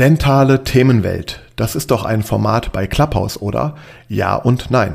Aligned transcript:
Dentale 0.00 0.64
Themenwelt. 0.64 1.42
Das 1.56 1.76
ist 1.76 1.90
doch 1.90 2.06
ein 2.06 2.22
Format 2.22 2.72
bei 2.72 2.86
Clubhouse, 2.86 3.42
oder? 3.42 3.74
Ja 4.08 4.34
und 4.34 4.70
nein. 4.70 4.94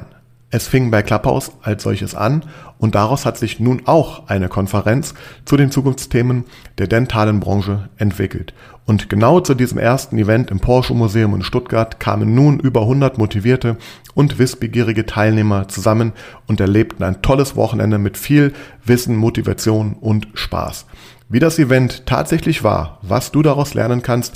Es 0.49 0.67
fing 0.67 0.89
bei 0.89 1.03
Clubhouse 1.03 1.51
als 1.61 1.83
solches 1.83 2.15
an 2.15 2.43
und 2.79 2.95
daraus 2.95 3.23
hat 3.23 3.37
sich 3.37 3.59
nun 3.59 3.83
auch 3.85 4.27
eine 4.29 4.49
Konferenz 4.49 5.13
zu 5.45 5.57
den 5.57 5.69
Zukunftsthemen 5.69 6.45
der 6.79 6.87
dentalen 6.87 7.39
Branche 7.39 7.89
entwickelt. 7.97 8.55
Und 8.87 9.07
genau 9.07 9.41
zu 9.41 9.53
diesem 9.53 9.77
ersten 9.77 10.17
Event 10.17 10.49
im 10.49 10.59
Porsche 10.59 10.95
Museum 10.95 11.35
in 11.35 11.43
Stuttgart 11.43 11.99
kamen 11.99 12.33
nun 12.33 12.59
über 12.59 12.81
100 12.81 13.19
motivierte 13.19 13.77
und 14.15 14.39
wissbegierige 14.39 15.05
Teilnehmer 15.05 15.67
zusammen 15.67 16.13
und 16.47 16.59
erlebten 16.59 17.03
ein 17.03 17.21
tolles 17.21 17.55
Wochenende 17.55 17.99
mit 17.99 18.17
viel 18.17 18.53
Wissen, 18.83 19.17
Motivation 19.17 19.97
und 20.01 20.29
Spaß. 20.33 20.87
Wie 21.27 21.39
das 21.39 21.57
Event 21.57 22.05
tatsächlich 22.05 22.63
war, 22.63 22.99
was 23.01 23.31
du 23.31 23.41
daraus 23.41 23.73
lernen 23.73 24.03
kannst 24.03 24.35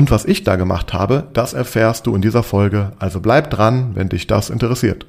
und 0.00 0.10
was 0.10 0.24
ich 0.24 0.44
da 0.44 0.56
gemacht 0.56 0.94
habe, 0.94 1.24
das 1.34 1.52
erfährst 1.52 2.06
du 2.06 2.14
in 2.14 2.22
dieser 2.22 2.42
Folge. 2.42 2.92
Also 2.98 3.20
bleib 3.20 3.50
dran, 3.50 3.90
wenn 3.94 4.08
dich 4.08 4.26
das 4.26 4.48
interessiert. 4.48 5.04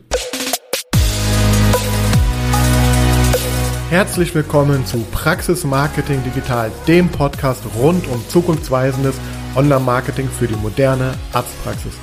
Herzlich 3.89 4.35
willkommen 4.35 4.85
zu 4.85 4.97
Praxis 5.13 5.63
Marketing 5.63 6.21
Digital, 6.25 6.73
dem 6.89 7.07
Podcast 7.07 7.63
rund 7.79 8.05
um 8.09 8.21
zukunftsweisendes 8.27 9.15
Online-Marketing 9.55 10.27
für 10.27 10.47
die 10.47 10.57
moderne 10.57 11.13
Arztpraxis. 11.31 11.93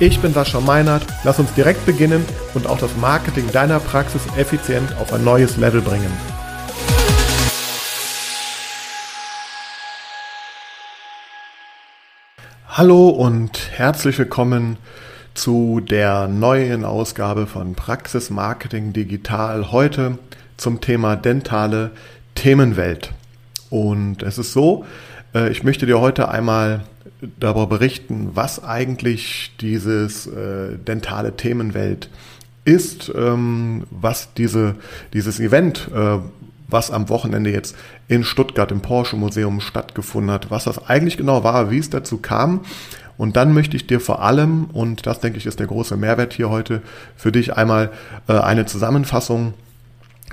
Ich 0.00 0.18
bin 0.20 0.32
Sascha 0.32 0.60
Meinert, 0.60 1.06
lass 1.24 1.38
uns 1.38 1.52
direkt 1.52 1.84
beginnen 1.84 2.24
und 2.54 2.66
auch 2.66 2.78
das 2.78 2.96
Marketing 2.96 3.52
deiner 3.52 3.80
Praxis 3.80 4.22
effizient 4.38 4.96
auf 4.96 5.12
ein 5.12 5.24
neues 5.24 5.58
Level 5.58 5.82
bringen. 5.82 6.10
Hallo 12.76 13.08
und 13.08 13.70
herzlich 13.70 14.18
willkommen 14.18 14.78
zu 15.34 15.78
der 15.78 16.26
neuen 16.26 16.84
Ausgabe 16.84 17.46
von 17.46 17.76
Praxis 17.76 18.30
Marketing 18.30 18.92
Digital. 18.92 19.70
Heute 19.70 20.18
zum 20.56 20.80
Thema 20.80 21.14
dentale 21.14 21.92
Themenwelt. 22.34 23.12
Und 23.70 24.24
es 24.24 24.38
ist 24.38 24.52
so, 24.52 24.84
äh, 25.36 25.52
ich 25.52 25.62
möchte 25.62 25.86
dir 25.86 26.00
heute 26.00 26.28
einmal 26.30 26.82
darüber 27.38 27.68
berichten, 27.68 28.30
was 28.34 28.64
eigentlich 28.64 29.52
dieses 29.60 30.26
äh, 30.26 30.76
dentale 30.76 31.36
Themenwelt 31.36 32.10
ist, 32.64 33.08
ähm, 33.14 33.84
was 33.92 34.34
diese, 34.34 34.74
dieses 35.12 35.38
Event, 35.38 35.88
äh, 35.94 36.18
was 36.68 36.90
am 36.90 37.08
Wochenende 37.08 37.50
jetzt 37.50 37.76
in 38.08 38.24
Stuttgart 38.24 38.72
im 38.72 38.80
Porsche 38.80 39.16
Museum 39.16 39.60
stattgefunden 39.60 40.30
hat, 40.30 40.50
was 40.50 40.64
das 40.64 40.88
eigentlich 40.88 41.16
genau 41.16 41.44
war, 41.44 41.70
wie 41.70 41.78
es 41.78 41.90
dazu 41.90 42.18
kam. 42.18 42.60
Und 43.16 43.36
dann 43.36 43.52
möchte 43.52 43.76
ich 43.76 43.86
dir 43.86 44.00
vor 44.00 44.22
allem, 44.22 44.64
und 44.72 45.06
das 45.06 45.20
denke 45.20 45.38
ich 45.38 45.46
ist 45.46 45.60
der 45.60 45.68
große 45.68 45.96
Mehrwert 45.96 46.32
hier 46.32 46.50
heute, 46.50 46.82
für 47.16 47.30
dich 47.30 47.56
einmal 47.56 47.90
äh, 48.28 48.32
eine 48.32 48.66
Zusammenfassung 48.66 49.54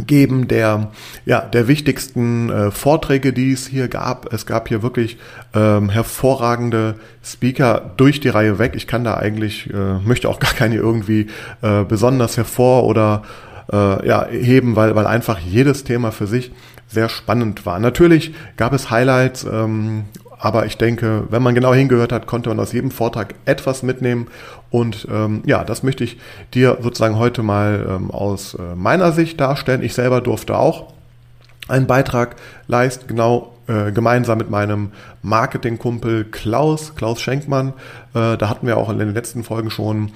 geben 0.08 0.48
der 0.48 0.92
ja 1.26 1.42
der 1.42 1.68
wichtigsten 1.68 2.50
äh, 2.50 2.72
Vorträge, 2.72 3.34
die 3.34 3.52
es 3.52 3.68
hier 3.68 3.88
gab. 3.88 4.32
Es 4.34 4.46
gab 4.46 4.70
hier 4.70 4.82
wirklich 4.82 5.18
ähm, 5.54 5.90
hervorragende 5.90 6.96
Speaker 7.24 7.92
durch 7.98 8.20
die 8.20 8.30
Reihe 8.30 8.58
weg. 8.58 8.74
Ich 8.76 8.88
kann 8.88 9.04
da 9.04 9.16
eigentlich 9.18 9.70
äh, 9.72 10.00
möchte 10.00 10.30
auch 10.30 10.40
gar 10.40 10.54
keine 10.54 10.76
irgendwie 10.76 11.28
äh, 11.62 11.84
besonders 11.84 12.38
hervor 12.38 12.86
oder 12.86 13.24
äh, 13.72 14.08
ja, 14.08 14.28
heben, 14.28 14.76
weil, 14.76 14.96
weil 14.96 15.08
einfach 15.08 15.40
jedes 15.40 15.84
Thema 15.84 16.12
für 16.12 16.28
sich 16.28 16.52
sehr 16.88 17.10
spannend 17.10 17.66
war. 17.66 17.80
Natürlich 17.80 18.34
gab 18.58 18.74
es 18.74 18.92
Highlights, 18.92 19.46
ähm, 19.46 20.06
aber 20.38 20.66
ich 20.66 20.78
denke, 20.78 21.26
wenn 21.30 21.44
man 21.44 21.56
genau 21.56 21.74
hingehört 21.74 22.12
hat, 22.12 22.26
konnte 22.26 22.50
man 22.50 22.60
aus 22.60 22.74
jedem 22.74 22.92
Vortrag 22.92 23.36
etwas 23.46 23.84
mitnehmen. 23.84 24.28
Und 24.72 25.08
ähm, 25.12 25.44
ja, 25.46 25.64
das 25.64 25.84
möchte 25.84 26.04
ich 26.04 26.18
dir 26.54 26.80
sozusagen 26.82 27.18
heute 27.18 27.44
mal 27.44 27.86
ähm, 27.88 28.12
aus 28.12 28.56
äh, 28.56 28.76
meiner 28.76 29.12
Sicht 29.12 29.40
darstellen. 29.40 29.84
Ich 29.84 29.94
selber 29.94 30.20
durfte 30.20 30.58
auch 30.58 30.94
einen 31.68 31.88
Beitrag 31.88 32.38
leisten, 32.68 33.08
genau 33.08 33.54
äh, 33.68 33.92
gemeinsam 33.92 34.40
mit 34.40 34.50
meinem 34.50 34.92
Marketingkumpel 35.22 36.26
Klaus, 36.26 36.96
Klaus 36.96 37.22
Schenkmann. 37.22 37.74
Äh, 38.14 38.36
da 38.38 38.50
hatten 38.50 38.66
wir 38.66 38.78
auch 38.78 38.90
in 38.90 38.98
den 38.98 39.14
letzten 39.14 39.44
Folgen 39.44 39.70
schon 39.70 40.12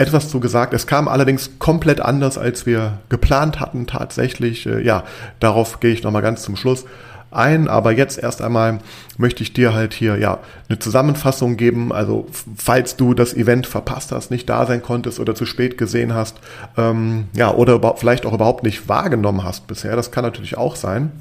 etwas 0.00 0.30
zu 0.30 0.40
gesagt. 0.40 0.72
Es 0.72 0.86
kam 0.86 1.08
allerdings 1.08 1.58
komplett 1.58 2.00
anders, 2.00 2.38
als 2.38 2.64
wir 2.64 2.98
geplant 3.10 3.60
hatten 3.60 3.86
tatsächlich. 3.86 4.64
Äh, 4.64 4.82
ja, 4.82 5.04
darauf 5.40 5.78
gehe 5.78 5.92
ich 5.92 6.02
nochmal 6.02 6.22
ganz 6.22 6.42
zum 6.42 6.56
Schluss 6.56 6.86
ein. 7.30 7.68
Aber 7.68 7.92
jetzt 7.92 8.18
erst 8.18 8.40
einmal 8.40 8.78
möchte 9.18 9.42
ich 9.42 9.52
dir 9.52 9.74
halt 9.74 9.92
hier 9.92 10.16
ja 10.16 10.38
eine 10.70 10.78
Zusammenfassung 10.78 11.58
geben. 11.58 11.92
Also 11.92 12.26
falls 12.56 12.96
du 12.96 13.12
das 13.12 13.34
Event 13.34 13.66
verpasst 13.66 14.10
hast, 14.10 14.30
nicht 14.30 14.48
da 14.48 14.64
sein 14.64 14.82
konntest 14.82 15.20
oder 15.20 15.34
zu 15.34 15.44
spät 15.44 15.76
gesehen 15.76 16.14
hast, 16.14 16.38
ähm, 16.78 17.26
ja, 17.34 17.52
oder 17.52 17.94
vielleicht 17.96 18.24
auch 18.24 18.32
überhaupt 18.32 18.64
nicht 18.64 18.88
wahrgenommen 18.88 19.44
hast 19.44 19.66
bisher, 19.66 19.96
das 19.96 20.10
kann 20.10 20.24
natürlich 20.24 20.56
auch 20.56 20.76
sein 20.76 21.12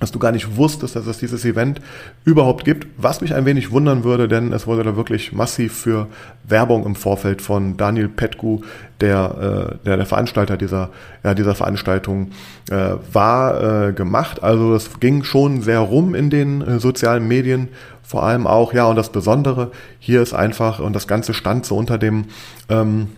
dass 0.00 0.12
du 0.12 0.18
gar 0.18 0.32
nicht 0.32 0.56
wusstest, 0.56 0.94
dass 0.94 1.06
es 1.06 1.18
dieses 1.18 1.44
Event 1.44 1.80
überhaupt 2.24 2.64
gibt, 2.64 2.86
was 2.98 3.22
mich 3.22 3.34
ein 3.34 3.46
wenig 3.46 3.70
wundern 3.70 4.04
würde, 4.04 4.28
denn 4.28 4.52
es 4.52 4.66
wurde 4.66 4.84
da 4.84 4.94
wirklich 4.94 5.32
massiv 5.32 5.74
für 5.74 6.08
Werbung 6.44 6.84
im 6.84 6.94
Vorfeld 6.94 7.40
von 7.40 7.76
Daniel 7.78 8.08
Petku, 8.08 8.60
der 9.00 9.78
äh, 9.80 9.86
der, 9.86 9.96
der 9.96 10.06
Veranstalter 10.06 10.56
dieser 10.58 10.90
ja, 11.24 11.34
dieser 11.34 11.54
Veranstaltung 11.54 12.30
äh, 12.70 12.94
war, 13.12 13.88
äh, 13.88 13.92
gemacht. 13.92 14.42
Also 14.42 14.72
das 14.72 15.00
ging 15.00 15.24
schon 15.24 15.62
sehr 15.62 15.80
rum 15.80 16.14
in 16.14 16.28
den 16.28 16.60
äh, 16.60 16.78
sozialen 16.78 17.26
Medien, 17.26 17.68
vor 18.02 18.22
allem 18.22 18.46
auch 18.46 18.74
ja 18.74 18.86
und 18.86 18.96
das 18.96 19.10
Besondere 19.10 19.70
hier 19.98 20.20
ist 20.20 20.34
einfach 20.34 20.78
und 20.78 20.92
das 20.92 21.06
Ganze 21.06 21.32
stand 21.32 21.64
so 21.64 21.76
unter 21.76 21.96
dem 21.96 22.26
ähm, 22.68 23.08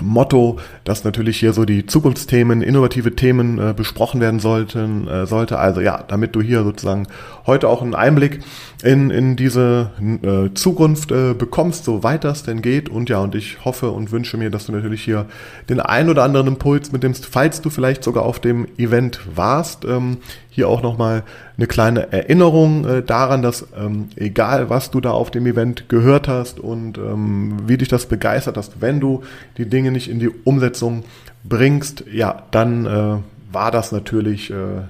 Motto, 0.00 0.58
dass 0.84 1.04
natürlich 1.04 1.38
hier 1.38 1.52
so 1.52 1.66
die 1.66 1.84
Zukunftsthemen, 1.84 2.62
innovative 2.62 3.14
Themen 3.14 3.58
äh, 3.58 3.74
besprochen 3.74 4.20
werden 4.22 4.40
sollten, 4.40 5.06
äh, 5.06 5.26
sollte. 5.26 5.58
Also 5.58 5.82
ja, 5.82 6.02
damit 6.08 6.34
du 6.34 6.40
hier 6.40 6.64
sozusagen 6.64 7.08
heute 7.46 7.68
auch 7.68 7.82
einen 7.82 7.94
Einblick 7.94 8.40
in, 8.82 9.10
in 9.10 9.36
diese 9.36 9.90
äh, 10.00 10.54
Zukunft 10.54 11.12
äh, 11.12 11.34
bekommst, 11.34 11.84
so 11.84 12.02
weit 12.02 12.24
das 12.24 12.42
denn 12.42 12.62
geht. 12.62 12.88
Und 12.88 13.08
ja, 13.08 13.18
und 13.18 13.34
ich 13.34 13.64
hoffe 13.64 13.90
und 13.90 14.12
wünsche 14.12 14.36
mir, 14.36 14.50
dass 14.50 14.66
du 14.66 14.72
natürlich 14.72 15.02
hier 15.02 15.26
den 15.68 15.80
ein 15.80 16.08
oder 16.08 16.22
anderen 16.22 16.48
Impuls 16.48 16.92
mitnimmst, 16.92 17.26
falls 17.26 17.60
du 17.60 17.70
vielleicht 17.70 18.04
sogar 18.04 18.24
auf 18.24 18.40
dem 18.40 18.66
Event 18.78 19.20
warst. 19.34 19.84
Ähm, 19.84 20.18
hier 20.50 20.68
auch 20.68 20.82
nochmal 20.82 21.22
eine 21.56 21.66
kleine 21.66 22.12
Erinnerung 22.12 22.84
äh, 22.84 23.02
daran, 23.02 23.40
dass 23.42 23.66
ähm, 23.76 24.08
egal 24.16 24.68
was 24.68 24.90
du 24.90 25.00
da 25.00 25.10
auf 25.10 25.30
dem 25.30 25.46
Event 25.46 25.88
gehört 25.88 26.28
hast 26.28 26.60
und 26.60 26.98
ähm, 26.98 27.62
wie 27.66 27.78
dich 27.78 27.88
das 27.88 28.06
begeistert 28.06 28.56
hast, 28.56 28.80
wenn 28.80 29.00
du 29.00 29.22
die 29.56 29.68
Dinge 29.68 29.90
nicht 29.92 30.10
in 30.10 30.18
die 30.18 30.28
Umsetzung 30.28 31.04
bringst, 31.44 32.04
ja, 32.12 32.42
dann 32.50 32.86
äh, 32.86 33.16
war 33.50 33.70
das 33.70 33.92
natürlich 33.92 34.50
äh, 34.50 34.82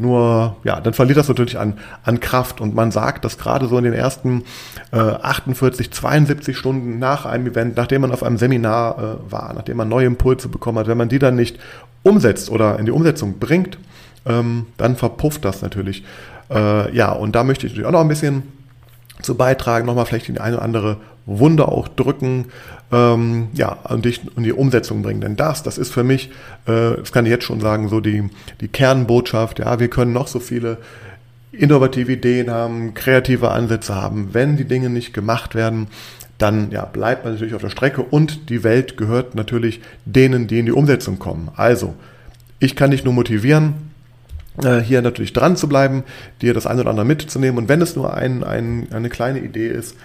nur, 0.00 0.56
ja, 0.64 0.80
dann 0.80 0.94
verliert 0.94 1.18
das 1.18 1.28
natürlich 1.28 1.58
an, 1.58 1.74
an 2.04 2.20
Kraft. 2.20 2.60
Und 2.60 2.74
man 2.74 2.90
sagt, 2.90 3.24
dass 3.24 3.38
gerade 3.38 3.66
so 3.68 3.76
in 3.78 3.84
den 3.84 3.92
ersten 3.92 4.44
äh, 4.92 4.96
48, 4.96 5.90
72 5.90 6.56
Stunden 6.56 6.98
nach 6.98 7.26
einem 7.26 7.46
Event, 7.46 7.76
nachdem 7.76 8.02
man 8.02 8.12
auf 8.12 8.22
einem 8.22 8.38
Seminar 8.38 8.98
äh, 8.98 9.32
war, 9.32 9.52
nachdem 9.54 9.76
man 9.76 9.88
neue 9.88 10.06
Impulse 10.06 10.48
bekommen 10.48 10.78
hat, 10.78 10.86
wenn 10.86 10.98
man 10.98 11.08
die 11.08 11.18
dann 11.18 11.36
nicht 11.36 11.58
umsetzt 12.02 12.50
oder 12.50 12.78
in 12.78 12.86
die 12.86 12.92
Umsetzung 12.92 13.38
bringt, 13.38 13.78
ähm, 14.26 14.66
dann 14.76 14.96
verpufft 14.96 15.44
das 15.44 15.62
natürlich. 15.62 16.04
Äh, 16.50 16.94
ja, 16.94 17.12
und 17.12 17.36
da 17.36 17.44
möchte 17.44 17.66
ich 17.66 17.72
natürlich 17.72 17.86
auch 17.86 17.92
noch 17.92 18.00
ein 18.00 18.08
bisschen 18.08 18.42
zu 19.22 19.36
beitragen, 19.36 19.86
nochmal 19.86 20.06
vielleicht 20.06 20.28
die 20.28 20.40
eine 20.40 20.56
oder 20.56 20.64
andere 20.64 20.96
Wunder 21.26 21.70
auch 21.70 21.88
drücken, 21.88 22.46
ähm, 22.92 23.48
ja, 23.54 23.72
und 23.88 24.04
dich 24.04 24.20
in 24.36 24.42
die 24.42 24.52
Umsetzung 24.52 25.02
bringen. 25.02 25.20
Denn 25.20 25.36
das, 25.36 25.62
das 25.62 25.78
ist 25.78 25.92
für 25.92 26.04
mich, 26.04 26.30
äh, 26.66 26.96
das 26.96 27.12
kann 27.12 27.24
ich 27.26 27.30
jetzt 27.30 27.44
schon 27.44 27.60
sagen, 27.60 27.88
so 27.88 28.00
die, 28.00 28.28
die 28.60 28.68
Kernbotschaft, 28.68 29.60
ja, 29.60 29.78
wir 29.78 29.88
können 29.88 30.12
noch 30.12 30.28
so 30.28 30.40
viele 30.40 30.78
innovative 31.52 32.12
Ideen 32.12 32.50
haben, 32.50 32.94
kreative 32.94 33.50
Ansätze 33.50 33.94
haben, 33.94 34.30
wenn 34.32 34.56
die 34.56 34.64
Dinge 34.64 34.90
nicht 34.90 35.12
gemacht 35.12 35.54
werden, 35.54 35.88
dann 36.38 36.70
ja, 36.70 36.84
bleibt 36.84 37.24
man 37.24 37.34
natürlich 37.34 37.54
auf 37.54 37.60
der 37.60 37.70
Strecke 37.70 38.02
und 38.02 38.48
die 38.48 38.64
Welt 38.64 38.96
gehört 38.96 39.34
natürlich 39.34 39.80
denen, 40.04 40.46
die 40.46 40.58
in 40.58 40.66
die 40.66 40.72
Umsetzung 40.72 41.18
kommen. 41.18 41.50
Also, 41.54 41.94
ich 42.58 42.76
kann 42.76 42.90
dich 42.90 43.04
nur 43.04 43.14
motivieren, 43.14 43.89
hier 44.82 45.00
natürlich 45.00 45.32
dran 45.32 45.56
zu 45.56 45.68
bleiben, 45.68 46.02
dir 46.42 46.52
das 46.52 46.66
eine 46.66 46.80
oder 46.82 46.90
andere 46.90 47.06
mitzunehmen 47.06 47.56
und 47.56 47.68
wenn 47.68 47.80
es 47.80 47.96
nur 47.96 48.14
ein, 48.14 48.44
ein, 48.44 48.88
eine 48.92 49.08
kleine 49.08 49.38
Idee 49.38 49.68
ist. 49.68 49.96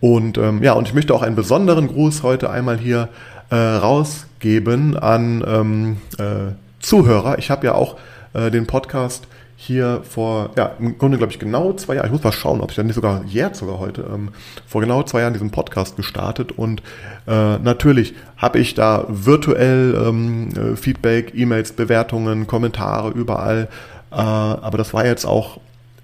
Und 0.00 0.38
ähm, 0.38 0.62
ja, 0.62 0.74
und 0.74 0.86
ich 0.86 0.94
möchte 0.94 1.14
auch 1.14 1.22
einen 1.22 1.34
besonderen 1.34 1.88
Gruß 1.88 2.22
heute 2.22 2.50
einmal 2.50 2.78
hier 2.78 3.08
äh, 3.50 3.56
rausgeben 3.56 4.96
an 4.96 5.44
ähm, 5.46 5.96
äh, 6.18 6.52
Zuhörer. 6.80 7.38
Ich 7.38 7.50
habe 7.50 7.66
ja 7.66 7.74
auch 7.74 7.96
äh, 8.34 8.50
den 8.50 8.66
Podcast 8.66 9.26
hier 9.56 10.02
vor, 10.08 10.50
ja, 10.56 10.72
im 10.78 10.98
Grunde 10.98 11.16
glaube 11.16 11.32
ich 11.32 11.38
genau 11.38 11.72
zwei 11.72 11.94
Jahren, 11.94 12.06
ich 12.06 12.12
muss 12.12 12.22
mal 12.22 12.32
schauen, 12.32 12.60
ob 12.60 12.70
ich 12.70 12.76
dann 12.76 12.86
nicht 12.86 12.94
sogar 12.94 13.24
jährt 13.24 13.56
sogar 13.56 13.78
heute, 13.78 14.04
ähm, 14.12 14.28
vor 14.66 14.82
genau 14.82 15.02
zwei 15.02 15.22
Jahren 15.22 15.32
diesen 15.32 15.50
Podcast 15.50 15.96
gestartet 15.96 16.52
und 16.52 16.82
äh, 17.26 17.58
natürlich 17.58 18.14
habe 18.36 18.58
ich 18.58 18.74
da 18.74 19.06
virtuell 19.08 19.94
ähm, 20.06 20.48
äh, 20.54 20.76
Feedback, 20.76 21.32
E-Mails, 21.34 21.72
Bewertungen, 21.72 22.46
Kommentare 22.46 23.10
überall, 23.10 23.68
äh, 24.12 24.16
aber 24.16 24.76
das 24.76 24.92
war 24.92 25.06
jetzt 25.06 25.24
auch 25.24 25.58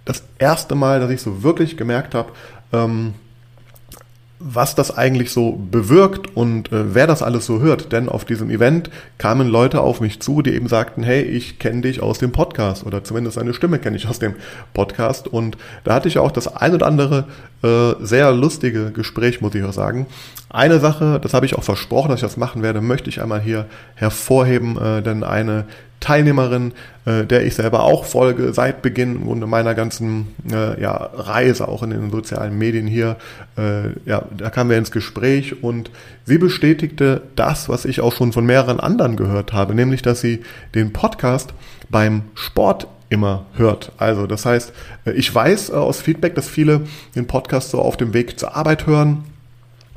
das 0.06 0.24
erste 0.38 0.74
Mal, 0.74 1.00
dass 1.00 1.10
ich 1.10 1.20
so 1.20 1.42
wirklich 1.42 1.76
gemerkt 1.76 2.14
habe, 2.14 2.30
ähm, 2.72 3.14
was 4.44 4.74
das 4.74 4.96
eigentlich 4.96 5.30
so 5.30 5.52
bewirkt 5.70 6.36
und 6.36 6.72
äh, 6.72 6.94
wer 6.94 7.06
das 7.06 7.22
alles 7.22 7.46
so 7.46 7.60
hört. 7.60 7.92
Denn 7.92 8.08
auf 8.08 8.24
diesem 8.24 8.50
Event 8.50 8.90
kamen 9.18 9.48
Leute 9.48 9.80
auf 9.80 10.00
mich 10.00 10.20
zu, 10.20 10.42
die 10.42 10.54
eben 10.54 10.68
sagten, 10.68 11.02
hey, 11.02 11.22
ich 11.22 11.58
kenne 11.58 11.82
dich 11.82 12.02
aus 12.02 12.18
dem 12.18 12.32
Podcast 12.32 12.84
oder 12.84 13.04
zumindest 13.04 13.38
eine 13.38 13.54
Stimme 13.54 13.78
kenne 13.78 13.96
ich 13.96 14.08
aus 14.08 14.18
dem 14.18 14.34
Podcast. 14.74 15.28
Und 15.28 15.56
da 15.84 15.94
hatte 15.94 16.08
ich 16.08 16.18
auch 16.18 16.32
das 16.32 16.54
ein 16.54 16.74
oder 16.74 16.86
andere 16.86 17.24
äh, 17.62 17.94
sehr 18.04 18.32
lustige 18.32 18.90
Gespräch, 18.90 19.40
muss 19.40 19.54
ich 19.54 19.64
auch 19.64 19.72
sagen. 19.72 20.06
Eine 20.50 20.80
Sache, 20.80 21.20
das 21.22 21.34
habe 21.34 21.46
ich 21.46 21.56
auch 21.56 21.62
versprochen, 21.64 22.08
dass 22.08 22.18
ich 22.18 22.26
das 22.26 22.36
machen 22.36 22.62
werde, 22.62 22.80
möchte 22.80 23.08
ich 23.08 23.22
einmal 23.22 23.40
hier 23.40 23.66
hervorheben, 23.94 24.76
äh, 24.76 25.02
denn 25.02 25.24
eine 25.24 25.66
Teilnehmerin, 26.02 26.72
äh, 27.04 27.24
der 27.24 27.46
ich 27.46 27.54
selber 27.54 27.84
auch 27.84 28.04
folge 28.04 28.52
seit 28.52 28.82
Beginn 28.82 29.24
Grunde 29.24 29.46
meiner 29.46 29.74
ganzen 29.74 30.34
äh, 30.50 30.80
ja, 30.80 30.92
Reise, 31.14 31.68
auch 31.68 31.82
in 31.82 31.90
den 31.90 32.10
sozialen 32.10 32.58
Medien 32.58 32.86
hier. 32.86 33.16
Äh, 33.56 33.90
ja, 34.04 34.24
da 34.36 34.50
kamen 34.50 34.70
wir 34.70 34.78
ins 34.78 34.90
Gespräch 34.90 35.62
und 35.62 35.90
sie 36.24 36.38
bestätigte 36.38 37.22
das, 37.36 37.68
was 37.68 37.84
ich 37.84 38.00
auch 38.00 38.14
schon 38.14 38.32
von 38.32 38.46
mehreren 38.46 38.80
anderen 38.80 39.16
gehört 39.16 39.52
habe, 39.52 39.74
nämlich, 39.74 40.02
dass 40.02 40.20
sie 40.20 40.42
den 40.74 40.92
Podcast 40.92 41.54
beim 41.88 42.22
Sport 42.34 42.86
immer 43.08 43.44
hört. 43.54 43.92
Also 43.98 44.26
das 44.26 44.46
heißt, 44.46 44.72
äh, 45.04 45.12
ich 45.12 45.32
weiß 45.32 45.70
äh, 45.70 45.74
aus 45.74 46.00
Feedback, 46.00 46.34
dass 46.34 46.48
viele 46.48 46.82
den 47.14 47.26
Podcast 47.26 47.70
so 47.70 47.80
auf 47.80 47.96
dem 47.96 48.14
Weg 48.14 48.38
zur 48.38 48.56
Arbeit 48.56 48.86
hören 48.86 49.24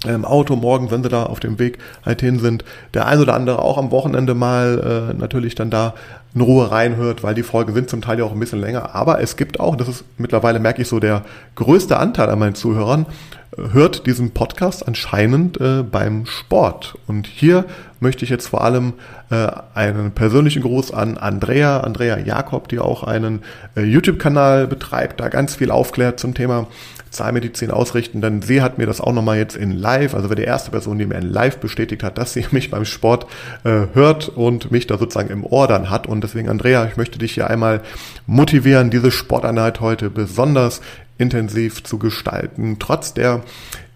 im 0.06 0.26
Auto 0.26 0.56
morgen, 0.56 0.92
wenn 0.92 1.02
sie 1.02 1.10
da 1.10 1.24
auf 1.24 1.40
dem 1.40 1.58
Weg 1.58 1.80
halt 2.06 2.22
hin 2.22 2.38
sind. 2.38 2.64
Der 2.94 3.08
ein 3.08 3.20
oder 3.20 3.34
andere 3.34 3.60
auch 3.60 3.78
am 3.78 3.92
Wochenende 3.92 4.36
mal 4.36 5.12
äh, 5.12 5.18
natürlich 5.18 5.56
dann 5.56 5.70
da 5.70 5.96
in 6.36 6.42
Ruhe 6.42 6.70
reinhört, 6.70 7.24
weil 7.24 7.34
die 7.34 7.44
Folgen 7.44 7.74
sind 7.74 7.90
zum 7.90 8.02
Teil 8.02 8.20
ja 8.20 8.26
auch 8.26 8.34
ein 8.34 8.40
bisschen 8.40 8.60
länger. 8.60 8.94
Aber 8.94 9.22
es 9.22 9.38
gibt 9.38 9.60
auch, 9.60 9.78
das 9.78 9.88
ist 9.88 10.04
mittlerweile 10.18 10.60
merke 10.60 10.82
ich 10.82 10.90
so, 10.90 11.00
der 11.00 11.24
größte 11.56 11.98
Anteil 11.98 12.30
an 12.30 12.40
meinen 12.40 12.56
Zuhörern 12.56 13.06
äh, 13.58 13.70
hört 13.72 14.06
diesen 14.06 14.32
Podcast 14.32 14.86
anscheinend 14.86 15.60
äh, 15.62 15.82
beim 15.84 16.26
Sport. 16.26 16.98
Und 17.08 17.26
hier 17.26 17.64
möchte 18.02 18.26
ich 18.26 18.30
jetzt 18.30 18.50
vor 18.50 18.66
allem 18.66 18.94
äh, 19.32 19.48
einen 19.74 20.12
persönlichen 20.12 20.62
Gruß 20.62 20.92
an 20.94 21.18
Andrea, 21.18 21.80
Andrea 21.80 22.20
Jakob, 22.20 22.68
die 22.68 22.80
auch 22.80 23.04
einen 23.04 23.42
äh, 23.78 23.84
YouTube-Kanal 23.84 24.68
betreibt, 24.68 25.22
da 25.22 25.30
ganz 25.30 25.56
viel 25.56 25.72
aufklärt 25.72 26.20
zum 26.20 26.34
Thema 26.34 26.68
Zahnmedizin 27.16 27.72
ausrichten, 27.72 28.22
denn 28.22 28.42
sie 28.42 28.62
hat 28.62 28.78
mir 28.78 28.86
das 28.86 29.02
auch 29.02 29.14
nochmal 29.14 29.38
jetzt 29.38 29.56
in 29.56 29.72
live, 29.72 30.14
also 30.14 30.30
war 30.30 30.36
die 30.36 30.44
erste 30.44 30.72
Person, 30.72 31.00
die 31.00 31.06
mir 31.06 31.16
in 31.16 31.32
live 31.32 31.58
bestätigt 31.58 32.04
hat, 32.04 32.18
dass 32.18 32.34
sie 32.34 32.46
mich 32.52 32.70
beim 32.70 32.86
Sport 32.86 33.26
äh, 33.64 33.88
hört 33.94 34.30
und 34.30 34.72
mich 34.72 34.86
da 34.86 34.98
sozusagen 34.98 35.30
im 35.30 35.46
Ohr 35.46 35.68
dann 35.68 35.90
hat. 35.90 36.08
Und 36.08 36.24
deswegen, 36.26 36.50
Andrea, 36.50 36.86
ich 36.86 36.98
möchte 36.98 37.20
dich 37.20 37.34
hier 37.34 37.50
einmal 37.50 37.82
motivieren, 38.26 38.90
diese 38.90 39.12
Sporteinheit 39.12 39.80
heute 39.80 40.10
besonders 40.10 40.82
intensiv 41.18 41.84
zu 41.84 41.98
gestalten, 41.98 42.78
trotz 42.80 43.14
der 43.14 43.44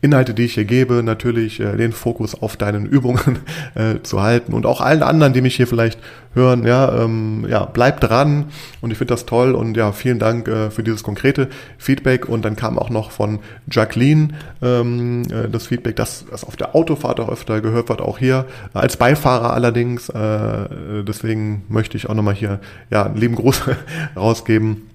Inhalte, 0.01 0.33
die 0.33 0.45
ich 0.45 0.53
hier 0.53 0.65
gebe, 0.65 1.03
natürlich 1.03 1.59
äh, 1.59 1.75
den 1.75 1.91
Fokus 1.91 2.41
auf 2.41 2.55
deinen 2.55 2.85
Übungen 2.85 3.39
äh, 3.75 4.01
zu 4.01 4.21
halten 4.21 4.53
und 4.53 4.65
auch 4.65 4.81
allen 4.81 5.03
anderen, 5.03 5.33
die 5.33 5.41
mich 5.41 5.55
hier 5.55 5.67
vielleicht 5.67 5.99
hören, 6.33 6.65
ja, 6.65 7.03
ähm, 7.03 7.45
ja, 7.49 7.65
bleib 7.65 7.99
dran 7.99 8.45
und 8.81 8.91
ich 8.91 8.97
finde 8.97 9.13
das 9.13 9.25
toll 9.25 9.55
und 9.55 9.75
ja, 9.75 9.91
vielen 9.91 10.19
Dank 10.19 10.47
äh, 10.47 10.69
für 10.69 10.83
dieses 10.83 11.03
konkrete 11.03 11.49
Feedback. 11.77 12.29
Und 12.29 12.45
dann 12.45 12.55
kam 12.55 12.77
auch 12.77 12.89
noch 12.89 13.11
von 13.11 13.39
Jacqueline 13.69 14.29
ähm, 14.61 15.23
äh, 15.31 15.49
das 15.49 15.67
Feedback, 15.67 15.95
dass 15.95 16.25
das 16.29 16.43
auf 16.43 16.55
der 16.55 16.75
Autofahrt 16.75 17.19
auch 17.19 17.29
öfter 17.29 17.61
gehört 17.61 17.89
wird, 17.89 18.01
auch 18.01 18.17
hier 18.17 18.45
als 18.73 18.97
Beifahrer 18.97 19.53
allerdings, 19.53 20.09
äh, 20.09 21.03
deswegen 21.03 21.63
möchte 21.67 21.97
ich 21.97 22.09
auch 22.09 22.13
nochmal 22.13 22.35
hier 22.35 22.59
ja, 22.89 23.05
einen 23.05 23.17
lieben 23.17 23.35
Gruß 23.35 23.63
rausgeben 24.15 24.89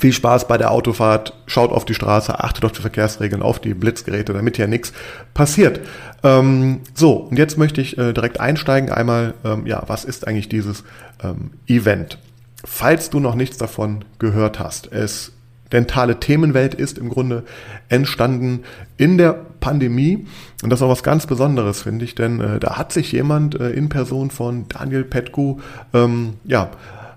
viel 0.00 0.12
Spaß 0.14 0.48
bei 0.48 0.56
der 0.56 0.70
Autofahrt, 0.70 1.34
schaut 1.46 1.72
auf 1.72 1.84
die 1.84 1.94
Straße, 1.94 2.42
achtet 2.42 2.64
auf 2.64 2.72
die 2.72 2.80
Verkehrsregeln, 2.80 3.42
auf 3.42 3.58
die 3.58 3.74
Blitzgeräte, 3.74 4.32
damit 4.32 4.56
hier 4.56 4.66
nichts 4.66 4.94
passiert. 5.34 5.80
Ähm, 6.22 6.80
so, 6.94 7.12
und 7.12 7.38
jetzt 7.38 7.58
möchte 7.58 7.82
ich 7.82 7.98
äh, 7.98 8.14
direkt 8.14 8.40
einsteigen. 8.40 8.90
Einmal, 8.90 9.34
ähm, 9.44 9.66
ja, 9.66 9.82
was 9.86 10.04
ist 10.04 10.26
eigentlich 10.26 10.48
dieses 10.48 10.84
ähm, 11.22 11.50
Event? 11.66 12.18
Falls 12.64 13.10
du 13.10 13.20
noch 13.20 13.34
nichts 13.34 13.58
davon 13.58 14.04
gehört 14.18 14.58
hast, 14.58 14.90
es 14.90 15.32
dentale 15.70 16.18
Themenwelt 16.18 16.74
ist 16.74 16.96
im 16.96 17.10
Grunde 17.10 17.44
entstanden 17.90 18.64
in 18.96 19.18
der 19.18 19.34
Pandemie. 19.60 20.26
Und 20.62 20.70
das 20.70 20.80
ist 20.80 20.82
auch 20.82 20.90
was 20.90 21.02
ganz 21.02 21.26
Besonderes, 21.26 21.82
finde 21.82 22.06
ich, 22.06 22.14
denn 22.14 22.40
äh, 22.40 22.58
da 22.58 22.78
hat 22.78 22.92
sich 22.92 23.12
jemand 23.12 23.60
äh, 23.60 23.70
in 23.70 23.90
Person 23.90 24.30
von 24.30 24.66
Daniel 24.68 25.04
Petku, 25.04 25.58
ähm, 25.92 26.34
ja, 26.44 26.70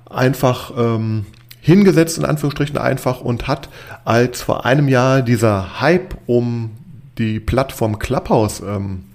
einfach, 0.09 0.73
ähm, 0.77 1.25
hingesetzt, 1.63 2.17
in 2.17 2.25
Anführungsstrichen 2.25 2.77
einfach, 2.77 3.21
und 3.21 3.47
hat, 3.47 3.69
als 4.03 4.41
vor 4.41 4.65
einem 4.65 4.89
Jahr 4.89 5.21
dieser 5.21 5.79
Hype 5.79 6.15
um 6.27 6.71
die 7.17 7.39
Plattform 7.39 7.99
Clubhouse, 7.99 8.59
ähm, 8.59 9.05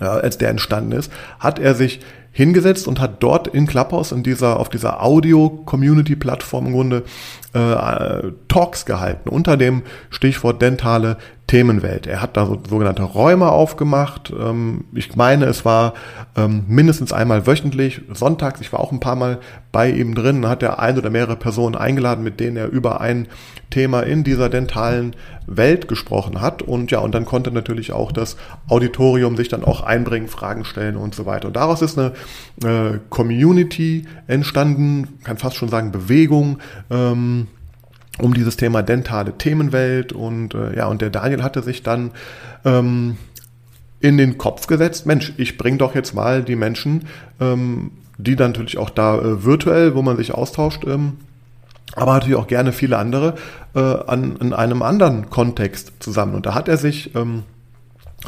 ja, 0.00 0.10
als 0.10 0.38
der 0.38 0.50
entstanden 0.50 0.92
ist, 0.92 1.12
hat 1.38 1.60
er 1.60 1.74
sich 1.74 2.00
hingesetzt 2.32 2.88
und 2.88 3.00
hat 3.00 3.22
dort 3.22 3.46
in 3.46 3.66
Clubhouse, 3.66 4.10
in 4.10 4.24
dieser, 4.24 4.58
auf 4.58 4.68
dieser 4.68 5.02
Audio-Community-Plattform 5.02 6.66
im 6.66 6.72
Grunde, 6.72 7.04
äh, 7.52 8.32
Talks 8.48 8.84
gehalten 8.84 9.28
unter 9.28 9.56
dem 9.56 9.82
Stichwort 10.10 10.60
dentale 10.60 11.16
Themenwelt. 11.48 12.06
Er 12.06 12.20
hat 12.20 12.36
da 12.36 12.44
so, 12.44 12.60
sogenannte 12.68 13.02
Räume 13.02 13.50
aufgemacht. 13.50 14.30
Ähm, 14.38 14.84
ich 14.94 15.16
meine, 15.16 15.46
es 15.46 15.64
war 15.64 15.94
ähm, 16.36 16.64
mindestens 16.68 17.10
einmal 17.12 17.46
wöchentlich, 17.46 18.02
sonntags. 18.12 18.60
Ich 18.60 18.70
war 18.70 18.80
auch 18.80 18.92
ein 18.92 19.00
paar 19.00 19.16
Mal 19.16 19.38
bei 19.72 19.90
ihm 19.90 20.14
drin. 20.14 20.46
Hat 20.46 20.62
er 20.62 20.78
ein 20.78 20.98
oder 20.98 21.08
mehrere 21.08 21.36
Personen 21.36 21.74
eingeladen, 21.74 22.22
mit 22.22 22.38
denen 22.38 22.58
er 22.58 22.68
über 22.68 23.00
ein 23.00 23.28
Thema 23.70 24.00
in 24.02 24.24
dieser 24.24 24.50
dentalen 24.50 25.16
Welt 25.46 25.88
gesprochen 25.88 26.42
hat. 26.42 26.60
Und 26.60 26.90
ja, 26.90 26.98
und 26.98 27.14
dann 27.14 27.24
konnte 27.24 27.50
natürlich 27.50 27.92
auch 27.92 28.12
das 28.12 28.36
Auditorium 28.68 29.38
sich 29.38 29.48
dann 29.48 29.64
auch 29.64 29.80
einbringen, 29.82 30.28
Fragen 30.28 30.66
stellen 30.66 30.96
und 30.96 31.14
so 31.14 31.24
weiter. 31.24 31.48
Und 31.48 31.56
daraus 31.56 31.80
ist 31.80 31.98
eine 31.98 32.12
äh, 32.62 32.98
Community 33.08 34.04
entstanden, 34.26 35.18
kann 35.24 35.38
fast 35.38 35.56
schon 35.56 35.70
sagen 35.70 35.92
Bewegung. 35.92 36.58
Ähm, 36.90 37.46
um 38.20 38.34
dieses 38.34 38.56
Thema 38.56 38.82
dentale 38.82 39.36
Themenwelt 39.36 40.12
und 40.12 40.54
äh, 40.54 40.76
ja, 40.76 40.86
und 40.86 41.00
der 41.02 41.10
Daniel 41.10 41.42
hatte 41.42 41.62
sich 41.62 41.82
dann 41.82 42.10
ähm, 42.64 43.16
in 44.00 44.16
den 44.16 44.38
Kopf 44.38 44.66
gesetzt, 44.66 45.06
Mensch, 45.06 45.32
ich 45.36 45.58
bringe 45.58 45.78
doch 45.78 45.94
jetzt 45.94 46.14
mal 46.14 46.42
die 46.42 46.56
Menschen, 46.56 47.06
ähm, 47.40 47.90
die 48.16 48.36
dann 48.36 48.52
natürlich 48.52 48.78
auch 48.78 48.90
da 48.90 49.18
äh, 49.18 49.44
virtuell, 49.44 49.94
wo 49.94 50.02
man 50.02 50.16
sich 50.16 50.32
austauscht, 50.32 50.84
ähm, 50.86 51.14
aber 51.94 52.14
natürlich 52.14 52.36
auch 52.36 52.46
gerne 52.46 52.72
viele 52.72 52.98
andere 52.98 53.34
äh, 53.74 53.80
an 53.80 54.36
in 54.40 54.52
einem 54.52 54.82
anderen 54.82 55.30
Kontext 55.30 55.92
zusammen. 56.00 56.34
Und 56.34 56.46
da 56.46 56.54
hat 56.54 56.68
er 56.68 56.76
sich 56.76 57.14
ähm, 57.14 57.44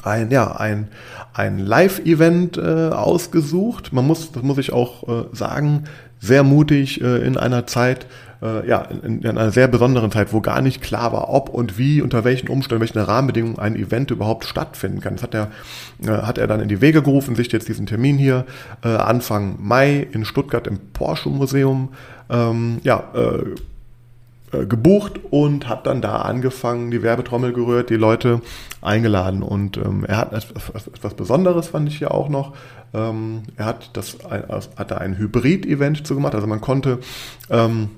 ein 0.03 0.31
ja 0.31 0.57
ein 0.57 0.89
ein 1.33 1.59
Live-Event 1.59 2.59
äh, 2.59 2.91
ausgesucht. 2.91 3.93
Man 3.93 4.07
muss, 4.07 4.33
das 4.33 4.43
muss 4.43 4.59
ich 4.59 4.73
auch 4.73 5.09
äh, 5.09 5.25
sagen, 5.33 5.85
sehr 6.19 6.43
mutig 6.43 7.01
äh, 7.01 7.19
in 7.25 7.37
einer 7.37 7.67
Zeit, 7.67 8.07
äh, 8.43 8.69
ja, 8.69 8.83
in, 8.83 9.23
in, 9.23 9.27
einer 9.27 9.51
sehr 9.51 9.69
besonderen 9.69 10.11
Zeit, 10.11 10.33
wo 10.33 10.41
gar 10.41 10.63
nicht 10.63 10.83
klar 10.83 11.13
war, 11.13 11.29
ob 11.31 11.49
und 11.49 11.79
wie, 11.79 12.03
unter 12.03 12.25
welchen 12.25 12.49
Umständen, 12.49 12.81
welchen 12.81 12.99
Rahmenbedingungen 12.99 13.59
ein 13.59 13.77
Event 13.77 14.11
überhaupt 14.11 14.45
stattfinden 14.45 15.01
kann. 15.01 15.15
Das 15.15 15.23
hat 15.23 15.35
er, 15.35 15.51
äh, 16.03 16.23
hat 16.23 16.39
er 16.39 16.47
dann 16.47 16.61
in 16.61 16.69
die 16.69 16.81
Wege 16.81 17.03
gerufen, 17.03 17.35
sich 17.35 17.51
jetzt 17.53 17.69
diesen 17.69 17.87
Termin 17.87 18.19
hier 18.19 18.47
äh, 18.85 18.89
Anfang 18.89 19.57
Mai 19.61 20.07
in 20.13 20.25
Stuttgart 20.25 20.67
im 20.67 20.79
Porsche 20.93 21.29
Museum 21.29 21.91
ähm, 22.31 22.79
ja, 22.83 23.05
äh, 23.15 23.55
äh, 24.53 24.67
gebucht 24.67 25.21
und 25.31 25.69
hat 25.69 25.87
dann 25.87 26.01
da 26.01 26.23
angefangen, 26.23 26.91
die 26.91 27.03
Werbetrommel 27.03 27.53
gerührt, 27.53 27.89
die 27.89 27.97
Leute 27.97 28.41
eingeladen. 28.83 29.43
Und 29.43 29.77
ähm, 29.77 30.05
er 30.05 30.17
hat 30.17 30.33
etwas, 30.33 30.87
etwas 30.89 31.15
Besonderes, 31.15 31.69
fand 31.69 31.89
ich 31.89 31.99
hier 31.99 32.13
auch 32.13 32.29
noch. 32.29 32.55
Ähm, 32.93 33.43
er 33.57 33.67
hat 33.67 33.91
das 33.93 34.19
hat 34.25 34.91
da 34.91 34.97
ein 34.97 35.19
Hybrid-Event 35.19 36.05
zu 36.05 36.17
gemacht. 36.17 36.35
Also 36.35 36.49
man 36.49 36.61
konnte 36.61 36.99
ähm, 37.49 37.91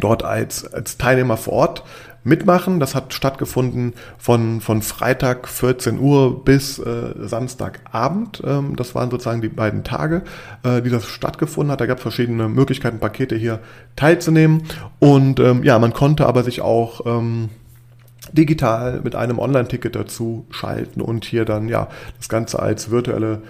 dort 0.00 0.24
als, 0.24 0.72
als 0.72 0.98
Teilnehmer 0.98 1.36
vor 1.36 1.54
Ort 1.54 1.84
mitmachen. 2.24 2.80
Das 2.80 2.94
hat 2.94 3.14
stattgefunden 3.14 3.92
von, 4.18 4.60
von 4.60 4.82
Freitag 4.82 5.46
14 5.46 5.98
Uhr 5.98 6.44
bis 6.44 6.78
äh, 6.78 7.12
Samstagabend. 7.16 8.42
Ähm, 8.44 8.76
das 8.76 8.94
waren 8.94 9.10
sozusagen 9.10 9.42
die 9.42 9.48
beiden 9.48 9.84
Tage, 9.84 10.22
äh, 10.62 10.82
die 10.82 10.90
das 10.90 11.06
stattgefunden 11.06 11.70
hat. 11.70 11.80
Da 11.80 11.86
gab 11.86 11.98
es 11.98 12.02
verschiedene 12.02 12.48
Möglichkeiten, 12.48 12.98
Pakete 12.98 13.36
hier 13.36 13.60
teilzunehmen. 13.94 14.64
Und 14.98 15.38
ähm, 15.38 15.62
ja, 15.62 15.78
man 15.78 15.92
konnte 15.92 16.26
aber 16.26 16.42
sich 16.42 16.62
auch 16.62 17.04
ähm, 17.06 17.50
digital 18.32 19.00
mit 19.04 19.14
einem 19.14 19.38
Online-Ticket 19.38 19.94
dazu 19.94 20.46
schalten 20.50 21.00
und 21.00 21.24
hier 21.24 21.44
dann 21.44 21.68
ja 21.68 21.88
das 22.16 22.28
Ganze 22.28 22.58
als 22.58 22.90
virtuelle 22.90 23.42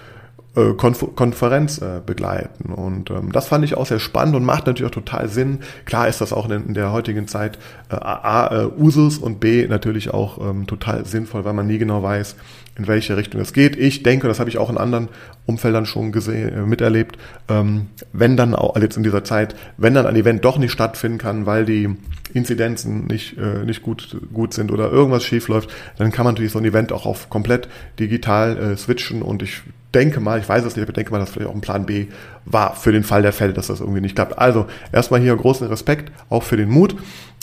äh, 0.56 0.72
Konf 0.74 1.04
Konferenz 1.14 1.78
äh, 1.78 2.00
begleiten. 2.04 2.72
Und 2.72 3.10
ähm, 3.10 3.32
das 3.32 3.48
fand 3.48 3.64
ich 3.64 3.76
auch 3.76 3.86
sehr 3.86 3.98
spannend 3.98 4.36
und 4.36 4.44
macht 4.44 4.66
natürlich 4.66 4.88
auch 4.88 4.94
total 4.94 5.28
Sinn. 5.28 5.60
Klar 5.84 6.08
ist 6.08 6.20
das 6.20 6.32
auch 6.32 6.48
in, 6.48 6.68
in 6.68 6.74
der 6.74 6.92
heutigen 6.92 7.26
Zeit 7.28 7.58
äh, 7.90 7.96
A, 7.96 8.62
äh, 8.62 8.66
Usus 8.66 9.18
und 9.18 9.40
B 9.40 9.66
natürlich 9.66 10.12
auch 10.12 10.38
ähm, 10.38 10.66
total 10.66 11.04
sinnvoll, 11.06 11.44
weil 11.44 11.54
man 11.54 11.66
nie 11.66 11.78
genau 11.78 12.02
weiß, 12.02 12.36
in 12.76 12.86
welche 12.86 13.16
Richtung 13.16 13.40
es 13.40 13.52
geht. 13.52 13.76
Ich 13.76 14.02
denke, 14.02 14.28
das 14.28 14.40
habe 14.40 14.50
ich 14.50 14.58
auch 14.58 14.70
in 14.70 14.78
anderen 14.78 15.08
Umfeldern 15.46 15.86
schon 15.86 16.12
gesehen, 16.12 16.48
äh, 16.52 16.62
miterlebt, 16.62 17.16
ähm, 17.48 17.86
wenn 18.12 18.36
dann 18.36 18.54
auch, 18.54 18.74
also 18.74 18.84
jetzt 18.84 18.96
in 18.96 19.02
dieser 19.02 19.24
Zeit, 19.24 19.54
wenn 19.76 19.94
dann 19.94 20.06
ein 20.06 20.16
Event 20.16 20.44
doch 20.44 20.58
nicht 20.58 20.72
stattfinden 20.72 21.18
kann, 21.18 21.46
weil 21.46 21.64
die 21.64 21.96
Inzidenzen 22.32 23.06
nicht, 23.06 23.38
äh, 23.38 23.64
nicht 23.64 23.82
gut, 23.82 24.16
gut 24.32 24.54
sind 24.54 24.72
oder 24.72 24.90
irgendwas 24.90 25.24
schief 25.24 25.48
läuft, 25.48 25.70
dann 25.98 26.10
kann 26.10 26.24
man 26.24 26.34
natürlich 26.34 26.52
so 26.52 26.58
ein 26.58 26.64
Event 26.64 26.92
auch 26.92 27.06
auf 27.06 27.30
komplett 27.30 27.68
digital 27.98 28.56
äh, 28.56 28.76
switchen 28.76 29.22
und 29.22 29.42
ich 29.42 29.62
denke 29.94 30.20
mal, 30.20 30.38
ich 30.38 30.48
weiß 30.48 30.64
es 30.64 30.76
nicht, 30.76 30.82
aber 30.82 30.90
ich 30.90 30.96
denke 30.96 31.12
mal, 31.12 31.18
dass 31.18 31.30
vielleicht 31.30 31.50
auch 31.50 31.54
ein 31.54 31.60
Plan 31.60 31.86
B 31.86 32.06
war 32.44 32.74
für 32.74 32.92
den 32.92 33.04
Fall 33.04 33.22
der 33.22 33.32
Fälle, 33.32 33.52
dass 33.52 33.68
das 33.68 33.80
irgendwie 33.80 34.00
nicht 34.00 34.14
klappt. 34.14 34.38
Also 34.38 34.66
erstmal 34.92 35.20
hier 35.20 35.36
großen 35.36 35.66
Respekt 35.68 36.12
auch 36.28 36.42
für 36.42 36.56
den 36.56 36.68
Mut 36.68 36.96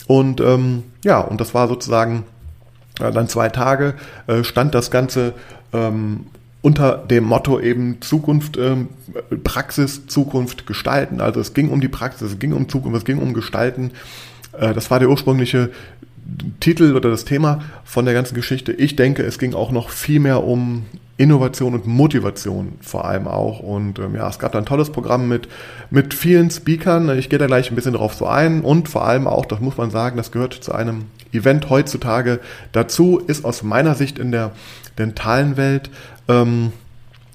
und 0.06 0.40
ähm, 0.40 0.84
ja, 1.04 1.20
und 1.20 1.40
das 1.40 1.54
war 1.54 1.68
sozusagen 1.68 2.24
äh, 3.00 3.12
dann 3.12 3.28
zwei 3.28 3.48
Tage, 3.48 3.94
äh, 4.26 4.44
stand 4.44 4.74
das 4.74 4.90
Ganze 4.90 5.34
ähm, 5.72 6.26
unter 6.60 6.98
dem 6.98 7.24
Motto 7.24 7.58
eben 7.58 8.00
Zukunft, 8.00 8.56
ähm, 8.56 8.88
Praxis, 9.42 10.06
Zukunft 10.06 10.66
gestalten. 10.66 11.20
Also 11.20 11.40
es 11.40 11.54
ging 11.54 11.70
um 11.70 11.80
die 11.80 11.88
Praxis, 11.88 12.32
es 12.32 12.38
ging 12.38 12.52
um 12.52 12.68
Zukunft, 12.68 12.98
es 12.98 13.04
ging 13.04 13.18
um 13.18 13.34
Gestalten. 13.34 13.90
Äh, 14.52 14.72
das 14.72 14.90
war 14.90 15.00
der 15.00 15.10
ursprüngliche 15.10 15.70
Titel 16.60 16.94
oder 16.94 17.10
das 17.10 17.24
Thema 17.24 17.62
von 17.84 18.04
der 18.04 18.14
ganzen 18.14 18.34
Geschichte. 18.34 18.72
Ich 18.72 18.96
denke, 18.96 19.22
es 19.22 19.38
ging 19.38 19.54
auch 19.54 19.72
noch 19.72 19.90
viel 19.90 20.20
mehr 20.20 20.44
um 20.44 20.84
Innovation 21.22 21.74
und 21.74 21.86
Motivation 21.86 22.72
vor 22.80 23.04
allem 23.04 23.28
auch. 23.28 23.60
Und 23.60 24.00
ähm, 24.00 24.16
ja, 24.16 24.28
es 24.28 24.40
gab 24.40 24.52
da 24.52 24.58
ein 24.58 24.66
tolles 24.66 24.90
Programm 24.90 25.28
mit, 25.28 25.46
mit 25.88 26.14
vielen 26.14 26.50
Speakern. 26.50 27.16
Ich 27.16 27.28
gehe 27.28 27.38
da 27.38 27.46
gleich 27.46 27.70
ein 27.70 27.76
bisschen 27.76 27.92
drauf 27.92 28.14
so 28.14 28.26
ein. 28.26 28.62
Und 28.62 28.88
vor 28.88 29.04
allem 29.06 29.28
auch, 29.28 29.46
das 29.46 29.60
muss 29.60 29.76
man 29.76 29.90
sagen, 29.92 30.16
das 30.16 30.32
gehört 30.32 30.54
zu 30.54 30.72
einem 30.72 31.04
Event 31.32 31.70
heutzutage 31.70 32.40
dazu, 32.72 33.20
ist 33.24 33.44
aus 33.44 33.62
meiner 33.62 33.94
Sicht 33.94 34.18
in 34.18 34.32
der 34.32 34.50
dentalen 34.98 35.56
Welt 35.56 35.90
ähm, 36.26 36.72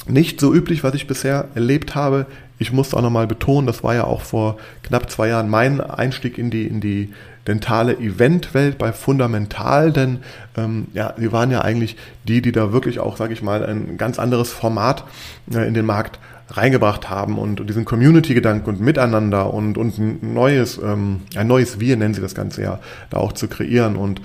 nicht 0.06 0.42
so 0.42 0.54
üblich, 0.54 0.84
was 0.84 0.94
ich 0.94 1.08
bisher 1.08 1.48
erlebt 1.56 1.96
habe. 1.96 2.26
Ich 2.60 2.74
muss 2.74 2.94
auch 2.94 3.02
nochmal 3.02 3.28
betonen, 3.28 3.68
das 3.68 3.84
war 3.84 3.96
ja 3.96 4.04
auch 4.04 4.22
vor 4.22 4.58
knapp 4.84 5.10
zwei 5.10 5.30
Jahren 5.30 5.50
mein 5.50 5.80
Einstieg 5.80 6.38
in 6.38 6.50
die, 6.50 6.68
in 6.68 6.82
die 6.82 7.14
dentale 7.48 7.98
Eventwelt 7.98 8.78
bei 8.78 8.92
Fundamental, 8.92 9.92
denn 9.92 10.20
ähm, 10.58 10.88
ja, 10.94 11.14
sie 11.18 11.32
waren 11.32 11.52
ja 11.52 11.62
eigentlich 11.62 11.96
die, 12.28 12.42
die 12.42 12.52
da 12.52 12.74
wirklich 12.74 13.00
auch, 13.00 13.18
sage 13.18 13.34
ich 13.34 13.42
mal, 13.42 13.66
ein 13.66 13.98
ganz 13.98 14.20
anderes 14.20 14.52
Format 14.52 15.06
äh, 15.54 15.68
in 15.68 15.74
den 15.74 15.86
Markt 15.86 16.20
reingebracht 16.50 17.10
haben 17.10 17.38
und, 17.38 17.68
diesen 17.68 17.86
Community-Gedanken 17.86 18.70
und 18.70 18.80
Miteinander 18.80 19.54
und, 19.54 19.78
und 19.78 19.98
ein 19.98 20.34
neues, 20.34 20.78
ähm, 20.78 21.22
ein 21.36 21.48
neues 21.48 21.80
Wir 21.80 21.98
nennen 21.98 22.14
sie 22.14 22.22
das 22.22 22.36
Ganze 22.36 22.62
ja, 22.62 22.80
da 23.10 23.18
auch 23.18 23.34
zu 23.34 23.48
kreieren 23.48 23.96
und 23.96 24.22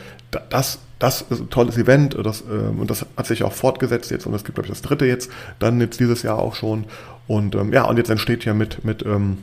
das 0.50 0.78
das 0.98 1.22
ist 1.22 1.40
ein 1.40 1.50
tolles 1.50 1.76
Event 1.78 2.16
das, 2.22 2.42
ähm, 2.42 2.78
und 2.78 2.88
das 2.88 3.04
hat 3.16 3.26
sich 3.26 3.42
auch 3.42 3.52
fortgesetzt 3.52 4.12
jetzt 4.12 4.24
und 4.24 4.34
es 4.34 4.44
gibt, 4.44 4.54
glaube 4.54 4.68
ich, 4.68 4.72
das 4.72 4.82
dritte 4.82 5.04
jetzt, 5.04 5.32
dann 5.58 5.80
jetzt 5.80 5.98
dieses 5.98 6.22
Jahr 6.22 6.38
auch 6.38 6.54
schon. 6.54 6.84
Und 7.26 7.56
ähm, 7.56 7.72
ja, 7.72 7.86
und 7.86 7.96
jetzt 7.96 8.08
entsteht 8.08 8.44
ja 8.44 8.54
mit, 8.54 8.84
mit 8.84 9.04
ähm, 9.04 9.38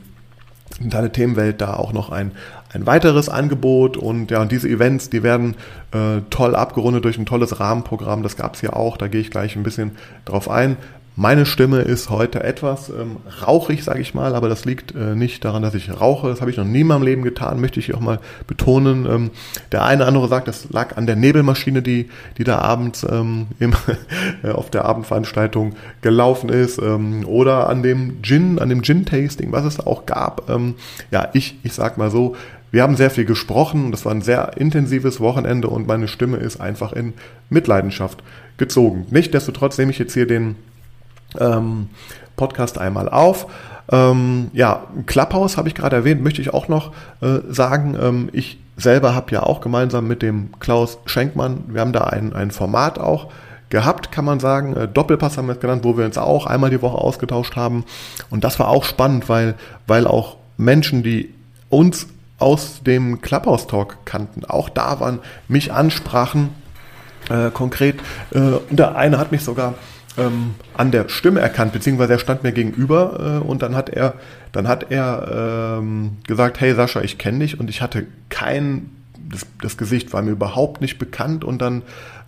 Deine 0.80 1.12
Themenwelt 1.12 1.60
da 1.60 1.74
auch 1.74 1.92
noch 1.92 2.10
ein, 2.10 2.32
ein 2.72 2.86
weiteres 2.86 3.28
Angebot 3.28 3.96
und 3.96 4.30
ja, 4.30 4.40
und 4.40 4.52
diese 4.52 4.68
Events, 4.68 5.10
die 5.10 5.22
werden 5.22 5.56
äh, 5.92 6.20
toll 6.30 6.54
abgerundet 6.54 7.04
durch 7.04 7.18
ein 7.18 7.26
tolles 7.26 7.58
Rahmenprogramm. 7.58 8.22
Das 8.22 8.36
gab 8.36 8.54
es 8.54 8.60
hier 8.60 8.76
auch, 8.76 8.96
da 8.96 9.08
gehe 9.08 9.20
ich 9.20 9.30
gleich 9.30 9.56
ein 9.56 9.62
bisschen 9.62 9.92
drauf 10.24 10.48
ein. 10.48 10.76
Meine 11.16 11.44
Stimme 11.44 11.80
ist 11.80 12.08
heute 12.08 12.42
etwas 12.44 12.88
ähm, 12.88 13.16
rauchig, 13.44 13.82
sage 13.84 14.00
ich 14.00 14.14
mal, 14.14 14.34
aber 14.34 14.48
das 14.48 14.64
liegt 14.64 14.94
äh, 14.94 15.16
nicht 15.16 15.44
daran, 15.44 15.60
dass 15.60 15.74
ich 15.74 16.00
rauche. 16.00 16.28
Das 16.28 16.40
habe 16.40 16.50
ich 16.50 16.56
noch 16.56 16.64
nie 16.64 16.80
in 16.80 16.86
meinem 16.86 17.02
Leben 17.02 17.22
getan, 17.22 17.60
möchte 17.60 17.80
ich 17.80 17.92
auch 17.94 18.00
mal 18.00 18.20
betonen. 18.46 19.06
Ähm, 19.06 19.30
der 19.70 19.84
eine 19.84 20.02
oder 20.02 20.08
andere 20.08 20.28
sagt, 20.28 20.48
das 20.48 20.70
lag 20.70 20.96
an 20.96 21.06
der 21.06 21.16
Nebelmaschine, 21.16 21.82
die, 21.82 22.08
die 22.38 22.44
da 22.44 22.60
abends 22.60 23.04
ähm, 23.10 23.48
im, 23.58 23.74
äh, 24.42 24.50
auf 24.50 24.70
der 24.70 24.84
Abendveranstaltung 24.84 25.74
gelaufen 26.00 26.48
ist, 26.48 26.78
ähm, 26.78 27.26
oder 27.26 27.68
an 27.68 27.82
dem 27.82 28.22
Gin, 28.22 28.58
an 28.58 28.68
dem 28.68 28.82
Gin-Tasting, 28.82 29.50
was 29.52 29.64
es 29.64 29.78
auch 29.78 30.06
gab. 30.06 30.48
Ähm, 30.48 30.76
ja, 31.10 31.28
ich, 31.34 31.58
ich 31.64 31.74
sag 31.74 31.98
mal 31.98 32.10
so, 32.10 32.34
wir 32.70 32.82
haben 32.82 32.96
sehr 32.96 33.10
viel 33.10 33.24
gesprochen, 33.24 33.90
das 33.90 34.04
war 34.04 34.12
ein 34.12 34.22
sehr 34.22 34.56
intensives 34.56 35.20
Wochenende 35.20 35.68
und 35.68 35.86
meine 35.86 36.08
Stimme 36.08 36.36
ist 36.36 36.60
einfach 36.60 36.92
in 36.92 37.14
Mitleidenschaft 37.48 38.22
gezogen. 38.56 39.06
Nichtsdestotrotz 39.10 39.78
nehme 39.78 39.90
ich 39.90 39.98
jetzt 39.98 40.14
hier 40.14 40.26
den 40.26 40.56
ähm, 41.38 41.88
Podcast 42.36 42.78
einmal 42.78 43.08
auf. 43.08 43.46
Ähm, 43.90 44.50
ja, 44.52 44.84
Clubhouse 45.06 45.56
habe 45.56 45.68
ich 45.68 45.74
gerade 45.74 45.96
erwähnt, 45.96 46.22
möchte 46.22 46.40
ich 46.40 46.54
auch 46.54 46.68
noch 46.68 46.92
äh, 47.20 47.40
sagen. 47.48 47.96
Ähm, 48.00 48.28
ich 48.32 48.58
selber 48.76 49.14
habe 49.14 49.32
ja 49.32 49.42
auch 49.42 49.60
gemeinsam 49.60 50.06
mit 50.06 50.22
dem 50.22 50.50
Klaus 50.60 50.98
Schenkmann, 51.06 51.64
wir 51.68 51.80
haben 51.80 51.92
da 51.92 52.04
ein, 52.04 52.32
ein 52.32 52.50
Format 52.50 52.98
auch 52.98 53.30
gehabt, 53.68 54.12
kann 54.12 54.24
man 54.24 54.38
sagen. 54.38 54.76
Äh, 54.76 54.88
Doppelpass 54.88 55.38
haben 55.38 55.46
wir 55.46 55.54
es 55.54 55.60
genannt, 55.60 55.84
wo 55.84 55.96
wir 55.96 56.04
uns 56.04 56.18
auch 56.18 56.46
einmal 56.46 56.70
die 56.70 56.82
Woche 56.82 56.98
ausgetauscht 56.98 57.56
haben. 57.56 57.84
Und 58.30 58.44
das 58.44 58.58
war 58.58 58.68
auch 58.68 58.84
spannend, 58.84 59.28
weil, 59.28 59.54
weil 59.86 60.06
auch 60.06 60.36
Menschen, 60.56 61.02
die 61.02 61.34
uns 61.68 62.06
aus 62.40 62.82
dem 62.82 63.20
Clubhouse-Talk 63.20 63.98
kannten, 64.04 64.44
auch 64.44 64.68
da 64.68 64.98
waren, 65.00 65.20
mich 65.48 65.72
ansprachen, 65.72 66.50
äh, 67.28 67.50
konkret. 67.50 67.96
Äh, 68.32 68.38
und 68.38 68.78
der 68.78 68.96
eine 68.96 69.18
hat 69.18 69.30
mich 69.30 69.44
sogar 69.44 69.74
ähm, 70.18 70.54
an 70.74 70.90
der 70.90 71.08
Stimme 71.08 71.40
erkannt, 71.40 71.72
beziehungsweise 71.72 72.14
er 72.14 72.18
stand 72.18 72.42
mir 72.42 72.52
gegenüber 72.52 73.40
äh, 73.42 73.46
und 73.46 73.62
dann 73.62 73.76
hat 73.76 73.88
er, 73.90 74.14
dann 74.52 74.68
hat 74.68 74.90
er 74.90 75.78
ähm, 75.78 76.18
gesagt, 76.26 76.60
hey 76.60 76.74
Sascha, 76.74 77.00
ich 77.02 77.18
kenne 77.18 77.40
dich 77.40 77.60
und 77.60 77.70
ich 77.70 77.82
hatte 77.82 78.06
kein, 78.28 78.90
das, 79.30 79.46
das, 79.62 79.76
Gesicht 79.76 80.12
war 80.12 80.22
mir 80.22 80.32
überhaupt 80.32 80.80
nicht 80.80 80.98
bekannt 80.98 81.44
und 81.44 81.62
dann, 81.62 81.82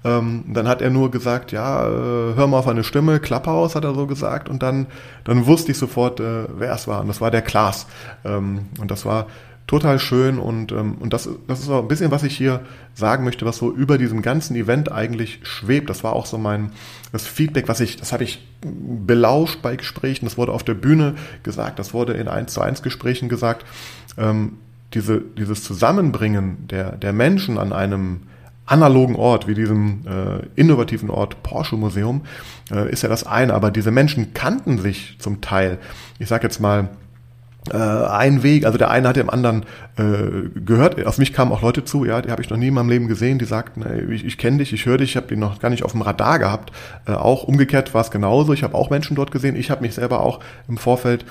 ähm, 0.04 0.44
dann 0.48 0.68
hat 0.68 0.82
er 0.82 0.90
nur 0.90 1.10
gesagt, 1.10 1.52
ja, 1.52 1.86
äh, 1.86 2.34
hör 2.34 2.46
mal 2.46 2.58
auf 2.58 2.68
eine 2.68 2.84
Stimme, 2.84 3.18
Klapphaus 3.18 3.74
hat 3.74 3.84
er 3.84 3.94
so 3.94 4.06
gesagt 4.06 4.48
und 4.48 4.62
dann, 4.62 4.86
dann 5.24 5.46
wusste 5.46 5.72
ich 5.72 5.78
sofort, 5.78 6.20
äh, 6.20 6.44
wer 6.56 6.72
es 6.72 6.86
war 6.86 7.00
und 7.00 7.08
das 7.08 7.20
war 7.20 7.30
der 7.30 7.42
Klaas 7.42 7.86
ähm, 8.24 8.66
und 8.80 8.90
das 8.90 9.04
war 9.04 9.26
total 9.72 9.98
schön 9.98 10.38
und, 10.38 10.70
ähm, 10.70 10.96
und 11.00 11.14
das, 11.14 11.30
das 11.48 11.60
ist 11.60 11.70
auch 11.70 11.80
ein 11.80 11.88
bisschen, 11.88 12.10
was 12.10 12.24
ich 12.24 12.36
hier 12.36 12.60
sagen 12.92 13.24
möchte, 13.24 13.46
was 13.46 13.56
so 13.56 13.72
über 13.72 13.96
diesem 13.96 14.20
ganzen 14.20 14.54
Event 14.54 14.92
eigentlich 14.92 15.40
schwebt. 15.44 15.88
Das 15.88 16.04
war 16.04 16.12
auch 16.12 16.26
so 16.26 16.36
mein, 16.36 16.72
das 17.10 17.26
Feedback, 17.26 17.68
was 17.68 17.80
ich, 17.80 17.96
das 17.96 18.12
habe 18.12 18.22
ich 18.22 18.46
belauscht 18.60 19.62
bei 19.62 19.76
Gesprächen, 19.76 20.26
das 20.26 20.36
wurde 20.36 20.52
auf 20.52 20.62
der 20.62 20.74
Bühne 20.74 21.14
gesagt, 21.42 21.78
das 21.78 21.94
wurde 21.94 22.12
in 22.12 22.28
1 22.28 22.52
zu 22.52 22.60
1 22.60 22.82
Gesprächen 22.82 23.30
gesagt. 23.30 23.64
Ähm, 24.18 24.58
diese, 24.92 25.22
dieses 25.38 25.64
Zusammenbringen 25.64 26.68
der, 26.68 26.92
der 26.96 27.14
Menschen 27.14 27.56
an 27.56 27.72
einem 27.72 28.20
analogen 28.66 29.16
Ort, 29.16 29.48
wie 29.48 29.54
diesem 29.54 30.02
äh, 30.06 30.46
innovativen 30.54 31.08
Ort 31.08 31.42
Porsche 31.42 31.76
Museum, 31.76 32.20
äh, 32.70 32.92
ist 32.92 33.02
ja 33.02 33.08
das 33.08 33.24
eine. 33.24 33.54
Aber 33.54 33.70
diese 33.70 33.90
Menschen 33.90 34.34
kannten 34.34 34.76
sich 34.76 35.16
zum 35.18 35.40
Teil, 35.40 35.78
ich 36.18 36.28
sage 36.28 36.42
jetzt 36.42 36.60
mal, 36.60 36.90
äh, 37.70 37.76
ein 37.76 38.42
Weg, 38.42 38.66
also 38.66 38.76
der 38.76 38.90
eine 38.90 39.08
hat 39.08 39.16
dem 39.16 39.30
anderen 39.30 39.64
äh, 39.96 40.48
gehört, 40.64 41.04
auf 41.06 41.18
mich 41.18 41.32
kamen 41.32 41.52
auch 41.52 41.62
Leute 41.62 41.84
zu, 41.84 42.04
ja, 42.04 42.20
die 42.20 42.30
habe 42.30 42.42
ich 42.42 42.50
noch 42.50 42.56
nie 42.56 42.68
in 42.68 42.74
meinem 42.74 42.88
Leben 42.88 43.06
gesehen, 43.06 43.38
die 43.38 43.44
sagten, 43.44 43.82
ey, 43.82 44.12
ich, 44.12 44.24
ich 44.24 44.36
kenne 44.36 44.58
dich, 44.58 44.72
ich 44.72 44.84
höre 44.86 44.98
dich, 44.98 45.10
ich 45.10 45.16
habe 45.16 45.28
die 45.28 45.36
noch 45.36 45.60
gar 45.60 45.70
nicht 45.70 45.84
auf 45.84 45.92
dem 45.92 46.02
Radar 46.02 46.38
gehabt. 46.38 46.72
Äh, 47.06 47.12
auch 47.12 47.44
umgekehrt 47.44 47.94
war 47.94 48.00
es 48.00 48.10
genauso, 48.10 48.52
ich 48.52 48.64
habe 48.64 48.74
auch 48.74 48.90
Menschen 48.90 49.14
dort 49.14 49.30
gesehen, 49.30 49.54
ich 49.54 49.70
habe 49.70 49.82
mich 49.82 49.94
selber 49.94 50.20
auch 50.20 50.40
im 50.68 50.76
Vorfeld 50.76 51.24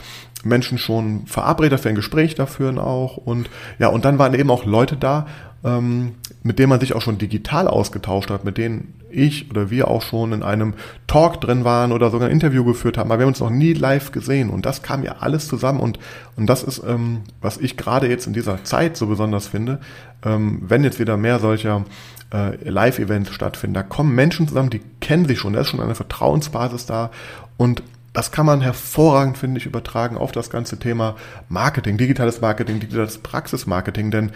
Menschen 0.43 0.77
schon 0.77 1.27
verabredet 1.27 1.79
für 1.81 1.89
ein 1.89 1.95
Gespräch 1.95 2.35
dafür 2.35 2.81
auch. 2.83 3.17
Und 3.17 3.49
ja, 3.79 3.89
und 3.89 4.05
dann 4.05 4.17
waren 4.17 4.33
eben 4.33 4.49
auch 4.49 4.65
Leute 4.65 4.95
da, 4.95 5.27
ähm, 5.63 6.13
mit 6.43 6.59
denen 6.59 6.69
man 6.69 6.79
sich 6.79 6.95
auch 6.95 7.01
schon 7.01 7.17
digital 7.17 7.67
ausgetauscht 7.67 8.29
hat, 8.29 8.45
mit 8.45 8.57
denen 8.57 8.95
ich 9.09 9.49
oder 9.51 9.69
wir 9.69 9.89
auch 9.89 10.01
schon 10.01 10.33
in 10.33 10.43
einem 10.43 10.73
Talk 11.07 11.41
drin 11.41 11.63
waren 11.63 11.91
oder 11.91 12.09
sogar 12.09 12.29
ein 12.29 12.33
Interview 12.33 12.63
geführt 12.63 12.97
haben, 12.97 13.11
aber 13.11 13.19
wir 13.19 13.25
haben 13.25 13.33
uns 13.33 13.39
noch 13.39 13.49
nie 13.49 13.73
live 13.73 14.11
gesehen 14.11 14.49
und 14.49 14.65
das 14.65 14.81
kam 14.81 15.03
ja 15.03 15.17
alles 15.19 15.47
zusammen 15.47 15.79
und, 15.79 15.99
und 16.35 16.47
das 16.47 16.63
ist, 16.63 16.81
ähm, 16.87 17.21
was 17.41 17.57
ich 17.57 17.77
gerade 17.77 18.09
jetzt 18.09 18.25
in 18.27 18.33
dieser 18.33 18.63
Zeit 18.63 18.97
so 18.97 19.07
besonders 19.07 19.47
finde, 19.47 19.79
ähm, 20.23 20.61
wenn 20.61 20.83
jetzt 20.83 20.99
wieder 20.99 21.17
mehr 21.17 21.39
solcher 21.39 21.85
äh, 22.33 22.55
Live-Events 22.67 23.31
stattfinden, 23.31 23.73
da 23.73 23.83
kommen 23.83 24.15
Menschen 24.15 24.47
zusammen, 24.47 24.69
die 24.69 24.81
kennen 24.99 25.25
sich 25.25 25.39
schon, 25.39 25.53
da 25.53 25.61
ist 25.61 25.67
schon 25.67 25.81
eine 25.81 25.95
Vertrauensbasis 25.95 26.85
da 26.85 27.11
und 27.57 27.83
das 28.13 28.31
kann 28.31 28.45
man 28.45 28.59
hervorragend, 28.59 29.37
finde 29.37 29.57
ich, 29.57 29.65
übertragen 29.65 30.17
auf 30.17 30.33
das 30.33 30.49
ganze 30.49 30.77
Thema 30.77 31.15
Marketing, 31.47 31.97
digitales 31.97 32.41
Marketing, 32.41 32.79
digitales 32.81 33.19
Praxismarketing, 33.19 34.11
denn 34.11 34.31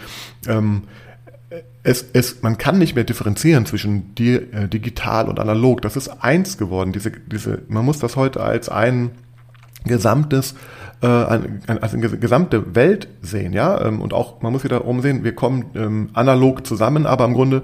ähm, 0.46 0.84
es, 1.86 2.04
es, 2.12 2.42
man 2.42 2.58
kann 2.58 2.78
nicht 2.78 2.96
mehr 2.96 3.04
differenzieren 3.04 3.64
zwischen 3.64 4.12
di, 4.16 4.34
äh, 4.34 4.68
digital 4.68 5.28
und 5.28 5.38
analog. 5.38 5.82
Das 5.82 5.96
ist 5.96 6.08
eins 6.08 6.58
geworden. 6.58 6.92
Diese, 6.92 7.12
diese, 7.12 7.62
man 7.68 7.84
muss 7.84 8.00
das 8.00 8.16
heute 8.16 8.42
als 8.42 8.68
ein 8.68 9.12
gesamtes, 9.84 10.56
äh, 11.00 11.06
ein, 11.06 11.62
als 11.68 11.94
eine 11.94 12.08
gesamte 12.08 12.74
Welt 12.74 13.06
sehen, 13.22 13.52
ja. 13.52 13.80
Ähm, 13.86 14.00
und 14.00 14.12
auch, 14.12 14.42
man 14.42 14.52
muss 14.52 14.64
wieder 14.64 14.84
umsehen, 14.84 15.22
wir 15.22 15.36
kommen 15.36 15.66
ähm, 15.76 16.10
analog 16.12 16.66
zusammen, 16.66 17.06
aber 17.06 17.24
im 17.24 17.34
Grunde 17.34 17.62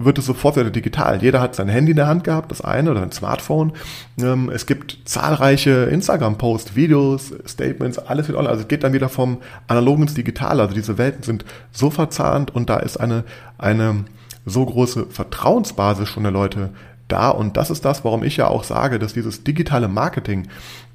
wird 0.00 0.18
es 0.18 0.26
sofort 0.26 0.56
wieder 0.56 0.70
digital. 0.70 1.20
Jeder 1.22 1.40
hat 1.40 1.54
sein 1.54 1.68
Handy 1.68 1.90
in 1.90 1.96
der 1.96 2.06
Hand 2.06 2.24
gehabt, 2.24 2.50
das 2.50 2.60
eine 2.60 2.90
oder 2.90 3.02
ein 3.02 3.12
Smartphone. 3.12 3.72
Ähm, 4.20 4.48
es 4.48 4.66
gibt 4.66 4.98
zahlreiche 5.04 5.70
Instagram-Posts, 5.70 6.76
Videos, 6.76 7.34
Statements, 7.46 7.98
alles 7.98 8.28
wird 8.28 8.38
online. 8.38 8.50
Also 8.50 8.62
es 8.62 8.68
geht 8.68 8.84
dann 8.84 8.92
wieder 8.92 9.08
vom 9.08 9.38
Analogen 9.66 10.02
ins 10.02 10.14
Digitale. 10.14 10.62
Also 10.62 10.74
diese 10.74 10.98
Welten 10.98 11.24
sind 11.24 11.44
so 11.72 11.90
verzahnt 11.90 12.54
und 12.54 12.70
da 12.70 12.76
ist 12.76 12.96
eine, 12.98 13.24
eine 13.58 14.04
so 14.46 14.64
große 14.64 15.06
Vertrauensbasis 15.10 16.08
schon 16.08 16.22
der 16.22 16.32
Leute 16.32 16.70
da. 17.08 17.30
Und 17.30 17.56
das 17.56 17.70
ist 17.70 17.84
das, 17.84 18.04
warum 18.04 18.22
ich 18.22 18.36
ja 18.36 18.46
auch 18.46 18.62
sage, 18.62 19.00
dass 19.00 19.14
dieses 19.14 19.42
digitale 19.42 19.88
Marketing, 19.88 20.46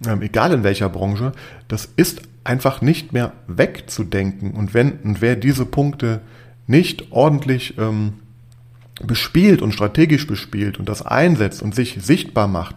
ähm, 0.07 0.21
egal 0.21 0.53
in 0.53 0.63
welcher 0.63 0.87
Branche, 0.87 1.33
das 1.67 1.89
ist 1.97 2.21
einfach 2.45 2.81
nicht 2.81 3.11
mehr 3.11 3.33
wegzudenken. 3.47 4.51
Und 4.51 4.73
wenn 4.73 4.93
und 5.03 5.21
wer 5.21 5.35
diese 5.35 5.65
Punkte 5.65 6.21
nicht 6.67 7.11
ordentlich 7.11 7.77
ähm, 7.77 8.13
bespielt 9.01 9.61
und 9.61 9.71
strategisch 9.73 10.27
bespielt 10.27 10.77
und 10.77 10.87
das 10.87 11.03
einsetzt 11.03 11.61
und 11.61 11.73
sich 11.73 11.97
sichtbar 12.01 12.47
macht, 12.47 12.75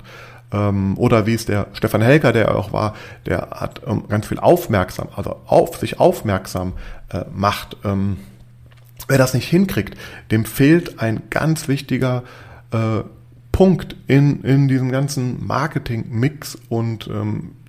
ähm, 0.53 0.97
oder 0.97 1.27
wie 1.27 1.35
es 1.35 1.47
der 1.47 1.69
Stefan 1.73 2.03
Helker, 2.03 2.33
der 2.33 2.55
auch 2.55 2.73
war, 2.73 2.95
der 3.27 3.49
hat 3.51 3.83
ähm, 3.87 4.05
ganz 4.09 4.29
viel 4.29 4.39
aufmerksam, 4.39 5.09
also 5.15 5.37
auf 5.47 5.77
sich 5.77 5.99
aufmerksam 5.99 6.75
äh, 7.11 7.25
macht. 7.35 7.77
Ähm, 7.85 8.19
wer 9.09 9.19
das 9.19 9.35
nicht 9.35 9.49
hinkriegt, 9.49 9.99
dem 10.31 10.45
fehlt 10.45 11.01
ein 11.01 11.23
ganz 11.31 11.69
wichtiger 11.69 12.23
äh, 12.71 13.03
Punkt 13.53 13.97
in, 14.07 14.43
in 14.43 14.69
diesem 14.69 14.91
ganzen 14.91 15.47
Marketing-Mix 15.47 16.59
und 16.69 17.09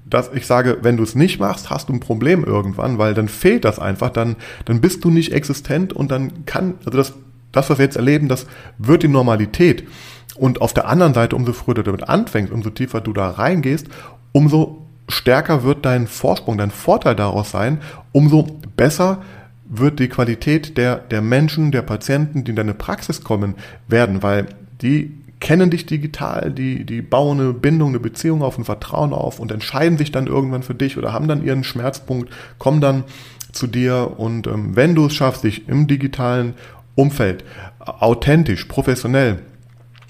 dass 0.10 0.30
ich 0.34 0.46
sage, 0.46 0.80
wenn 0.82 0.98
du 0.98 1.04
es 1.04 1.16
nicht 1.16 1.40
machst, 1.40 1.70
hast 1.70 1.88
du 1.88 1.94
ein 1.94 2.02
Problem 2.02 2.44
irgendwann, 2.44 2.98
weil 2.98 3.14
dann 3.14 3.30
fehlt 3.30 3.64
das 3.64 3.80
einfach, 3.80 4.10
dann, 4.10 4.36
dann 4.66 4.82
bist 4.82 5.06
du 5.06 5.10
nicht 5.10 5.32
existent 5.32 5.94
und 5.94 6.12
dann 6.12 6.46
kann, 6.46 6.76
also 6.86 6.98
das, 6.98 7.14
das, 7.52 7.70
was 7.70 7.78
wir 7.78 7.86
jetzt 7.86 7.96
erleben, 7.96 8.28
das 8.28 8.48
wird 8.78 9.04
die 9.04 9.08
Normalität. 9.08 9.88
Und 10.36 10.62
auf 10.62 10.74
der 10.74 10.88
anderen 10.88 11.14
Seite, 11.14 11.36
umso 11.36 11.54
früher 11.54 11.76
du 11.76 11.84
damit 11.84 12.08
anfängst, 12.08 12.52
umso 12.52 12.70
tiefer 12.70 13.02
du 13.02 13.14
da 13.14 13.32
reingehst, 13.32 13.88
umso 14.32 14.86
stärker 15.10 15.64
wird 15.64 15.86
dein 15.86 16.08
Vorsprung, 16.08 16.58
dein 16.58 16.72
Vorteil 16.72 17.16
daraus 17.16 17.52
sein, 17.52 17.80
umso 18.12 18.44
besser 18.76 19.22
wird 19.70 20.00
die 20.00 20.10
Qualität 20.10 20.78
der, 20.78 20.98
der 20.98 21.22
Menschen, 21.22 21.72
der 21.72 21.82
Patienten, 21.82 22.44
die 22.44 22.52
in 22.52 22.56
deine 22.56 22.74
Praxis 22.74 23.24
kommen, 23.24 23.56
werden, 23.88 24.24
weil 24.24 24.48
die 24.82 25.14
kennen 25.40 25.70
dich 25.70 25.86
digital, 25.86 26.52
die, 26.52 26.84
die 26.84 27.02
bauen 27.02 27.40
eine 27.40 27.54
Bindung, 27.54 27.90
eine 27.90 28.00
Beziehung 28.00 28.42
auf, 28.42 28.58
ein 28.58 28.66
Vertrauen 28.66 29.14
auf 29.14 29.40
und 29.40 29.52
entscheiden 29.52 29.98
sich 29.98 30.12
dann 30.12 30.28
irgendwann 30.28 30.64
für 30.64 30.74
dich 30.74 30.98
oder 30.98 31.14
haben 31.14 31.28
dann 31.28 31.44
ihren 31.44 31.64
Schmerzpunkt, 31.64 32.32
kommen 32.58 32.82
dann 32.82 33.04
zu 33.52 33.68
dir 33.68 34.14
und 34.18 34.48
ähm, 34.48 34.76
wenn 34.76 34.96
du 34.96 35.06
es 35.06 35.14
schaffst, 35.14 35.44
dich 35.44 35.68
im 35.68 35.88
digitalen 35.88 36.56
Umfeld 36.98 37.46
authentisch, 37.80 38.66
professionell 38.66 39.40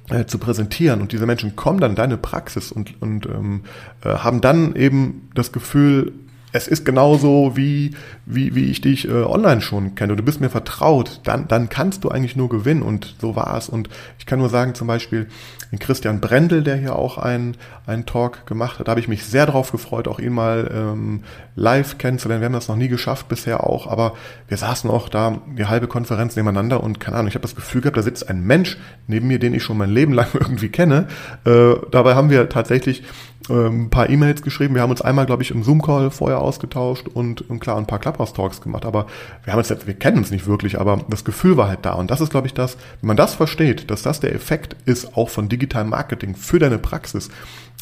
äh, 0.10 0.26
zu 0.26 0.38
präsentieren. 0.40 1.02
Und 1.02 1.12
diese 1.12 1.26
Menschen 1.26 1.56
kommen 1.56 1.80
dann 1.80 1.92
in 1.92 1.96
deine 1.96 2.18
Praxis 2.18 2.72
und, 2.72 3.02
und 3.02 3.26
ähm, 3.26 3.64
äh, 4.04 4.10
haben 4.10 4.42
dann 4.42 4.76
eben 4.76 5.30
das 5.36 5.52
Gefühl, 5.52 6.14
es 6.54 6.68
ist 6.68 6.86
genauso 6.86 7.58
wie, 7.58 7.92
wie, 8.26 8.56
wie 8.56 8.66
ich 8.72 8.80
dich 8.80 9.08
äh, 9.08 9.12
online 9.12 9.62
schon 9.62 9.96
kenne. 9.96 10.16
Du 10.16 10.24
bist 10.24 10.40
mir 10.40 10.50
vertraut, 10.50 11.20
dann, 11.24 11.48
dann 11.48 11.70
kannst 11.70 12.04
du 12.04 12.10
eigentlich 12.10 12.36
nur 12.36 12.48
gewinnen 12.48 12.82
und 12.82 13.16
so 13.20 13.36
war 13.36 13.56
es. 13.58 13.68
Und 13.68 13.90
ich 14.18 14.26
kann 14.26 14.40
nur 14.40 14.50
sagen, 14.50 14.74
zum 14.74 14.88
Beispiel 14.88 15.28
den 15.72 15.80
Christian 15.80 16.22
Brendel, 16.22 16.64
der 16.64 16.78
hier 16.78 16.96
auch 16.96 17.18
einen, 17.18 17.58
einen 17.86 18.06
Talk 18.06 18.46
gemacht 18.46 18.80
hat, 18.80 18.88
da 18.88 18.92
habe 18.92 19.02
ich 19.02 19.10
mich 19.10 19.26
sehr 19.26 19.46
darauf 19.46 19.74
gefreut, 19.74 20.08
auch 20.08 20.20
ihn 20.20 20.32
mal 20.32 20.72
ähm, 20.74 21.24
live 21.56 21.98
kennenzulernen. 21.98 22.42
Wir 22.42 22.46
haben 22.46 22.54
das 22.54 22.70
noch 22.70 22.78
nie 22.78 22.88
geschafft 22.88 23.28
bisher 23.28 23.68
auch, 23.68 23.86
aber 23.88 24.14
wir 24.48 24.56
saßen 24.56 24.90
auch 24.90 25.10
da 25.10 25.42
die 25.58 25.66
halbe 25.66 25.88
Konferenz 25.88 26.38
nebeneinander 26.38 26.82
und 26.82 27.02
keine 27.02 27.18
Ahnung, 27.18 27.28
ich 27.28 27.36
habe 27.36 27.42
das 27.42 27.56
Gefühl 27.56 27.82
gehabt, 27.82 27.98
da 27.98 28.02
sitzt 28.02 28.30
ein 28.30 28.42
Mensch 28.42 28.78
neben 29.08 29.28
mir, 29.28 29.40
den 29.40 29.54
ich 29.54 29.64
schon 29.64 29.78
mein 29.78 29.90
Leben 29.90 30.14
lang 30.14 30.28
irgendwie 30.34 30.70
kenne. 30.70 31.08
Äh, 31.44 31.74
dabei 31.92 32.16
haben 32.16 32.30
wir 32.30 32.48
tatsächlich 32.48 33.04
ein 33.50 33.90
paar 33.90 34.10
E-Mails 34.10 34.42
geschrieben. 34.42 34.76
Wir 34.76 34.82
haben 34.82 34.92
uns 34.92 35.02
einmal, 35.02 35.26
glaube 35.26 35.44
ich, 35.44 35.52
im 35.52 35.64
Zoom-Call 35.64 36.12
vorher 36.12 36.42
ausgetauscht 36.42 37.08
und, 37.08 37.50
und 37.50 37.60
klar 37.60 37.78
ein 37.78 37.88
paar 37.88 38.00
Clubhouse-Talks 38.00 38.62
gemacht. 38.62 38.86
Aber 38.86 39.08
wir 39.44 39.54
haben 39.54 39.60
uns 39.60 39.70
jetzt, 39.70 39.88
wir 39.88 39.94
kennen 39.94 40.18
uns 40.18 40.32
nicht 40.32 40.48
wirklich, 40.48 40.80
aber 40.80 41.06
das 41.10 41.24
Gefühl 41.24 41.58
war 41.58 41.68
halt 41.68 41.86
da. 41.86 41.94
Und 41.94 42.12
das 42.12 42.22
ist, 42.22 42.32
glaube 42.32 42.48
ich, 42.48 42.54
das, 42.54 42.78
wenn 43.02 43.08
man 43.08 43.18
das 43.18 43.36
versteht, 43.36 43.90
dass 43.90 44.02
das 44.02 44.20
der 44.20 44.34
Effekt 44.36 44.76
ist, 44.86 45.16
auch 45.16 45.30
von 45.30 45.50
digitalem 45.50 45.90
Marketing 45.90 46.36
für 46.36 46.60
deine 46.60 46.78
Praxis 46.78 47.30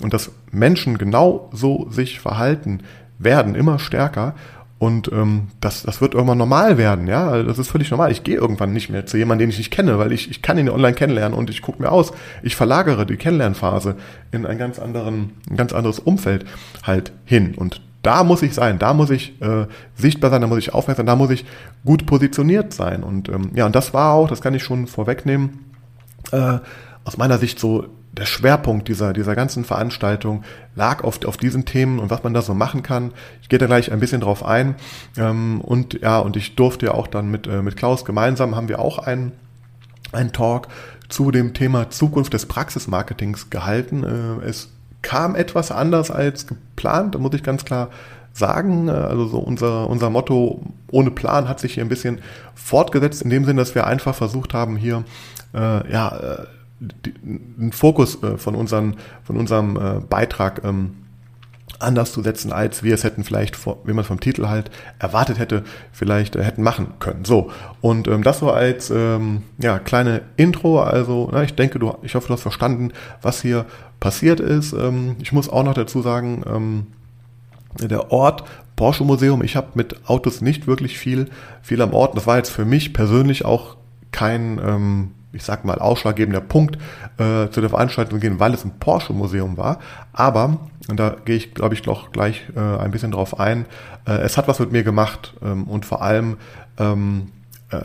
und 0.01 0.13
dass 0.13 0.31
Menschen 0.51 0.97
genau 0.97 1.49
so 1.53 1.87
sich 1.89 2.19
verhalten 2.19 2.81
werden, 3.17 3.55
immer 3.55 3.79
stärker, 3.79 4.35
und 4.85 5.11
ähm, 5.11 5.47
das, 5.61 5.81
das 5.81 5.99
wird 5.99 6.13
irgendwann 6.13 6.37
normal 6.37 6.77
werden, 6.77 7.07
ja. 7.07 7.27
Also 7.27 7.47
das 7.47 7.57
ist 7.57 7.69
völlig 7.69 7.89
normal. 7.89 8.11
Ich 8.11 8.23
gehe 8.23 8.35
irgendwann 8.35 8.71
nicht 8.71 8.91
mehr 8.91 9.07
zu 9.07 9.17
jemandem, 9.17 9.47
den 9.47 9.49
ich 9.49 9.57
nicht 9.57 9.71
kenne, 9.71 9.97
weil 9.97 10.11
ich, 10.11 10.29
ich 10.29 10.43
kann 10.43 10.59
ihn 10.59 10.69
online 10.69 10.93
kennenlernen 10.93 11.35
und 11.35 11.49
ich 11.49 11.63
gucke 11.63 11.81
mir 11.81 11.91
aus. 11.91 12.13
Ich 12.43 12.55
verlagere 12.55 13.07
die 13.07 13.17
Kennenlernphase 13.17 13.95
in 14.31 14.45
ein 14.45 14.59
ganz 14.59 14.77
anderen, 14.77 15.31
ein 15.49 15.57
ganz 15.57 15.73
anderes 15.73 15.97
Umfeld 15.97 16.45
halt 16.83 17.13
hin. 17.25 17.55
Und 17.55 17.81
da 18.03 18.23
muss 18.23 18.43
ich 18.43 18.53
sein, 18.53 18.77
da 18.77 18.93
muss 18.93 19.09
ich 19.09 19.41
äh, 19.41 19.65
sichtbar 19.95 20.29
sein, 20.29 20.41
da 20.41 20.47
muss 20.47 20.59
ich 20.59 20.71
aufmerksam 20.71 21.07
sein, 21.07 21.07
da 21.07 21.15
muss 21.15 21.31
ich 21.31 21.45
gut 21.83 22.05
positioniert 22.05 22.71
sein. 22.71 23.01
Und 23.01 23.27
ähm, 23.29 23.53
ja, 23.55 23.65
und 23.65 23.75
das 23.75 23.91
war 23.91 24.13
auch, 24.13 24.29
das 24.29 24.39
kann 24.39 24.53
ich 24.53 24.61
schon 24.61 24.85
vorwegnehmen, 24.85 25.65
äh, 26.31 26.59
aus 27.05 27.17
meiner 27.17 27.39
Sicht 27.39 27.57
so 27.57 27.87
der 28.17 28.25
Schwerpunkt 28.25 28.87
dieser, 28.87 29.13
dieser 29.13 29.35
ganzen 29.35 29.65
Veranstaltung 29.65 30.43
lag 30.75 31.03
oft 31.03 31.25
auf 31.25 31.37
diesen 31.37 31.65
Themen 31.65 31.99
und 31.99 32.09
was 32.09 32.23
man 32.23 32.33
da 32.33 32.41
so 32.41 32.53
machen 32.53 32.81
kann. 32.81 33.11
Ich 33.41 33.49
gehe 33.49 33.59
da 33.59 33.65
gleich 33.65 33.91
ein 33.91 33.99
bisschen 33.99 34.21
drauf 34.21 34.43
ein. 34.43 34.75
Ähm, 35.17 35.61
und 35.61 36.01
ja, 36.01 36.19
und 36.19 36.37
ich 36.37 36.55
durfte 36.55 36.87
ja 36.87 36.93
auch 36.93 37.07
dann 37.07 37.29
mit, 37.29 37.47
äh, 37.47 37.61
mit 37.61 37.75
Klaus 37.75 38.05
gemeinsam 38.05 38.55
haben 38.55 38.69
wir 38.69 38.79
auch 38.79 38.99
einen, 38.99 39.33
einen 40.11 40.31
Talk 40.31 40.67
zu 41.09 41.31
dem 41.31 41.53
Thema 41.53 41.89
Zukunft 41.89 42.33
des 42.33 42.45
Praxismarketings 42.45 43.49
gehalten. 43.49 44.03
Äh, 44.03 44.45
es 44.45 44.69
kam 45.01 45.35
etwas 45.35 45.71
anders 45.71 46.09
als 46.09 46.47
geplant, 46.47 47.15
da 47.15 47.19
muss 47.19 47.33
ich 47.33 47.43
ganz 47.43 47.65
klar 47.65 47.89
sagen. 48.33 48.87
Äh, 48.87 48.91
also 48.91 49.27
so 49.27 49.39
unser, 49.39 49.89
unser 49.89 50.09
Motto 50.09 50.61
ohne 50.89 51.11
Plan 51.11 51.49
hat 51.49 51.59
sich 51.59 51.73
hier 51.73 51.83
ein 51.83 51.89
bisschen 51.89 52.19
fortgesetzt, 52.53 53.21
in 53.21 53.29
dem 53.29 53.43
Sinn, 53.45 53.57
dass 53.57 53.75
wir 53.75 53.85
einfach 53.85 54.15
versucht 54.15 54.53
haben, 54.53 54.77
hier 54.77 55.03
äh, 55.53 55.91
ja, 55.91 56.45
den 56.79 57.71
Fokus 57.71 58.21
äh, 58.21 58.37
von, 58.37 58.55
unseren, 58.55 58.97
von 59.23 59.37
unserem 59.37 59.77
äh, 59.77 59.99
Beitrag 60.01 60.63
ähm, 60.63 60.95
anders 61.79 62.13
zu 62.13 62.21
setzen, 62.21 62.53
als 62.53 62.83
wir 62.83 62.93
es 62.93 63.03
hätten 63.03 63.23
vielleicht, 63.23 63.57
wie 63.65 63.93
man 63.93 64.05
vom 64.05 64.19
Titel 64.19 64.47
halt 64.47 64.71
erwartet 64.99 65.39
hätte, 65.39 65.63
vielleicht 65.91 66.35
äh, 66.35 66.43
hätten 66.43 66.63
machen 66.63 66.93
können. 66.99 67.25
So, 67.25 67.51
und 67.81 68.07
ähm, 68.07 68.23
das 68.23 68.39
so 68.39 68.51
als 68.51 68.89
ähm, 68.89 69.43
ja, 69.57 69.79
kleine 69.79 70.21
Intro, 70.37 70.81
also 70.81 71.31
ich 71.43 71.55
denke, 71.55 71.79
du, 71.79 71.95
ich 72.01 72.15
hoffe, 72.15 72.27
du 72.27 72.33
hast 72.33 72.41
verstanden, 72.41 72.91
was 73.21 73.41
hier 73.41 73.65
passiert 73.99 74.39
ist. 74.39 74.75
Ich 75.19 75.31
muss 75.31 75.49
auch 75.49 75.63
noch 75.63 75.73
dazu 75.73 76.01
sagen, 76.01 76.85
der 77.81 78.11
Ort 78.11 78.43
Porsche 78.75 79.05
Museum, 79.05 79.41
ich 79.41 79.55
habe 79.55 79.69
mit 79.75 80.07
Autos 80.09 80.41
nicht 80.41 80.67
wirklich 80.67 80.97
viel, 80.97 81.29
viel 81.61 81.81
am 81.81 81.93
Ort. 81.93 82.15
Das 82.15 82.27
war 82.27 82.37
jetzt 82.37 82.49
für 82.49 82.65
mich 82.65 82.93
persönlich 82.93 83.45
auch 83.45 83.77
kein 84.11 84.59
ähm, 84.63 85.11
ich 85.35 85.43
sag 85.43 85.65
mal, 85.65 85.79
ausschlaggebender 85.79 86.41
Punkt 86.41 86.77
äh, 87.17 87.49
zu 87.49 87.61
der 87.61 87.69
Veranstaltung 87.69 88.19
gehen, 88.19 88.39
weil 88.39 88.53
es 88.53 88.65
ein 88.65 88.79
Porsche-Museum 88.79 89.57
war. 89.57 89.79
Aber, 90.13 90.57
und 90.87 90.99
da 90.99 91.15
gehe 91.25 91.35
ich, 91.35 91.53
glaube 91.53 91.75
ich, 91.75 91.81
doch 91.81 92.11
gleich 92.11 92.43
äh, 92.55 92.59
ein 92.59 92.91
bisschen 92.91 93.11
drauf 93.11 93.39
ein, 93.39 93.65
äh, 94.07 94.13
es 94.13 94.37
hat 94.37 94.47
was 94.47 94.59
mit 94.59 94.71
mir 94.71 94.83
gemacht 94.83 95.33
ähm, 95.43 95.65
und 95.65 95.85
vor 95.85 96.01
allem 96.01 96.37
ähm, 96.77 97.31
äh, 97.71 97.77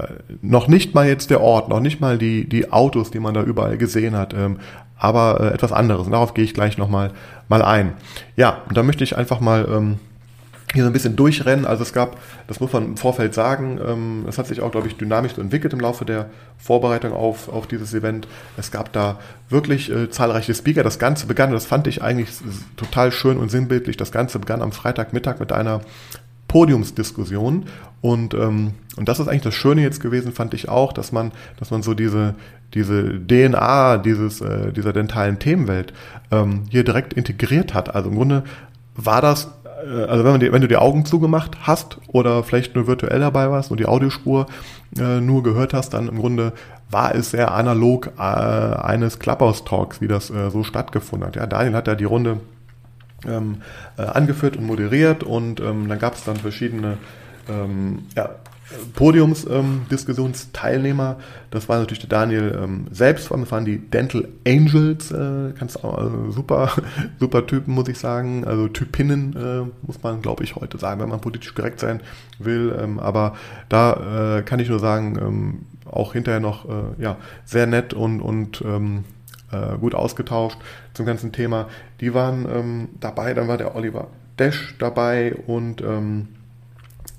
noch 0.43 0.69
nicht 0.69 0.95
mal 0.95 1.07
jetzt 1.07 1.31
der 1.31 1.41
Ort, 1.41 1.69
noch 1.69 1.81
nicht 1.81 2.01
mal 2.01 2.19
die, 2.19 2.49
die 2.49 2.73
Autos, 2.73 3.11
die 3.11 3.21
man 3.21 3.35
da 3.35 3.43
überall 3.43 3.77
gesehen 3.79 4.17
hat, 4.17 4.35
ähm, 4.35 4.59
aber 4.99 5.41
äh, 5.41 5.55
etwas 5.55 5.73
anderes. 5.73 6.07
Und 6.07 6.13
darauf 6.13 6.35
gehe 6.35 6.45
ich 6.45 6.55
gleich 6.55 6.77
nochmal 6.79 7.13
mal 7.49 7.63
ein. 7.63 7.95
Ja, 8.37 8.63
und 8.69 8.77
da 8.77 8.83
möchte 8.83 9.05
ich 9.05 9.17
einfach 9.17 9.41
mal 9.41 9.67
ähm, 9.71 9.99
hier 10.73 10.85
so 10.85 10.91
ein 10.91 10.93
bisschen 10.93 11.17
durchrennen. 11.17 11.67
Also 11.67 11.83
es 11.83 11.93
gab, 11.93 12.17
das 12.47 12.61
muss 12.61 12.73
man 12.73 12.85
im 12.85 12.97
Vorfeld 12.97 13.35
sagen, 13.35 13.81
ähm, 13.85 14.25
es 14.29 14.39
hat 14.39 14.47
sich 14.47 14.61
auch, 14.61 14.71
glaube 14.71 14.89
ich, 14.89 14.97
dynamisch 14.97 15.37
entwickelt 15.39 15.73
im 15.73 15.81
Laufe 15.81 16.05
der 16.05 16.27
Vorbereitung 16.59 17.13
auf, 17.13 17.49
auf 17.49 17.67
dieses 17.67 17.93
Event. 17.95 18.29
Es 18.57 18.71
gab 18.71 18.93
da 18.93 19.19
wirklich 19.49 19.91
äh, 19.91 20.11
zahlreiche 20.11 20.55
Speaker. 20.55 20.83
Das 20.83 20.99
Ganze 20.99 21.27
begann, 21.27 21.51
das 21.51 21.67
fand 21.67 21.87
ich 21.87 22.03
eigentlich 22.03 22.29
total 22.77 23.13
schön 23.13 23.39
und 23.39 23.51
sinnbildlich, 23.51 23.97
das 23.97 24.13
Ganze 24.13 24.39
begann 24.39 24.63
am 24.63 24.73
Freitagmittag 24.73 25.41
mit 25.41 25.53
einer 25.53 25.81
Podiumsdiskussion. 26.49 27.67
Und, 28.01 28.35
ähm, 28.35 28.75
und 28.97 29.09
das 29.09 29.21
ist 29.21 29.29
eigentlich 29.29 29.43
das 29.43 29.55
Schöne 29.55 29.83
jetzt 29.83 30.01
gewesen, 30.01 30.33
fand 30.33 30.55
ich 30.55 30.69
auch, 30.69 30.93
dass 30.93 31.13
man, 31.13 31.33
dass 31.59 31.71
man 31.71 31.83
so 31.83 31.95
diese, 31.95 32.35
diese 32.75 33.21
DNA 33.21 33.99
dieses, 33.99 34.41
äh, 34.41 34.73
dieser 34.73 34.93
dentalen 34.93 35.39
Themenwelt 35.39 35.93
ähm, 36.31 36.63
hier 36.71 36.85
direkt 36.85 37.13
integriert 37.13 37.75
hat. 37.75 37.95
Also 37.95 38.09
im 38.09 38.17
Grunde 38.17 38.45
war 38.95 39.23
das 39.23 39.53
also 39.87 40.25
wenn, 40.25 40.41
die, 40.41 40.53
wenn 40.53 40.63
du 40.63 40.69
die 40.69 40.77
Augen 40.77 41.05
zugemacht 41.05 41.59
hast 41.63 41.99
oder 42.09 42.43
vielleicht 42.43 42.75
nur 42.75 42.87
virtuell 42.87 43.21
dabei 43.21 43.51
warst 43.51 43.71
und 43.71 43.81
die 43.81 43.87
Audiospur 43.87 44.47
äh, 44.99 45.21
nur 45.21 45.43
gehört 45.43 45.75
hast, 45.75 45.95
dann 45.95 46.09
im 46.09 46.19
Grunde 46.19 46.53
war 46.91 47.15
es 47.15 47.31
sehr 47.31 47.53
analog 47.53 48.13
äh, 48.19 48.23
eines 48.23 49.19
Clubhouse-Talks, 49.19 50.01
wie 50.01 50.09
das 50.09 50.31
äh, 50.31 50.51
so 50.51 50.65
stattgefunden 50.65 51.29
hat. 51.29 51.37
Ja, 51.37 51.47
Daniel 51.47 51.75
hat 51.75 51.87
ja 51.87 51.95
die 51.95 52.05
Runde 52.05 52.39
ähm, 53.27 53.63
äh, 53.97 54.03
angeführt 54.03 54.57
und 54.57 54.67
moderiert 54.67 55.23
und 55.23 55.61
ähm, 55.61 55.89
dann 55.89 55.99
gab 55.99 56.15
es 56.15 56.25
dann 56.25 56.37
verschiedene 56.37 56.97
ähm, 57.49 58.07
ja, 58.17 58.31
Podiumsdiskussionsteilnehmer, 58.95 61.17
ähm, 61.19 61.25
das 61.51 61.69
war 61.69 61.79
natürlich 61.79 62.01
der 62.01 62.09
Daniel 62.09 62.59
ähm, 62.63 62.87
selbst, 62.91 63.31
das 63.31 63.51
waren 63.51 63.65
die 63.65 63.79
Dental 63.79 64.29
Angels, 64.47 65.11
äh, 65.11 65.53
auch, 65.83 65.99
also 65.99 66.31
super, 66.31 66.71
super 67.19 67.47
Typen, 67.47 67.75
muss 67.75 67.89
ich 67.89 67.99
sagen, 67.99 68.45
also 68.45 68.69
Typinnen, 68.69 69.37
äh, 69.37 69.87
muss 69.87 70.03
man, 70.03 70.23
glaube 70.23 70.45
ich, 70.45 70.57
heute 70.57 70.79
sagen, 70.79 71.01
wenn 71.01 71.09
man 71.09 71.21
politisch 71.21 71.55
korrekt 71.55 71.81
sein 71.81 72.01
will, 72.39 72.77
ähm, 72.81 72.99
aber 72.99 73.35
da 73.69 74.39
äh, 74.39 74.43
kann 74.43 74.61
ich 74.61 74.69
nur 74.69 74.79
sagen, 74.79 75.19
ähm, 75.21 75.61
auch 75.85 76.13
hinterher 76.13 76.41
noch, 76.41 76.69
äh, 76.69 77.03
ja, 77.03 77.17
sehr 77.45 77.67
nett 77.67 77.95
und, 77.95 78.21
und 78.21 78.63
ähm, 78.65 79.05
äh, 79.53 79.77
gut 79.79 79.95
ausgetauscht 79.95 80.59
zum 80.95 81.07
ganzen 81.07 81.33
Thema. 81.33 81.69
Die 82.01 82.15
waren 82.15 82.47
ähm, 82.49 82.89
dabei, 83.01 83.35
dann 83.35 83.49
war 83.49 83.59
der 83.59 83.75
Oliver 83.75 84.09
Desch 84.39 84.77
dabei 84.79 85.35
und 85.47 85.83
ähm, 85.83 86.29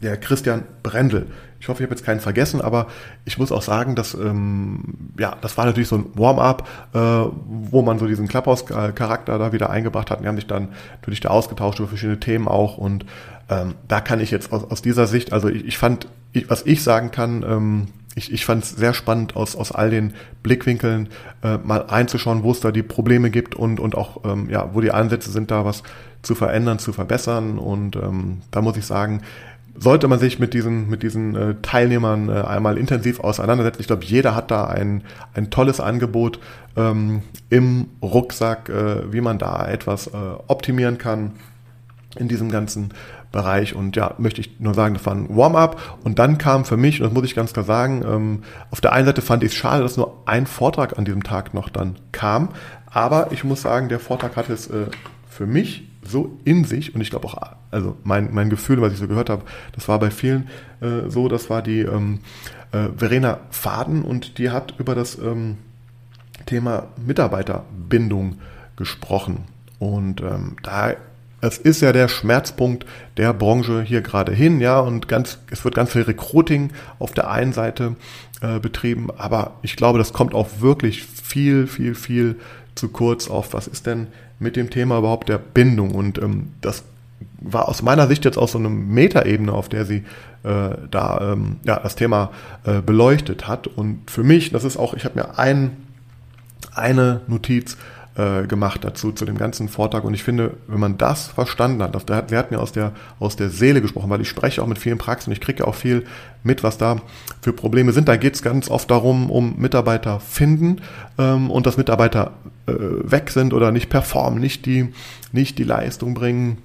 der 0.02 0.18
Christian 0.18 0.64
Brendel. 0.84 1.28
Ich 1.60 1.70
hoffe, 1.70 1.84
ich 1.84 1.88
habe 1.88 1.96
jetzt 1.96 2.06
keinen 2.06 2.20
vergessen, 2.20 2.60
aber 2.60 2.88
ich 3.24 3.38
muss 3.38 3.52
auch 3.52 3.62
sagen, 3.62 3.96
dass 3.96 4.16
ähm, 4.16 5.12
ja, 5.20 5.38
das 5.42 5.58
war 5.58 5.66
natürlich 5.66 5.90
so 5.90 5.98
ein 5.98 6.06
Warm-up, 6.16 6.68
äh, 6.94 6.98
wo 6.98 7.84
man 7.84 8.00
so 8.00 8.08
diesen 8.08 8.28
Clubhouse-Charakter 8.28 9.38
da 9.38 9.54
wieder 9.54 9.70
eingebracht 9.70 10.10
hat. 10.10 10.22
Die 10.22 10.28
haben 10.28 10.38
sich 10.38 10.48
dann 10.48 10.70
natürlich 10.94 11.20
da 11.20 11.30
ausgetauscht 11.30 11.80
über 11.80 11.88
verschiedene 11.88 12.20
Themen 12.20 12.48
auch. 12.48 12.80
Und 12.80 13.06
ähm, 13.50 13.76
da 13.88 14.02
kann 14.02 14.20
ich 14.20 14.32
jetzt 14.32 14.52
aus, 14.52 14.64
aus 14.64 14.82
dieser 14.82 15.06
Sicht, 15.06 15.34
also 15.34 15.50
ich, 15.50 15.66
ich 15.66 15.78
fand, 15.78 16.08
ich, 16.32 16.50
was 16.50 16.66
ich 16.66 16.82
sagen 16.82 17.12
kann, 17.12 17.44
ähm, 17.44 17.88
ich, 18.16 18.32
ich 18.32 18.46
fand 18.46 18.64
es 18.64 18.72
sehr 18.72 18.94
spannend, 18.94 19.36
aus, 19.36 19.56
aus 19.56 19.72
all 19.72 19.90
den 19.90 20.14
Blickwinkeln 20.44 21.10
äh, 21.44 21.58
mal 21.58 21.86
einzuschauen, 21.88 22.44
wo 22.44 22.52
es 22.52 22.60
da 22.60 22.72
die 22.72 22.84
Probleme 22.84 23.30
gibt 23.30 23.56
und, 23.56 23.80
und 23.80 23.96
auch, 23.96 24.26
ähm, 24.26 24.50
ja, 24.50 24.74
wo 24.74 24.82
die 24.82 24.92
Ansätze 24.92 25.32
sind, 25.32 25.52
da 25.52 25.64
was 25.64 25.84
zu 26.22 26.36
verändern, 26.36 26.80
zu 26.80 26.92
verbessern. 26.92 27.58
Und 27.58 27.96
ähm, 27.96 28.42
da 28.52 28.62
muss 28.62 28.78
ich 28.78 28.86
sagen, 28.86 29.22
sollte 29.76 30.08
man 30.08 30.20
sich 30.20 30.40
mit 30.40 30.54
diesen, 30.54 30.90
mit 30.90 31.04
diesen 31.04 31.36
äh, 31.36 31.56
Teilnehmern 31.62 32.30
äh, 32.30 32.42
einmal 32.42 32.78
intensiv 32.78 33.20
auseinandersetzen. 33.20 33.82
Ich 33.82 33.88
glaube, 33.88 34.04
jeder 34.04 34.36
hat 34.36 34.52
da 34.52 34.66
ein, 34.66 35.04
ein 35.34 35.50
tolles 35.50 35.80
Angebot 35.80 36.40
ähm, 36.76 37.22
im 37.50 37.88
Rucksack, 38.02 38.70
äh, 38.70 39.12
wie 39.12 39.22
man 39.22 39.38
da 39.38 39.68
etwas 39.68 40.08
äh, 40.08 40.12
optimieren 40.48 40.98
kann 40.98 41.34
in 42.18 42.28
diesem 42.28 42.52
ganzen 42.52 42.94
Bereich. 43.32 43.76
Und 43.76 43.96
ja, 43.96 44.14
möchte 44.18 44.42
ich 44.42 44.60
nur 44.60 44.74
sagen, 44.74 44.94
das 44.94 45.06
war 45.06 45.16
ein 45.16 45.36
Warm-up. 45.36 46.00
Und 46.04 46.20
dann 46.20 46.38
kam 46.38 46.66
für 46.66 46.78
mich, 46.78 47.02
und 47.02 47.08
das 47.08 47.14
muss 47.14 47.26
ich 47.26 47.36
ganz 47.36 47.54
klar 47.54 47.66
sagen, 47.66 48.04
ähm, 48.06 48.44
auf 48.72 48.82
der 48.82 48.94
einen 48.94 49.06
Seite 49.06 49.22
fand 49.22 49.44
ich 49.44 49.52
es 49.52 49.56
schade, 49.56 49.84
dass 49.84 49.98
nur 49.98 50.22
ein 50.26 50.46
Vortrag 50.46 50.98
an 50.98 51.06
diesem 51.06 51.24
Tag 51.24 51.54
noch 51.54 51.70
dann 51.70 51.96
kam. 52.12 52.50
Aber 52.86 53.32
ich 53.32 53.44
muss 53.44 53.62
sagen, 53.62 53.88
der 53.90 54.00
Vortrag 54.00 54.36
hat 54.36 54.50
es 54.50 54.68
äh, 54.68 54.88
für 55.30 55.46
mich 55.46 55.91
so 56.04 56.38
in 56.46 56.66
sich 56.66 56.96
und 56.96 57.02
ich 57.02 57.10
glaube 57.10 57.28
auch, 57.28 57.36
also 57.70 57.96
mein, 58.04 58.34
mein 58.34 58.50
Gefühl, 58.50 58.82
was 58.82 58.94
ich 58.94 59.00
so 59.00 59.08
gehört 59.08 59.30
habe, 59.30 59.44
das 59.74 59.88
war 59.88 60.00
bei 60.00 60.12
vielen 60.12 60.50
äh, 60.82 61.10
so, 61.10 61.28
das 61.28 61.50
war 61.50 61.62
die 61.62 61.82
ähm, 61.82 62.20
äh, 62.72 62.88
Verena 62.98 63.40
Faden 63.50 64.04
und 64.04 64.38
die 64.38 64.50
hat 64.50 64.76
über 64.80 64.96
das 64.96 65.18
ähm, 65.18 65.58
Thema 66.46 66.88
Mitarbeiterbindung 67.06 68.38
gesprochen. 68.76 69.46
Und 69.80 70.22
ähm, 70.22 70.58
da 70.64 70.94
es 71.42 71.58
ist 71.58 71.82
ja 71.82 71.92
der 71.92 72.08
Schmerzpunkt 72.08 72.86
der 73.18 73.34
Branche 73.34 73.82
hier 73.82 74.02
gerade 74.02 74.32
hin, 74.32 74.62
ja, 74.62 74.80
und 74.80 75.08
ganz, 75.08 75.40
es 75.50 75.64
wird 75.66 75.74
ganz 75.74 75.92
viel 75.92 76.04
Recruiting 76.04 76.72
auf 77.00 77.14
der 77.14 77.32
einen 77.32 77.52
Seite 77.52 77.96
äh, 78.42 78.60
betrieben, 78.60 79.10
aber 79.18 79.56
ich 79.64 79.76
glaube, 79.76 79.98
das 79.98 80.14
kommt 80.14 80.36
auch 80.36 80.48
wirklich 80.60 81.04
viel, 81.04 81.66
viel, 81.66 81.96
viel 81.96 82.36
zu 82.76 82.90
kurz 82.90 83.28
auf, 83.28 83.54
was 83.54 83.68
ist 83.68 83.88
denn 83.88 84.08
mit 84.42 84.56
dem 84.56 84.70
Thema 84.70 84.98
überhaupt 84.98 85.30
der 85.30 85.38
Bindung. 85.38 85.92
Und 85.92 86.18
ähm, 86.18 86.50
das 86.62 86.84
war 87.40 87.70
aus 87.70 87.82
meiner 87.82 88.08
Sicht 88.08 88.26
jetzt 88.26 88.38
auch 88.38 88.48
so 88.48 88.58
eine 88.58 88.70
Metaebene, 88.70 89.54
auf 89.54 89.70
der 89.70 89.86
sie 89.86 90.04
äh, 90.44 90.70
da 90.90 91.34
ähm, 91.34 91.58
ja, 91.64 91.80
das 91.80 91.96
Thema 91.96 92.32
äh, 92.66 92.82
beleuchtet 92.82 93.48
hat. 93.48 93.68
Und 93.68 94.10
für 94.10 94.24
mich, 94.24 94.52
das 94.52 94.64
ist 94.64 94.78
auch, 94.78 94.94
ich 94.94 95.06
habe 95.06 95.20
mir 95.20 95.38
ein, 95.38 95.78
eine 96.74 97.22
Notiz 97.28 97.78
äh, 98.16 98.46
gemacht 98.48 98.84
dazu, 98.84 99.12
zu 99.12 99.26
dem 99.26 99.38
ganzen 99.38 99.70
Vortrag. 99.70 100.04
Und 100.04 100.14
ich 100.14 100.24
finde, 100.24 100.58
wenn 100.68 100.80
man 100.80 100.98
das 100.98 101.28
verstanden 101.28 101.82
hat, 101.82 102.10
der 102.10 102.16
hat, 102.16 102.32
der 102.32 102.40
hat 102.40 102.52
mir 102.52 102.60
aus 102.60 102.72
der, 102.72 102.92
aus 103.20 103.36
der 103.36 103.50
Seele 103.50 103.82
gesprochen, 103.82 104.10
weil 104.10 104.22
ich 104.22 104.30
spreche 104.30 104.62
auch 104.62 104.68
mit 104.68 104.80
vielen 104.80 104.98
Praxen 104.98 105.30
und 105.30 105.34
ich 105.34 105.42
kriege 105.42 105.68
auch 105.68 105.76
viel 105.76 106.06
mit, 106.44 106.64
was 106.64 106.78
da 106.78 106.98
für 107.42 107.54
Probleme 107.54 107.94
sind. 107.94 108.08
Da 108.08 108.18
geht 108.18 108.36
es 108.36 108.42
ganz 108.42 108.70
oft 108.70 108.92
darum, 108.92 109.30
um 109.30 109.56
Mitarbeiter 109.58 110.20
finden 110.20 110.82
ähm, 111.18 111.50
und 111.50 111.66
dass 111.66 111.78
Mitarbeiter 111.78 112.32
weg 112.80 113.30
sind 113.30 113.54
oder 113.54 113.72
nicht 113.72 113.90
performen, 113.90 114.40
nicht 114.40 114.66
die, 114.66 114.94
nicht 115.32 115.58
die 115.58 115.64
Leistung 115.64 116.14
bringen, 116.14 116.58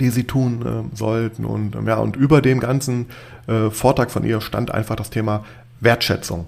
die 0.00 0.10
sie 0.10 0.24
tun 0.24 0.62
äh, 0.92 0.96
sollten. 0.96 1.44
Und 1.44 1.76
ähm, 1.76 1.86
ja, 1.86 1.96
und 1.96 2.16
über 2.16 2.42
dem 2.42 2.60
ganzen 2.60 3.06
äh, 3.46 3.70
Vortrag 3.70 4.10
von 4.10 4.24
ihr 4.24 4.40
stand 4.40 4.70
einfach 4.70 4.96
das 4.96 5.10
Thema 5.10 5.44
Wertschätzung. 5.80 6.46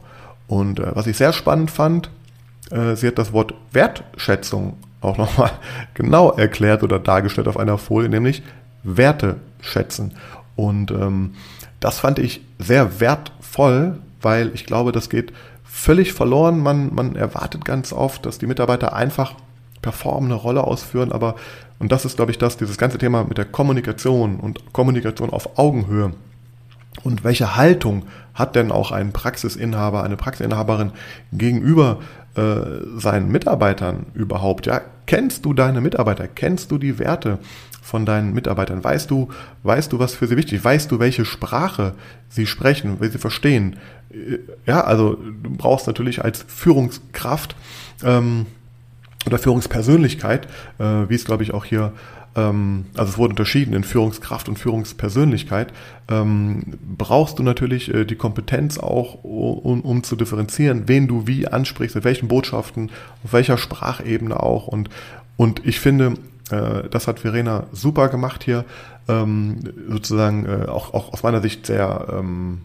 Und 0.49 0.81
äh, 0.81 0.95
was 0.95 1.07
ich 1.07 1.17
sehr 1.17 1.33
spannend 1.33 1.71
fand, 1.71 2.11
äh, 2.71 2.97
sie 2.97 3.07
hat 3.07 3.19
das 3.19 3.33
Wort 3.33 3.55
Wertschätzung 3.73 4.77
auch 5.01 5.19
nochmal 5.19 5.51
genau 5.95 6.31
erklärt 6.33 6.83
oder 6.83 6.99
dargestellt 6.99 7.49
auf 7.49 7.57
einer 7.57 7.79
Folie, 7.79 8.09
nämlich 8.09 8.43
Werte 8.83 9.37
schätzen. 9.61 10.13
Und 10.55 10.91
ähm, 10.91 11.35
das 11.81 11.99
fand 11.99 12.19
ich 12.19 12.41
sehr 12.59 13.01
wertvoll, 13.01 13.99
weil 14.23 14.51
ich 14.55 14.67
glaube, 14.67 14.93
das 14.93 15.11
geht 15.11 15.33
völlig 15.77 16.15
verloren. 16.15 16.63
Man, 16.63 16.95
man 16.95 17.17
erwartet 17.17 17.65
ganz 17.67 17.93
oft, 17.93 18.25
dass 18.25 18.39
die 18.39 18.47
Mitarbeiter 18.47 18.97
einfach 18.97 19.35
performen, 19.83 20.33
eine 20.33 20.41
Rolle 20.41 20.65
ausführen, 20.65 21.13
aber, 21.13 21.37
und 21.79 21.93
das 21.93 22.07
ist, 22.07 22.17
glaube 22.17 22.33
ich, 22.33 22.39
das, 22.39 22.57
dieses 22.57 22.79
ganze 22.79 22.97
Thema 22.97 23.25
mit 23.25 23.37
der 23.37 23.45
Kommunikation 23.45 24.41
und 24.41 24.73
Kommunikation 24.73 25.31
auf 25.31 25.59
Augenhöhe. 25.59 26.13
Und 27.05 27.25
welche 27.25 27.57
Haltung 27.57 28.05
hat 28.33 28.57
denn 28.57 28.73
auch 28.73 28.91
ein 28.91 29.13
Praxisinhaber, 29.13 30.03
eine 30.03 30.17
Praxisinhaberin 30.17 30.93
gegenüber 31.31 31.99
äh, 32.37 32.57
seinen 32.97 33.31
Mitarbeitern 33.31 34.07
überhaupt? 34.15 34.67
Ja, 34.67 34.81
kennst 35.05 35.45
du 35.45 35.53
deine 35.53 35.83
Mitarbeiter? 35.83 36.27
Kennst 36.27 36.71
du 36.71 36.79
die 36.79 36.99
Werte 36.99 37.39
von 37.87 38.05
deinen 38.05 38.35
Mitarbeitern? 38.35 38.83
Weißt 38.83 39.11
du, 39.11 39.29
weißt 39.63 39.93
du, 39.93 40.01
was 40.01 40.15
für 40.15 40.27
sie 40.27 40.37
wichtig 40.37 40.55
ist? 40.55 40.65
Weißt 40.65 40.91
du, 40.91 40.99
welche 40.99 41.25
Sprache 41.25 41.95
sie 42.29 42.47
sprechen, 42.47 43.01
wie 43.01 43.09
sie 43.09 43.19
verstehen? 43.19 43.77
Äh, 44.11 44.39
ja, 44.67 44.81
also 44.83 45.15
du 45.15 45.51
brauchst 45.57 45.87
natürlich 45.87 46.25
als 46.25 46.45
Führungskraft 46.49 47.55
ähm, 48.03 48.47
oder 49.25 49.39
Führungspersönlichkeit, 49.39 50.47
äh, 50.79 51.09
wie 51.09 51.15
es 51.15 51.25
glaube 51.25 51.45
ich 51.45 51.55
auch 51.55 51.65
hier 51.65 51.93
ähm, 52.35 52.87
also 52.97 53.11
es 53.11 53.19
wurde 53.19 53.31
unterschieden 53.31 53.73
in 53.73 53.85
Führungskraft 53.85 54.49
und 54.49 54.59
Führungspersönlichkeit, 54.59 55.73
ähm, 56.09 56.65
brauchst 56.99 57.39
du 57.39 57.45
natürlich 57.45 57.93
äh, 57.95 58.05
die 58.05 58.17
Kompetenz 58.17 58.79
auch, 58.79 59.23
um, 59.23 59.81
um 59.81 60.03
zu 60.03 60.17
differenzieren, 60.17 60.85
wen 60.87 61.07
du 61.07 61.29
wie 61.29 61.47
ansprichst, 61.47 61.95
mit 61.95 62.05
welchen 62.05 62.27
Botschaften, 62.27 62.91
auf 63.25 63.33
welcher 63.33 63.59
Sprachebene 63.59 64.39
auch. 64.41 64.67
Und, 64.67 64.91
und 65.37 65.65
ich 65.65 65.79
finde, 65.81 66.15
äh, 66.51 66.89
das 66.91 67.09
hat 67.09 67.21
Verena 67.21 67.65
super 67.73 68.09
gemacht 68.09 68.45
hier, 68.45 68.65
ähm, 69.09 69.61
sozusagen 69.89 70.47
äh, 70.47 70.69
auch, 70.69 70.95
auch 70.95 71.13
aus 71.13 71.23
meiner 71.23 71.41
Sicht 71.41 71.67
sehr 71.67 72.07
ähm, 72.11 72.61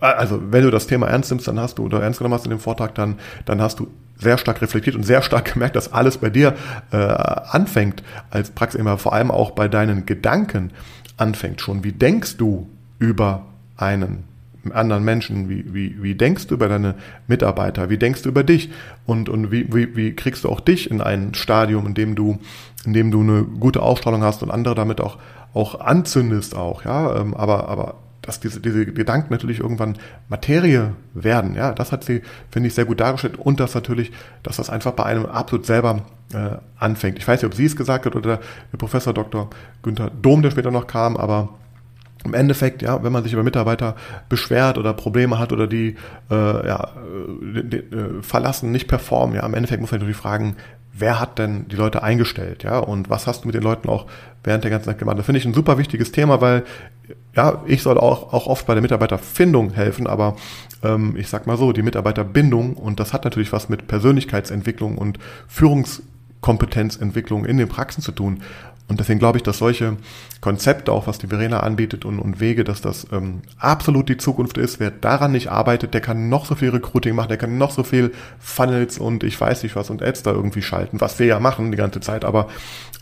also 0.00 0.40
wenn 0.52 0.62
du 0.62 0.70
das 0.70 0.86
Thema 0.86 1.08
ernst 1.08 1.30
nimmst, 1.30 1.48
dann 1.48 1.58
hast 1.58 1.78
du, 1.78 1.84
oder 1.84 2.02
ernst 2.02 2.18
genommen 2.18 2.34
hast 2.34 2.44
in 2.44 2.50
dem 2.50 2.60
Vortrag, 2.60 2.94
dann, 2.94 3.18
dann 3.44 3.60
hast 3.60 3.80
du 3.80 3.88
sehr 4.18 4.38
stark 4.38 4.60
reflektiert 4.62 4.96
und 4.96 5.04
sehr 5.04 5.22
stark 5.22 5.52
gemerkt, 5.52 5.76
dass 5.76 5.92
alles 5.92 6.18
bei 6.18 6.30
dir 6.30 6.54
äh, 6.90 6.96
anfängt 6.96 8.02
als 8.30 8.50
Praxis 8.50 8.80
immer, 8.80 8.98
vor 8.98 9.12
allem 9.12 9.30
auch 9.30 9.52
bei 9.52 9.68
deinen 9.68 10.06
Gedanken 10.06 10.72
anfängt 11.16 11.60
schon. 11.60 11.84
Wie 11.84 11.92
denkst 11.92 12.36
du 12.36 12.68
über 12.98 13.46
einen 13.76 14.24
anderen 14.72 15.04
Menschen? 15.04 15.48
Wie, 15.48 15.74
wie, 15.74 16.02
wie 16.02 16.14
denkst 16.14 16.46
du 16.48 16.54
über 16.54 16.68
deine 16.68 16.94
Mitarbeiter? 17.26 17.90
Wie 17.90 17.98
denkst 17.98 18.22
du 18.22 18.28
über 18.28 18.44
dich? 18.44 18.70
Und, 19.04 19.28
und 19.28 19.50
wie, 19.50 19.72
wie, 19.74 19.96
wie 19.96 20.14
kriegst 20.14 20.44
du 20.44 20.48
auch 20.48 20.60
dich 20.60 20.90
in 20.90 21.00
ein 21.00 21.34
Stadium, 21.34 21.86
in 21.86 21.94
dem 21.94 22.14
du, 22.14 22.38
in 22.84 22.92
dem 22.92 23.10
du 23.10 23.20
eine 23.20 23.42
gute 23.44 23.82
Ausstrahlung 23.82 24.22
hast 24.22 24.42
und 24.42 24.50
andere 24.50 24.74
damit 24.74 25.00
auch, 25.00 25.18
auch 25.54 25.80
anzündest 25.80 26.54
auch, 26.54 26.84
ja? 26.84 27.20
Ähm, 27.20 27.34
aber, 27.34 27.68
aber 27.68 27.96
dass 28.26 28.40
diese, 28.40 28.60
diese 28.60 28.84
Gedanken 28.86 29.32
natürlich 29.32 29.60
irgendwann 29.60 29.96
Materie 30.28 30.92
werden. 31.14 31.54
Ja, 31.54 31.72
das 31.72 31.92
hat 31.92 32.04
sie, 32.04 32.22
finde 32.50 32.66
ich, 32.68 32.74
sehr 32.74 32.84
gut 32.84 33.00
dargestellt. 33.00 33.38
Und 33.38 33.60
das 33.60 33.74
natürlich, 33.74 34.12
dass 34.42 34.56
das 34.56 34.68
einfach 34.68 34.92
bei 34.92 35.04
einem 35.04 35.26
absolut 35.26 35.64
selber 35.64 36.02
äh, 36.34 36.56
anfängt. 36.78 37.18
Ich 37.18 37.26
weiß 37.26 37.40
nicht, 37.40 37.50
ob 37.50 37.54
sie 37.54 37.66
es 37.66 37.76
gesagt 37.76 38.06
hat 38.06 38.16
oder 38.16 38.40
der 38.72 38.78
Professor 38.78 39.14
Dr. 39.14 39.48
Günther 39.82 40.10
Dom, 40.10 40.42
der 40.42 40.50
später 40.50 40.70
noch 40.70 40.86
kam, 40.86 41.16
aber 41.16 41.50
im 42.24 42.34
Endeffekt, 42.34 42.82
ja, 42.82 43.02
wenn 43.02 43.12
man 43.12 43.22
sich 43.22 43.32
über 43.32 43.42
Mitarbeiter 43.42 43.94
beschwert 44.28 44.78
oder 44.78 44.92
Probleme 44.94 45.38
hat 45.38 45.52
oder 45.52 45.66
die, 45.66 45.96
äh, 46.30 46.66
ja, 46.66 46.90
die, 47.40 47.76
äh, 47.76 48.22
verlassen, 48.22 48.72
nicht 48.72 48.88
performen, 48.88 49.36
ja, 49.36 49.46
im 49.46 49.54
Endeffekt 49.54 49.80
muss 49.80 49.92
man 49.92 50.00
natürlich 50.00 50.16
fragen, 50.16 50.56
wer 50.98 51.20
hat 51.20 51.38
denn 51.38 51.68
die 51.68 51.76
Leute 51.76 52.02
eingestellt, 52.02 52.64
ja, 52.64 52.78
und 52.78 53.10
was 53.10 53.26
hast 53.26 53.44
du 53.44 53.48
mit 53.48 53.54
den 53.54 53.62
Leuten 53.62 53.88
auch 53.88 54.06
während 54.42 54.64
der 54.64 54.70
ganzen 54.70 54.86
Zeit 54.86 54.98
gemacht? 54.98 55.18
Das 55.18 55.26
finde 55.26 55.38
ich 55.38 55.44
ein 55.44 55.54
super 55.54 55.78
wichtiges 55.78 56.10
Thema, 56.10 56.40
weil, 56.40 56.64
ja, 57.34 57.62
ich 57.66 57.82
soll 57.82 57.98
auch, 57.98 58.32
auch 58.32 58.46
oft 58.46 58.66
bei 58.66 58.74
der 58.74 58.82
Mitarbeiterfindung 58.82 59.72
helfen, 59.72 60.06
aber 60.06 60.36
ähm, 60.82 61.14
ich 61.16 61.28
sag 61.28 61.46
mal 61.46 61.56
so, 61.58 61.72
die 61.72 61.82
Mitarbeiterbindung, 61.82 62.74
und 62.74 62.98
das 62.98 63.12
hat 63.12 63.24
natürlich 63.24 63.52
was 63.52 63.68
mit 63.68 63.86
Persönlichkeitsentwicklung 63.88 64.96
und 64.98 65.18
Führungskompetenzentwicklung 65.48 67.44
in 67.44 67.58
den 67.58 67.68
Praxen 67.68 68.02
zu 68.02 68.12
tun. 68.12 68.42
Und 68.88 69.00
deswegen 69.00 69.18
glaube 69.18 69.38
ich, 69.38 69.42
dass 69.42 69.58
solche 69.58 69.96
Konzepte, 70.40 70.92
auch 70.92 71.08
was 71.08 71.18
die 71.18 71.26
Verena 71.26 71.60
anbietet 71.60 72.04
und, 72.04 72.20
und 72.20 72.38
Wege, 72.38 72.62
dass 72.62 72.80
das 72.80 73.06
ähm, 73.10 73.42
absolut 73.58 74.08
die 74.08 74.16
Zukunft 74.16 74.58
ist. 74.58 74.78
Wer 74.78 74.92
daran 74.92 75.32
nicht 75.32 75.48
arbeitet, 75.48 75.92
der 75.92 76.00
kann 76.00 76.28
noch 76.28 76.46
so 76.46 76.54
viel 76.54 76.70
Recruiting 76.70 77.16
machen, 77.16 77.28
der 77.28 77.36
kann 77.36 77.58
noch 77.58 77.72
so 77.72 77.82
viel 77.82 78.12
Funnels 78.38 78.98
und 78.98 79.24
ich 79.24 79.40
weiß 79.40 79.64
nicht 79.64 79.74
was 79.74 79.90
und 79.90 80.02
Ads 80.02 80.22
da 80.22 80.30
irgendwie 80.30 80.62
schalten, 80.62 81.00
was 81.00 81.18
wir 81.18 81.26
ja 81.26 81.40
machen 81.40 81.72
die 81.72 81.76
ganze 81.76 82.00
Zeit, 82.00 82.24
aber 82.24 82.46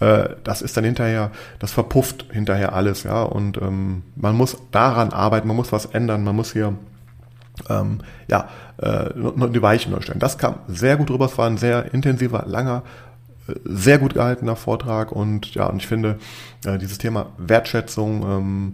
äh, 0.01 0.31
das 0.43 0.63
ist 0.63 0.77
dann 0.77 0.85
hinterher, 0.85 1.31
das 1.59 1.73
verpufft 1.73 2.27
hinterher 2.31 2.73
alles, 2.73 3.03
ja. 3.03 3.23
Und 3.23 3.59
ähm, 3.59 4.05
man 4.17 4.35
muss 4.35 4.57
daran 4.71 5.13
arbeiten, 5.13 5.49
man 5.49 5.57
muss 5.57 5.71
was 5.71 5.87
ändern, 5.87 6.25
man 6.25 6.35
muss 6.35 6.55
hier 6.55 6.75
ähm, 7.69 8.01
ja, 8.29 8.49
äh, 8.79 9.11
die 9.15 9.63
Weichen 9.63 9.93
neu 9.93 10.01
stellen. 10.01 10.19
Das 10.19 10.39
kam 10.39 10.57
sehr 10.67 10.97
gut 10.97 11.11
rüber, 11.11 11.27
es 11.27 11.37
war 11.39 11.47
ein 11.47 11.59
sehr 11.59 11.93
intensiver, 11.93 12.45
langer 12.47 12.83
sehr 13.65 13.99
gut 13.99 14.15
gehaltener 14.15 14.57
Vortrag 14.57 15.13
und 15.13 15.55
ja, 15.55 15.67
und 15.67 15.77
ich 15.77 15.87
finde, 15.87 16.19
äh, 16.65 16.79
dieses 16.79 16.99
Thema 16.99 17.27
Wertschätzung, 17.39 18.23
ähm, 18.23 18.73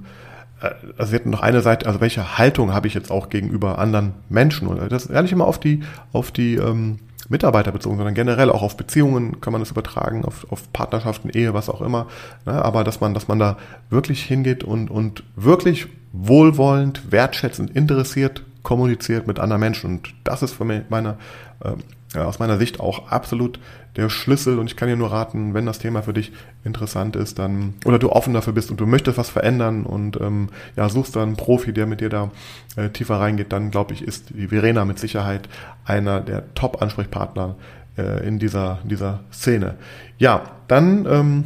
äh, 0.61 0.71
also 0.97 1.13
wir 1.13 1.19
hatten 1.19 1.31
noch 1.31 1.43
eine 1.43 1.61
Seite, 1.61 1.87
also 1.87 2.01
welche 2.01 2.39
Haltung 2.39 2.73
habe 2.73 2.87
ich 2.87 2.95
jetzt 2.95 3.11
auch 3.11 3.29
gegenüber 3.29 3.79
anderen 3.79 4.15
Menschen? 4.29 4.69
Und 4.69 4.93
das 4.93 5.07
ist 5.07 5.23
nicht 5.23 5.33
immer 5.33 5.47
auf 5.47 5.59
die, 5.59 5.83
auf 6.13 6.31
die 6.31 6.55
ähm, 6.55 6.99
Mitarbeiter 7.29 7.73
bezogen, 7.73 7.97
sondern 7.97 8.15
generell 8.15 8.51
auch 8.51 8.63
auf 8.63 8.77
Beziehungen 8.77 9.41
kann 9.41 9.53
man 9.53 9.63
das 9.63 9.71
übertragen, 9.71 10.25
auf, 10.25 10.51
auf 10.51 10.73
Partnerschaften, 10.73 11.31
Ehe, 11.31 11.55
was 11.55 11.69
auch 11.69 11.81
immer. 11.81 12.07
Ne? 12.47 12.53
Aber 12.53 12.85
dass 12.85 13.01
man, 13.01 13.15
dass 13.15 13.29
man 13.29 13.39
da 13.39 13.57
wirklich 13.89 14.23
hingeht 14.23 14.65
und, 14.65 14.91
und 14.91 15.23
wirklich 15.37 15.87
wohlwollend, 16.13 17.13
wertschätzend, 17.13 17.75
interessiert 17.77 18.43
kommuniziert 18.63 19.27
mit 19.27 19.39
anderen 19.39 19.61
Menschen. 19.61 19.91
Und 19.91 20.15
das 20.25 20.43
ist 20.43 20.53
von 20.53 20.83
meiner, 20.89 21.17
äh, 21.61 22.19
aus 22.19 22.39
meiner 22.39 22.59
Sicht 22.59 22.81
auch 22.81 23.09
absolut 23.09 23.59
der 23.97 24.09
Schlüssel. 24.09 24.59
Und 24.59 24.67
ich 24.67 24.77
kann 24.77 24.89
dir 24.89 24.97
nur 24.97 25.13
raten, 25.13 25.55
wenn 25.55 25.67
das 25.67 25.79
Thema 25.79 26.03
für 26.03 26.13
dich 26.13 26.33
interessant 26.65 27.17
ist, 27.17 27.39
dann 27.39 27.75
oder 27.85 27.99
du 27.99 28.11
offen 28.11 28.35
dafür 28.35 28.53
bist 28.53 28.71
und 28.71 28.81
du 28.81 28.87
möchtest 28.87 29.19
was 29.19 29.31
verändern 29.31 29.85
und 29.85 30.21
ähm, 30.21 30.49
ja 30.77 30.89
suchst 30.89 31.17
dann 31.17 31.29
einen 31.29 31.37
Profi, 31.37 31.73
der 31.73 31.87
mit 31.87 32.01
dir 32.01 32.09
da 32.09 32.31
äh, 32.77 32.91
tiefer 32.91 33.17
reingeht, 33.17 33.53
dann 33.53 33.71
glaube 33.71 33.95
ich, 33.95 34.03
ist 34.03 34.31
die 34.31 34.49
Verena 34.49 34.85
mit 34.85 34.99
Sicherheit 34.99 35.49
einer 35.85 36.21
der 36.21 36.55
Top-Ansprechpartner 36.55 37.57
äh, 37.97 38.27
in 38.27 38.39
dieser 38.39 38.79
dieser 38.85 39.21
Szene. 39.33 39.77
Ja, 40.19 40.43
dann 40.69 41.07
ähm, 41.07 41.45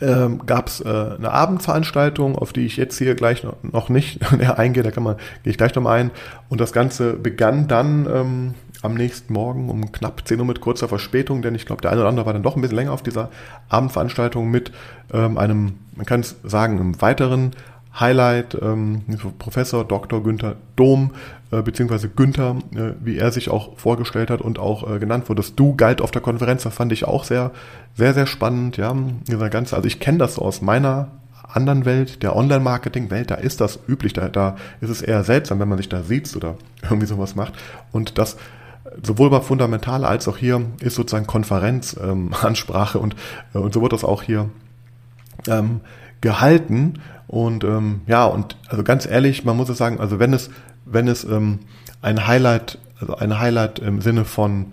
ähm, 0.00 0.40
gab 0.46 0.68
es 0.68 0.80
äh, 0.80 0.88
eine 0.88 1.30
Abendveranstaltung, 1.30 2.36
auf 2.36 2.52
die 2.52 2.66
ich 2.66 2.76
jetzt 2.76 2.98
hier 2.98 3.14
gleich 3.14 3.44
noch, 3.44 3.56
noch 3.62 3.88
nicht 3.88 4.32
näher 4.32 4.58
eingehe, 4.58 4.82
da 4.82 4.90
kann 4.90 5.02
man, 5.02 5.16
gehe 5.42 5.50
ich 5.50 5.58
gleich 5.58 5.74
nochmal 5.74 6.00
ein. 6.00 6.10
Und 6.48 6.60
das 6.60 6.72
Ganze 6.72 7.14
begann 7.14 7.68
dann 7.68 8.06
ähm, 8.10 8.54
am 8.84 8.94
nächsten 8.94 9.32
Morgen 9.32 9.70
um 9.70 9.92
knapp 9.92 10.26
10 10.26 10.38
Uhr 10.40 10.46
mit 10.46 10.60
kurzer 10.60 10.88
Verspätung, 10.88 11.42
denn 11.42 11.54
ich 11.54 11.66
glaube, 11.66 11.82
der 11.82 11.90
eine 11.90 12.00
oder 12.00 12.08
andere 12.08 12.26
war 12.26 12.32
dann 12.32 12.42
doch 12.42 12.56
ein 12.56 12.62
bisschen 12.62 12.76
länger 12.76 12.92
auf 12.92 13.02
dieser 13.02 13.30
Abendveranstaltung 13.68 14.50
mit 14.50 14.72
ähm, 15.12 15.38
einem, 15.38 15.74
man 15.96 16.06
kann 16.06 16.20
es 16.20 16.36
sagen, 16.42 16.78
einem 16.78 17.00
weiteren 17.00 17.52
Highlight, 17.98 18.58
ähm, 18.60 19.02
Professor 19.38 19.84
Dr. 19.84 20.22
Günther 20.22 20.56
Dom, 20.74 21.12
äh, 21.52 21.62
beziehungsweise 21.62 22.08
Günther, 22.08 22.56
äh, 22.74 22.92
wie 23.00 23.16
er 23.16 23.30
sich 23.30 23.48
auch 23.48 23.78
vorgestellt 23.78 24.30
hat 24.30 24.40
und 24.40 24.58
auch 24.58 24.90
äh, 24.90 24.98
genannt 24.98 25.28
wurde. 25.28 25.42
Das 25.42 25.54
Du 25.54 25.76
galt 25.76 26.00
auf 26.00 26.10
der 26.10 26.22
Konferenz, 26.22 26.64
das 26.64 26.74
fand 26.74 26.92
ich 26.92 27.04
auch 27.04 27.24
sehr, 27.24 27.52
sehr, 27.94 28.12
sehr 28.12 28.26
spannend. 28.26 28.76
Ja, 28.76 28.96
dieser 29.28 29.48
ganze, 29.48 29.76
also 29.76 29.86
ich 29.86 30.00
kenne 30.00 30.18
das 30.18 30.34
so 30.34 30.42
aus 30.42 30.60
meiner 30.60 31.08
anderen 31.48 31.84
Welt, 31.84 32.22
der 32.22 32.34
Online-Marketing-Welt, 32.34 33.30
da 33.30 33.36
ist 33.36 33.60
das 33.60 33.78
üblich, 33.88 34.12
da, 34.12 34.28
da 34.28 34.56
ist 34.80 34.90
es 34.90 35.02
eher 35.02 35.22
seltsam, 35.22 35.60
wenn 35.60 35.68
man 35.68 35.78
sich 35.78 35.88
da 35.88 36.02
sieht 36.02 36.34
oder 36.34 36.56
irgendwie 36.82 37.06
sowas 37.06 37.36
macht. 37.36 37.54
Und 37.92 38.18
das 38.18 38.36
sowohl 39.02 39.30
bei 39.30 39.40
Fundamentale 39.40 40.06
als 40.06 40.28
auch 40.28 40.36
hier 40.36 40.62
ist 40.80 40.94
sozusagen 40.94 41.26
Konferenzansprache 41.26 42.98
ähm, 42.98 43.04
und, 43.04 43.16
äh, 43.54 43.58
und 43.58 43.74
so 43.74 43.82
wird 43.82 43.92
das 43.92 44.04
auch 44.04 44.22
hier 44.22 44.50
ähm, 45.48 45.80
gehalten. 46.20 47.00
Und 47.26 47.64
ähm, 47.64 48.02
ja, 48.06 48.24
und 48.24 48.56
also 48.68 48.84
ganz 48.84 49.06
ehrlich, 49.06 49.44
man 49.44 49.56
muss 49.56 49.68
es 49.68 49.78
sagen, 49.78 50.00
also 50.00 50.18
wenn 50.18 50.32
es, 50.32 50.50
wenn 50.84 51.08
es 51.08 51.24
ähm, 51.24 51.60
ein 52.02 52.26
Highlight, 52.26 52.78
also 53.00 53.16
ein 53.16 53.38
Highlight 53.38 53.78
im 53.78 54.00
Sinne 54.00 54.24
von, 54.24 54.72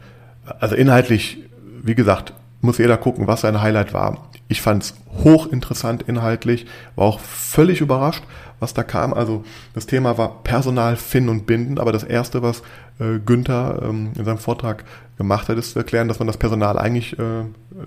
also 0.60 0.76
inhaltlich, 0.76 1.38
wie 1.82 1.96
gesagt, 1.96 2.34
muss 2.62 2.78
jeder 2.78 2.98
gucken, 2.98 3.28
was 3.28 3.42
sein 3.42 3.62
Highlight 3.62 3.94
war. 3.94 4.30
Ich 4.48 4.62
fand 4.62 4.84
es 4.84 4.94
hochinteressant 5.24 6.04
inhaltlich, 6.04 6.68
war 6.96 7.06
auch 7.06 7.20
völlig 7.20 7.82
überrascht, 7.82 8.24
was 8.62 8.74
da 8.74 8.84
kam. 8.84 9.14
Also 9.14 9.44
das 9.74 9.88
Thema 9.88 10.18
war 10.18 10.44
Personal, 10.44 10.96
Finn 10.96 11.28
und 11.28 11.46
Binden, 11.46 11.80
aber 11.80 11.92
das 11.92 12.04
Erste, 12.04 12.42
was 12.42 12.62
äh, 13.00 13.20
Günther 13.26 13.82
ähm, 13.84 14.12
in 14.18 14.24
seinem 14.24 14.38
Vortrag 14.38 14.86
gemacht 15.18 15.50
hat, 15.50 15.58
ist 15.58 15.72
zu 15.72 15.80
erklären, 15.80 16.08
dass 16.08 16.20
man 16.20 16.28
das 16.28 16.38
Personal 16.38 16.78
eigentlich, 16.78 17.20
äh, 17.20 17.44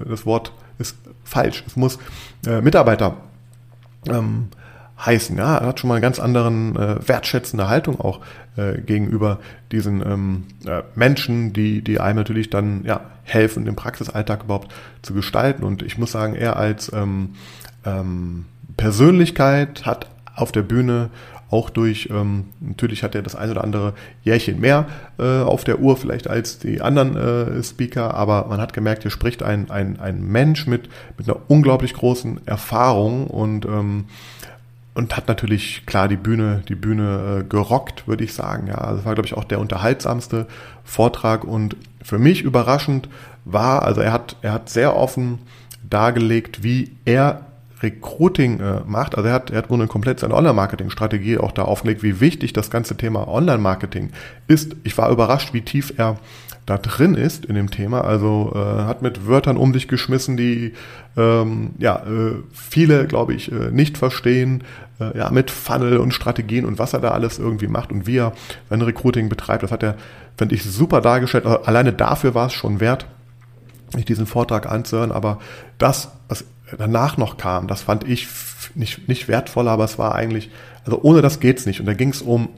das 0.07 0.27
Wort 0.27 0.53
ist 0.79 0.97
falsch. 1.23 1.65
Es 1.67 1.77
muss 1.77 1.99
äh, 2.47 2.61
Mitarbeiter 2.61 3.17
ähm, 4.09 4.49
heißen. 4.99 5.37
Ja, 5.39 5.59
er 5.59 5.69
hat 5.69 5.81
schon 5.81 5.89
mal 5.89 5.95
eine 5.95 6.03
ganz 6.03 6.19
anderen 6.19 6.77
äh, 6.77 7.09
wertschätzende 7.09 7.69
Haltung 7.69 8.01
auch 8.01 8.21
äh, 8.57 8.81
gegenüber 8.81 9.39
diesen 9.73 10.03
ähm, 10.03 10.45
äh, 10.67 10.83
Menschen, 10.95 11.53
die, 11.53 11.83
die 11.83 12.01
einem 12.01 12.19
natürlich 12.19 12.51
dann 12.51 12.85
ja, 12.85 13.01
helfen, 13.23 13.65
den 13.65 13.77
Praxisalltag 13.77 14.45
überhaupt 14.45 14.73
zu 15.03 15.15
gestalten. 15.15 15.63
Und 15.63 15.83
ich 15.83 15.99
muss 15.99 16.13
sagen, 16.13 16.35
er 16.35 16.57
als 16.57 16.93
ähm, 16.93 17.35
ähm, 17.85 18.47
Persönlichkeit 18.77 19.87
hat 19.87 20.09
auf 20.35 20.53
der 20.53 20.63
Bühne 20.63 21.11
auch 21.51 21.71
durch, 21.71 22.09
ähm, 22.11 22.47
natürlich 22.61 23.03
hat 23.03 23.15
er 23.15 23.23
das 23.23 23.37
ein 23.37 23.51
oder 23.51 23.63
andere 23.63 23.93
Jährchen 24.25 24.61
mehr 24.61 24.87
äh, 25.19 25.41
auf 25.41 25.63
der 25.63 25.79
Uhr 25.79 25.97
vielleicht 25.97 26.29
als 26.29 26.59
die 26.59 26.81
anderen 26.81 27.17
äh, 27.17 27.63
Speaker, 27.63 28.15
aber 28.15 28.47
man 28.49 28.61
hat 28.61 28.73
gemerkt, 28.73 29.03
hier 29.03 29.11
spricht 29.11 29.43
ein, 29.43 29.71
ein, 29.71 30.01
ein 30.01 30.21
Mensch 30.23 30.67
mit, 30.67 30.89
mit 31.17 31.29
einer 31.29 31.39
unglaublich 31.49 31.95
großen 31.95 32.47
Erfahrung 32.47 33.27
und 33.29 33.67
ähm, 33.67 34.07
und 34.97 35.17
hat 35.17 35.27
natürlich 35.27 35.87
klar 35.87 36.07
die 36.07 36.17
Bühne, 36.17 36.63
die 36.69 36.77
Bühne 36.77 37.41
äh, 37.41 37.45
gerockt, 37.45 38.07
würde 38.07 38.23
ich 38.23 38.33
sagen. 38.33 38.69
Ja, 38.69 38.93
das 38.93 39.05
war 39.05 39.15
glaube 39.15 39.27
ich 39.27 39.35
auch 39.35 39.43
der 39.43 39.59
unterhaltsamste 39.59 40.47
Vortrag 40.85 41.43
und 41.43 41.77
für 42.01 42.21
mich 42.21 42.43
überraschend 42.43 43.09
war, 43.45 43.83
also 43.83 44.01
er 44.01 44.13
hat, 44.13 44.37
er 44.43 44.53
hat 44.53 44.69
sehr 44.69 44.97
offen 44.97 45.41
dargelegt, 45.89 46.63
wie 46.63 46.93
er 47.05 47.47
Recruiting 47.83 48.61
äh, 48.61 48.81
macht. 48.87 49.17
Also 49.17 49.29
er 49.29 49.35
hat, 49.35 49.51
er 49.51 49.59
hat 49.59 49.71
eine 49.71 49.87
komplett 49.87 50.21
seine 50.21 50.35
Online-Marketing-Strategie 50.35 51.39
auch 51.39 51.53
da 51.53 51.63
aufgelegt, 51.63 52.03
wie 52.03 52.21
wichtig 52.21 52.53
das 52.53 52.71
ganze 52.71 52.97
Thema 52.97 53.29
Online-Marketing 53.29 54.11
ist. 54.47 54.77
Ich 54.85 54.97
war 54.97 55.11
überrascht, 55.11 55.53
wie 55.53 55.63
tief 55.63 55.93
er 55.97 56.19
da 56.67 56.79
drin 56.79 57.15
ist 57.15 57.45
in 57.45 57.57
dem 57.57 57.71
Thema. 57.71 58.03
Also 58.03 58.53
äh, 58.55 58.59
hat 58.59 59.03
mit 59.03 59.27
Wörtern 59.27 59.57
um 59.57 59.73
sich 59.73 59.87
geschmissen, 59.87 60.37
die 60.37 60.73
ähm, 61.17 61.71
ja 61.79 61.97
äh, 62.07 62.37
viele, 62.53 63.07
glaube 63.07 63.35
ich, 63.35 63.53
äh, 63.53 63.71
nicht 63.71 63.99
verstehen. 63.99 64.65
Äh, 65.01 65.19
ja, 65.19 65.31
mit 65.31 65.51
Funnel 65.51 65.99
und 65.99 66.15
Strategien 66.15 66.65
und 66.65 66.79
was 66.79 66.93
er 66.93 67.01
da 67.01 67.11
alles 67.11 67.39
irgendwie 67.39 67.67
macht 67.67 67.91
und 67.91 68.07
wie 68.07 68.19
er 68.19 68.33
sein 68.71 68.81
Recruiting 68.81 69.29
betreibt. 69.29 69.63
Das 69.63 69.73
hat 69.73 69.83
er, 69.83 69.97
finde 70.37 70.55
ich, 70.55 70.63
super 70.63 71.01
dargestellt. 71.01 71.47
Alleine 71.47 71.93
dafür 71.93 72.35
war 72.35 72.47
es 72.47 72.53
schon 72.53 72.79
wert, 72.81 73.07
sich 73.93 74.05
diesen 74.05 74.27
Vortrag 74.27 74.71
anzuhören. 74.71 75.11
Aber 75.11 75.41
das, 75.79 76.13
was 76.29 76.45
danach 76.79 77.17
noch 77.17 77.37
kam, 77.37 77.69
das 77.69 77.83
fand 77.83 78.09
ich 78.09 78.29
nicht, 78.75 79.09
nicht 79.09 79.29
wertvoll, 79.29 79.69
aber 79.69 79.85
es 79.85 79.99
war 79.99 80.15
eigentlich, 80.15 80.51
also 80.85 81.01
ohne 81.03 81.23
das 81.23 81.41
geht's 81.41 81.67
nicht. 81.67 81.81
Und 81.81 81.87
da 81.87 81.95
ging 81.95 82.11
es 82.11 82.23
um, 82.23 82.49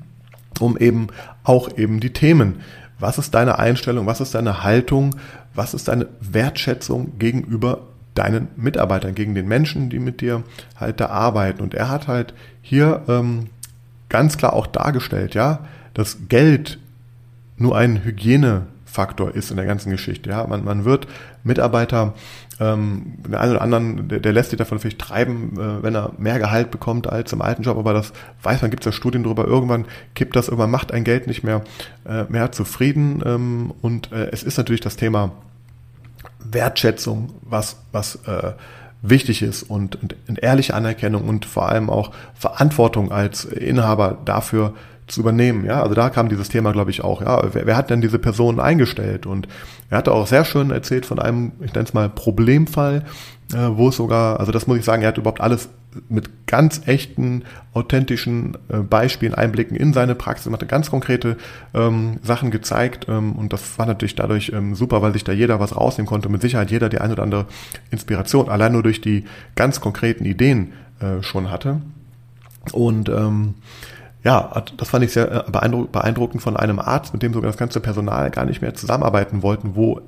um 0.60 0.76
eben 0.76 1.08
auch 1.44 1.76
eben 1.76 2.00
die 2.00 2.12
Themen. 2.12 2.60
Was 2.98 3.18
ist 3.18 3.34
deine 3.34 3.58
Einstellung? 3.58 4.06
Was 4.06 4.20
ist 4.20 4.34
deine 4.34 4.62
Haltung? 4.62 5.16
Was 5.54 5.74
ist 5.74 5.88
deine 5.88 6.08
Wertschätzung 6.20 7.18
gegenüber 7.18 7.80
deinen 8.14 8.48
Mitarbeitern, 8.56 9.14
gegen 9.14 9.34
den 9.34 9.48
Menschen, 9.48 9.90
die 9.90 9.98
mit 9.98 10.20
dir 10.20 10.44
halt 10.78 11.00
da 11.00 11.06
arbeiten? 11.06 11.62
Und 11.62 11.74
er 11.74 11.88
hat 11.88 12.08
halt 12.08 12.34
hier 12.62 13.02
ähm, 13.08 13.48
ganz 14.08 14.36
klar 14.36 14.52
auch 14.52 14.66
dargestellt, 14.66 15.34
ja, 15.34 15.60
dass 15.94 16.28
Geld 16.28 16.78
nur 17.56 17.76
ein 17.76 18.04
Hygienefaktor 18.04 19.34
ist 19.34 19.50
in 19.50 19.56
der 19.56 19.66
ganzen 19.66 19.90
Geschichte. 19.90 20.30
Ja, 20.30 20.46
man, 20.46 20.64
man 20.64 20.84
wird 20.84 21.06
Mitarbeiter 21.44 22.14
ähm, 22.60 23.14
der 23.26 23.40
eine 23.40 23.52
oder 23.52 23.62
anderen, 23.62 24.08
der, 24.08 24.20
der 24.20 24.32
lässt 24.32 24.50
sich 24.50 24.58
davon 24.58 24.78
vielleicht 24.78 24.98
treiben, 24.98 25.58
äh, 25.58 25.82
wenn 25.82 25.94
er 25.94 26.12
mehr 26.18 26.38
Gehalt 26.38 26.70
bekommt 26.70 27.08
als 27.08 27.32
im 27.32 27.42
alten 27.42 27.62
Job, 27.62 27.78
aber 27.78 27.92
das 27.92 28.12
weiß 28.42 28.62
man, 28.62 28.70
gibt 28.70 28.82
es 28.82 28.86
ja 28.86 28.92
Studien 28.92 29.24
darüber, 29.24 29.46
irgendwann 29.46 29.86
kippt 30.14 30.36
das, 30.36 30.48
irgendwann 30.48 30.70
macht 30.70 30.92
ein 30.92 31.04
Geld 31.04 31.26
nicht 31.26 31.42
mehr, 31.42 31.62
äh, 32.06 32.24
mehr 32.24 32.52
zufrieden 32.52 33.22
ähm, 33.24 33.72
und 33.82 34.12
äh, 34.12 34.28
es 34.30 34.42
ist 34.42 34.58
natürlich 34.58 34.80
das 34.80 34.96
Thema 34.96 35.32
Wertschätzung, 36.44 37.32
was, 37.42 37.78
was 37.92 38.16
äh, 38.26 38.52
wichtig 39.02 39.42
ist 39.42 39.64
und, 39.64 40.00
und, 40.00 40.14
und 40.28 40.42
ehrliche 40.42 40.74
Anerkennung 40.74 41.28
und 41.28 41.44
vor 41.44 41.68
allem 41.68 41.90
auch 41.90 42.12
Verantwortung 42.34 43.10
als 43.10 43.44
Inhaber 43.44 44.18
dafür 44.24 44.74
zu 45.06 45.20
übernehmen. 45.20 45.64
Ja, 45.64 45.82
also 45.82 45.94
da 45.94 46.10
kam 46.10 46.28
dieses 46.28 46.48
Thema, 46.48 46.72
glaube 46.72 46.90
ich, 46.90 47.02
auch. 47.02 47.20
Ja, 47.22 47.42
wer, 47.52 47.66
wer 47.66 47.76
hat 47.76 47.90
denn 47.90 48.00
diese 48.00 48.18
Personen 48.18 48.60
eingestellt? 48.60 49.26
Und 49.26 49.48
er 49.90 49.98
hatte 49.98 50.12
auch 50.12 50.26
sehr 50.26 50.44
schön 50.44 50.70
erzählt 50.70 51.06
von 51.06 51.18
einem, 51.18 51.52
ich 51.60 51.72
nenne 51.74 51.84
es 51.84 51.94
mal 51.94 52.08
Problemfall, 52.08 53.04
äh, 53.52 53.68
wo 53.72 53.88
es 53.88 53.96
sogar, 53.96 54.40
also 54.40 54.52
das 54.52 54.66
muss 54.66 54.78
ich 54.78 54.84
sagen, 54.84 55.02
er 55.02 55.08
hat 55.08 55.18
überhaupt 55.18 55.40
alles 55.40 55.68
mit 56.08 56.46
ganz 56.46 56.82
echten, 56.86 57.44
authentischen 57.74 58.56
äh, 58.68 58.78
Beispielen, 58.78 59.34
Einblicken 59.34 59.76
in 59.76 59.92
seine 59.92 60.14
Praxis, 60.14 60.46
man 60.46 60.58
hat 60.58 60.68
ganz 60.68 60.90
konkrete 60.90 61.36
ähm, 61.74 62.18
Sachen 62.22 62.50
gezeigt 62.50 63.06
ähm, 63.08 63.32
und 63.32 63.52
das 63.52 63.78
war 63.78 63.84
natürlich 63.86 64.14
dadurch 64.14 64.52
ähm, 64.54 64.74
super, 64.74 65.02
weil 65.02 65.12
sich 65.12 65.24
da 65.24 65.32
jeder 65.32 65.60
was 65.60 65.76
rausnehmen 65.76 66.08
konnte. 66.08 66.30
Mit 66.30 66.40
Sicherheit 66.40 66.70
jeder 66.70 66.88
die 66.88 66.98
eine 66.98 67.12
oder 67.12 67.22
andere 67.22 67.46
Inspiration, 67.90 68.48
allein 68.48 68.72
nur 68.72 68.82
durch 68.82 69.00
die 69.00 69.24
ganz 69.54 69.80
konkreten 69.80 70.24
Ideen 70.24 70.72
äh, 71.00 71.22
schon 71.22 71.50
hatte. 71.50 71.82
Und 72.72 73.08
ähm, 73.08 73.54
ja, 74.24 74.62
das 74.76 74.90
fand 74.90 75.04
ich 75.04 75.12
sehr 75.12 75.46
äh, 75.48 75.50
beeindruckend 75.50 76.42
von 76.42 76.56
einem 76.56 76.78
Arzt, 76.78 77.12
mit 77.12 77.22
dem 77.22 77.32
sogar 77.32 77.50
das 77.50 77.58
ganze 77.58 77.80
Personal 77.80 78.30
gar 78.30 78.44
nicht 78.44 78.62
mehr 78.62 78.74
zusammenarbeiten 78.74 79.42
wollten, 79.42 79.74
wo 79.74 80.00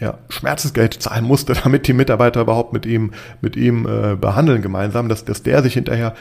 ja, 0.00 0.14
Schmerzensgeld 0.28 1.02
zahlen 1.02 1.24
musste, 1.24 1.52
damit 1.64 1.86
die 1.86 1.92
Mitarbeiter 1.92 2.40
überhaupt 2.40 2.72
mit 2.72 2.86
ihm, 2.86 3.12
mit 3.40 3.56
ihm 3.56 3.86
äh, 3.86 4.16
behandeln 4.16 4.62
gemeinsam, 4.62 5.08
dass, 5.08 5.24
dass 5.24 5.42
der 5.42 5.62
sich 5.62 5.74
hinterher 5.74 6.14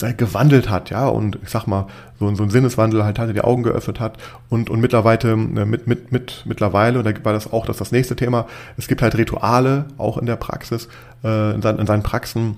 äh, 0.00 0.14
gewandelt 0.14 0.70
hat, 0.70 0.90
ja, 0.90 1.08
und 1.08 1.38
ich 1.42 1.50
sag 1.50 1.66
mal, 1.66 1.86
so, 2.18 2.32
so 2.34 2.44
ein 2.44 2.50
Sinneswandel 2.50 3.04
halt 3.04 3.18
hatte, 3.18 3.34
die 3.34 3.42
Augen 3.42 3.64
geöffnet 3.64 4.00
hat 4.00 4.18
und, 4.48 4.70
und 4.70 4.80
mittlerweile, 4.80 5.32
äh, 5.32 5.36
mit, 5.36 5.86
mit, 5.86 6.12
mit, 6.12 6.44
mittlerweile, 6.46 6.98
und 6.98 7.06
da 7.06 7.12
war 7.24 7.32
das 7.32 7.52
auch 7.52 7.66
das, 7.66 7.78
das 7.78 7.92
nächste 7.92 8.16
Thema, 8.16 8.46
es 8.76 8.88
gibt 8.88 9.02
halt 9.02 9.16
Rituale, 9.16 9.86
auch 9.98 10.16
in 10.16 10.26
der 10.26 10.36
Praxis, 10.36 10.88
äh, 11.24 11.54
in, 11.54 11.62
seinen, 11.62 11.80
in 11.80 11.86
seinen 11.86 12.02
Praxen, 12.02 12.56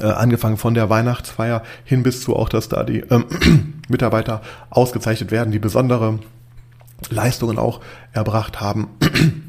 äh, 0.00 0.06
angefangen 0.06 0.56
von 0.56 0.74
der 0.74 0.90
Weihnachtsfeier 0.90 1.62
hin 1.84 2.02
bis 2.02 2.22
zu 2.22 2.36
auch, 2.36 2.48
dass 2.48 2.68
da 2.68 2.82
die 2.84 3.00
ähm, 3.10 3.24
Mitarbeiter 3.88 4.42
ausgezeichnet 4.70 5.30
werden, 5.30 5.50
die 5.50 5.58
besondere 5.58 6.18
Leistungen 7.10 7.58
auch 7.58 7.80
erbracht 8.12 8.60
haben. 8.60 8.88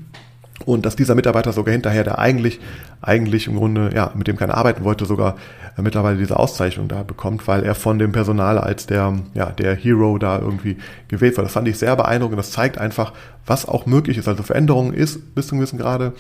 Und 0.66 0.86
dass 0.86 0.96
dieser 0.96 1.16
Mitarbeiter 1.16 1.54
sogar 1.54 1.72
hinterher, 1.72 2.04
der 2.04 2.20
eigentlich, 2.20 2.60
eigentlich 3.02 3.48
im 3.48 3.56
Grunde, 3.56 3.92
ja, 3.96 4.12
mit 4.14 4.28
dem 4.28 4.36
keiner 4.38 4.56
arbeiten 4.56 4.84
wollte, 4.84 5.06
sogar 5.06 5.38
äh, 5.78 5.82
mittlerweile 5.82 6.18
diese 6.18 6.38
Auszeichnung 6.38 6.88
da 6.88 7.04
bekommt, 7.04 7.48
weil 7.48 7.64
er 7.64 7.76
von 7.76 7.98
dem 7.98 8.12
Personal 8.12 8.58
als 8.58 8.86
der, 8.86 9.18
ja, 9.34 9.48
der 9.52 9.76
Hero 9.76 10.18
da 10.18 10.38
irgendwie 10.38 10.78
gewählt 11.08 11.38
war. 11.38 11.44
Das 11.44 11.54
fand 11.54 11.68
ich 11.68 11.80
sehr 11.80 11.96
beeindruckend. 11.96 12.38
Das 12.38 12.52
zeigt 12.52 12.78
einfach, 12.78 13.14
was 13.46 13.68
auch 13.68 13.86
möglich 13.86 14.18
ist. 14.18 14.28
Also 14.28 14.44
Veränderung 14.44 14.94
ist 14.94 15.34
bis 15.34 15.48
zu 15.48 15.54
einem 15.54 15.62
gewissen 15.62 15.80
Grade 15.80 16.14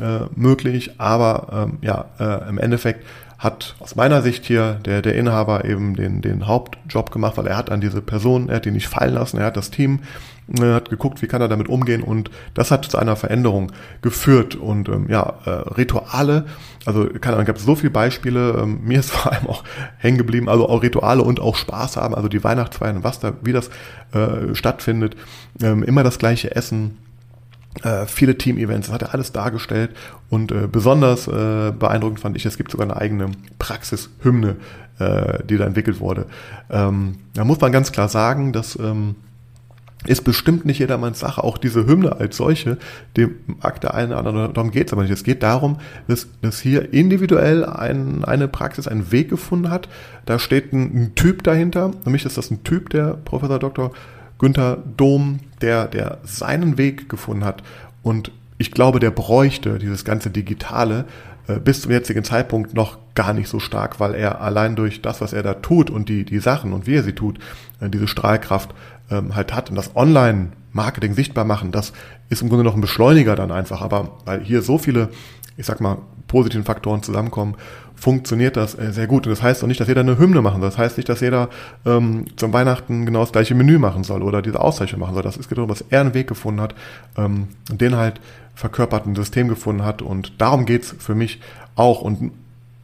äh, 0.00 0.20
möglich, 0.34 1.00
aber 1.00 1.68
ähm, 1.70 1.78
ja, 1.80 2.04
äh, 2.20 2.48
im 2.48 2.58
Endeffekt 2.58 3.04
hat 3.38 3.76
aus 3.80 3.96
meiner 3.96 4.22
Sicht 4.22 4.46
hier 4.46 4.80
der, 4.84 5.02
der 5.02 5.14
Inhaber 5.14 5.64
eben 5.64 5.94
den, 5.94 6.22
den 6.22 6.46
Hauptjob 6.46 7.10
gemacht, 7.10 7.36
weil 7.36 7.46
er 7.46 7.56
hat 7.56 7.70
an 7.70 7.80
diese 7.80 8.00
Person, 8.00 8.48
er 8.48 8.56
hat 8.56 8.64
die 8.64 8.70
nicht 8.70 8.88
fallen 8.88 9.14
lassen, 9.14 9.38
er 9.38 9.46
hat 9.46 9.56
das 9.56 9.70
Team, 9.70 10.00
er 10.58 10.74
hat 10.74 10.88
geguckt, 10.88 11.20
wie 11.20 11.26
kann 11.26 11.42
er 11.42 11.48
damit 11.48 11.68
umgehen 11.68 12.02
und 12.02 12.30
das 12.54 12.70
hat 12.70 12.86
zu 12.86 12.96
einer 12.96 13.16
Veränderung 13.16 13.72
geführt 14.00 14.54
und 14.54 14.88
ähm, 14.88 15.06
ja, 15.08 15.34
äh, 15.44 15.50
Rituale, 15.50 16.46
also 16.86 17.06
keine 17.20 17.36
Ahnung, 17.36 17.46
gab 17.46 17.56
es 17.56 17.64
so 17.64 17.74
viele 17.74 17.90
Beispiele, 17.90 18.56
ähm, 18.62 18.80
mir 18.84 19.00
ist 19.00 19.10
vor 19.12 19.32
allem 19.32 19.46
auch 19.48 19.64
hängen 19.98 20.18
geblieben, 20.18 20.48
also 20.48 20.68
auch 20.68 20.82
Rituale 20.82 21.22
und 21.22 21.38
auch 21.40 21.56
Spaß 21.56 21.96
haben, 21.96 22.14
also 22.14 22.28
die 22.28 22.42
Weihnachtsfeiern, 22.42 23.04
was 23.04 23.20
da, 23.20 23.34
wie 23.42 23.52
das 23.52 23.68
äh, 24.12 24.54
stattfindet, 24.54 25.16
ähm, 25.62 25.82
immer 25.82 26.04
das 26.04 26.18
gleiche 26.18 26.54
Essen, 26.54 26.98
äh, 27.82 28.06
viele 28.06 28.38
Team-Events, 28.38 28.88
das 28.88 28.94
hat 28.94 29.02
er 29.02 29.14
alles 29.14 29.32
dargestellt 29.32 29.90
und 30.30 30.52
äh, 30.52 30.68
besonders 30.70 31.28
äh, 31.28 31.72
beeindruckend 31.72 32.20
fand 32.20 32.36
ich, 32.36 32.46
es 32.46 32.56
gibt 32.56 32.70
sogar 32.70 32.86
eine 32.86 32.96
eigene 32.96 33.30
Praxishymne, 33.58 34.56
äh, 34.98 35.44
die 35.44 35.56
da 35.56 35.64
entwickelt 35.64 36.00
wurde. 36.00 36.26
Ähm, 36.70 37.18
da 37.34 37.44
muss 37.44 37.60
man 37.60 37.72
ganz 37.72 37.92
klar 37.92 38.08
sagen, 38.08 38.52
dass 38.52 38.78
ähm, 38.78 39.16
ist 40.06 40.22
bestimmt 40.22 40.64
nicht 40.64 40.78
jedermanns 40.78 41.20
Sache. 41.20 41.42
Auch 41.42 41.58
diese 41.58 41.86
Hymne 41.86 42.16
als 42.16 42.36
solche, 42.36 42.78
dem 43.16 43.36
mag 43.60 43.80
der 43.80 43.94
eine 43.94 44.18
oder 44.18 44.28
andere, 44.28 44.52
darum 44.52 44.70
geht 44.70 44.88
es 44.88 44.92
aber 44.92 45.02
nicht. 45.02 45.10
Es 45.10 45.24
geht 45.24 45.42
darum, 45.42 45.78
dass, 46.06 46.28
dass 46.42 46.60
hier 46.60 46.92
individuell 46.92 47.64
ein, 47.64 48.24
eine 48.24 48.48
Praxis 48.48 48.86
einen 48.86 49.10
Weg 49.10 49.30
gefunden 49.30 49.70
hat. 49.70 49.88
Da 50.24 50.38
steht 50.38 50.72
ein, 50.72 50.94
ein 50.94 51.14
Typ 51.14 51.42
dahinter. 51.42 51.92
Für 52.04 52.10
mich 52.10 52.24
ist 52.24 52.36
das 52.36 52.50
ein 52.50 52.62
Typ, 52.62 52.90
der 52.90 53.14
Professor 53.14 53.58
Dr. 53.58 53.92
Günther 54.38 54.78
Dom, 54.96 55.40
der, 55.60 55.86
der 55.86 56.18
seinen 56.24 56.78
Weg 56.78 57.08
gefunden 57.08 57.44
hat. 57.44 57.62
Und 58.02 58.30
ich 58.58 58.70
glaube, 58.70 59.00
der 59.00 59.10
bräuchte 59.10 59.78
dieses 59.78 60.04
ganze 60.04 60.30
Digitale 60.30 61.04
äh, 61.48 61.58
bis 61.58 61.82
zum 61.82 61.92
jetzigen 61.92 62.24
Zeitpunkt 62.24 62.74
noch 62.74 62.98
gar 63.14 63.32
nicht 63.32 63.48
so 63.48 63.58
stark, 63.58 64.00
weil 64.00 64.14
er 64.14 64.40
allein 64.40 64.76
durch 64.76 65.02
das, 65.02 65.20
was 65.20 65.32
er 65.32 65.42
da 65.42 65.54
tut 65.54 65.90
und 65.90 66.08
die, 66.08 66.24
die 66.24 66.38
Sachen 66.38 66.72
und 66.72 66.86
wie 66.86 66.96
er 66.96 67.02
sie 67.02 67.12
tut, 67.14 67.38
äh, 67.80 67.88
diese 67.88 68.08
Strahlkraft 68.08 68.74
ähm, 69.10 69.34
halt 69.34 69.54
hat. 69.54 69.70
Und 69.70 69.76
das 69.76 69.96
Online-Marketing 69.96 71.14
sichtbar 71.14 71.44
machen, 71.44 71.72
das 71.72 71.92
ist 72.28 72.42
im 72.42 72.48
Grunde 72.48 72.64
noch 72.64 72.74
ein 72.74 72.80
Beschleuniger 72.80 73.36
dann 73.36 73.52
einfach. 73.52 73.82
Aber 73.82 74.18
weil 74.24 74.42
hier 74.42 74.62
so 74.62 74.78
viele, 74.78 75.08
ich 75.56 75.66
sag 75.66 75.80
mal, 75.80 75.98
positiven 76.28 76.64
Faktoren 76.64 77.02
zusammenkommen, 77.02 77.56
funktioniert 77.94 78.56
das 78.56 78.78
äh, 78.78 78.92
sehr 78.92 79.06
gut. 79.06 79.26
Und 79.26 79.30
das 79.30 79.42
heißt 79.42 79.62
auch 79.62 79.68
nicht, 79.68 79.80
dass 79.80 79.88
jeder 79.88 80.02
eine 80.02 80.18
Hymne 80.18 80.42
machen 80.42 80.60
soll. 80.60 80.70
Das 80.70 80.78
heißt 80.78 80.96
nicht, 80.98 81.08
dass 81.08 81.20
jeder 81.20 81.48
ähm, 81.84 82.26
zum 82.36 82.52
Weihnachten 82.52 83.06
genau 83.06 83.20
das 83.20 83.32
gleiche 83.32 83.54
Menü 83.54 83.78
machen 83.78 84.04
soll 84.04 84.22
oder 84.22 84.42
diese 84.42 84.60
Auszeichnung 84.60 85.00
machen 85.00 85.14
soll. 85.14 85.22
Das 85.22 85.36
ist 85.36 85.48
genau, 85.48 85.68
was 85.68 85.84
er 85.88 86.02
einen 86.02 86.14
Weg 86.14 86.28
gefunden 86.28 86.60
hat, 86.60 86.74
ähm, 87.16 87.48
den 87.70 87.96
halt 87.96 88.20
verkörperten 88.54 89.14
System 89.14 89.48
gefunden 89.48 89.84
hat. 89.84 90.02
Und 90.02 90.40
darum 90.40 90.66
geht's 90.66 90.94
für 90.98 91.14
mich 91.14 91.40
auch. 91.74 92.02
Und 92.02 92.32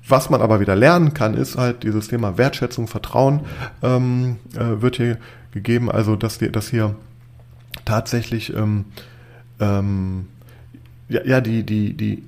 was 0.08 0.30
man 0.30 0.40
aber 0.40 0.60
wieder 0.60 0.76
lernen 0.76 1.14
kann, 1.14 1.34
ist 1.34 1.56
halt 1.56 1.82
dieses 1.82 2.08
Thema 2.08 2.38
Wertschätzung, 2.38 2.88
Vertrauen 2.88 3.40
ähm, 3.82 4.36
äh, 4.54 4.80
wird 4.80 4.96
hier 4.96 5.18
gegeben. 5.52 5.90
Also 5.90 6.16
dass, 6.16 6.38
die, 6.38 6.50
dass 6.50 6.68
hier 6.68 6.94
tatsächlich 7.84 8.54
ähm, 8.54 8.86
ähm, 9.60 10.26
ja, 11.08 11.24
ja 11.24 11.40
die, 11.40 11.64
die, 11.64 11.94
die 11.94 12.22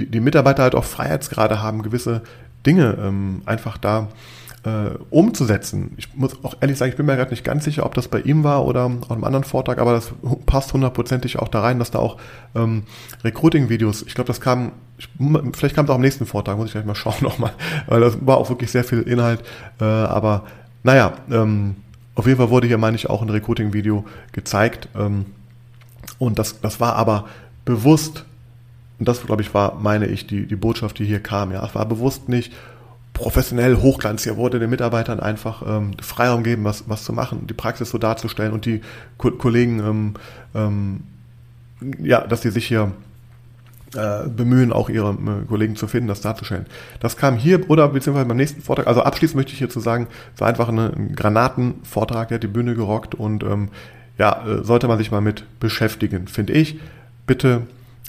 die, 0.00 0.06
die 0.06 0.20
Mitarbeiter 0.20 0.62
halt 0.62 0.74
auch 0.74 0.84
Freiheitsgrade 0.84 1.62
haben, 1.62 1.82
gewisse 1.82 2.22
Dinge 2.66 2.96
ähm, 3.00 3.42
einfach 3.46 3.78
da 3.78 4.08
äh, 4.64 4.90
umzusetzen. 5.08 5.92
Ich 5.96 6.14
muss 6.14 6.44
auch 6.44 6.54
ehrlich 6.60 6.76
sagen, 6.76 6.90
ich 6.90 6.96
bin 6.96 7.06
mir 7.06 7.16
gerade 7.16 7.30
nicht 7.30 7.44
ganz 7.44 7.64
sicher, 7.64 7.86
ob 7.86 7.94
das 7.94 8.08
bei 8.08 8.20
ihm 8.20 8.44
war 8.44 8.66
oder 8.66 8.84
auf 8.84 9.10
einem 9.10 9.24
anderen 9.24 9.44
Vortrag, 9.44 9.78
aber 9.78 9.92
das 9.92 10.12
passt 10.44 10.72
hundertprozentig 10.72 11.38
auch 11.38 11.48
da 11.48 11.60
rein, 11.60 11.78
dass 11.78 11.90
da 11.90 11.98
auch 11.98 12.18
ähm, 12.54 12.82
Recruiting-Videos, 13.24 14.02
ich 14.02 14.14
glaube, 14.14 14.28
das 14.28 14.40
kam, 14.40 14.72
ich, 14.98 15.08
vielleicht 15.52 15.74
kam 15.74 15.86
es 15.86 15.90
auch 15.90 15.94
am 15.94 16.02
nächsten 16.02 16.26
Vortrag, 16.26 16.58
muss 16.58 16.66
ich 16.66 16.72
gleich 16.72 16.84
mal 16.84 16.94
schauen 16.96 17.14
nochmal, 17.20 17.52
weil 17.86 18.00
das 18.00 18.18
war 18.26 18.36
auch 18.36 18.50
wirklich 18.50 18.70
sehr 18.70 18.84
viel 18.84 19.00
Inhalt, 19.00 19.42
äh, 19.80 19.84
aber 19.84 20.44
naja, 20.82 21.14
ähm, 21.30 21.76
auf 22.14 22.26
jeden 22.26 22.38
Fall 22.38 22.50
wurde 22.50 22.66
hier, 22.66 22.78
meine 22.78 22.96
ich, 22.96 23.08
auch 23.08 23.22
ein 23.22 23.30
Recruiting-Video 23.30 24.04
gezeigt 24.32 24.88
ähm, 24.94 25.26
und 26.18 26.38
das, 26.38 26.60
das 26.60 26.80
war 26.80 26.96
aber 26.96 27.26
bewusst 27.64 28.26
und 29.00 29.08
das, 29.08 29.24
glaube 29.24 29.42
ich, 29.42 29.52
war, 29.54 29.76
meine 29.80 30.06
ich, 30.06 30.26
die, 30.26 30.46
die 30.46 30.56
Botschaft, 30.56 30.98
die 30.98 31.06
hier 31.06 31.20
kam. 31.20 31.52
Ja, 31.52 31.64
es 31.64 31.74
war 31.74 31.86
bewusst 31.86 32.28
nicht 32.28 32.52
professionell 33.14 33.76
Hochglanz. 33.76 34.24
Hier 34.24 34.36
wurde 34.36 34.58
den 34.58 34.68
Mitarbeitern 34.70 35.20
einfach 35.20 35.62
ähm, 35.66 35.92
Freiraum 36.00 36.42
geben, 36.42 36.64
was, 36.64 36.84
was 36.88 37.02
zu 37.02 37.12
machen, 37.12 37.46
die 37.46 37.54
Praxis 37.54 37.90
so 37.90 37.98
darzustellen 37.98 38.52
und 38.52 38.66
die 38.66 38.82
Ko 39.16 39.30
Kollegen, 39.30 39.80
ähm, 39.80 40.14
ähm, 40.54 41.00
ja, 41.98 42.20
dass 42.26 42.42
die 42.42 42.50
sich 42.50 42.66
hier 42.66 42.92
äh, 43.96 44.28
bemühen, 44.28 44.70
auch 44.70 44.90
ihre 44.90 45.12
äh, 45.12 45.46
Kollegen 45.48 45.76
zu 45.76 45.86
finden, 45.86 46.08
das 46.08 46.20
darzustellen. 46.20 46.66
Das 47.00 47.16
kam 47.16 47.36
hier 47.36 47.68
oder 47.70 47.88
beziehungsweise 47.88 48.28
beim 48.28 48.36
nächsten 48.36 48.60
Vortrag, 48.60 48.86
also 48.86 49.02
abschließend 49.02 49.36
möchte 49.36 49.52
ich 49.52 49.58
hierzu 49.58 49.80
sagen, 49.80 50.08
es 50.34 50.42
war 50.42 50.48
einfach 50.48 50.68
eine, 50.68 50.92
ein 50.94 51.14
Granatenvortrag, 51.16 52.28
der 52.28 52.34
hat 52.36 52.42
die 52.42 52.48
Bühne 52.48 52.74
gerockt 52.74 53.14
und 53.14 53.42
ähm, 53.44 53.70
ja, 54.18 54.46
äh, 54.46 54.62
sollte 54.62 54.88
man 54.88 54.98
sich 54.98 55.10
mal 55.10 55.22
mit 55.22 55.44
beschäftigen, 55.58 56.28
finde 56.28 56.52
ich. 56.52 56.78
Bitte 57.26 57.62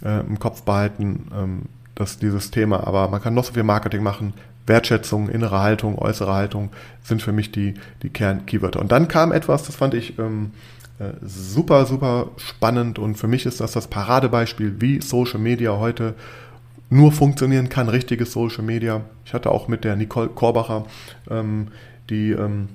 äh, 0.04 0.22
im 0.22 0.40
Kopf 0.40 0.64
behalten, 0.64 1.28
ähm, 1.36 1.62
dass 1.96 2.20
dieses 2.20 2.52
Thema, 2.52 2.88
aber 2.88 3.08
man 3.10 3.22
kann 3.22 3.34
noch 3.34 3.44
so 3.44 3.54
viel 3.54 3.64
Marketing 3.64 4.04
machen. 4.04 4.34
Wertschätzung, 4.68 5.30
innere 5.30 5.60
Haltung, 5.60 5.98
äußere 5.98 6.34
Haltung 6.34 6.70
sind 7.04 7.22
für 7.22 7.32
mich 7.32 7.52
die, 7.52 7.74
die 8.04 8.10
Kern-Keywörter. 8.10 8.80
Und 8.80 8.92
dann 8.92 9.08
kam 9.08 9.32
etwas, 9.32 9.64
das 9.64 9.76
fand 9.76 9.94
ich 9.94 10.18
ähm, 10.20 10.52
äh, 11.00 11.14
super, 11.26 11.86
super 11.86 12.30
spannend 12.38 13.00
und 13.00 13.16
für 13.16 13.28
mich 13.28 13.46
ist 13.46 13.60
das 13.60 13.72
das 13.72 13.88
Paradebeispiel, 13.88 14.80
wie 14.80 15.02
Social 15.02 15.40
Media 15.40 15.78
heute 15.78 16.14
nur 16.92 17.12
funktionieren 17.12 17.70
kann, 17.70 17.90
richtiges 17.90 18.34
Social 18.34 18.64
Media. 18.64 19.02
Ich 19.26 19.34
hatte 19.34 19.50
auch 19.50 19.68
mit 19.68 19.84
der 19.84 19.96
Nicole 19.96 20.28
Korbacher, 20.28 20.86
ähm, 21.30 21.70
die 22.10 22.32
ähm, 22.32 22.70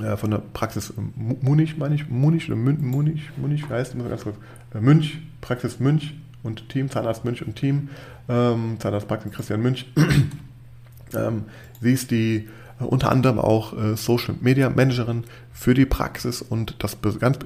äh, 0.00 0.16
von 0.16 0.30
der 0.30 0.42
Praxis 0.52 0.92
Munich, 1.16 1.78
meine 1.78 1.94
ich, 1.94 2.08
Munich 2.08 2.46
oder 2.46 2.56
Munich, 2.56 3.30
Munich, 3.36 3.68
wie 3.68 3.72
heißt 3.72 3.94
das 3.94 4.08
ganz 4.08 4.22
kurz? 4.22 4.36
Äh, 4.74 4.80
Münch, 4.80 5.18
Praxis 5.40 5.80
Münch 5.80 6.14
und 6.42 6.68
Team, 6.68 6.90
Zahnarzt 6.90 7.24
Münch 7.24 7.46
und 7.46 7.56
Team, 7.56 7.90
ähm, 8.28 8.76
Zahnarztpraxis 8.78 9.32
Christian 9.32 9.62
Münch. 9.62 9.86
ähm, 11.14 11.44
sie 11.80 11.92
ist 11.92 12.10
die 12.10 12.48
äh, 12.80 12.84
unter 12.84 13.10
anderem 13.10 13.38
auch 13.38 13.72
äh, 13.76 13.96
Social 13.96 14.34
Media 14.40 14.70
Managerin 14.70 15.24
für 15.52 15.74
die 15.74 15.86
Praxis 15.86 16.42
und 16.42 16.76
das 16.82 16.96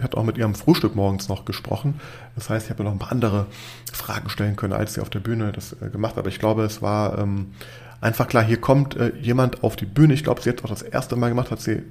hat 0.02 0.14
auch 0.14 0.24
mit 0.24 0.38
ihrem 0.38 0.54
Frühstück 0.54 0.96
morgens 0.96 1.28
noch 1.28 1.44
gesprochen. 1.44 2.00
Das 2.34 2.48
heißt, 2.48 2.66
ich 2.66 2.70
habe 2.70 2.84
noch 2.84 2.92
ein 2.92 2.98
paar 2.98 3.12
andere 3.12 3.46
Fragen 3.92 4.28
stellen 4.28 4.56
können, 4.56 4.72
als 4.72 4.94
sie 4.94 5.00
auf 5.00 5.10
der 5.10 5.20
Bühne 5.20 5.52
das 5.52 5.74
äh, 5.80 5.90
gemacht 5.90 6.12
hat. 6.12 6.20
Aber 6.20 6.28
ich 6.28 6.38
glaube, 6.38 6.64
es 6.64 6.82
war 6.82 7.18
ähm, 7.18 7.48
einfach 8.00 8.28
klar, 8.28 8.44
hier 8.44 8.60
kommt 8.60 8.96
äh, 8.96 9.12
jemand 9.20 9.62
auf 9.62 9.76
die 9.76 9.86
Bühne. 9.86 10.14
Ich 10.14 10.24
glaube, 10.24 10.40
sie 10.40 10.50
hat 10.50 10.64
auch 10.64 10.68
das 10.68 10.82
erste 10.82 11.16
Mal 11.16 11.28
gemacht, 11.28 11.50
hat 11.50 11.60
sie 11.60 11.82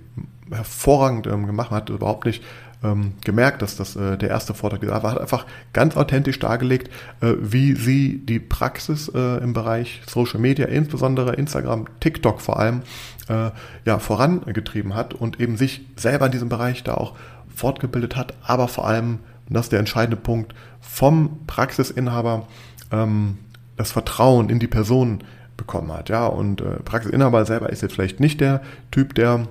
hervorragend 0.51 1.27
ähm, 1.27 1.45
gemacht, 1.45 1.71
hat 1.71 1.89
überhaupt 1.89 2.25
nicht 2.25 2.43
ähm, 2.85 3.13
gemerkt, 3.23 3.61
dass 3.61 3.75
das 3.75 3.95
äh, 3.95 4.17
der 4.17 4.29
erste 4.29 4.53
Vortrag 4.53 4.85
war. 4.87 5.01
Hat 5.01 5.19
einfach 5.19 5.45
ganz 5.73 5.95
authentisch 5.97 6.39
dargelegt, 6.39 6.89
äh, 7.21 7.33
wie 7.39 7.73
sie 7.73 8.25
die 8.25 8.39
Praxis 8.39 9.11
äh, 9.13 9.37
im 9.43 9.53
Bereich 9.53 10.01
Social 10.07 10.39
Media, 10.39 10.67
insbesondere 10.67 11.35
Instagram, 11.35 11.85
TikTok 11.99 12.41
vor 12.41 12.59
allem, 12.59 12.81
äh, 13.27 13.51
ja, 13.85 13.99
vorangetrieben 13.99 14.93
hat 14.93 15.13
und 15.13 15.39
eben 15.39 15.57
sich 15.57 15.81
selber 15.95 16.27
in 16.27 16.31
diesem 16.31 16.49
Bereich 16.49 16.83
da 16.83 16.95
auch 16.95 17.15
fortgebildet 17.53 18.15
hat, 18.15 18.33
aber 18.43 18.67
vor 18.67 18.87
allem, 18.87 19.19
und 19.47 19.55
das 19.55 19.67
ist 19.67 19.71
der 19.71 19.79
entscheidende 19.79 20.17
Punkt, 20.17 20.53
vom 20.81 21.39
Praxisinhaber 21.47 22.47
ähm, 22.91 23.37
das 23.77 23.91
Vertrauen 23.91 24.49
in 24.49 24.59
die 24.59 24.67
Person 24.67 25.23
bekommen 25.57 25.91
hat. 25.91 26.09
Ja, 26.09 26.27
und 26.27 26.61
äh, 26.61 26.81
Praxisinhaber 26.83 27.45
selber 27.45 27.69
ist 27.69 27.81
jetzt 27.81 27.93
vielleicht 27.93 28.19
nicht 28.19 28.41
der 28.41 28.61
Typ, 28.91 29.15
der 29.15 29.47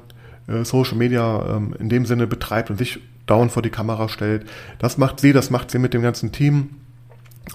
äh, 0.46 0.64
Social 0.64 0.96
Media 0.96 1.56
ähm, 1.56 1.74
in 1.78 1.88
dem 1.88 2.06
Sinne 2.06 2.26
betreibt 2.26 2.70
und 2.70 2.76
sich 2.76 3.00
dauernd 3.26 3.52
vor 3.52 3.62
die 3.62 3.70
Kamera 3.70 4.08
stellt. 4.08 4.46
Das 4.78 4.98
macht 4.98 5.20
sie, 5.20 5.32
das 5.32 5.50
macht 5.50 5.70
sie 5.70 5.78
mit 5.78 5.94
dem 5.94 6.02
ganzen 6.02 6.32
Team 6.32 6.70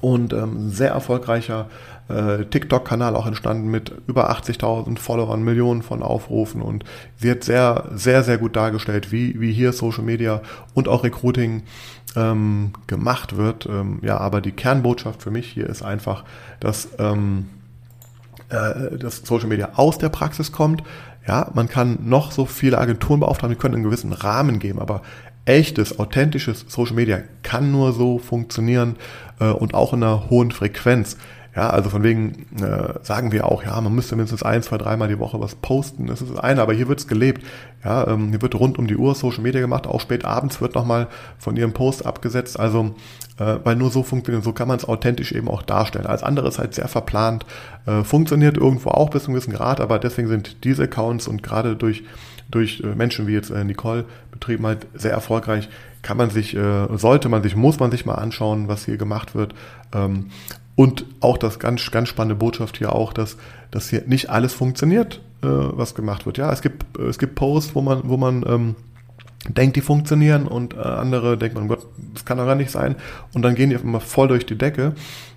und 0.01 0.33
ähm, 0.33 0.69
sehr 0.69 0.91
erfolgreicher 0.91 1.69
äh, 2.09 2.45
TikTok-Kanal 2.45 3.15
auch 3.15 3.25
entstanden 3.25 3.69
mit 3.69 3.93
über 4.07 4.31
80.000 4.31 4.97
Followern, 4.97 5.43
Millionen 5.43 5.81
von 5.81 6.03
Aufrufen 6.03 6.61
und 6.61 6.83
sie 7.17 7.31
hat 7.31 7.43
sehr, 7.43 7.89
sehr, 7.93 8.23
sehr 8.23 8.37
gut 8.37 8.55
dargestellt, 8.55 9.11
wie, 9.11 9.39
wie 9.39 9.51
hier 9.51 9.73
Social 9.73 10.03
Media 10.03 10.41
und 10.73 10.87
auch 10.87 11.03
Recruiting 11.03 11.63
ähm, 12.15 12.73
gemacht 12.87 13.37
wird. 13.37 13.67
Ähm, 13.67 13.99
ja, 14.01 14.17
aber 14.17 14.41
die 14.41 14.51
Kernbotschaft 14.51 15.21
für 15.21 15.31
mich 15.31 15.47
hier 15.47 15.67
ist 15.67 15.81
einfach, 15.81 16.23
dass, 16.59 16.89
ähm, 16.97 17.49
äh, 18.49 18.97
dass 18.97 19.17
Social 19.17 19.47
Media 19.47 19.71
aus 19.75 19.97
der 19.97 20.09
Praxis 20.09 20.51
kommt. 20.51 20.83
Ja, 21.27 21.51
man 21.53 21.67
kann 21.67 21.99
noch 22.05 22.31
so 22.31 22.45
viele 22.45 22.79
Agenturen 22.79 23.19
beauftragen, 23.19 23.55
die 23.55 23.61
können 23.61 23.75
einen 23.75 23.83
gewissen 23.83 24.13
Rahmen 24.13 24.57
geben, 24.57 24.79
aber 24.79 25.03
echtes, 25.49 25.97
authentisches 25.97 26.65
Social 26.67 26.95
Media 26.95 27.21
kann 27.41 27.71
nur 27.71 27.91
so 27.91 28.19
funktionieren 28.19 28.97
äh, 29.39 29.45
und 29.45 29.73
auch 29.73 29.93
in 29.93 30.03
einer 30.03 30.29
hohen 30.29 30.51
Frequenz. 30.51 31.17
Ja, 31.55 31.71
also 31.71 31.89
von 31.89 32.03
wegen 32.03 32.45
äh, 32.61 32.93
sagen 33.01 33.31
wir 33.31 33.45
auch, 33.45 33.63
ja, 33.63 33.81
man 33.81 33.93
müsste 33.93 34.15
mindestens 34.15 34.43
ein, 34.43 34.61
zwei, 34.61 34.77
dreimal 34.77 35.07
die 35.07 35.17
Woche 35.17 35.41
was 35.41 35.55
posten. 35.55 36.05
Das 36.05 36.21
ist 36.21 36.31
das 36.31 36.39
eine, 36.39 36.61
aber 36.61 36.73
hier 36.73 36.87
wird's 36.87 37.07
gelebt. 37.07 37.43
Ja, 37.83 38.07
ähm, 38.07 38.29
hier 38.29 38.43
wird 38.43 38.53
rund 38.53 38.77
um 38.77 38.85
die 38.85 38.95
Uhr 38.95 39.15
Social 39.15 39.41
Media 39.41 39.59
gemacht, 39.59 39.87
auch 39.87 39.99
spät 39.99 40.23
abends 40.23 40.61
wird 40.61 40.75
nochmal 40.75 41.07
von 41.39 41.57
ihrem 41.57 41.73
Post 41.73 42.05
abgesetzt. 42.05 42.59
Also, 42.59 42.93
äh, 43.39 43.57
weil 43.63 43.75
nur 43.75 43.89
so 43.89 44.03
funktioniert, 44.03 44.43
so 44.43 44.53
kann 44.53 44.67
man 44.67 44.77
es 44.77 44.87
authentisch 44.87 45.31
eben 45.31 45.47
auch 45.47 45.63
darstellen. 45.63 46.05
Als 46.05 46.21
andere 46.21 46.47
ist 46.47 46.59
halt 46.59 46.75
sehr 46.75 46.87
verplant, 46.87 47.47
äh, 47.87 48.03
funktioniert 48.03 48.55
irgendwo 48.55 48.91
auch 48.91 49.09
bis 49.09 49.23
zu 49.23 49.29
einem 49.29 49.39
gewissen 49.39 49.53
Grad, 49.53 49.81
aber 49.81 49.97
deswegen 49.97 50.27
sind 50.27 50.63
diese 50.63 50.83
Accounts 50.83 51.27
und 51.27 51.41
gerade 51.41 51.75
durch 51.75 52.03
durch 52.49 52.81
äh, 52.83 52.95
Menschen 52.95 53.27
wie 53.27 53.33
jetzt 53.33 53.51
äh, 53.51 53.63
Nicole 53.63 54.05
betrieben 54.31 54.65
halt 54.65 54.87
sehr 54.93 55.11
erfolgreich. 55.11 55.69
Kann 56.01 56.17
man 56.17 56.29
sich, 56.29 56.55
äh, 56.55 56.87
sollte 56.97 57.29
man 57.29 57.43
sich, 57.43 57.55
muss 57.55 57.79
man 57.79 57.91
sich 57.91 58.05
mal 58.05 58.15
anschauen, 58.15 58.67
was 58.67 58.85
hier 58.85 58.97
gemacht 58.97 59.35
wird. 59.35 59.53
Ähm, 59.93 60.31
und 60.75 61.05
auch 61.19 61.37
das 61.37 61.59
ganz, 61.59 61.91
ganz 61.91 62.09
spannende 62.09 62.35
Botschaft 62.35 62.77
hier 62.77 62.93
auch, 62.93 63.11
dass, 63.11 63.37
dass 63.69 63.89
hier 63.89 64.03
nicht 64.05 64.29
alles 64.29 64.53
funktioniert, 64.53 65.21
was 65.41 65.93
gemacht 65.93 66.25
wird. 66.25 66.37
Ja, 66.37 66.53
es 66.53 66.61
gibt, 66.61 66.97
es 66.97 67.19
gibt 67.19 67.35
Posts, 67.35 67.75
wo 67.75 67.81
man, 67.81 68.01
wo 68.03 68.15
man 68.15 68.45
ähm, 68.47 68.75
denkt, 69.47 69.77
die 69.77 69.81
funktionieren 69.81 70.47
und 70.47 70.73
äh, 70.73 70.79
andere 70.79 71.37
denkt 71.37 71.55
man, 71.55 71.67
Gott, 71.67 71.85
das 72.13 72.25
kann 72.25 72.37
doch 72.37 72.45
gar 72.45 72.55
nicht 72.55 72.71
sein. 72.71 72.95
Und 73.33 73.41
dann 73.41 73.55
gehen 73.55 73.69
die 73.69 73.75
einfach 73.75 73.87
mal 73.87 73.99
voll 73.99 74.27
durch 74.27 74.45
die 74.45 74.57
Decke. 74.57 74.93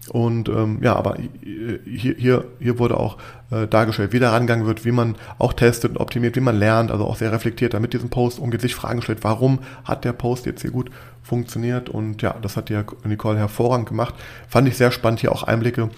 Und 0.09 0.49
ähm, 0.49 0.81
ja, 0.83 0.97
aber 0.97 1.17
hier, 1.45 2.15
hier, 2.17 2.45
hier 2.59 2.79
wurde 2.81 2.99
auch 2.99 3.19
äh, 3.53 3.69
dargestellt, 3.69 4.13
wie 4.13 4.19
der 4.19 4.33
rangegangen 4.33 4.67
wird, 4.67 4.85
wie 4.85 4.91
man 4.91 5.15
auch 5.39 5.53
testet 5.53 5.93
und 5.93 5.99
optimiert, 5.99 6.35
wie 6.35 6.41
man 6.41 6.59
lernt, 6.59 6.91
also 6.91 7.05
auch 7.05 7.15
sehr 7.15 7.31
reflektiert 7.31 7.75
damit 7.75 7.93
diesem 7.93 8.11
Post 8.11 8.41
umgeht, 8.41 8.61
sich 8.61 8.75
Fragen 8.75 9.01
stellt, 9.01 9.23
warum 9.23 9.61
hat 9.85 10.05
der 10.05 10.13
Post 10.13 10.47
jetzt 10.47 10.63
hier 10.63 10.73
gut 10.73 10.91
funktioniert? 11.23 11.89
Und 11.89 12.21
ja, 12.21 12.35
das 12.43 12.57
hat 12.57 12.69
ja 12.69 12.85
Nicole 13.05 13.39
hervorragend 13.39 13.89
gemacht. 13.89 14.15
Fand 14.49 14.67
ich 14.67 14.77
sehr 14.77 14.91
spannend, 14.91 15.21
hier 15.21 15.31
auch 15.31 15.45
Einblicke 15.45 15.91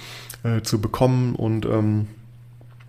äh, 0.42 0.60
zu 0.60 0.80
bekommen. 0.82 1.34
Und 1.34 1.64
ähm, 1.64 2.08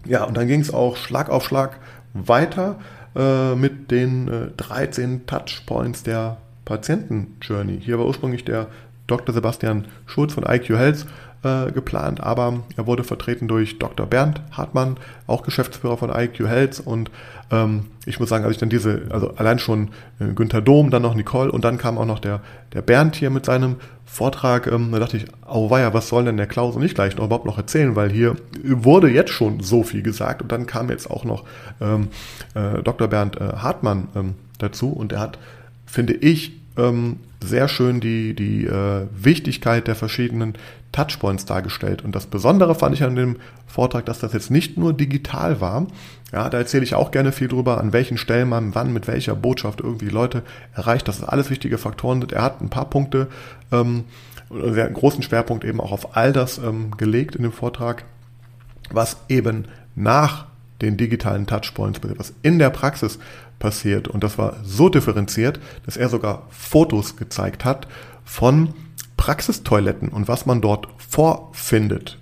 ja, 0.05 0.25
und 0.25 0.35
dann 0.35 0.47
ging 0.47 0.59
es 0.59 0.73
auch 0.73 0.97
Schlag 0.97 1.29
auf 1.29 1.45
Schlag 1.45 1.79
weiter 2.13 2.77
äh, 3.15 3.55
mit 3.55 3.91
den 3.91 4.27
äh, 4.27 4.47
13 4.57 5.25
Touchpoints 5.25 6.03
der 6.03 6.37
Patienten-Journey. 6.65 7.79
Hier 7.81 7.99
war 7.99 8.05
ursprünglich 8.05 8.43
der 8.43 8.67
Dr. 9.07 9.33
Sebastian 9.33 9.85
Schulz 10.05 10.33
von 10.33 10.45
IQ 10.47 10.69
Health 10.69 11.05
äh, 11.45 11.71
geplant, 11.71 12.21
aber 12.21 12.63
er 12.75 12.87
wurde 12.87 13.03
vertreten 13.03 13.47
durch 13.47 13.77
Dr. 13.77 14.07
Bernd 14.07 14.41
Hartmann, 14.51 14.97
auch 15.27 15.43
Geschäftsführer 15.43 15.95
von 15.95 16.09
IQ 16.09 16.39
Health 16.47 16.81
und 16.83 17.11
ähm, 17.51 17.85
ich 18.07 18.19
muss 18.19 18.29
sagen, 18.29 18.43
als 18.43 18.53
ich 18.53 18.57
dann 18.57 18.69
diese, 18.69 19.03
also 19.09 19.35
allein 19.35 19.59
schon 19.59 19.89
äh, 20.19 20.33
Günther 20.33 20.61
Dom, 20.61 20.89
dann 20.89 21.03
noch 21.03 21.13
Nicole 21.13 21.51
und 21.51 21.63
dann 21.63 21.77
kam 21.77 21.99
auch 21.99 22.05
noch 22.05 22.17
der, 22.17 22.41
der 22.73 22.81
Bernd 22.81 23.15
hier 23.15 23.29
mit 23.29 23.45
seinem 23.45 23.75
Vortrag, 24.05 24.65
ähm, 24.65 24.91
da 24.91 24.99
dachte 24.99 25.17
ich, 25.17 25.25
oh 25.47 25.69
weia, 25.69 25.93
was 25.93 26.09
soll 26.09 26.25
denn 26.25 26.37
der 26.37 26.47
Klaus 26.47 26.75
und 26.75 26.83
ich 26.83 26.95
gleich 26.95 27.15
noch 27.15 27.25
überhaupt 27.25 27.45
noch 27.45 27.59
erzählen, 27.59 27.95
weil 27.95 28.09
hier 28.09 28.35
wurde 28.63 29.09
jetzt 29.09 29.31
schon 29.31 29.59
so 29.59 29.83
viel 29.83 30.01
gesagt 30.01 30.41
und 30.41 30.51
dann 30.51 30.65
kam 30.65 30.89
jetzt 30.89 31.09
auch 31.11 31.25
noch 31.25 31.43
ähm, 31.79 32.07
äh, 32.55 32.81
Dr. 32.81 33.07
Bernd 33.07 33.39
äh, 33.39 33.57
Hartmann 33.57 34.07
ähm, 34.15 34.33
dazu 34.57 34.89
und 34.89 35.13
er 35.13 35.19
hat, 35.19 35.37
finde 35.85 36.13
ich, 36.13 36.53
ähm, 36.77 37.17
sehr 37.43 37.67
schön 37.67 37.99
die, 37.99 38.33
die 38.33 38.65
äh, 38.65 39.07
Wichtigkeit 39.15 39.87
der 39.87 39.95
verschiedenen 39.95 40.55
Touchpoints 40.95 41.45
dargestellt. 41.45 42.03
Und 42.03 42.15
das 42.15 42.25
Besondere 42.25 42.73
fand 42.73 42.95
ich 42.95 43.03
an 43.03 43.15
dem 43.15 43.35
Vortrag, 43.67 44.05
dass 44.05 44.19
das 44.19 44.31
jetzt 44.31 44.49
nicht 44.49 44.77
nur 44.77 44.93
digital 44.93 45.59
war. 45.59 45.87
Ja, 46.31 46.49
da 46.49 46.57
erzähle 46.57 46.83
ich 46.83 46.95
auch 46.95 47.11
gerne 47.11 47.33
viel 47.33 47.49
drüber, 47.49 47.79
an 47.79 47.91
welchen 47.91 48.17
Stellen 48.17 48.47
man 48.47 48.73
wann 48.75 48.93
mit 48.93 49.07
welcher 49.07 49.35
Botschaft 49.35 49.81
irgendwie 49.81 50.07
Leute 50.07 50.43
erreicht. 50.73 51.07
Das 51.07 51.17
ist 51.17 51.25
alles 51.25 51.49
wichtige 51.49 51.77
Faktoren 51.77 52.21
sind. 52.21 52.31
Er 52.31 52.43
hat 52.43 52.61
ein 52.61 52.69
paar 52.69 52.89
Punkte, 52.89 53.27
ähm, 53.73 54.05
einen 54.49 54.73
sehr 54.73 54.89
großen 54.89 55.21
Schwerpunkt 55.21 55.65
eben 55.65 55.81
auch 55.81 55.91
auf 55.91 56.15
all 56.15 56.31
das 56.31 56.59
ähm, 56.59 56.91
gelegt 56.95 57.35
in 57.35 57.43
dem 57.43 57.51
Vortrag, 57.51 58.05
was 58.89 59.17
eben 59.27 59.65
nach 59.95 60.45
den 60.81 60.95
digitalen 60.95 61.45
Touchpoints, 61.45 61.99
was 62.17 62.33
in 62.41 62.57
der 62.57 62.69
Praxis 62.69 63.19
passiert. 63.59 64.07
Und 64.07 64.23
das 64.23 64.37
war 64.37 64.57
so 64.63 64.87
differenziert, 64.87 65.59
dass 65.85 65.97
er 65.97 66.07
sogar 66.07 66.43
Fotos 66.49 67.17
gezeigt 67.17 67.65
hat 67.65 67.87
von 68.23 68.73
Praxistoiletten 69.17 70.09
und 70.09 70.27
was 70.27 70.45
man 70.45 70.61
dort 70.61 70.87
vorfindet 70.97 72.19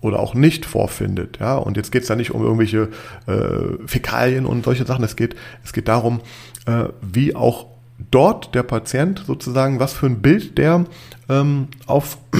oder 0.00 0.20
auch 0.20 0.34
nicht 0.34 0.64
vorfindet. 0.64 1.38
Ja, 1.40 1.56
und 1.56 1.76
jetzt 1.76 1.92
geht 1.92 2.02
es 2.02 2.08
ja 2.08 2.16
nicht 2.16 2.32
um 2.32 2.42
irgendwelche 2.42 2.88
äh, 3.26 3.86
Fäkalien 3.86 4.46
und 4.46 4.64
solche 4.64 4.86
Sachen. 4.86 5.04
Es 5.04 5.16
geht, 5.16 5.36
es 5.64 5.72
geht 5.72 5.88
darum, 5.88 6.20
äh, 6.66 6.84
wie 7.02 7.34
auch 7.34 7.66
dort 8.10 8.54
der 8.54 8.62
Patient 8.62 9.22
sozusagen, 9.26 9.78
was 9.78 9.92
für 9.92 10.06
ein 10.06 10.22
Bild 10.22 10.56
der 10.56 10.84
ähm, 11.28 11.68
auf 11.86 12.18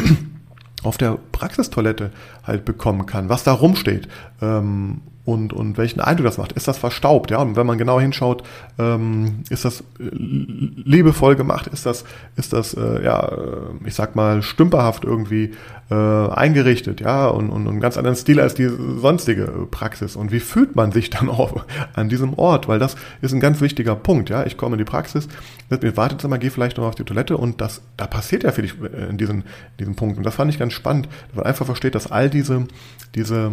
auf 0.82 0.97
der 0.97 1.18
Praxistoilette 1.32 2.11
halt 2.43 2.64
bekommen 2.64 3.05
kann, 3.05 3.28
was 3.28 3.45
da 3.45 3.53
rumsteht. 3.53 4.09
Ähm, 4.41 5.03
und, 5.30 5.52
und 5.52 5.78
welchen 5.78 6.00
Eindruck 6.00 6.26
das 6.26 6.38
macht. 6.38 6.52
Ist 6.52 6.66
das 6.66 6.76
verstaubt? 6.76 7.30
Ja, 7.30 7.38
und 7.38 7.54
wenn 7.54 7.66
man 7.66 7.78
genau 7.78 8.00
hinschaut, 8.00 8.42
ähm, 8.78 9.44
ist 9.48 9.64
das 9.64 9.80
äh, 9.80 10.10
liebevoll 10.10 11.36
gemacht? 11.36 11.68
Ist 11.68 11.86
das, 11.86 12.04
ist 12.36 12.52
das, 12.52 12.74
äh, 12.74 13.04
ja, 13.04 13.28
äh, 13.28 13.86
ich 13.86 13.94
sag 13.94 14.16
mal, 14.16 14.42
stümperhaft 14.42 15.04
irgendwie 15.04 15.52
äh, 15.88 15.94
eingerichtet? 15.94 17.00
Ja, 17.00 17.28
und, 17.28 17.50
und, 17.50 17.62
und 17.62 17.68
einen 17.68 17.80
ganz 17.80 17.96
anderen 17.96 18.16
Stil 18.16 18.40
als 18.40 18.54
die 18.54 18.68
sonstige 18.96 19.68
Praxis. 19.70 20.16
Und 20.16 20.32
wie 20.32 20.40
fühlt 20.40 20.74
man 20.74 20.90
sich 20.90 21.10
dann 21.10 21.28
auch 21.28 21.64
an 21.94 22.08
diesem 22.08 22.34
Ort? 22.34 22.66
Weil 22.66 22.80
das 22.80 22.96
ist 23.22 23.32
ein 23.32 23.40
ganz 23.40 23.60
wichtiger 23.60 23.94
Punkt. 23.94 24.30
Ja, 24.30 24.44
ich 24.44 24.56
komme 24.56 24.74
in 24.74 24.78
die 24.78 24.84
Praxis, 24.84 25.28
wird 25.68 25.84
mir 25.84 25.96
Wartezimmer, 25.96 26.38
gehe 26.38 26.50
vielleicht 26.50 26.78
noch 26.78 26.86
auf 26.86 26.96
die 26.96 27.04
Toilette 27.04 27.36
und 27.36 27.60
das, 27.60 27.82
da 27.96 28.08
passiert 28.08 28.42
ja 28.42 28.50
für 28.50 28.62
dich 28.62 28.74
in 29.08 29.16
diesen, 29.16 29.44
diesen 29.78 29.94
Punkten. 29.94 30.18
Und 30.18 30.24
das 30.24 30.34
fand 30.34 30.50
ich 30.50 30.58
ganz 30.58 30.72
spannend, 30.72 31.08
dass 31.28 31.36
man 31.36 31.46
einfach 31.46 31.66
versteht, 31.66 31.94
dass 31.94 32.10
all 32.10 32.28
diese, 32.30 32.66
diese 33.14 33.52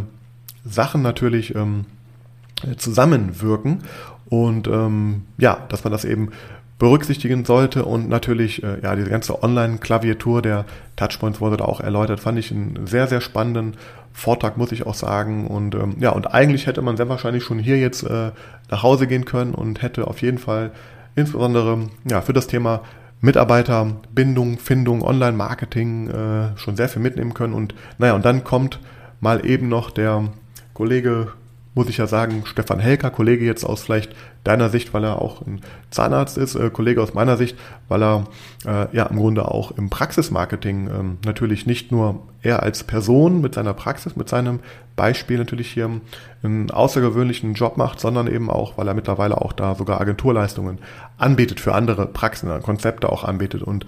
Sachen 0.70 1.02
natürlich 1.02 1.56
ähm, 1.56 1.86
zusammenwirken 2.78 3.84
und 4.30 4.68
ähm, 4.68 5.24
ja, 5.38 5.66
dass 5.70 5.84
man 5.84 5.92
das 5.92 6.06
eben 6.06 6.32
berücksichtigen 6.80 7.44
sollte 7.44 7.86
und 7.86 8.08
natürlich 8.08 8.62
äh, 8.64 8.82
ja 8.84 8.96
diese 8.96 9.10
ganze 9.10 9.42
Online-Klaviatur 9.42 10.42
der 10.42 10.66
Touchpoints 10.96 11.42
wurde 11.42 11.58
da 11.58 11.66
auch 11.66 11.82
erläutert, 11.82 12.20
fand 12.20 12.38
ich 12.38 12.52
einen 12.52 12.86
sehr 12.86 13.08
sehr 13.08 13.22
spannenden 13.22 13.76
Vortrag 14.14 14.58
muss 14.58 14.72
ich 14.72 14.86
auch 14.86 14.94
sagen 14.94 15.48
und 15.48 15.76
ähm, 15.76 15.96
ja 16.00 16.12
und 16.12 16.34
eigentlich 16.34 16.68
hätte 16.68 16.82
man 16.82 16.98
sehr 16.98 17.10
wahrscheinlich 17.10 17.44
schon 17.44 17.60
hier 17.60 17.78
jetzt 17.78 18.04
äh, 18.04 18.32
nach 18.70 18.84
Hause 18.84 19.08
gehen 19.08 19.26
können 19.26 19.54
und 19.54 19.82
hätte 19.82 20.08
auf 20.08 20.22
jeden 20.22 20.38
Fall 20.38 20.72
insbesondere 21.16 21.90
ja 22.10 22.22
für 22.22 22.34
das 22.34 22.48
Thema 22.48 22.82
Mitarbeiterbindung, 23.22 24.60
Findung, 24.60 25.02
Online-Marketing 25.02 26.10
äh, 26.10 26.58
schon 26.58 26.76
sehr 26.76 26.90
viel 26.90 27.02
mitnehmen 27.02 27.34
können 27.34 27.54
und 27.54 27.74
naja 27.98 28.14
und 28.14 28.24
dann 28.26 28.44
kommt 28.44 28.80
mal 29.20 29.44
eben 29.46 29.68
noch 29.68 29.90
der 29.90 30.26
Kollege 30.78 31.30
muss 31.74 31.90
ich 31.90 31.98
ja 31.98 32.06
sagen, 32.06 32.44
Stefan 32.46 32.80
Helker, 32.80 33.10
Kollege 33.10 33.46
jetzt 33.46 33.64
aus 33.64 33.82
vielleicht 33.82 34.16
deiner 34.44 34.70
Sicht, 34.70 34.94
weil 34.94 35.04
er 35.04 35.20
auch 35.24 35.42
ein 35.42 35.62
Zahnarzt 35.90 36.38
ist, 36.38 36.54
äh, 36.54 36.70
Kollege 36.70 37.02
aus 37.02 37.16
meiner 37.16 37.36
Sicht, 37.36 37.58
weil 37.88 38.04
er 38.04 38.26
äh, 38.64 38.96
ja 38.96 39.08
im 39.08 39.18
Grunde 39.18 39.50
auch 39.50 39.72
im 39.72 39.90
Praxismarketing 39.90 40.88
ähm, 40.88 41.18
natürlich 41.26 41.66
nicht 41.66 41.92
nur 41.92 42.28
er 42.44 42.62
als 42.62 42.84
Person 42.84 43.42
mit 43.42 43.56
seiner 43.56 43.74
Praxis, 43.74 44.16
mit 44.16 44.30
seinem 44.30 44.60
Beispiel 44.98 45.38
natürlich 45.38 45.72
hier 45.72 45.90
einen 46.44 46.72
außergewöhnlichen 46.72 47.54
Job 47.54 47.78
macht, 47.78 48.02
sondern 48.02 48.28
eben 48.28 48.50
auch, 48.50 48.78
weil 48.78 48.88
er 48.90 48.94
mittlerweile 48.94 49.40
auch 49.40 49.54
da 49.54 49.76
sogar 49.76 50.02
Agenturleistungen 50.02 50.80
anbietet 51.18 51.62
für 51.62 51.74
andere 51.74 52.08
Praxen, 52.08 52.50
Konzepte 52.62 53.10
auch 53.10 53.24
anbietet. 53.24 53.64
Und 53.64 53.86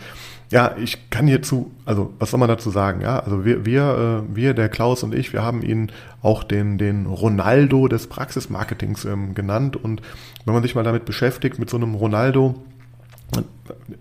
ja, 0.51 0.75
ich 0.77 1.09
kann 1.09 1.27
hierzu, 1.27 1.71
also 1.85 2.13
was 2.17 2.31
soll 2.31 2.39
man 2.39 2.47
dazu 2.47 2.69
sagen? 2.69 3.01
Ja, 3.01 3.19
also 3.19 3.43
wir, 3.43 3.65
wir, 3.65 4.23
äh, 4.31 4.35
wir, 4.35 4.53
der 4.53 4.69
Klaus 4.69 5.03
und 5.03 5.13
ich, 5.13 5.33
wir 5.33 5.43
haben 5.43 5.61
ihn 5.61 5.91
auch 6.21 6.43
den, 6.43 6.77
den 6.77 7.05
Ronaldo 7.05 7.87
des 7.87 8.07
Praxismarketings 8.07 9.05
ähm, 9.05 9.35
genannt. 9.35 9.75
Und 9.75 10.01
wenn 10.45 10.53
man 10.53 10.63
sich 10.63 10.75
mal 10.75 10.83
damit 10.83 11.05
beschäftigt, 11.05 11.59
mit 11.59 11.69
so 11.69 11.77
einem 11.77 11.93
Ronaldo, 11.93 12.55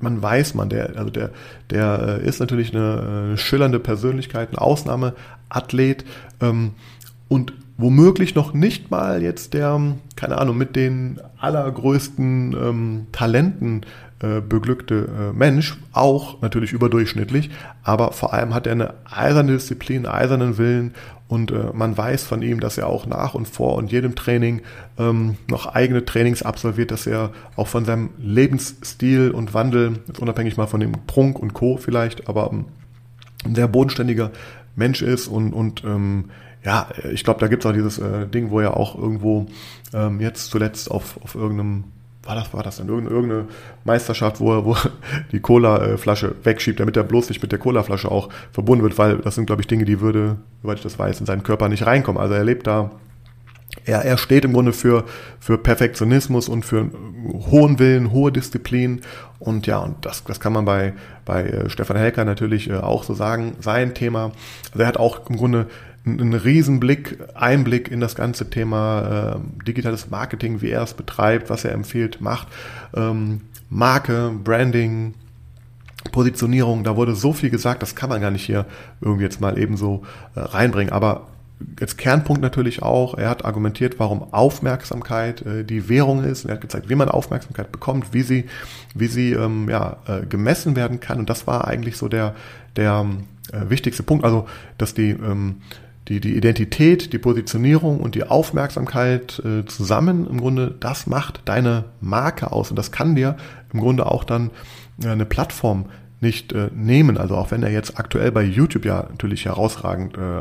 man, 0.01 0.23
weiß 0.23 0.55
man, 0.55 0.69
der, 0.71 0.97
also 0.97 1.11
der, 1.11 1.31
der 1.71 2.21
äh, 2.23 2.27
ist 2.27 2.41
natürlich 2.41 2.75
eine, 2.75 3.25
eine 3.27 3.39
schillernde 3.39 3.79
Persönlichkeit, 3.79 4.53
ein 4.53 4.59
Ausnahmeathlet 4.59 6.05
ähm, 6.41 6.73
und 7.29 7.53
womöglich 7.77 8.35
noch 8.35 8.53
nicht 8.53 8.91
mal 8.91 9.23
jetzt 9.23 9.55
der, 9.55 9.81
keine 10.17 10.39
Ahnung, 10.39 10.57
mit 10.59 10.75
den 10.77 11.21
allergrößten 11.39 12.57
ähm, 12.61 13.07
Talenten 13.13 13.83
äh, 14.21 14.41
beglückte 14.41 15.09
äh, 15.09 15.33
Mensch, 15.33 15.79
auch 15.93 16.43
natürlich 16.43 16.73
überdurchschnittlich, 16.73 17.51
aber 17.85 18.11
vor 18.13 18.35
allem 18.35 18.53
hat 18.53 18.67
er 18.67 18.73
eine 18.73 18.95
eiserne 19.09 19.53
Disziplin, 19.53 20.07
einen 20.07 20.15
eisernen 20.15 20.59
Willen 20.59 20.95
und 21.29 21.53
äh, 21.53 21.67
man 21.73 21.97
weiß 21.97 22.25
von 22.25 22.43
ihm, 22.43 22.59
dass 22.59 22.79
er 22.79 22.89
auch 22.89 23.07
nach 23.07 23.35
und 23.35 23.47
vor 23.47 23.77
und 23.77 23.93
jedem 23.93 24.17
Training 24.17 24.63
ähm, 24.99 25.37
noch 25.49 25.67
eigene 25.67 26.05
Trainings 26.05 26.43
absolviert, 26.43 26.91
dass 26.91 27.07
er 27.07 27.31
auch 27.55 27.69
von 27.69 27.85
seinem 27.85 28.11
Lebensstil 28.19 29.31
und 29.31 29.55
Wandel, 29.55 30.01
jetzt 30.09 30.19
unabhängig 30.19 30.57
mal 30.57 30.67
von 30.67 30.81
dem 30.81 30.93
Prunk 31.07 31.39
und 31.39 31.55
Co. 31.55 31.77
vielleicht, 31.77 32.29
aber 32.29 32.51
ähm, 32.51 32.65
ein 33.45 33.55
sehr 33.55 33.69
bodenständiger 33.69 34.33
Mensch 34.75 35.03
ist 35.03 35.29
und, 35.29 35.53
und 35.53 35.85
ähm, 35.85 36.31
ja, 36.69 36.87
ich 37.11 37.25
glaube, 37.25 37.41
da 37.41 37.49
gibt 37.49 37.65
es 37.65 37.71
auch 37.71 37.73
dieses 37.73 37.99
äh, 37.99 38.27
Ding, 38.27 38.51
wo 38.51 38.61
er 38.61 38.77
auch 38.77 38.95
irgendwo 38.95 39.47
ähm, 39.95 40.21
jetzt 40.21 40.51
zuletzt 40.51 40.91
auf, 40.91 41.19
auf 41.23 41.35
irgendeinem 41.35 41.85
war 42.25 42.35
das, 42.35 42.53
war 42.53 42.63
das 42.63 42.77
dann 42.77 42.89
irgendeine 42.89 43.47
Meisterschaft, 43.85 44.39
wo 44.39 44.53
er, 44.53 44.67
wo 44.67 44.77
die 45.33 45.41
Cola-Flasche 45.41 46.35
wegschiebt, 46.43 46.79
damit 46.79 46.95
er 46.99 47.05
bloß 47.05 47.31
nicht 47.31 47.41
mit 47.41 47.53
der 47.53 47.59
Cola-Flasche 47.59 48.11
auch 48.11 48.29
verbunden 48.53 48.83
wird, 48.83 48.99
weil 48.99 49.17
das 49.17 49.35
sind, 49.35 49.47
glaube 49.47 49.63
ich, 49.63 49.67
Dinge, 49.67 49.87
die 49.87 50.03
würde, 50.03 50.37
soweit 50.63 50.77
ich 50.77 50.83
das 50.83 50.99
weiß, 50.99 51.21
in 51.21 51.27
seinen 51.27 51.43
Körper 51.43 51.71
nicht 51.71 51.87
reinkommen. 51.87 52.21
Also 52.21 52.35
er 52.35 52.45
lebt 52.45 52.67
da, 52.67 52.91
er, 53.87 54.05
er 54.05 54.19
steht 54.19 54.45
im 54.45 54.53
Grunde 54.53 54.75
für, 54.75 55.05
für 55.41 55.57
Perfektionismus 55.57 56.51
und 56.51 56.67
für 56.67 56.91
hohen 57.51 57.79
Willen, 57.79 58.13
hohe 58.13 58.31
Disziplin. 58.31 59.01
Und 59.39 59.67
ja, 59.67 59.79
und 59.79 60.05
das, 60.05 60.23
das 60.25 60.39
kann 60.39 60.53
man 60.53 60.67
bei, 60.67 60.93
bei 61.25 61.45
äh, 61.45 61.71
Stefan 61.71 61.97
Helker 61.97 62.27
natürlich 62.27 62.69
äh, 62.69 62.75
auch 62.75 63.05
so 63.05 63.15
sagen. 63.15 63.57
Sein 63.61 63.95
Thema, 63.95 64.33
also 64.73 64.81
er 64.81 64.87
hat 64.87 64.99
auch 64.99 65.31
im 65.31 65.39
Grunde 65.39 65.67
einen 66.13 66.35
Riesenblick, 66.35 67.19
Einblick 67.35 67.91
in 67.91 68.01
das 68.01 68.15
ganze 68.15 68.51
Thema 68.51 69.37
äh, 69.37 69.65
digitales 69.65 70.11
Marketing, 70.11 70.63
wie 70.63 70.71
er 70.71 70.83
es 70.83 70.95
betreibt, 70.95 71.51
was 71.51 71.65
er 71.65 71.73
empfiehlt, 71.73 72.21
macht. 72.21 72.49
Ähm, 72.95 73.43
Marke, 73.71 74.33
Branding, 74.43 75.15
Positionierung, 76.13 76.85
da 76.85 76.97
wurde 76.97 77.15
so 77.15 77.33
viel 77.33 77.51
gesagt, 77.51 77.83
das 77.83 77.95
kann 77.95 78.09
man 78.09 78.21
gar 78.21 78.31
nicht 78.31 78.45
hier 78.45 78.67
irgendwie 79.01 79.25
jetzt 79.25 79.41
mal 79.41 79.59
eben 79.59 79.77
so 79.77 80.03
äh, 80.35 80.41
reinbringen. 80.41 80.93
Aber 80.93 81.27
jetzt 81.81 81.99
Kernpunkt 81.99 82.41
natürlich 82.41 82.83
auch, 82.83 83.15
er 83.15 83.29
hat 83.29 83.45
argumentiert, 83.45 83.99
warum 83.99 84.33
Aufmerksamkeit 84.33 85.43
äh, 85.43 85.65
die 85.65 85.89
Währung 85.89 86.25
ist. 86.25 86.45
er 86.45 86.55
hat 86.55 86.61
gezeigt, 86.61 86.89
wie 86.89 86.95
man 86.95 87.09
Aufmerksamkeit 87.09 87.73
bekommt, 87.73 88.13
wie 88.13 88.23
sie, 88.23 88.47
wie 88.95 89.09
sie 89.09 89.33
ähm, 89.33 89.69
ja, 89.69 89.99
äh, 90.07 90.27
gemessen 90.27 90.77
werden 90.77 91.01
kann. 91.01 91.19
Und 91.19 91.31
das 91.31 91.47
war 91.47 91.67
eigentlich 91.67 91.97
so 91.97 92.09
der, 92.09 92.35
der 92.77 93.07
äh, 93.53 93.69
wichtigste 93.69 94.03
Punkt. 94.03 94.25
Also, 94.25 94.47
dass 94.79 94.95
die 94.95 95.11
ähm, 95.11 95.57
die, 96.09 96.21
die 96.21 96.37
Identität, 96.37 97.13
die 97.13 97.19
Positionierung 97.19 98.01
und 98.01 98.15
die 98.15 98.25
Aufmerksamkeit 98.25 99.43
äh, 99.45 99.67
zusammen 99.67 100.27
im 100.27 100.41
Grunde, 100.41 100.75
das 100.81 101.07
macht 101.07 101.43
deine 101.45 101.85
Marke 102.01 102.51
aus. 102.53 102.71
Und 102.71 102.77
das 102.77 102.93
kann 102.93 103.15
dir 103.15 103.37
im 103.73 103.81
Grunde 103.81 104.07
auch 104.07 104.25
dann 104.25 104.51
äh, 105.03 105.09
eine 105.09 105.27
Plattform 105.27 105.87
nicht 106.21 106.53
äh, 106.53 106.71
nehmen. 106.75 107.19
Also 107.19 107.37
auch 107.37 107.51
wenn 107.51 107.63
er 107.63 107.71
jetzt 107.71 107.99
aktuell 107.99 108.33
bei 108.33 108.43
YouTube 108.43 108.85
ja 108.85 109.07
natürlich 109.09 109.45
herausragend 109.45 110.17
äh, 110.17 110.41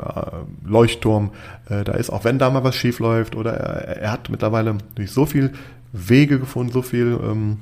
Leuchtturm 0.65 1.32
äh, 1.70 1.84
da 1.84 1.93
ist, 1.93 2.09
auch 2.09 2.24
wenn 2.24 2.39
da 2.39 2.49
mal 2.49 2.63
was 2.63 2.76
schief 2.76 2.99
läuft 2.99 3.36
oder 3.36 3.53
er, 3.53 3.97
er 3.97 4.11
hat 4.11 4.30
mittlerweile 4.30 4.78
durch 4.95 5.11
so 5.11 5.26
viel 5.26 5.51
Wege 5.91 6.39
gefunden, 6.39 6.72
so 6.72 6.82
viel 6.82 7.20
ähm, 7.22 7.59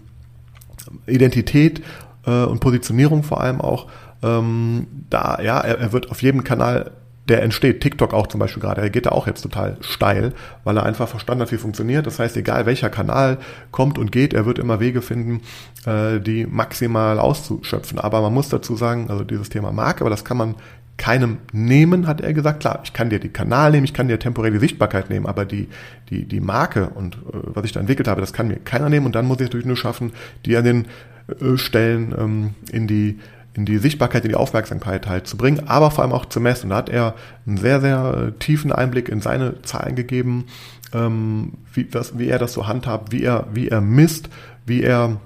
Identität 1.07 1.81
äh, 2.25 2.43
und 2.43 2.59
Positionierung 2.59 3.23
vor 3.23 3.41
allem 3.41 3.59
auch, 3.59 3.87
ähm, 4.23 4.87
da 5.09 5.41
ja, 5.41 5.59
er, 5.59 5.79
er 5.79 5.91
wird 5.91 6.09
auf 6.09 6.21
jedem 6.21 6.43
Kanal 6.43 6.91
der 7.27 7.41
entsteht. 7.41 7.81
TikTok 7.81 8.13
auch 8.13 8.27
zum 8.27 8.39
Beispiel 8.39 8.61
gerade, 8.61 8.81
der 8.81 8.89
geht 8.89 9.05
da 9.05 9.11
auch 9.11 9.27
jetzt 9.27 9.41
total 9.41 9.77
steil, 9.81 10.33
weil 10.63 10.77
er 10.77 10.83
einfach 10.83 11.07
verstanden 11.07 11.41
hat, 11.41 11.51
wie 11.51 11.57
funktioniert. 11.57 12.05
Das 12.05 12.19
heißt, 12.19 12.37
egal 12.37 12.65
welcher 12.65 12.89
Kanal 12.89 13.39
kommt 13.71 13.97
und 13.97 14.11
geht, 14.11 14.33
er 14.33 14.45
wird 14.45 14.59
immer 14.59 14.79
Wege 14.79 15.01
finden, 15.01 15.41
äh, 15.85 16.19
die 16.19 16.45
maximal 16.45 17.19
auszuschöpfen. 17.19 17.99
Aber 17.99 18.21
man 18.21 18.33
muss 18.33 18.49
dazu 18.49 18.75
sagen, 18.75 19.09
also 19.09 19.23
dieses 19.23 19.49
Thema 19.49 19.71
Marke, 19.71 20.01
aber 20.01 20.09
das 20.09 20.25
kann 20.25 20.37
man 20.37 20.55
keinem 20.97 21.39
nehmen, 21.51 22.07
hat 22.07 22.21
er 22.21 22.33
gesagt. 22.33 22.61
Klar, 22.61 22.79
ich 22.83 22.93
kann 22.93 23.09
dir 23.09 23.19
die 23.19 23.29
Kanal 23.29 23.71
nehmen, 23.71 23.83
ich 23.83 23.93
kann 23.93 24.07
dir 24.07 24.19
temporäre 24.19 24.59
Sichtbarkeit 24.59 25.09
nehmen, 25.09 25.25
aber 25.25 25.45
die, 25.45 25.67
die, 26.09 26.25
die 26.25 26.39
Marke 26.39 26.89
und 26.89 27.15
äh, 27.15 27.37
was 27.45 27.65
ich 27.65 27.73
da 27.73 27.79
entwickelt 27.79 28.07
habe, 28.07 28.21
das 28.21 28.33
kann 28.33 28.47
mir 28.47 28.57
keiner 28.57 28.89
nehmen 28.89 29.05
und 29.05 29.15
dann 29.15 29.25
muss 29.25 29.37
ich 29.37 29.47
natürlich 29.47 29.65
nur 29.65 29.77
schaffen, 29.77 30.13
die 30.45 30.55
an 30.55 30.63
den 30.63 30.85
äh, 31.27 31.57
Stellen 31.57 32.15
ähm, 32.17 32.53
in 32.71 32.87
die 32.87 33.19
in 33.55 33.65
die 33.65 33.77
Sichtbarkeit, 33.77 34.25
in 34.25 34.29
die 34.29 34.35
Aufmerksamkeit 34.35 35.07
halt 35.07 35.27
zu 35.27 35.37
bringen, 35.37 35.67
aber 35.67 35.89
vor 35.89 36.03
allem 36.03 36.13
auch 36.13 36.25
zu 36.25 36.39
messen. 36.39 36.69
Da 36.71 36.75
hat 36.77 36.89
er 36.89 37.15
einen 37.47 37.57
sehr, 37.57 37.79
sehr 37.79 38.27
äh, 38.27 38.31
tiefen 38.39 38.71
Einblick 38.71 39.09
in 39.09 39.21
seine 39.21 39.61
Zahlen 39.61 39.95
gegeben, 39.95 40.45
ähm, 40.93 41.53
wie, 41.73 41.85
das, 41.85 42.19
wie 42.19 42.27
er 42.27 42.37
das 42.37 42.53
so 42.53 42.67
handhabt, 42.67 43.11
wie 43.11 43.23
er, 43.23 43.47
wie 43.53 43.69
er 43.69 43.81
misst, 43.81 44.29
wie 44.65 44.83
er 44.83 45.21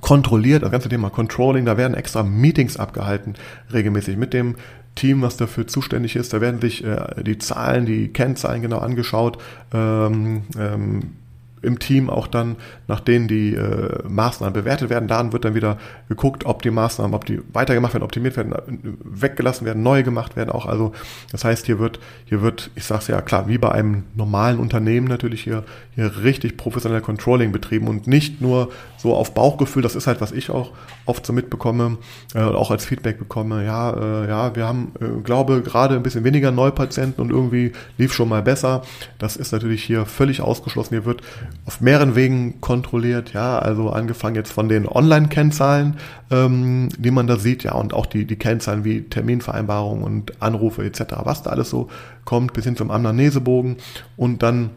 kontrolliert, 0.00 0.64
das 0.64 0.72
ganze 0.72 0.88
Thema 0.88 1.10
Controlling, 1.10 1.64
da 1.64 1.76
werden 1.76 1.94
extra 1.94 2.24
Meetings 2.24 2.76
abgehalten, 2.76 3.34
regelmäßig 3.72 4.16
mit 4.16 4.32
dem 4.32 4.56
Team, 4.96 5.22
was 5.22 5.36
dafür 5.36 5.68
zuständig 5.68 6.16
ist. 6.16 6.32
Da 6.32 6.40
werden 6.40 6.60
sich 6.60 6.82
äh, 6.82 7.22
die 7.22 7.38
Zahlen, 7.38 7.86
die 7.86 8.08
Kennzahlen 8.08 8.62
genau 8.62 8.78
angeschaut. 8.78 9.38
Ähm, 9.72 10.42
ähm, 10.58 11.12
im 11.66 11.78
Team 11.78 12.08
auch 12.08 12.26
dann, 12.26 12.56
nach 12.86 13.00
denen 13.00 13.28
die 13.28 13.54
äh, 13.54 14.02
Maßnahmen 14.08 14.54
bewertet 14.54 14.88
werden. 14.88 15.08
Dann 15.08 15.32
wird 15.32 15.44
dann 15.44 15.54
wieder 15.54 15.78
geguckt, 16.08 16.46
ob 16.46 16.62
die 16.62 16.70
Maßnahmen, 16.70 17.14
ob 17.14 17.24
die 17.24 17.40
weitergemacht 17.52 17.94
werden, 17.94 18.04
optimiert 18.04 18.36
werden, 18.36 18.54
weggelassen 19.02 19.66
werden, 19.66 19.82
neu 19.82 20.02
gemacht 20.02 20.36
werden 20.36 20.50
auch. 20.50 20.66
Also 20.66 20.92
das 21.32 21.44
heißt, 21.44 21.66
hier 21.66 21.78
wird, 21.78 21.98
hier 22.24 22.40
wird, 22.42 22.70
ich 22.74 22.84
sage 22.84 23.00
es 23.00 23.08
ja 23.08 23.20
klar, 23.20 23.48
wie 23.48 23.58
bei 23.58 23.72
einem 23.72 24.04
normalen 24.14 24.58
Unternehmen 24.58 25.08
natürlich 25.08 25.42
hier, 25.42 25.64
hier 25.94 26.22
richtig 26.22 26.56
professionell 26.56 27.00
Controlling 27.00 27.52
betrieben 27.52 27.88
und 27.88 28.06
nicht 28.06 28.40
nur 28.40 28.70
so 28.96 29.14
auf 29.14 29.34
Bauchgefühl. 29.34 29.82
Das 29.82 29.96
ist 29.96 30.06
halt, 30.06 30.20
was 30.20 30.32
ich 30.32 30.50
auch 30.50 30.72
oft 31.04 31.26
so 31.26 31.32
mitbekomme, 31.32 31.98
äh, 32.34 32.40
auch 32.40 32.70
als 32.70 32.84
Feedback 32.84 33.18
bekomme. 33.18 33.64
Ja, 33.64 33.90
äh, 33.90 34.28
ja, 34.28 34.56
wir 34.56 34.66
haben, 34.66 34.92
äh, 35.00 35.20
glaube 35.22 35.62
gerade 35.62 35.96
ein 35.96 36.02
bisschen 36.02 36.24
weniger 36.24 36.50
Neupatienten 36.50 37.22
und 37.22 37.30
irgendwie 37.30 37.72
lief 37.98 38.12
schon 38.12 38.28
mal 38.28 38.42
besser. 38.42 38.82
Das 39.18 39.36
ist 39.36 39.52
natürlich 39.52 39.82
hier 39.82 40.06
völlig 40.06 40.40
ausgeschlossen. 40.40 40.94
Hier 40.94 41.04
wird 41.04 41.22
auf 41.64 41.80
mehreren 41.80 42.14
Wegen 42.14 42.60
kontrolliert, 42.60 43.32
ja, 43.32 43.58
also 43.58 43.90
angefangen 43.90 44.36
jetzt 44.36 44.52
von 44.52 44.68
den 44.68 44.86
Online-Kennzahlen, 44.86 45.96
ähm, 46.30 46.88
die 46.96 47.10
man 47.10 47.26
da 47.26 47.36
sieht, 47.36 47.64
ja, 47.64 47.72
und 47.74 47.94
auch 47.94 48.06
die, 48.06 48.24
die 48.24 48.36
Kennzahlen 48.36 48.84
wie 48.84 49.02
Terminvereinbarungen 49.02 50.04
und 50.04 50.42
Anrufe 50.42 50.84
etc., 50.84 51.16
was 51.24 51.42
da 51.42 51.50
alles 51.50 51.70
so 51.70 51.88
kommt, 52.24 52.52
bis 52.52 52.64
hin 52.64 52.76
zum 52.76 52.90
Amnesebogen 52.90 53.76
und 54.16 54.42
dann 54.42 54.70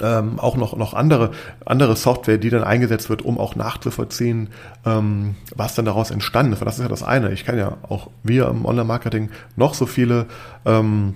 ähm, 0.00 0.38
auch 0.38 0.56
noch, 0.56 0.76
noch 0.76 0.94
andere, 0.94 1.32
andere 1.64 1.96
Software, 1.96 2.38
die 2.38 2.50
dann 2.50 2.64
eingesetzt 2.64 3.10
wird, 3.10 3.22
um 3.22 3.38
auch 3.38 3.56
nachzuvollziehen, 3.56 4.48
ähm, 4.86 5.34
was 5.54 5.74
dann 5.74 5.84
daraus 5.84 6.10
entstanden 6.10 6.52
ist. 6.52 6.62
das 6.62 6.78
ist 6.78 6.82
ja 6.82 6.88
das 6.88 7.02
eine. 7.02 7.32
Ich 7.32 7.44
kann 7.44 7.58
ja 7.58 7.78
auch 7.88 8.08
wir 8.22 8.48
im 8.48 8.64
Online-Marketing 8.64 9.30
noch 9.56 9.74
so 9.74 9.86
viele 9.86 10.26
ähm, 10.64 11.14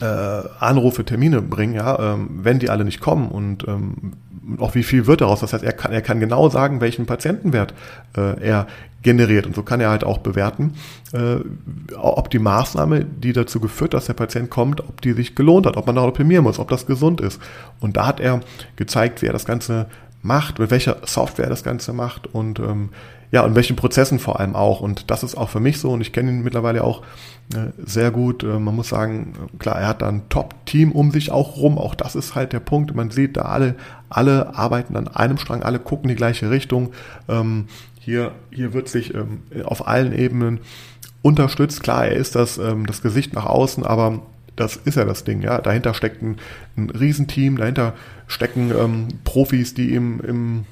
äh, 0.00 0.04
Anrufe, 0.04 1.04
Termine 1.04 1.42
bringen, 1.42 1.74
ja, 1.74 2.14
ähm, 2.14 2.40
wenn 2.42 2.58
die 2.58 2.70
alle 2.70 2.84
nicht 2.84 3.00
kommen 3.00 3.28
und 3.28 3.66
ähm, 3.68 4.14
auch 4.58 4.74
wie 4.74 4.82
viel 4.82 5.06
wird 5.06 5.20
daraus. 5.20 5.40
Das 5.40 5.52
heißt, 5.52 5.64
er 5.64 5.72
kann, 5.72 5.92
er 5.92 6.02
kann 6.02 6.20
genau 6.20 6.48
sagen, 6.48 6.80
welchen 6.80 7.06
Patientenwert 7.06 7.74
äh, 8.16 8.40
er 8.40 8.66
generiert. 9.02 9.46
Und 9.46 9.54
so 9.54 9.62
kann 9.62 9.80
er 9.80 9.90
halt 9.90 10.04
auch 10.04 10.18
bewerten, 10.18 10.74
äh, 11.12 11.36
ob 11.96 12.30
die 12.30 12.38
Maßnahme, 12.38 13.04
die 13.04 13.32
dazu 13.32 13.60
geführt, 13.60 13.94
dass 13.94 14.06
der 14.06 14.14
Patient 14.14 14.50
kommt, 14.50 14.80
ob 14.80 15.00
die 15.00 15.12
sich 15.12 15.34
gelohnt 15.34 15.66
hat, 15.66 15.76
ob 15.76 15.86
man 15.86 15.96
da 15.96 16.02
optimieren 16.02 16.44
muss, 16.44 16.58
ob 16.58 16.68
das 16.68 16.86
gesund 16.86 17.20
ist. 17.20 17.40
Und 17.80 17.96
da 17.96 18.06
hat 18.06 18.20
er 18.20 18.40
gezeigt, 18.76 19.22
wie 19.22 19.26
er 19.26 19.32
das 19.32 19.44
Ganze 19.44 19.86
macht, 20.22 20.58
mit 20.58 20.70
welcher 20.70 20.96
Software 21.04 21.48
das 21.48 21.62
Ganze 21.62 21.92
macht 21.92 22.26
und 22.34 22.58
ähm, 22.58 22.88
ja, 23.34 23.42
und 23.42 23.56
welchen 23.56 23.74
Prozessen 23.74 24.20
vor 24.20 24.38
allem 24.38 24.54
auch. 24.54 24.78
Und 24.80 25.10
das 25.10 25.24
ist 25.24 25.34
auch 25.34 25.48
für 25.48 25.58
mich 25.58 25.80
so 25.80 25.90
und 25.90 26.00
ich 26.00 26.12
kenne 26.12 26.30
ihn 26.30 26.44
mittlerweile 26.44 26.84
auch 26.84 27.02
äh, 27.52 27.72
sehr 27.84 28.12
gut. 28.12 28.44
Äh, 28.44 28.60
man 28.60 28.76
muss 28.76 28.90
sagen, 28.90 29.32
klar, 29.58 29.80
er 29.80 29.88
hat 29.88 30.02
da 30.02 30.08
ein 30.08 30.28
Top-Team 30.28 30.92
um 30.92 31.10
sich 31.10 31.32
auch 31.32 31.56
rum. 31.56 31.76
Auch 31.76 31.96
das 31.96 32.14
ist 32.14 32.36
halt 32.36 32.52
der 32.52 32.60
Punkt. 32.60 32.94
Man 32.94 33.10
sieht 33.10 33.36
da 33.36 33.42
alle, 33.42 33.74
alle 34.08 34.54
arbeiten 34.54 34.94
an 34.94 35.08
einem 35.08 35.36
Strang, 35.38 35.64
alle 35.64 35.80
gucken 35.80 36.08
die 36.08 36.14
gleiche 36.14 36.48
Richtung. 36.50 36.92
Ähm, 37.28 37.66
hier, 37.98 38.30
hier 38.52 38.72
wird 38.72 38.88
sich 38.88 39.14
ähm, 39.14 39.42
auf 39.64 39.88
allen 39.88 40.16
Ebenen 40.16 40.60
unterstützt. 41.22 41.82
Klar, 41.82 42.06
er 42.06 42.14
ist 42.14 42.36
das, 42.36 42.56
ähm, 42.58 42.86
das 42.86 43.02
Gesicht 43.02 43.32
nach 43.32 43.46
außen, 43.46 43.84
aber 43.84 44.22
das 44.54 44.76
ist 44.76 44.96
ja 44.96 45.04
das 45.04 45.24
Ding, 45.24 45.42
ja. 45.42 45.60
Dahinter 45.60 45.92
steckt 45.92 46.22
ein, 46.22 46.36
ein 46.76 46.88
Riesenteam, 46.88 47.56
dahinter 47.56 47.94
stecken 48.28 48.70
ähm, 48.70 49.08
Profis, 49.24 49.74
die 49.74 49.92
ihm 49.92 50.20
im 50.20 50.66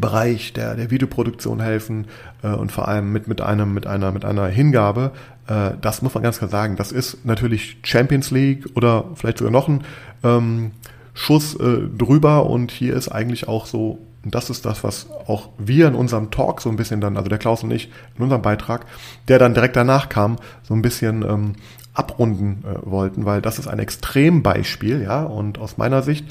Bereich 0.00 0.52
der, 0.52 0.74
der 0.74 0.90
Videoproduktion 0.90 1.60
helfen 1.60 2.06
äh, 2.42 2.48
und 2.48 2.72
vor 2.72 2.88
allem 2.88 3.12
mit, 3.12 3.28
mit, 3.28 3.40
einem, 3.40 3.74
mit, 3.74 3.86
einer, 3.86 4.12
mit 4.12 4.24
einer 4.24 4.46
Hingabe. 4.46 5.12
Äh, 5.46 5.72
das 5.80 6.02
muss 6.02 6.14
man 6.14 6.22
ganz 6.22 6.38
klar 6.38 6.50
sagen. 6.50 6.76
Das 6.76 6.92
ist 6.92 7.24
natürlich 7.24 7.78
Champions 7.82 8.30
League 8.30 8.66
oder 8.74 9.04
vielleicht 9.14 9.38
sogar 9.38 9.52
noch 9.52 9.68
ein 9.68 9.84
ähm, 10.22 10.72
Schuss 11.14 11.54
äh, 11.54 11.78
drüber 11.96 12.46
und 12.46 12.70
hier 12.70 12.94
ist 12.94 13.08
eigentlich 13.08 13.48
auch 13.48 13.66
so, 13.66 13.98
und 14.22 14.34
das 14.34 14.50
ist 14.50 14.66
das, 14.66 14.84
was 14.84 15.08
auch 15.26 15.48
wir 15.56 15.88
in 15.88 15.94
unserem 15.94 16.30
Talk 16.30 16.60
so 16.60 16.68
ein 16.68 16.76
bisschen 16.76 17.00
dann, 17.00 17.16
also 17.16 17.28
der 17.28 17.38
Klaus 17.38 17.62
und 17.62 17.70
ich 17.70 17.90
in 18.16 18.24
unserem 18.24 18.42
Beitrag, 18.42 18.84
der 19.28 19.38
dann 19.38 19.54
direkt 19.54 19.76
danach 19.76 20.08
kam, 20.10 20.36
so 20.62 20.74
ein 20.74 20.82
bisschen 20.82 21.22
ähm, 21.22 21.52
abrunden 21.94 22.64
äh, 22.64 22.90
wollten, 22.90 23.24
weil 23.24 23.40
das 23.40 23.58
ist 23.58 23.66
ein 23.66 23.78
Extrembeispiel, 23.78 25.02
ja, 25.02 25.22
und 25.22 25.58
aus 25.58 25.78
meiner 25.78 26.02
Sicht 26.02 26.26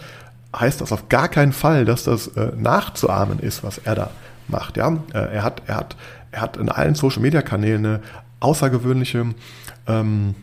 heißt 0.60 0.82
das 0.82 0.92
auf 0.92 1.10
gar 1.10 1.28
keinen 1.28 1.54
Fall, 1.54 1.86
dass 1.86 2.04
das 2.04 2.28
äh, 2.28 2.52
nachzuahmen 2.58 3.40
ist, 3.40 3.64
was 3.64 3.78
er 3.80 3.96
da 3.96 4.10
macht. 4.48 4.78
Ja, 4.78 4.98
äh, 5.14 5.36
er 5.36 5.44
hat, 5.44 5.64
er 5.68 5.76
hat, 5.76 5.96
er 6.32 6.42
hat 6.42 6.58
in 6.58 6.70
allen 6.70 6.96
Social 6.96 7.22
Media 7.22 7.42
Kanälen 7.42 7.86
eine 7.86 8.02
außergewöhnliche 8.40 9.34
ähm, 9.88 10.36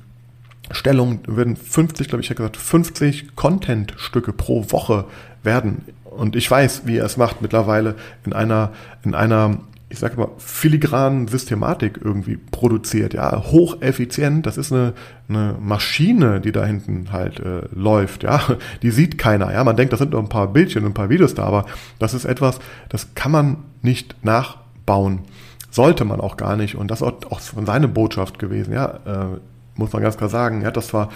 Stellung. 0.70 1.20
Werden 1.26 1.56
50, 1.56 2.08
glaube 2.08 2.22
ich, 2.22 2.30
ich 2.30 2.36
gesagt, 2.36 2.56
50 2.56 3.36
Content-Stücke 3.36 4.32
pro 4.32 4.70
Woche 4.70 5.04
werden. 5.42 5.84
Und 6.04 6.36
ich 6.36 6.50
weiß, 6.50 6.82
wie 6.86 6.98
er 6.98 7.06
es 7.06 7.16
macht 7.16 7.42
mittlerweile 7.42 7.96
in 8.24 8.32
einer, 8.32 8.72
in 9.02 9.14
einer 9.14 9.58
ich 9.92 9.98
sage 9.98 10.16
mal, 10.16 10.30
filigranen 10.38 11.28
Systematik 11.28 12.00
irgendwie 12.02 12.38
produziert, 12.38 13.12
ja, 13.12 13.44
hocheffizient. 13.44 14.46
Das 14.46 14.56
ist 14.56 14.72
eine, 14.72 14.94
eine 15.28 15.54
Maschine, 15.60 16.40
die 16.40 16.50
da 16.50 16.64
hinten 16.64 17.12
halt 17.12 17.40
äh, 17.40 17.68
läuft, 17.74 18.22
ja. 18.22 18.40
Die 18.82 18.90
sieht 18.90 19.18
keiner, 19.18 19.52
ja. 19.52 19.62
Man 19.62 19.76
denkt, 19.76 19.92
das 19.92 20.00
sind 20.00 20.12
nur 20.12 20.20
ein 20.22 20.30
paar 20.30 20.48
Bildchen, 20.48 20.86
ein 20.86 20.94
paar 20.94 21.10
Videos 21.10 21.34
da, 21.34 21.44
aber 21.44 21.66
das 21.98 22.14
ist 22.14 22.24
etwas, 22.24 22.58
das 22.88 23.14
kann 23.14 23.32
man 23.32 23.58
nicht 23.82 24.16
nachbauen. 24.24 25.20
Sollte 25.70 26.06
man 26.06 26.22
auch 26.22 26.38
gar 26.38 26.56
nicht. 26.56 26.74
Und 26.74 26.90
das 26.90 27.02
ist 27.02 27.06
auch 27.06 27.40
von 27.40 27.66
seine 27.66 27.88
Botschaft 27.88 28.38
gewesen, 28.38 28.72
ja. 28.72 28.98
Äh, 29.04 29.40
muss 29.74 29.92
man 29.92 30.02
ganz 30.02 30.16
klar 30.16 30.28
sagen. 30.28 30.62
Er 30.62 30.68
hat 30.68 30.76
das 30.76 30.88
zwar 30.88 31.08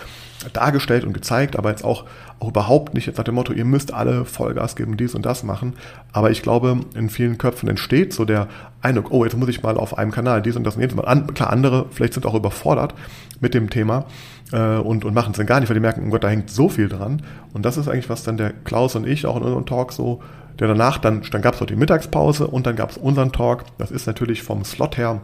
dargestellt 0.53 1.05
und 1.05 1.13
gezeigt, 1.13 1.57
aber 1.57 1.71
jetzt 1.71 1.85
auch, 1.85 2.05
auch 2.41 2.49
überhaupt 2.49 2.95
nicht 2.95 3.07
jetzt 3.07 3.17
nach 3.17 3.25
dem 3.25 3.35
Motto, 3.35 3.53
ihr 3.53 3.65
müsst 3.65 3.93
alle 3.93 4.25
Vollgas 4.25 4.77
geben, 4.77 4.97
dies 4.97 5.15
und 5.15 5.27
das 5.27 5.43
machen. 5.43 5.75
Aber 6.13 6.31
ich 6.31 6.43
glaube, 6.43 6.81
in 6.95 7.11
vielen 7.11 7.39
Köpfen 7.39 7.69
entsteht 7.69 8.13
so 8.13 8.25
der 8.25 8.49
Eindruck, 8.81 9.11
oh, 9.11 9.25
jetzt 9.25 9.37
muss 9.37 9.49
ich 9.49 9.63
mal 9.63 9.77
auf 9.77 9.99
einem 9.99 10.11
Kanal 10.11 10.43
dies 10.43 10.57
und 10.57 10.65
das 10.65 10.77
und 10.77 10.81
jenes 10.81 10.97
mal 10.97 11.07
an. 11.07 11.33
Klar, 11.35 11.51
andere 11.51 11.87
vielleicht 11.91 12.15
sind 12.15 12.27
auch 12.27 12.35
überfordert 12.35 12.95
mit 13.41 13.55
dem 13.55 13.71
Thema 13.71 14.07
äh, 14.53 14.77
und, 14.77 15.05
und 15.05 15.15
machen 15.15 15.33
es 15.33 15.37
dann 15.37 15.47
gar 15.47 15.61
nicht, 15.61 15.69
weil 15.69 15.75
die 15.75 15.81
merken, 15.81 16.05
oh 16.07 16.11
Gott, 16.11 16.25
da 16.25 16.29
hängt 16.29 16.51
so 16.51 16.69
viel 16.69 16.89
dran. 16.89 17.23
Und 17.53 17.65
das 17.65 17.77
ist 17.77 17.89
eigentlich, 17.89 18.09
was 18.09 18.23
dann 18.23 18.37
der 18.37 18.53
Klaus 18.53 18.95
und 18.97 19.07
ich 19.07 19.27
auch 19.27 19.37
in 19.37 19.43
unserem 19.43 19.67
Talk 19.67 19.93
so, 19.93 20.23
der 20.59 20.69
danach, 20.69 20.99
dann, 20.99 21.23
dann 21.31 21.43
gab 21.43 21.55
es 21.55 21.63
auch 21.63 21.67
die 21.67 21.77
Mittagspause 21.77 22.47
und 22.47 22.67
dann 22.67 22.77
gab 22.77 22.91
es 22.91 22.97
unseren 22.97 23.33
Talk. 23.33 23.65
Das 23.77 23.91
ist 23.91 24.07
natürlich 24.07 24.43
vom 24.43 24.65
Slot 24.65 24.97
her 24.97 25.21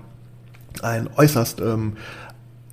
ein 0.82 1.08
äußerst 1.16 1.60
ähm, 1.60 1.96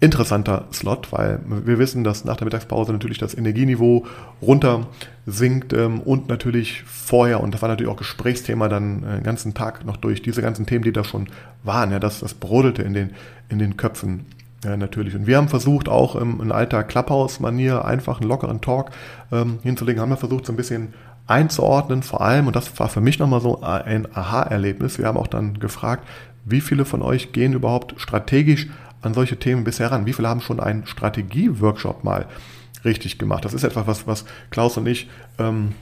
interessanter 0.02 0.66
Slot, 0.72 1.12
weil 1.12 1.40
wir 1.46 1.78
wissen, 1.78 2.04
dass 2.04 2.24
nach 2.24 2.38
der 2.38 2.46
Mittagspause 2.46 2.94
natürlich 2.94 3.18
das 3.18 3.36
Energieniveau 3.36 4.06
runter 4.42 4.88
sinkt 5.26 5.74
ähm, 5.74 6.00
und 6.00 6.30
natürlich 6.30 6.84
vorher, 6.84 7.42
und 7.42 7.54
das 7.54 7.62
war 7.62 7.70
natürlich 7.70 7.92
auch 7.92 7.98
Gesprächsthema 7.98 8.70
dann 8.70 9.04
äh, 9.04 9.16
den 9.16 9.24
ganzen 9.24 9.54
Tag 9.54 9.86
noch 9.86 9.98
durch, 9.98 10.22
diese 10.22 10.42
ganzen 10.42 10.66
Themen, 10.66 10.86
die 10.86 10.94
da 10.94 11.04
schon 11.04 11.28
waren, 11.64 11.92
ja, 11.92 12.00
das, 12.00 12.22
das 12.22 12.34
brodelte 12.34 12.82
in 12.82 12.94
den, 12.94 13.12
in 13.50 13.60
den 13.60 13.76
Köpfen 13.76 14.26
ja, 14.64 14.78
natürlich. 14.78 15.16
Und 15.16 15.28
wir 15.28 15.38
haben 15.38 15.50
versucht, 15.50 15.90
auch 15.90 16.20
ähm, 16.20 16.40
in 16.42 16.52
alter 16.52 16.84
Clubhouse-Manier 16.84 17.84
einfach 17.84 18.22
einen 18.22 18.30
lockeren 18.30 18.62
Talk 18.62 18.92
ähm, 19.32 19.60
hinzulegen, 19.64 20.02
haben 20.02 20.10
wir 20.10 20.18
versucht, 20.18 20.46
so 20.46 20.54
ein 20.54 20.58
bisschen 20.58 20.94
einzuordnen, 21.28 22.04
vor 22.04 22.22
allem, 22.22 22.48
und 22.48 22.56
das 22.56 22.80
war 22.80 22.90
für 22.90 23.02
mich 23.02 23.20
nochmal 23.20 23.42
so 23.42 23.62
ein 23.62 24.08
Aha-Erlebnis, 24.12 24.98
wir 24.98 25.06
haben 25.06 25.18
auch 25.18 25.28
dann 25.28 25.60
gefragt, 25.60 26.08
wie 26.46 26.62
viele 26.62 26.86
von 26.86 27.02
euch 27.02 27.32
gehen 27.34 27.54
überhaupt 27.54 27.94
strategisch 27.98 28.68
an 29.02 29.14
solche 29.14 29.38
Themen 29.38 29.64
bisher 29.64 29.92
ran? 29.92 30.06
Wie 30.06 30.14
viele 30.14 30.28
haben 30.28 30.42
schon 30.42 30.60
einen 30.60 30.86
Strategie-Workshop 30.86 32.04
mal 32.04 32.28
richtig 32.84 33.18
gemacht? 33.18 33.46
Das 33.46 33.54
ist 33.54 33.64
etwas, 33.64 33.88
was, 33.88 34.08
was 34.08 34.26
Klaus 34.50 34.78
und 34.78 34.88
ich 34.88 35.10
ähm, 35.38 35.74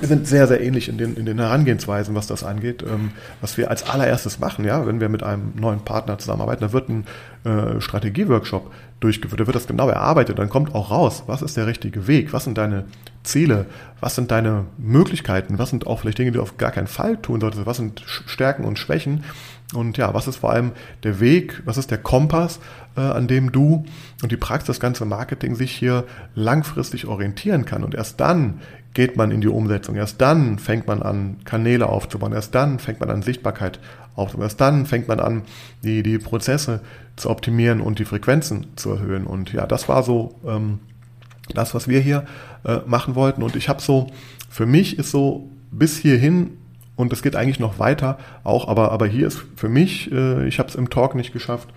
wir 0.00 0.08
sind 0.08 0.26
sehr, 0.26 0.46
sehr 0.46 0.60
ähnlich 0.60 0.88
in 0.88 0.98
den, 0.98 1.16
in 1.16 1.26
den 1.26 1.38
Herangehensweisen, 1.38 2.14
was 2.14 2.26
das 2.26 2.44
angeht. 2.44 2.82
Ähm, 2.82 3.12
was 3.40 3.56
wir 3.56 3.70
als 3.70 3.88
allererstes 3.88 4.38
machen, 4.38 4.64
ja, 4.64 4.86
wenn 4.86 5.00
wir 5.00 5.08
mit 5.08 5.22
einem 5.22 5.52
neuen 5.54 5.80
Partner 5.80 6.18
zusammenarbeiten, 6.18 6.62
da 6.62 6.72
wird 6.72 6.88
ein 6.88 7.04
äh, 7.44 7.80
Strategieworkshop 7.80 8.72
durchgeführt, 9.00 9.40
da 9.40 9.46
wird 9.46 9.56
das 9.56 9.66
genau 9.66 9.88
erarbeitet, 9.88 10.38
dann 10.38 10.48
kommt 10.48 10.74
auch 10.74 10.90
raus, 10.90 11.24
was 11.26 11.42
ist 11.42 11.56
der 11.56 11.66
richtige 11.66 12.06
Weg, 12.06 12.32
was 12.32 12.44
sind 12.44 12.56
deine 12.56 12.84
Ziele, 13.24 13.66
was 14.00 14.14
sind 14.14 14.30
deine 14.30 14.66
Möglichkeiten, 14.78 15.58
was 15.58 15.70
sind 15.70 15.86
auch 15.86 16.00
vielleicht 16.00 16.18
Dinge, 16.18 16.30
die 16.30 16.36
du 16.36 16.42
auf 16.42 16.56
gar 16.56 16.70
keinen 16.70 16.86
Fall 16.86 17.16
tun 17.16 17.40
solltest, 17.40 17.66
was 17.66 17.76
sind 17.76 18.02
Stärken 18.06 18.64
und 18.64 18.78
Schwächen 18.78 19.24
und 19.74 19.96
ja, 19.96 20.12
was 20.14 20.28
ist 20.28 20.36
vor 20.36 20.52
allem 20.52 20.72
der 21.02 21.20
Weg, 21.20 21.62
was 21.64 21.78
ist 21.78 21.90
der 21.90 21.98
Kompass, 21.98 22.60
äh, 22.96 23.00
an 23.00 23.26
dem 23.26 23.52
du 23.52 23.84
und 24.22 24.32
die 24.32 24.36
Praxis, 24.36 24.66
das 24.66 24.80
ganze 24.80 25.04
Marketing 25.04 25.54
sich 25.54 25.72
hier 25.72 26.04
langfristig 26.34 27.06
orientieren 27.06 27.64
kann. 27.64 27.84
Und 27.84 27.94
erst 27.94 28.20
dann 28.20 28.60
geht 28.94 29.16
man 29.16 29.30
in 29.30 29.40
die 29.40 29.48
Umsetzung. 29.48 29.96
Erst 29.96 30.20
dann 30.20 30.58
fängt 30.58 30.86
man 30.86 31.02
an, 31.02 31.38
Kanäle 31.44 31.88
aufzubauen. 31.88 32.32
Erst 32.32 32.54
dann 32.54 32.78
fängt 32.78 33.00
man 33.00 33.10
an, 33.10 33.22
Sichtbarkeit 33.22 33.80
aufzubauen. 34.14 34.44
Erst 34.44 34.60
dann 34.60 34.84
fängt 34.84 35.08
man 35.08 35.20
an, 35.20 35.42
die, 35.82 36.02
die 36.02 36.18
Prozesse 36.18 36.80
zu 37.16 37.30
optimieren 37.30 37.80
und 37.80 37.98
die 37.98 38.04
Frequenzen 38.04 38.66
zu 38.76 38.90
erhöhen. 38.90 39.26
Und 39.26 39.52
ja, 39.52 39.66
das 39.66 39.88
war 39.88 40.02
so 40.02 40.38
ähm, 40.46 40.80
das, 41.54 41.74
was 41.74 41.88
wir 41.88 42.00
hier 42.00 42.26
äh, 42.64 42.80
machen 42.86 43.14
wollten. 43.14 43.42
Und 43.42 43.56
ich 43.56 43.68
habe 43.68 43.80
so, 43.80 44.08
für 44.50 44.66
mich 44.66 44.98
ist 44.98 45.10
so 45.10 45.48
bis 45.70 45.96
hierhin 45.96 46.58
und 46.96 47.12
es 47.12 47.22
geht 47.22 47.36
eigentlich 47.36 47.60
noch 47.60 47.78
weiter 47.78 48.18
auch, 48.44 48.68
aber, 48.68 48.92
aber 48.92 49.06
hier 49.06 49.26
ist 49.26 49.42
für 49.56 49.68
mich, 49.68 50.10
äh, 50.12 50.46
ich 50.46 50.58
habe 50.58 50.68
es 50.68 50.74
im 50.74 50.90
Talk 50.90 51.14
nicht 51.14 51.32
geschafft 51.32 51.68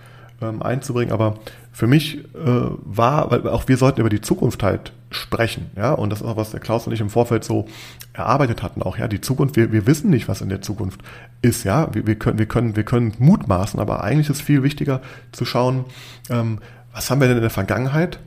ähm, 0.42 0.62
einzubringen, 0.62 1.12
aber 1.12 1.38
für 1.72 1.86
mich 1.86 2.18
äh, 2.18 2.24
war, 2.34 3.30
weil 3.30 3.48
auch 3.48 3.68
wir 3.68 3.76
sollten 3.76 4.00
über 4.00 4.10
die 4.10 4.20
Zukunft 4.20 4.62
halt 4.62 4.92
sprechen, 5.10 5.70
ja, 5.76 5.92
und 5.92 6.10
das 6.10 6.20
ist 6.20 6.26
auch, 6.26 6.36
was 6.36 6.50
der 6.50 6.60
Klaus 6.60 6.86
und 6.86 6.92
ich 6.92 7.00
im 7.00 7.10
Vorfeld 7.10 7.44
so 7.44 7.66
erarbeitet 8.12 8.62
hatten, 8.62 8.82
auch, 8.82 8.98
ja, 8.98 9.08
die 9.08 9.20
Zukunft, 9.20 9.56
wir, 9.56 9.72
wir 9.72 9.86
wissen 9.86 10.10
nicht, 10.10 10.28
was 10.28 10.42
in 10.42 10.48
der 10.48 10.62
Zukunft 10.62 11.00
ist, 11.42 11.64
ja, 11.64 11.88
wir, 11.94 12.06
wir 12.06 12.16
können, 12.16 12.38
wir 12.38 12.46
können, 12.46 12.76
wir 12.76 12.84
können 12.84 13.14
mutmaßen, 13.18 13.80
aber 13.80 14.04
eigentlich 14.04 14.28
ist 14.28 14.42
viel 14.42 14.62
wichtiger 14.62 15.00
zu 15.32 15.44
schauen, 15.44 15.84
ähm, 16.28 16.58
was 16.92 17.10
haben 17.10 17.20
wir 17.20 17.28
denn 17.28 17.36
in 17.36 17.42
der 17.42 17.50
Vergangenheit 17.50 18.18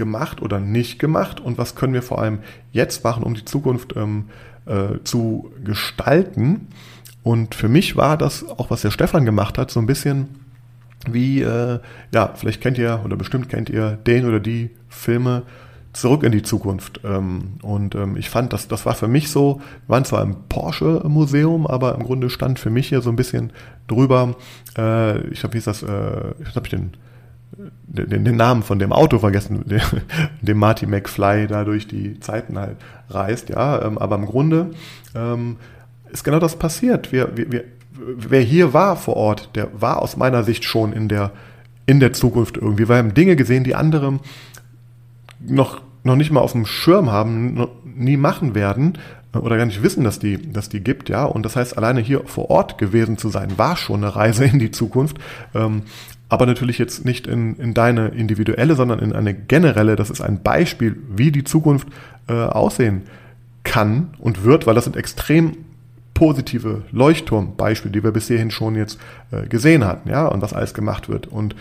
gemacht 0.00 0.40
oder 0.40 0.58
nicht 0.58 0.98
gemacht 0.98 1.40
und 1.40 1.58
was 1.58 1.76
können 1.76 1.92
wir 1.92 2.02
vor 2.02 2.20
allem 2.20 2.38
jetzt 2.72 3.04
machen, 3.04 3.22
um 3.22 3.34
die 3.34 3.44
Zukunft 3.44 3.94
ähm, 3.96 4.24
äh, 4.64 5.04
zu 5.04 5.52
gestalten. 5.62 6.68
Und 7.22 7.54
für 7.54 7.68
mich 7.68 7.96
war 7.96 8.16
das 8.16 8.48
auch, 8.48 8.70
was 8.70 8.80
der 8.80 8.90
Stefan 8.90 9.26
gemacht 9.26 9.58
hat, 9.58 9.70
so 9.70 9.78
ein 9.78 9.86
bisschen 9.86 10.28
wie, 11.06 11.42
äh, 11.42 11.78
ja, 12.12 12.32
vielleicht 12.34 12.62
kennt 12.62 12.78
ihr 12.78 13.02
oder 13.04 13.16
bestimmt 13.16 13.50
kennt 13.50 13.68
ihr 13.68 13.98
den 14.06 14.26
oder 14.26 14.40
die 14.40 14.70
Filme 14.88 15.42
Zurück 15.92 16.22
in 16.22 16.30
die 16.30 16.42
Zukunft. 16.42 17.00
Ähm, 17.04 17.58
und 17.62 17.96
ähm, 17.96 18.16
ich 18.16 18.30
fand, 18.30 18.52
dass 18.52 18.68
das 18.68 18.86
war 18.86 18.94
für 18.94 19.08
mich 19.08 19.28
so, 19.28 19.60
wir 19.86 19.94
waren 19.94 20.04
zwar 20.04 20.22
im 20.22 20.36
Porsche-Museum, 20.48 21.66
aber 21.66 21.96
im 21.96 22.04
Grunde 22.04 22.30
stand 22.30 22.60
für 22.60 22.70
mich 22.70 22.88
hier 22.88 23.00
so 23.02 23.10
ein 23.10 23.16
bisschen 23.16 23.52
drüber, 23.88 24.36
äh, 24.78 25.18
ich 25.28 25.40
glaube, 25.40 25.54
wie 25.54 25.58
ist 25.58 25.66
das, 25.66 25.82
äh, 25.82 26.32
ich 26.48 26.54
habe 26.54 26.68
den 26.68 26.92
den, 27.56 28.24
den, 28.24 28.36
Namen 28.36 28.62
von 28.62 28.78
dem 28.78 28.92
Auto 28.92 29.18
vergessen, 29.18 29.64
dem, 29.66 29.80
dem 30.40 30.58
Marty 30.58 30.86
McFly 30.86 31.46
da 31.46 31.64
durch 31.64 31.86
die 31.86 32.20
Zeiten 32.20 32.58
halt 32.58 32.76
reist, 33.08 33.48
ja. 33.48 33.82
Ähm, 33.84 33.98
aber 33.98 34.16
im 34.16 34.26
Grunde 34.26 34.70
ähm, 35.14 35.56
ist 36.10 36.24
genau 36.24 36.38
das 36.38 36.56
passiert. 36.56 37.12
Wir, 37.12 37.36
wir, 37.36 37.50
wir, 37.50 37.64
wer 37.92 38.40
hier 38.40 38.72
war 38.72 38.96
vor 38.96 39.16
Ort, 39.16 39.50
der 39.54 39.68
war 39.80 40.00
aus 40.02 40.16
meiner 40.16 40.42
Sicht 40.44 40.64
schon 40.64 40.92
in 40.92 41.08
der, 41.08 41.32
in 41.86 42.00
der 42.00 42.12
Zukunft 42.12 42.56
irgendwie. 42.56 42.88
Wir 42.88 42.96
haben 42.96 43.14
Dinge 43.14 43.36
gesehen, 43.36 43.64
die 43.64 43.74
andere 43.74 44.20
noch, 45.40 45.80
noch 46.04 46.16
nicht 46.16 46.30
mal 46.30 46.40
auf 46.40 46.52
dem 46.52 46.66
Schirm 46.66 47.10
haben, 47.10 47.66
nie 47.84 48.16
machen 48.16 48.54
werden 48.54 48.98
oder 49.32 49.56
gar 49.56 49.66
nicht 49.66 49.82
wissen, 49.82 50.04
dass 50.04 50.18
die, 50.18 50.52
dass 50.52 50.68
die 50.68 50.80
gibt, 50.80 51.08
ja. 51.08 51.24
Und 51.24 51.44
das 51.44 51.56
heißt, 51.56 51.76
alleine 51.76 52.00
hier 52.00 52.22
vor 52.26 52.50
Ort 52.50 52.78
gewesen 52.78 53.16
zu 53.16 53.28
sein, 53.28 53.58
war 53.58 53.76
schon 53.76 54.02
eine 54.02 54.14
Reise 54.14 54.44
in 54.44 54.58
die 54.58 54.70
Zukunft. 54.70 55.18
Ähm, 55.54 55.82
aber 56.30 56.46
natürlich 56.46 56.78
jetzt 56.78 57.04
nicht 57.04 57.26
in, 57.26 57.56
in 57.56 57.74
deine 57.74 58.08
individuelle, 58.08 58.76
sondern 58.76 59.00
in 59.00 59.12
eine 59.12 59.34
generelle. 59.34 59.96
Das 59.96 60.10
ist 60.10 60.20
ein 60.20 60.42
Beispiel, 60.42 60.96
wie 61.08 61.32
die 61.32 61.44
Zukunft 61.44 61.88
äh, 62.28 62.32
aussehen 62.32 63.02
kann 63.64 64.14
und 64.18 64.44
wird, 64.44 64.66
weil 64.66 64.74
das 64.74 64.84
sind 64.84 64.96
extrem 64.96 65.56
positive 66.14 66.82
Leuchtturmbeispiele, 66.92 67.92
die 67.92 68.04
wir 68.04 68.12
bis 68.12 68.28
hierhin 68.28 68.50
schon 68.50 68.76
jetzt 68.76 68.98
äh, 69.32 69.46
gesehen 69.48 69.84
hatten, 69.84 70.08
ja, 70.08 70.26
und 70.26 70.40
was 70.40 70.52
alles 70.52 70.72
gemacht 70.72 71.08
wird. 71.08 71.26
Und 71.26 71.56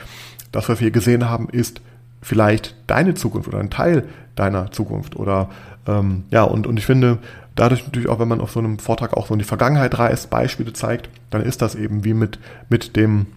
das, 0.51 0.69
was 0.69 0.79
wir 0.79 0.85
hier 0.85 0.91
gesehen 0.91 1.29
haben, 1.29 1.49
ist 1.49 1.81
vielleicht 2.21 2.75
deine 2.85 3.15
Zukunft 3.15 3.47
oder 3.47 3.59
ein 3.59 3.71
Teil 3.71 4.03
deiner 4.35 4.71
Zukunft. 4.71 5.15
Oder 5.15 5.49
ähm, 5.87 6.25
ja, 6.29 6.43
und, 6.43 6.67
und 6.67 6.77
ich 6.77 6.85
finde, 6.85 7.17
dadurch 7.55 7.85
natürlich 7.85 8.09
auch, 8.09 8.19
wenn 8.19 8.27
man 8.27 8.41
auf 8.41 8.51
so 8.51 8.59
einem 8.59 8.77
Vortrag 8.77 9.13
auch 9.17 9.27
so 9.27 9.33
in 9.33 9.39
die 9.39 9.45
Vergangenheit 9.45 9.97
reist, 9.97 10.29
Beispiele 10.29 10.73
zeigt, 10.73 11.09
dann 11.31 11.41
ist 11.41 11.61
das 11.61 11.73
eben 11.73 12.03
wie 12.03 12.13
mit, 12.13 12.37
mit 12.69 12.95
dem 12.95 13.27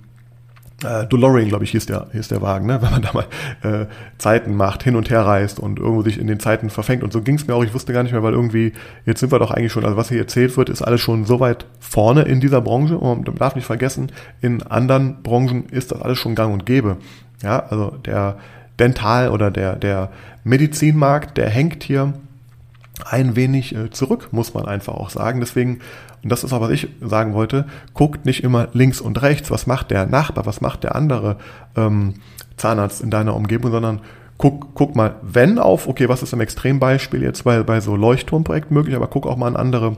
äh, 0.84 1.06
DeLorean, 1.06 1.48
glaube 1.48 1.64
ich, 1.64 1.70
hieß 1.70 1.86
der, 1.86 2.08
hieß 2.12 2.28
der 2.28 2.42
Wagen, 2.42 2.66
ne? 2.66 2.80
wenn 2.82 2.90
man 2.90 3.02
da 3.02 3.12
mal 3.12 3.26
äh, 3.62 3.86
Zeiten 4.18 4.54
macht, 4.56 4.82
hin 4.82 4.96
und 4.96 5.10
her 5.10 5.22
reist 5.22 5.58
und 5.58 5.78
irgendwo 5.78 6.02
sich 6.02 6.18
in 6.18 6.26
den 6.26 6.40
Zeiten 6.40 6.70
verfängt. 6.70 7.02
Und 7.02 7.12
so 7.12 7.22
ging 7.22 7.36
es 7.36 7.46
mir 7.46 7.54
auch, 7.54 7.64
ich 7.64 7.74
wusste 7.74 7.92
gar 7.92 8.02
nicht 8.02 8.12
mehr, 8.12 8.22
weil 8.22 8.32
irgendwie, 8.32 8.72
jetzt 9.04 9.20
sind 9.20 9.32
wir 9.32 9.38
doch 9.38 9.50
eigentlich 9.50 9.72
schon, 9.72 9.84
also 9.84 9.96
was 9.96 10.08
hier 10.08 10.18
erzählt 10.18 10.56
wird, 10.56 10.68
ist 10.68 10.82
alles 10.82 11.00
schon 11.00 11.24
so 11.24 11.40
weit 11.40 11.66
vorne 11.80 12.22
in 12.22 12.40
dieser 12.40 12.60
Branche. 12.60 12.98
Und 12.98 13.26
man 13.26 13.36
darf 13.36 13.54
nicht 13.54 13.66
vergessen, 13.66 14.12
in 14.40 14.62
anderen 14.62 15.22
Branchen 15.22 15.66
ist 15.70 15.92
das 15.92 16.02
alles 16.02 16.18
schon 16.18 16.34
gang 16.34 16.52
und 16.52 16.66
gäbe. 16.66 16.96
Ja, 17.42 17.60
also 17.60 17.96
der 18.04 18.36
Dental- 18.78 19.30
oder 19.30 19.50
der, 19.50 19.76
der 19.76 20.10
Medizinmarkt, 20.44 21.36
der 21.36 21.48
hängt 21.48 21.82
hier 21.82 22.14
ein 23.10 23.36
wenig 23.36 23.74
äh, 23.74 23.90
zurück, 23.90 24.28
muss 24.32 24.54
man 24.54 24.66
einfach 24.66 24.94
auch 24.94 25.10
sagen. 25.10 25.40
Deswegen, 25.40 25.80
und 26.22 26.30
das 26.30 26.44
ist 26.44 26.52
auch, 26.52 26.60
was 26.60 26.70
ich 26.70 26.88
sagen 27.00 27.34
wollte, 27.34 27.66
guckt 27.94 28.26
nicht 28.26 28.44
immer 28.44 28.68
links 28.72 29.00
und 29.00 29.22
rechts, 29.22 29.50
was 29.50 29.66
macht 29.66 29.90
der 29.90 30.06
Nachbar, 30.06 30.46
was 30.46 30.60
macht 30.60 30.84
der 30.84 30.94
andere 30.94 31.36
ähm, 31.76 32.14
Zahnarzt 32.56 33.02
in 33.02 33.10
deiner 33.10 33.34
Umgebung, 33.34 33.70
sondern 33.70 34.00
guck, 34.38 34.74
guck 34.74 34.96
mal, 34.96 35.16
wenn 35.22 35.58
auf, 35.58 35.86
okay, 35.86 36.08
was 36.08 36.22
ist 36.22 36.32
im 36.32 36.40
Extrembeispiel 36.40 37.22
jetzt 37.22 37.44
bei, 37.44 37.62
bei 37.62 37.80
so 37.80 37.94
Leuchtturmprojekten 37.96 38.74
möglich, 38.74 38.96
aber 38.96 39.06
guck 39.06 39.26
auch 39.26 39.36
mal 39.36 39.48
in 39.48 39.56
andere, 39.56 39.96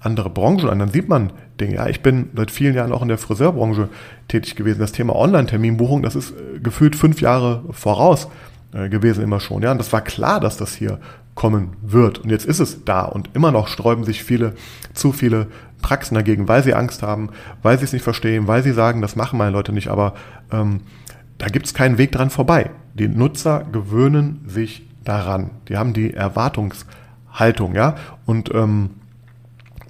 andere 0.00 0.30
Branchen 0.30 0.68
an, 0.68 0.78
dann 0.78 0.90
sieht 0.90 1.08
man 1.08 1.32
Dinge. 1.60 1.76
Ja, 1.76 1.86
ich 1.88 2.02
bin 2.02 2.30
seit 2.36 2.50
vielen 2.50 2.74
Jahren 2.74 2.92
auch 2.92 3.02
in 3.02 3.08
der 3.08 3.18
Friseurbranche 3.18 3.88
tätig 4.28 4.54
gewesen. 4.54 4.80
Das 4.80 4.92
Thema 4.92 5.16
Online-Terminbuchung, 5.16 6.02
das 6.02 6.14
ist 6.14 6.32
äh, 6.32 6.58
gefühlt 6.60 6.94
fünf 6.94 7.20
Jahre 7.20 7.64
voraus 7.70 8.28
äh, 8.72 8.88
gewesen 8.88 9.24
immer 9.24 9.40
schon. 9.40 9.62
Ja, 9.62 9.72
und 9.72 9.78
das 9.78 9.92
war 9.92 10.02
klar, 10.02 10.40
dass 10.40 10.58
das 10.58 10.74
hier 10.74 11.00
kommen 11.36 11.76
wird. 11.82 12.18
Und 12.18 12.30
jetzt 12.30 12.46
ist 12.46 12.58
es 12.58 12.84
da 12.84 13.02
und 13.02 13.30
immer 13.34 13.52
noch 13.52 13.68
sträuben 13.68 14.04
sich 14.04 14.24
viele, 14.24 14.56
zu 14.94 15.12
viele 15.12 15.46
Praxen 15.82 16.16
dagegen, 16.16 16.48
weil 16.48 16.64
sie 16.64 16.74
Angst 16.74 17.02
haben, 17.02 17.30
weil 17.62 17.78
sie 17.78 17.84
es 17.84 17.92
nicht 17.92 18.02
verstehen, 18.02 18.48
weil 18.48 18.64
sie 18.64 18.72
sagen, 18.72 19.02
das 19.02 19.14
machen 19.14 19.38
meine 19.38 19.52
Leute 19.52 19.72
nicht. 19.72 19.88
Aber 19.88 20.14
ähm, 20.50 20.80
da 21.38 21.46
gibt 21.46 21.66
es 21.66 21.74
keinen 21.74 21.98
Weg 21.98 22.10
dran 22.10 22.30
vorbei. 22.30 22.70
Die 22.94 23.06
Nutzer 23.06 23.64
gewöhnen 23.70 24.40
sich 24.46 24.82
daran. 25.04 25.50
Die 25.68 25.76
haben 25.76 25.92
die 25.92 26.14
Erwartungshaltung, 26.14 27.74
ja. 27.74 27.96
Und 28.24 28.52
ähm, 28.54 28.90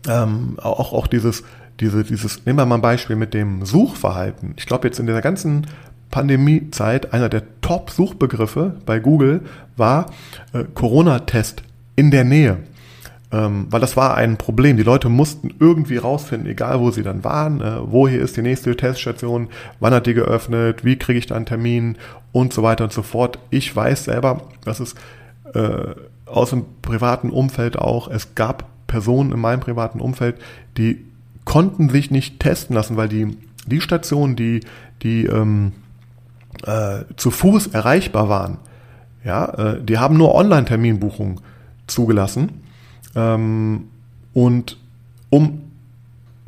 ähm, 0.08 0.58
auch, 0.60 0.92
auch 0.92 1.06
dieses, 1.06 1.44
diese, 1.80 2.04
dieses, 2.04 2.44
nehmen 2.44 2.58
wir 2.58 2.66
mal 2.66 2.74
ein 2.76 2.82
Beispiel 2.82 3.16
mit 3.16 3.34
dem 3.34 3.64
Suchverhalten. 3.64 4.54
Ich 4.56 4.66
glaube, 4.66 4.88
jetzt 4.88 4.98
in 4.98 5.06
der 5.06 5.20
ganzen 5.22 5.68
Pandemiezeit 6.10 7.12
einer 7.12 7.28
der 7.28 7.42
Top-Suchbegriffe 7.60 8.76
bei 8.86 8.98
Google 8.98 9.42
war 9.76 10.06
äh, 10.52 10.64
Corona-Test 10.74 11.62
in 11.96 12.10
der 12.10 12.24
Nähe. 12.24 12.58
Ähm, 13.32 13.66
weil 13.70 13.80
das 13.80 13.96
war 13.96 14.16
ein 14.16 14.36
Problem. 14.36 14.76
Die 14.76 14.84
Leute 14.84 15.08
mussten 15.08 15.52
irgendwie 15.58 15.96
rausfinden, 15.96 16.48
egal 16.48 16.78
wo 16.78 16.92
sie 16.92 17.02
dann 17.02 17.24
waren, 17.24 17.60
äh, 17.60 17.78
wo 17.82 18.06
hier 18.06 18.20
ist 18.20 18.36
die 18.36 18.42
nächste 18.42 18.76
Teststation, 18.76 19.48
wann 19.80 19.92
hat 19.92 20.06
die 20.06 20.14
geöffnet, 20.14 20.84
wie 20.84 20.96
kriege 20.96 21.18
ich 21.18 21.26
da 21.26 21.34
einen 21.34 21.46
Termin 21.46 21.96
und 22.30 22.52
so 22.52 22.62
weiter 22.62 22.84
und 22.84 22.92
so 22.92 23.02
fort. 23.02 23.40
Ich 23.50 23.74
weiß 23.74 24.04
selber, 24.04 24.42
dass 24.64 24.78
es 24.78 24.94
äh, 25.54 25.94
aus 26.24 26.50
dem 26.50 26.64
privaten 26.82 27.30
Umfeld 27.30 27.76
auch, 27.76 28.08
es 28.08 28.36
gab 28.36 28.64
Personen 28.86 29.32
in 29.32 29.40
meinem 29.40 29.60
privaten 29.60 30.00
Umfeld, 30.00 30.36
die 30.76 31.04
konnten 31.44 31.88
sich 31.88 32.12
nicht 32.12 32.38
testen 32.38 32.76
lassen, 32.76 32.96
weil 32.96 33.08
die, 33.08 33.36
die 33.66 33.80
Station, 33.80 34.36
die, 34.36 34.60
die 35.02 35.26
ähm, 35.26 35.72
äh, 36.64 37.04
zu 37.16 37.30
Fuß 37.30 37.68
erreichbar 37.68 38.28
waren, 38.28 38.58
ja, 39.24 39.44
äh, 39.74 39.82
die 39.82 39.98
haben 39.98 40.16
nur 40.16 40.34
Online-Terminbuchungen 40.34 41.40
zugelassen. 41.86 42.62
Ähm, 43.14 43.88
und 44.32 44.78
um 45.30 45.62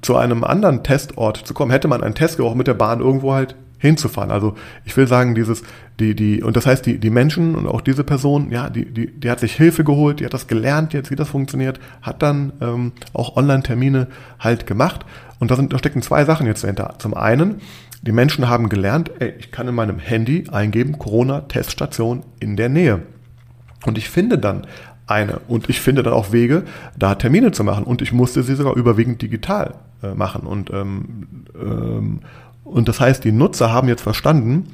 zu 0.00 0.16
einem 0.16 0.44
anderen 0.44 0.84
Testort 0.84 1.38
zu 1.38 1.54
kommen, 1.54 1.72
hätte 1.72 1.88
man 1.88 2.02
einen 2.02 2.14
Test 2.14 2.40
auch 2.40 2.54
mit 2.54 2.68
der 2.68 2.74
Bahn 2.74 3.00
irgendwo 3.00 3.34
halt 3.34 3.56
hinzufahren. 3.78 4.30
Also 4.30 4.54
ich 4.84 4.96
will 4.96 5.06
sagen, 5.06 5.34
dieses, 5.34 5.62
die, 5.98 6.14
die, 6.14 6.42
und 6.42 6.56
das 6.56 6.66
heißt, 6.66 6.84
die, 6.84 6.98
die 6.98 7.10
Menschen 7.10 7.54
und 7.54 7.66
auch 7.66 7.80
diese 7.80 8.04
Person, 8.04 8.50
ja, 8.50 8.70
die, 8.70 8.84
die, 8.84 9.06
die 9.08 9.30
hat 9.30 9.40
sich 9.40 9.54
Hilfe 9.54 9.84
geholt, 9.84 10.20
die 10.20 10.24
hat 10.24 10.34
das 10.34 10.46
gelernt 10.46 10.92
jetzt, 10.92 11.10
wie 11.10 11.16
das 11.16 11.28
funktioniert, 11.28 11.80
hat 12.02 12.22
dann 12.22 12.52
ähm, 12.60 12.92
auch 13.12 13.36
Online-Termine 13.36 14.08
halt 14.38 14.66
gemacht. 14.66 15.04
Und 15.38 15.50
da, 15.50 15.56
sind, 15.56 15.72
da 15.72 15.78
stecken 15.78 16.02
zwei 16.02 16.24
Sachen 16.24 16.46
jetzt 16.46 16.64
dahinter. 16.64 16.94
Zum 16.98 17.14
einen, 17.14 17.60
die 18.02 18.12
Menschen 18.12 18.48
haben 18.48 18.68
gelernt, 18.68 19.10
ey, 19.18 19.34
ich 19.38 19.50
kann 19.50 19.68
in 19.68 19.74
meinem 19.74 19.98
Handy 19.98 20.44
eingeben, 20.50 20.98
Corona-Teststation 20.98 22.24
in 22.40 22.56
der 22.56 22.68
Nähe. 22.68 23.02
Und 23.84 23.98
ich 23.98 24.08
finde 24.08 24.38
dann 24.38 24.66
eine. 25.06 25.40
Und 25.48 25.68
ich 25.68 25.80
finde 25.80 26.02
dann 26.02 26.12
auch 26.12 26.32
Wege, 26.32 26.64
da 26.96 27.14
Termine 27.14 27.52
zu 27.52 27.64
machen. 27.64 27.84
Und 27.84 28.02
ich 28.02 28.12
musste 28.12 28.42
sie 28.42 28.54
sogar 28.54 28.76
überwiegend 28.76 29.22
digital 29.22 29.74
äh, 30.02 30.14
machen. 30.14 30.42
Und, 30.42 30.70
ähm, 30.70 31.44
ähm, 31.60 32.20
und 32.64 32.88
das 32.88 33.00
heißt, 33.00 33.24
die 33.24 33.32
Nutzer 33.32 33.72
haben 33.72 33.88
jetzt 33.88 34.02
verstanden, 34.02 34.68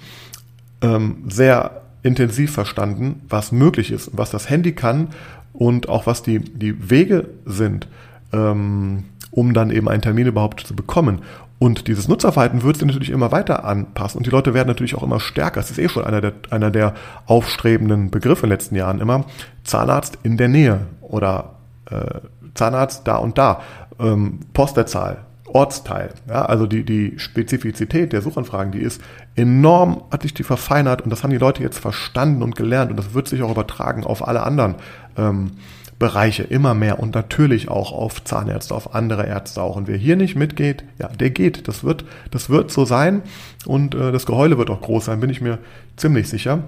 ähm, 0.83 1.25
sehr 1.29 1.83
intensiv 2.03 2.53
verstanden, 2.53 3.23
was 3.29 3.53
möglich 3.53 3.91
ist, 3.91 4.11
was 4.13 4.31
das 4.31 4.51
Handy 4.51 4.73
kann 4.73 5.09
und 5.53 5.89
auch 5.89 6.07
was 6.07 6.23
die, 6.23 6.41
die 6.41 6.91
Wege 6.91 7.29
sind, 7.47 7.89
ähm, 8.33 9.05
um 9.31 9.55
dann 9.55 9.71
eben 9.71 9.89
einen 9.89 10.03
Termin 10.03 10.27
überhaupt 10.27 10.61
zu 10.61 10.77
bekommen. 10.77 11.23
Und 11.65 11.89
dieses 11.89 12.09
Nutzerverhalten 12.09 12.63
wird 12.63 12.77
sich 12.77 12.85
natürlich 12.85 13.09
immer 13.09 13.33
weiter 13.33 13.65
anpassen. 13.65 14.19
Und 14.19 14.27
die 14.27 14.31
Leute 14.31 14.53
werden 14.53 14.69
natürlich 14.69 14.97
auch 14.97 15.03
immer 15.03 15.19
stärker. 15.19 15.61
Das 15.61 15.71
ist 15.71 15.79
eh 15.79 15.89
schon 15.89 16.05
einer 16.05 16.21
der, 16.21 16.35
einer 16.51 16.71
der 16.71 16.93
aufstrebenden 17.25 18.11
Begriffe 18.11 18.43
in 18.43 18.51
den 18.51 18.59
letzten 18.59 18.75
Jahren 18.77 19.01
immer. 19.01 19.25
Zahnarzt 19.63 20.19
in 20.25 20.37
der 20.37 20.49
Nähe 20.49 20.81
oder 21.01 21.55
äh, 21.91 22.21
Zahnarzt 22.53 23.09
da 23.09 23.17
und 23.17 23.39
da. 23.39 23.63
Ähm, 23.99 24.41
Postleitzahl, 24.53 25.25
Ortsteil. 25.47 26.11
Ja, 26.29 26.45
also 26.45 26.67
die, 26.67 26.85
die 26.85 27.19
Spezifizität 27.19 28.13
der 28.13 28.21
Suchanfragen, 28.21 28.71
die 28.71 28.81
ist 28.81 29.01
enorm, 29.35 30.03
hat 30.11 30.21
sich 30.21 30.35
die 30.35 30.45
verfeinert 30.45 31.01
und 31.01 31.09
das 31.09 31.23
haben 31.23 31.31
die 31.31 31.39
Leute 31.39 31.63
jetzt 31.63 31.79
verstanden 31.79 32.43
und 32.43 32.57
gelernt 32.57 32.91
und 32.91 32.99
das 32.99 33.15
wird 33.15 33.27
sich 33.27 33.43
auch 33.43 33.51
übertragen 33.51 34.05
auf 34.05 34.29
alle 34.29 34.43
anderen 34.43 34.75
ähm, 35.17 35.53
Bereiche 35.99 36.43
immer 36.43 36.75
mehr 36.75 36.99
und 36.99 37.15
natürlich 37.15 37.69
auch 37.69 37.93
auf 37.93 38.25
Zahnärzte, 38.25 38.75
auf 38.75 38.95
andere 38.95 39.27
Ärzte 39.27 39.63
auch. 39.63 39.77
Und 39.77 39.87
wer 39.87 39.97
hier 39.97 40.17
nicht 40.17 40.37
mitgeht, 40.37 40.85
ja, 40.99 41.09
der 41.09 41.31
geht. 41.31 41.69
Das 41.69 41.85
wird, 41.85 42.05
das 42.31 42.51
wird 42.51 42.71
so 42.71 42.85
sein 42.85 43.23
und 43.65 43.95
äh, 43.95 44.13
das 44.13 44.27
Geheule 44.27 44.59
wird 44.59 44.71
auch 44.71 44.81
groß 44.81 45.07
sein, 45.07 45.21
bin 45.21 45.31
ich 45.31 45.41
mir 45.41 45.59
ziemlich 45.97 46.29
sicher. 46.29 46.65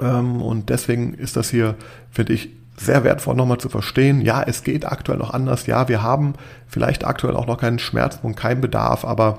Ähm, 0.00 0.42
und 0.42 0.70
deswegen 0.70 1.14
ist 1.14 1.36
das 1.36 1.50
hier, 1.50 1.76
finde 2.10 2.32
ich, 2.32 2.50
sehr 2.76 3.04
wertvoll 3.04 3.36
nochmal 3.36 3.58
zu 3.58 3.68
verstehen. 3.68 4.20
Ja, 4.20 4.42
es 4.42 4.64
geht 4.64 4.86
aktuell 4.86 5.18
noch 5.18 5.32
anders. 5.32 5.66
Ja, 5.66 5.88
wir 5.88 6.02
haben 6.02 6.34
vielleicht 6.66 7.04
aktuell 7.04 7.36
auch 7.36 7.46
noch 7.46 7.58
keinen 7.58 7.78
Schmerzpunkt, 7.78 8.38
keinen 8.38 8.60
Bedarf, 8.60 9.04
aber 9.04 9.38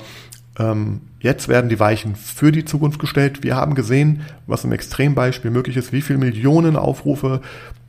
ähm, 0.59 1.01
jetzt 1.23 1.47
werden 1.47 1.69
die 1.69 1.79
Weichen 1.79 2.15
für 2.15 2.51
die 2.51 2.65
Zukunft 2.65 2.99
gestellt. 2.99 3.41
Wir 3.41 3.55
haben 3.55 3.73
gesehen, 3.73 4.21
was 4.45 4.63
im 4.63 4.71
Extrembeispiel 4.71 5.49
möglich 5.49 5.77
ist, 5.77 5.91
wie 5.91 6.01
viele 6.01 6.19
Millionen 6.19 6.75
Aufrufe 6.75 7.41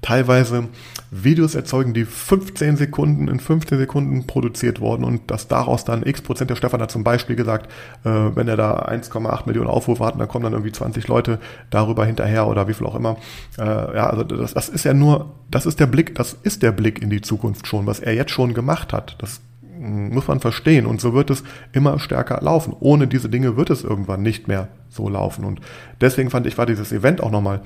teilweise 0.04 0.68
Videos 1.10 1.54
erzeugen, 1.54 1.94
die 1.94 2.04
15 2.04 2.76
Sekunden 2.76 3.26
in 3.26 3.40
15 3.40 3.78
Sekunden 3.78 4.26
produziert 4.26 4.80
wurden 4.80 5.02
und 5.02 5.30
dass 5.30 5.48
daraus 5.48 5.84
dann 5.84 6.04
x 6.04 6.20
Prozent, 6.20 6.50
der 6.50 6.56
Stefan 6.56 6.82
hat 6.82 6.90
zum 6.90 7.04
Beispiel 7.04 7.36
gesagt, 7.36 7.70
äh, 8.04 8.10
wenn 8.10 8.46
er 8.46 8.56
da 8.56 8.80
1,8 8.80 9.46
Millionen 9.46 9.68
Aufrufe 9.68 10.04
hat, 10.04 10.20
dann 10.20 10.28
kommen 10.28 10.44
dann 10.44 10.52
irgendwie 10.52 10.72
20 10.72 11.08
Leute 11.08 11.38
darüber 11.70 12.04
hinterher 12.04 12.46
oder 12.46 12.68
wie 12.68 12.74
viel 12.74 12.86
auch 12.86 12.96
immer. 12.96 13.16
Äh, 13.58 13.62
ja, 13.64 14.10
also 14.10 14.24
das, 14.24 14.52
das 14.52 14.68
ist 14.68 14.84
ja 14.84 14.92
nur, 14.92 15.32
das 15.50 15.64
ist 15.64 15.80
der 15.80 15.86
Blick, 15.86 16.14
das 16.14 16.36
ist 16.42 16.62
der 16.62 16.72
Blick 16.72 17.00
in 17.00 17.08
die 17.08 17.22
Zukunft 17.22 17.66
schon, 17.66 17.86
was 17.86 17.98
er 17.98 18.14
jetzt 18.14 18.30
schon 18.30 18.52
gemacht 18.52 18.92
hat. 18.92 19.16
Das 19.20 19.40
muss 19.84 20.28
man 20.28 20.40
verstehen. 20.40 20.86
Und 20.86 21.00
so 21.00 21.14
wird 21.14 21.30
es 21.30 21.44
immer 21.72 21.98
stärker 21.98 22.40
laufen. 22.40 22.74
Ohne 22.80 23.06
diese 23.06 23.28
Dinge 23.28 23.56
wird 23.56 23.70
es 23.70 23.84
irgendwann 23.84 24.22
nicht 24.22 24.48
mehr 24.48 24.68
so 24.88 25.08
laufen. 25.08 25.44
Und 25.44 25.60
deswegen 26.00 26.30
fand 26.30 26.46
ich, 26.46 26.58
war 26.58 26.66
dieses 26.66 26.92
Event 26.92 27.22
auch 27.22 27.30
nochmal 27.30 27.60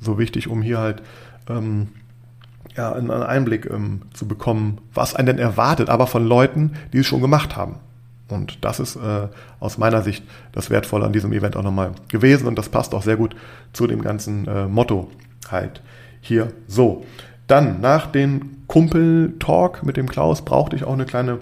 so 0.00 0.18
wichtig, 0.18 0.48
um 0.48 0.62
hier 0.62 0.78
halt 0.78 1.02
ähm, 1.48 1.88
ja, 2.76 2.92
einen 2.92 3.10
Einblick 3.10 3.66
ähm, 3.70 4.02
zu 4.12 4.26
bekommen, 4.26 4.78
was 4.94 5.14
einen 5.14 5.26
denn 5.26 5.38
erwartet, 5.38 5.88
aber 5.88 6.06
von 6.06 6.26
Leuten, 6.26 6.72
die 6.92 6.98
es 6.98 7.06
schon 7.06 7.20
gemacht 7.20 7.56
haben. 7.56 7.76
Und 8.28 8.64
das 8.64 8.80
ist 8.80 8.96
äh, 8.96 9.28
aus 9.60 9.78
meiner 9.78 10.02
Sicht 10.02 10.24
das 10.52 10.70
Wertvolle 10.70 11.04
an 11.04 11.12
diesem 11.12 11.32
Event 11.32 11.56
auch 11.56 11.62
nochmal 11.62 11.92
gewesen 12.08 12.46
und 12.46 12.56
das 12.56 12.70
passt 12.70 12.94
auch 12.94 13.02
sehr 13.02 13.16
gut 13.16 13.36
zu 13.72 13.86
dem 13.86 14.00
ganzen 14.00 14.48
äh, 14.48 14.66
Motto 14.66 15.10
halt 15.50 15.82
hier 16.20 16.52
so. 16.66 17.04
Dann 17.46 17.80
nach 17.80 18.06
dem 18.06 18.66
Kumpel-Talk 18.66 19.84
mit 19.84 19.96
dem 19.96 20.08
Klaus 20.08 20.42
brauchte 20.42 20.76
ich 20.76 20.84
auch 20.84 20.94
eine 20.94 21.04
kleine 21.04 21.38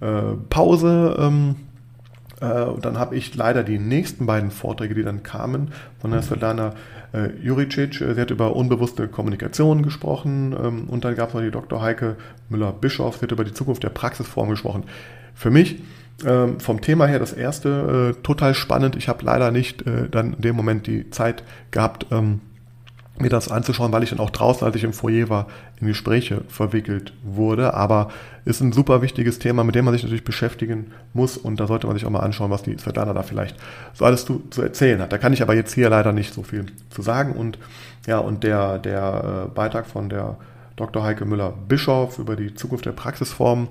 äh, 0.00 0.22
Pause. 0.48 1.16
Ähm, 1.18 1.56
Äh, 2.42 2.64
und 2.64 2.84
dann 2.84 2.98
habe 2.98 3.16
ich 3.16 3.34
leider 3.34 3.62
die 3.62 3.78
nächsten 3.78 4.26
beiden 4.26 4.50
Vorträge, 4.50 4.94
die 4.94 5.04
dann 5.04 5.22
kamen, 5.22 5.70
von 6.00 6.10
der 6.10 6.22
Svetlana 6.22 6.74
äh, 7.12 7.28
Juricic. 7.40 7.94
Sie 7.94 8.20
hat 8.20 8.30
über 8.30 8.56
unbewusste 8.56 9.06
Kommunikation 9.08 9.82
gesprochen 9.82 10.54
ähm, 10.60 10.84
und 10.88 11.04
dann 11.04 11.14
gab 11.14 11.28
es 11.28 11.34
noch 11.34 11.40
die 11.40 11.50
Dr. 11.50 11.80
Heike 11.80 12.16
Müller-Bischoff, 12.48 13.18
sie 13.18 13.22
hat 13.22 13.32
über 13.32 13.44
die 13.44 13.54
Zukunft 13.54 13.84
der 13.84 13.90
Praxisform 13.90 14.50
gesprochen. 14.50 14.84
Für 15.34 15.50
mich 15.50 15.80
ähm, 16.26 16.58
vom 16.58 16.80
Thema 16.80 17.06
her 17.06 17.20
das 17.20 17.32
erste 17.32 18.14
äh, 18.18 18.22
total 18.22 18.54
spannend. 18.54 18.96
Ich 18.96 19.08
habe 19.08 19.24
leider 19.24 19.50
nicht 19.52 19.86
äh, 19.86 20.08
dann 20.10 20.34
in 20.34 20.42
dem 20.42 20.56
Moment 20.56 20.86
die 20.88 21.10
Zeit 21.10 21.44
gehabt, 21.70 22.06
ähm, 22.10 22.40
mir 23.18 23.28
das 23.28 23.48
anzuschauen, 23.50 23.92
weil 23.92 24.02
ich 24.02 24.10
dann 24.10 24.20
auch 24.20 24.30
draußen, 24.30 24.66
als 24.66 24.74
ich 24.74 24.84
im 24.84 24.92
Foyer 24.92 25.28
war, 25.28 25.46
in 25.80 25.86
Gespräche 25.86 26.42
verwickelt 26.48 27.12
wurde. 27.22 27.74
Aber 27.74 28.10
ist 28.44 28.60
ein 28.60 28.72
super 28.72 29.02
wichtiges 29.02 29.38
Thema, 29.38 29.64
mit 29.64 29.74
dem 29.74 29.84
man 29.84 29.92
sich 29.94 30.02
natürlich 30.02 30.24
beschäftigen 30.24 30.92
muss 31.12 31.36
und 31.36 31.60
da 31.60 31.66
sollte 31.66 31.86
man 31.86 31.96
sich 31.96 32.06
auch 32.06 32.10
mal 32.10 32.20
anschauen, 32.20 32.50
was 32.50 32.62
die 32.62 32.76
Svetlana 32.76 33.12
da 33.12 33.22
vielleicht 33.22 33.56
so 33.94 34.04
alles 34.04 34.24
zu, 34.24 34.42
zu 34.50 34.62
erzählen 34.62 35.00
hat. 35.00 35.12
Da 35.12 35.18
kann 35.18 35.32
ich 35.32 35.42
aber 35.42 35.54
jetzt 35.54 35.74
hier 35.74 35.90
leider 35.90 36.12
nicht 36.12 36.34
so 36.34 36.42
viel 36.42 36.66
zu 36.90 37.02
sagen 37.02 37.32
und 37.32 37.58
ja, 38.06 38.18
und 38.18 38.42
der, 38.42 38.78
der 38.78 39.46
äh, 39.46 39.54
Beitrag 39.54 39.86
von 39.86 40.08
der 40.08 40.36
Dr. 40.74 41.04
Heike 41.04 41.24
Müller-Bischof 41.24 42.18
über 42.18 42.34
die 42.34 42.54
Zukunft 42.54 42.86
der 42.86 42.92
Praxisformen, 42.92 43.68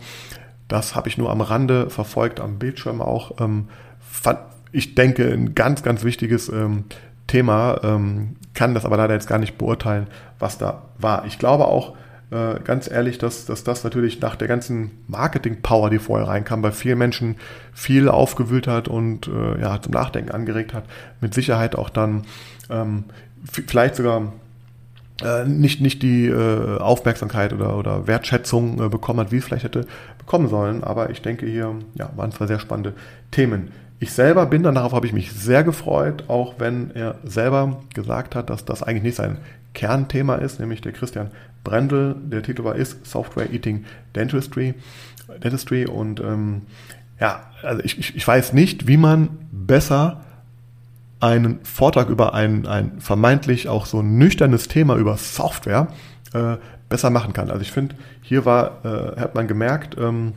das 0.67 0.95
habe 0.95 1.09
ich 1.09 1.17
nur 1.17 1.29
am 1.29 1.41
Rande 1.41 1.89
verfolgt, 1.89 2.39
am 2.39 2.57
Bildschirm 2.57 3.01
auch. 3.01 3.41
Ähm, 3.41 3.67
fand, 3.99 4.39
ich 4.71 4.95
denke, 4.95 5.27
ein 5.27 5.53
ganz, 5.53 5.83
ganz 5.83 6.05
wichtiges 6.05 6.47
ähm, 6.47 6.85
Thema, 7.32 7.79
ähm, 7.84 8.36
kann 8.53 8.73
das 8.73 8.84
aber 8.84 8.97
leider 8.97 9.13
jetzt 9.13 9.29
gar 9.29 9.39
nicht 9.39 9.57
beurteilen, 9.57 10.07
was 10.38 10.57
da 10.57 10.82
war. 10.97 11.25
Ich 11.25 11.39
glaube 11.39 11.65
auch, 11.65 11.95
äh, 12.29 12.59
ganz 12.61 12.91
ehrlich, 12.91 13.19
dass, 13.19 13.45
dass 13.45 13.63
das 13.63 13.86
natürlich 13.86 14.19
nach 14.19 14.36
der 14.36 14.49
ganzen 14.49 14.91
Marketing-Power, 15.07 15.89
die 15.89 15.99
vorher 15.99 16.27
reinkam, 16.27 16.61
bei 16.61 16.71
vielen 16.71 16.97
Menschen 16.97 17.38
viel 17.73 18.09
aufgewühlt 18.09 18.67
hat 18.67 18.89
und 18.89 19.27
äh, 19.27 19.61
ja, 19.61 19.82
zum 19.82 19.93
Nachdenken 19.93 20.32
angeregt 20.32 20.73
hat, 20.73 20.84
mit 21.21 21.34
Sicherheit 21.34 21.77
auch 21.77 21.89
dann 21.89 22.23
ähm, 22.69 23.05
vielleicht 23.45 23.95
sogar 23.95 24.34
äh, 25.23 25.45
nicht, 25.45 25.79
nicht 25.79 26.03
die 26.03 26.27
äh, 26.27 26.79
Aufmerksamkeit 26.79 27.53
oder, 27.53 27.77
oder 27.77 28.07
Wertschätzung 28.07 28.82
äh, 28.82 28.89
bekommen 28.89 29.21
hat, 29.21 29.32
wie 29.32 29.38
es 29.38 29.45
vielleicht 29.45 29.63
hätte 29.63 29.86
bekommen 30.17 30.49
sollen. 30.49 30.84
Aber 30.84 31.11
ich 31.11 31.21
denke, 31.21 31.45
hier 31.45 31.75
ja, 31.95 32.09
waren 32.17 32.34
zwar 32.34 32.47
sehr 32.47 32.59
spannende 32.59 32.93
Themen. 33.32 33.71
Ich 34.02 34.14
selber 34.14 34.47
bin 34.47 34.64
dann, 34.64 34.74
darauf 34.74 34.93
habe 34.93 35.06
ich 35.06 35.14
mich 35.14 35.32
sehr 35.32 35.64
gefreut, 35.64 36.24
auch 36.28 36.56
wenn 36.58 36.89
er 36.95 37.20
selber 37.24 37.84
gesagt 37.93 38.34
hat, 38.34 38.49
dass 38.49 38.66
das 38.66 38.82
eigentlich 38.82 39.04
nicht 39.04 39.16
sein 39.18 39.38
Kernthema 39.76 40.38
ist, 40.38 40.60
nämlich 40.60 40.82
der 40.82 40.91
Christian 40.91 41.30
Brendel, 41.64 42.16
der 42.20 42.41
Titel 42.41 42.64
war 42.64 42.76
ist 42.76 43.06
Software 43.06 43.54
Eating 43.54 43.86
Dentistry, 44.16 44.74
Dentistry? 45.43 45.86
Und 45.86 46.20
ähm, 46.20 46.64
ja, 47.20 47.43
also 47.62 47.84
ich, 47.84 47.99
ich, 47.99 48.16
ich 48.16 48.28
weiß 48.28 48.54
nicht, 48.54 48.88
wie 48.88 48.97
man 48.97 49.30
besser 49.52 50.22
einen 51.20 51.60
Vortrag 51.64 52.10
über 52.10 52.34
ein, 52.34 52.66
ein 52.66 52.99
vermeintlich 53.02 53.70
auch 53.70 53.86
so 53.86 54.02
nüchternes 54.02 54.68
Thema 54.68 54.95
über 54.95 55.16
Software 55.18 55.89
äh, 56.34 56.58
besser 56.89 57.12
machen 57.12 57.34
kann. 57.34 57.52
Also 57.52 57.62
ich 57.62 57.72
finde, 57.72 57.93
hier 58.24 58.45
war, 58.45 58.84
äh, 58.84 59.22
hat 59.22 59.36
man 59.36 59.47
gemerkt, 59.47 59.95
ähm, 59.99 60.34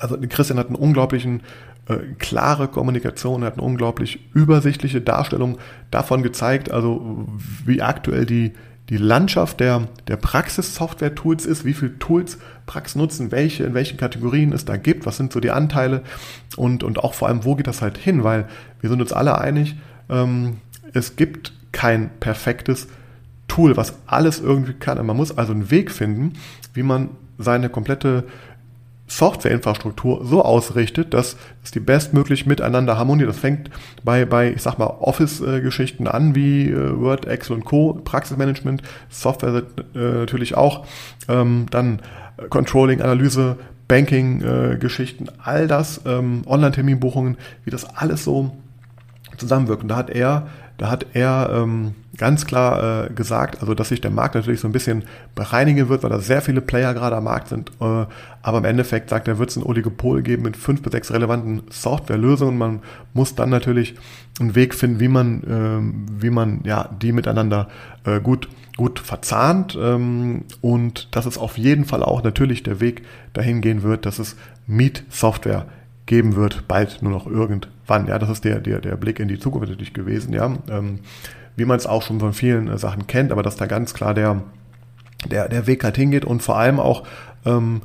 also 0.00 0.18
Christian 0.28 0.58
hat 0.58 0.66
einen 0.66 0.74
unglaublichen 0.74 1.42
äh, 1.88 1.96
klare 2.18 2.68
Kommunikation, 2.68 3.44
hat 3.44 3.54
eine 3.54 3.62
unglaublich 3.62 4.20
übersichtliche 4.34 5.00
Darstellung 5.00 5.58
davon 5.90 6.22
gezeigt, 6.22 6.70
also 6.70 7.26
wie 7.64 7.82
aktuell 7.82 8.26
die, 8.26 8.52
die 8.88 8.96
Landschaft 8.96 9.60
der, 9.60 9.88
der 10.08 10.16
Praxis-Software-Tools 10.16 11.46
ist, 11.46 11.64
wie 11.64 11.74
viele 11.74 11.98
Tools 11.98 12.38
Praxis 12.66 12.96
nutzen, 12.96 13.32
welche, 13.32 13.64
in 13.64 13.74
welchen 13.74 13.96
Kategorien 13.96 14.52
es 14.52 14.64
da 14.64 14.76
gibt, 14.76 15.06
was 15.06 15.16
sind 15.16 15.32
so 15.32 15.40
die 15.40 15.50
Anteile 15.50 16.02
und, 16.56 16.84
und 16.84 16.98
auch 16.98 17.14
vor 17.14 17.28
allem, 17.28 17.44
wo 17.44 17.54
geht 17.56 17.66
das 17.66 17.82
halt 17.82 17.98
hin, 17.98 18.22
weil 18.24 18.46
wir 18.80 18.90
sind 18.90 19.00
uns 19.00 19.12
alle 19.12 19.38
einig, 19.38 19.76
ähm, 20.08 20.58
es 20.92 21.16
gibt 21.16 21.52
kein 21.72 22.10
perfektes 22.20 22.88
Tool, 23.48 23.76
was 23.76 23.94
alles 24.06 24.40
irgendwie 24.40 24.74
kann. 24.74 25.04
Man 25.04 25.16
muss 25.16 25.36
also 25.36 25.52
einen 25.52 25.70
Weg 25.70 25.90
finden, 25.90 26.34
wie 26.74 26.82
man 26.82 27.10
seine 27.38 27.68
komplette 27.68 28.24
Softwareinfrastruktur 29.16 30.24
so 30.24 30.42
ausrichtet, 30.42 31.12
dass 31.12 31.36
es 31.62 31.70
die 31.70 31.80
bestmöglich 31.80 32.46
miteinander 32.46 32.96
harmoniert. 32.96 33.28
Das 33.28 33.38
fängt 33.38 33.70
bei, 34.02 34.24
bei 34.24 34.52
ich 34.52 34.62
sag 34.62 34.78
mal, 34.78 34.86
Office-Geschichten 34.86 36.06
an, 36.06 36.34
wie 36.34 36.70
äh, 36.70 36.98
Word, 36.98 37.26
Excel 37.26 37.56
und 37.56 37.64
Co., 37.64 38.00
Praxismanagement, 38.04 38.82
Software 39.10 39.64
äh, 39.94 39.98
natürlich 39.98 40.56
auch, 40.56 40.86
ähm, 41.28 41.66
dann 41.70 42.00
Controlling, 42.48 43.02
Analyse, 43.02 43.58
Banking-Geschichten, 43.86 45.26
äh, 45.26 45.32
all 45.42 45.66
das, 45.66 46.00
ähm, 46.06 46.42
Online-Terminbuchungen, 46.46 47.36
wie 47.64 47.70
das 47.70 47.84
alles 47.84 48.24
so 48.24 48.56
zusammenwirkt. 49.36 49.82
Und 49.82 49.88
da 49.88 49.96
hat 49.96 50.08
er 50.08 50.46
da 50.82 50.90
hat 50.90 51.06
er 51.12 51.48
ähm, 51.54 51.94
ganz 52.16 52.44
klar 52.44 53.06
äh, 53.06 53.12
gesagt, 53.12 53.60
also 53.60 53.72
dass 53.72 53.90
sich 53.90 54.00
der 54.00 54.10
Markt 54.10 54.34
natürlich 54.34 54.58
so 54.58 54.66
ein 54.66 54.72
bisschen 54.72 55.04
bereinigen 55.36 55.88
wird, 55.88 56.02
weil 56.02 56.10
da 56.10 56.18
sehr 56.18 56.42
viele 56.42 56.60
Player 56.60 56.92
gerade 56.92 57.14
am 57.14 57.22
Markt 57.22 57.46
sind. 57.46 57.70
Äh, 57.80 58.06
aber 58.42 58.58
im 58.58 58.64
Endeffekt 58.64 59.08
sagt 59.08 59.28
er, 59.28 59.38
wird 59.38 59.50
es 59.50 59.56
ein 59.56 59.62
Oligopol 59.62 60.22
geben 60.22 60.42
mit 60.42 60.56
fünf 60.56 60.82
bis 60.82 60.90
sechs 60.90 61.12
relevanten 61.12 61.62
Softwarelösungen. 61.70 62.58
Man 62.58 62.80
muss 63.14 63.36
dann 63.36 63.48
natürlich 63.48 63.94
einen 64.40 64.56
Weg 64.56 64.74
finden, 64.74 64.98
wie 64.98 65.06
man, 65.06 65.44
äh, 65.44 66.20
wie 66.20 66.30
man 66.30 66.62
ja 66.64 66.88
die 67.00 67.12
miteinander 67.12 67.68
äh, 68.04 68.18
gut 68.18 68.48
gut 68.76 68.98
verzahnt 68.98 69.78
ähm, 69.80 70.44
und 70.62 71.14
dass 71.14 71.26
es 71.26 71.38
auf 71.38 71.58
jeden 71.58 71.84
Fall 71.84 72.02
auch 72.02 72.24
natürlich 72.24 72.64
der 72.64 72.80
Weg 72.80 73.02
dahin 73.34 73.60
gehen 73.60 73.84
wird, 73.84 74.04
dass 74.06 74.18
es 74.18 74.34
Meet 74.66 75.04
Software 75.10 75.66
geben 76.06 76.34
wird, 76.34 76.66
bald 76.66 77.02
nur 77.02 77.12
noch 77.12 77.26
irgendwann. 77.26 77.70
Ja, 78.06 78.18
das 78.18 78.30
ist 78.30 78.44
der, 78.44 78.60
der, 78.60 78.80
der 78.80 78.96
Blick 78.96 79.20
in 79.20 79.28
die 79.28 79.38
Zukunft 79.38 79.68
natürlich 79.68 79.94
gewesen, 79.94 80.32
ja. 80.32 80.56
Ähm, 80.70 81.00
wie 81.56 81.64
man 81.64 81.76
es 81.76 81.86
auch 81.86 82.02
schon 82.02 82.20
von 82.20 82.32
vielen 82.32 82.68
äh, 82.68 82.78
Sachen 82.78 83.06
kennt, 83.06 83.32
aber 83.32 83.42
dass 83.42 83.56
da 83.56 83.66
ganz 83.66 83.94
klar 83.94 84.14
der, 84.14 84.42
der, 85.30 85.48
der 85.48 85.66
Weg 85.66 85.84
halt 85.84 85.96
hingeht 85.96 86.24
und 86.24 86.42
vor 86.42 86.56
allem 86.56 86.80
auch, 86.80 87.04
ähm, 87.44 87.82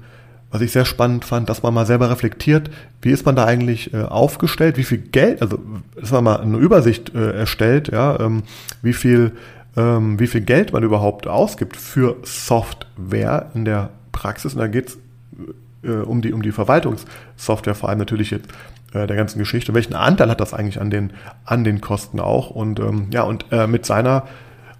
was 0.49 0.61
ich 0.61 0.71
sehr 0.71 0.85
spannend 0.85 1.25
fand, 1.25 1.49
dass 1.49 1.63
man 1.63 1.73
mal 1.73 1.85
selber 1.85 2.09
reflektiert, 2.09 2.69
wie 3.01 3.11
ist 3.11 3.25
man 3.25 3.35
da 3.35 3.45
eigentlich 3.45 3.93
äh, 3.93 4.03
aufgestellt, 4.03 4.77
wie 4.77 4.83
viel 4.83 4.99
Geld, 4.99 5.41
also 5.41 5.59
dass 5.99 6.11
man 6.11 6.23
mal 6.23 6.39
eine 6.39 6.57
Übersicht 6.57 7.13
äh, 7.13 7.31
erstellt, 7.31 7.89
ja, 7.91 8.17
ähm, 8.19 8.43
wie 8.81 8.93
viel 8.93 9.33
ähm, 9.77 10.19
wie 10.19 10.27
viel 10.27 10.41
Geld 10.41 10.73
man 10.73 10.83
überhaupt 10.83 11.27
ausgibt 11.27 11.77
für 11.77 12.17
Software 12.23 13.51
in 13.53 13.63
der 13.63 13.91
Praxis. 14.11 14.53
Und 14.53 14.59
da 14.59 14.67
geht's 14.67 14.97
äh, 15.83 15.91
um, 15.91 16.21
die, 16.21 16.33
um 16.33 16.41
die 16.41 16.51
Verwaltungssoftware, 16.51 17.75
vor 17.75 17.89
allem 17.89 17.99
natürlich 17.99 18.31
jetzt 18.31 18.49
der 19.05 19.17
ganzen 19.17 19.37
Geschichte. 19.37 19.73
Welchen 19.73 19.93
Anteil 19.93 20.29
hat 20.29 20.41
das 20.41 20.53
eigentlich 20.53 20.81
an 20.81 20.89
den, 20.89 21.13
an 21.45 21.63
den 21.63 21.81
Kosten 21.81 22.19
auch? 22.19 22.49
Und 22.49 22.79
ähm, 22.79 23.07
ja, 23.11 23.23
und 23.23 23.45
äh, 23.51 23.67
mit 23.67 23.85
seiner 23.85 24.23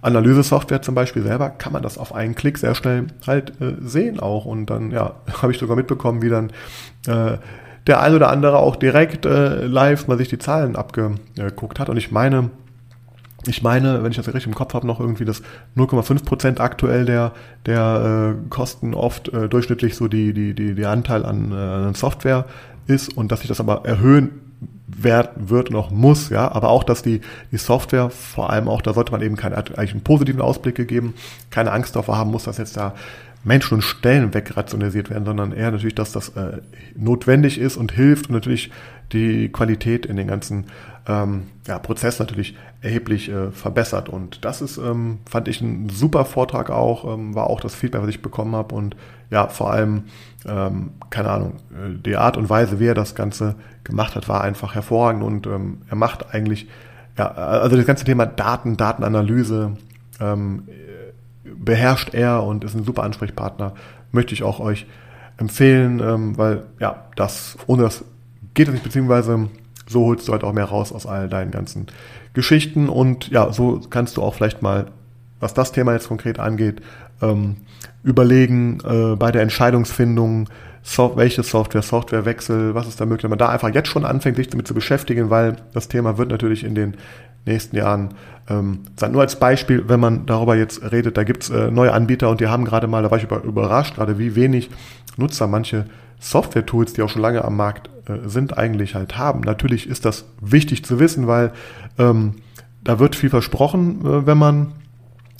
Analyse-Software 0.00 0.82
zum 0.82 0.94
Beispiel 0.94 1.22
selber 1.22 1.50
kann 1.50 1.72
man 1.72 1.82
das 1.82 1.98
auf 1.98 2.14
einen 2.14 2.34
Klick 2.34 2.58
sehr 2.58 2.74
schnell 2.74 3.06
halt 3.26 3.60
äh, 3.60 3.74
sehen 3.80 4.18
auch. 4.18 4.44
Und 4.44 4.66
dann, 4.66 4.90
ja, 4.90 5.14
habe 5.42 5.52
ich 5.52 5.58
sogar 5.58 5.76
mitbekommen, 5.76 6.22
wie 6.22 6.30
dann 6.30 6.50
äh, 7.06 7.38
der 7.86 8.00
ein 8.02 8.14
oder 8.14 8.30
andere 8.30 8.58
auch 8.58 8.76
direkt 8.76 9.24
äh, 9.26 9.64
live 9.64 10.08
mal 10.08 10.18
sich 10.18 10.28
die 10.28 10.38
Zahlen 10.38 10.76
abgeguckt 10.76 11.78
hat. 11.78 11.88
Und 11.88 11.96
ich 11.96 12.10
meine, 12.10 12.50
ich 13.48 13.62
meine, 13.62 14.02
wenn 14.02 14.10
ich 14.10 14.16
das 14.16 14.26
richtig 14.26 14.46
im 14.46 14.54
Kopf 14.54 14.74
habe, 14.74 14.86
noch 14.86 15.00
irgendwie 15.00 15.24
das 15.24 15.42
0,5 15.76 16.24
Prozent 16.24 16.60
aktuell 16.60 17.04
der, 17.04 17.32
der 17.66 18.34
äh, 18.36 18.48
Kosten 18.48 18.94
oft 18.94 19.28
äh, 19.28 19.48
durchschnittlich 19.48 19.96
so 19.96 20.08
die, 20.08 20.32
die, 20.32 20.54
die, 20.54 20.74
die 20.74 20.86
Anteil 20.86 21.24
an, 21.24 21.52
äh, 21.52 21.54
an 21.54 21.94
Software 21.94 22.44
ist 22.86 23.16
und 23.16 23.32
dass 23.32 23.40
sich 23.40 23.48
das 23.48 23.60
aber 23.60 23.84
erhöhen 23.84 24.30
wird 24.86 25.70
und 25.70 25.76
auch 25.76 25.90
muss, 25.90 26.30
ja, 26.30 26.50
aber 26.50 26.70
auch, 26.70 26.82
dass 26.82 27.02
die, 27.02 27.20
die 27.52 27.58
Software, 27.58 28.10
vor 28.10 28.50
allem 28.50 28.68
auch, 28.68 28.82
da 28.82 28.94
sollte 28.94 29.12
man 29.12 29.22
eben 29.22 29.36
keinen, 29.36 29.54
eigentlich 29.54 29.92
einen 29.92 30.02
positiven 30.02 30.40
Ausblick 30.40 30.88
geben, 30.88 31.14
keine 31.50 31.72
Angst 31.72 31.94
davor 31.94 32.16
haben 32.16 32.30
muss, 32.30 32.44
dass 32.44 32.58
jetzt 32.58 32.76
da 32.76 32.94
Menschen 33.44 33.74
und 33.74 33.82
Stellen 33.82 34.34
wegrationalisiert 34.34 35.10
werden, 35.10 35.24
sondern 35.24 35.52
eher 35.52 35.70
natürlich, 35.70 35.94
dass 35.94 36.12
das 36.12 36.30
äh, 36.30 36.58
notwendig 36.96 37.58
ist 37.58 37.76
und 37.76 37.92
hilft 37.92 38.28
und 38.28 38.34
natürlich 38.34 38.70
die 39.12 39.48
Qualität 39.48 40.06
in 40.06 40.16
den 40.16 40.26
ganzen 40.26 40.64
ähm, 41.08 41.44
ja, 41.66 41.78
Prozess 41.78 42.18
natürlich 42.18 42.54
erheblich 42.82 43.30
äh, 43.30 43.50
verbessert. 43.50 44.08
Und 44.08 44.44
das 44.44 44.60
ist, 44.60 44.76
ähm, 44.76 45.18
fand 45.28 45.48
ich 45.48 45.60
ein 45.60 45.88
super 45.88 46.24
Vortrag 46.26 46.70
auch, 46.70 47.12
ähm, 47.12 47.34
war 47.34 47.48
auch 47.48 47.60
das 47.60 47.74
Feedback, 47.74 48.02
was 48.02 48.10
ich 48.10 48.22
bekommen 48.22 48.54
habe. 48.54 48.74
Und 48.74 48.94
ja, 49.30 49.48
vor 49.48 49.72
allem, 49.72 50.04
ähm, 50.46 50.90
keine 51.10 51.30
Ahnung, 51.30 51.54
äh, 51.72 51.98
die 52.04 52.16
Art 52.16 52.36
und 52.36 52.50
Weise, 52.50 52.78
wie 52.78 52.86
er 52.86 52.94
das 52.94 53.14
Ganze 53.14 53.54
gemacht 53.84 54.14
hat, 54.14 54.28
war 54.28 54.42
einfach 54.42 54.74
hervorragend. 54.74 55.22
Und 55.22 55.46
ähm, 55.46 55.78
er 55.88 55.96
macht 55.96 56.34
eigentlich, 56.34 56.68
ja, 57.16 57.30
also 57.30 57.76
das 57.76 57.86
ganze 57.86 58.04
Thema 58.04 58.26
Daten, 58.26 58.76
Datenanalyse 58.76 59.76
ähm, 60.20 60.68
beherrscht 61.42 62.12
er 62.12 62.44
und 62.44 62.64
ist 62.64 62.74
ein 62.74 62.84
super 62.84 63.02
Ansprechpartner. 63.02 63.72
Möchte 64.12 64.34
ich 64.34 64.42
auch 64.42 64.60
euch 64.60 64.86
empfehlen, 65.38 66.36
weil 66.36 66.64
ja, 66.80 67.04
das 67.14 67.56
ohne 67.66 67.84
das 67.84 68.04
geht 68.54 68.68
es 68.68 68.74
nicht, 68.74 68.82
beziehungsweise 68.82 69.48
so 69.88 70.04
holst 70.06 70.28
du 70.28 70.32
halt 70.32 70.44
auch 70.44 70.52
mehr 70.52 70.64
raus 70.64 70.92
aus 70.92 71.06
all 71.06 71.28
deinen 71.28 71.50
ganzen 71.50 71.86
Geschichten 72.34 72.88
und 72.88 73.28
ja, 73.28 73.52
so 73.52 73.80
kannst 73.90 74.16
du 74.16 74.22
auch 74.22 74.34
vielleicht 74.34 74.62
mal, 74.62 74.86
was 75.40 75.54
das 75.54 75.72
Thema 75.72 75.92
jetzt 75.92 76.08
konkret 76.08 76.38
angeht, 76.38 76.80
ähm, 77.22 77.56
überlegen 78.02 78.78
äh, 78.84 79.16
bei 79.16 79.32
der 79.32 79.42
Entscheidungsfindung, 79.42 80.48
so 80.82 81.12
welche 81.16 81.42
Software, 81.42 81.82
Softwarewechsel, 81.82 82.74
was 82.74 82.86
ist 82.86 83.00
da 83.00 83.06
möglich, 83.06 83.24
wenn 83.24 83.30
man 83.30 83.38
da 83.38 83.48
einfach 83.48 83.72
jetzt 83.74 83.88
schon 83.88 84.04
anfängt, 84.04 84.36
sich 84.36 84.48
damit 84.48 84.66
zu 84.66 84.74
beschäftigen, 84.74 85.30
weil 85.30 85.56
das 85.72 85.88
Thema 85.88 86.18
wird 86.18 86.30
natürlich 86.30 86.64
in 86.64 86.74
den 86.74 86.94
nächsten 87.44 87.76
Jahren 87.76 88.14
ähm, 88.48 88.80
sein. 88.96 89.12
Nur 89.12 89.22
als 89.22 89.36
Beispiel, 89.36 89.84
wenn 89.88 90.00
man 90.00 90.26
darüber 90.26 90.56
jetzt 90.56 90.82
redet, 90.90 91.16
da 91.16 91.24
gibt's 91.24 91.50
äh, 91.50 91.70
neue 91.70 91.92
Anbieter 91.92 92.28
und 92.30 92.40
die 92.40 92.46
haben 92.46 92.64
gerade 92.64 92.86
mal, 92.86 93.02
da 93.02 93.10
war 93.10 93.18
ich 93.18 93.24
über, 93.24 93.42
überrascht, 93.42 93.96
gerade 93.96 94.18
wie 94.18 94.34
wenig 94.34 94.70
Nutzer 95.16 95.46
manche 95.46 95.86
Software-Tools, 96.20 96.92
die 96.92 97.02
auch 97.02 97.08
schon 97.08 97.22
lange 97.22 97.44
am 97.44 97.56
Markt 97.56 97.90
äh, 98.08 98.28
sind, 98.28 98.56
eigentlich 98.56 98.94
halt 98.94 99.16
haben. 99.18 99.40
Natürlich 99.40 99.88
ist 99.88 100.04
das 100.04 100.24
wichtig 100.40 100.84
zu 100.84 100.98
wissen, 100.98 101.26
weil 101.26 101.52
ähm, 101.98 102.36
da 102.82 102.98
wird 102.98 103.16
viel 103.16 103.30
versprochen, 103.30 104.00
äh, 104.04 104.26
wenn 104.26 104.38
man 104.38 104.72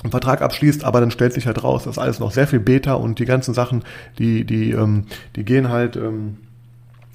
einen 0.02 0.10
Vertrag 0.10 0.42
abschließt, 0.42 0.84
aber 0.84 1.00
dann 1.00 1.10
stellt 1.10 1.32
sich 1.32 1.46
halt 1.46 1.62
raus, 1.64 1.84
das 1.84 1.96
ist 1.96 1.98
alles 1.98 2.20
noch 2.20 2.30
sehr 2.30 2.46
viel 2.46 2.60
Beta 2.60 2.94
und 2.94 3.18
die 3.18 3.24
ganzen 3.24 3.52
Sachen, 3.52 3.82
die, 4.18 4.44
die, 4.44 4.70
ähm, 4.70 5.06
die 5.34 5.44
gehen 5.44 5.70
halt 5.70 5.96
ähm, 5.96 6.36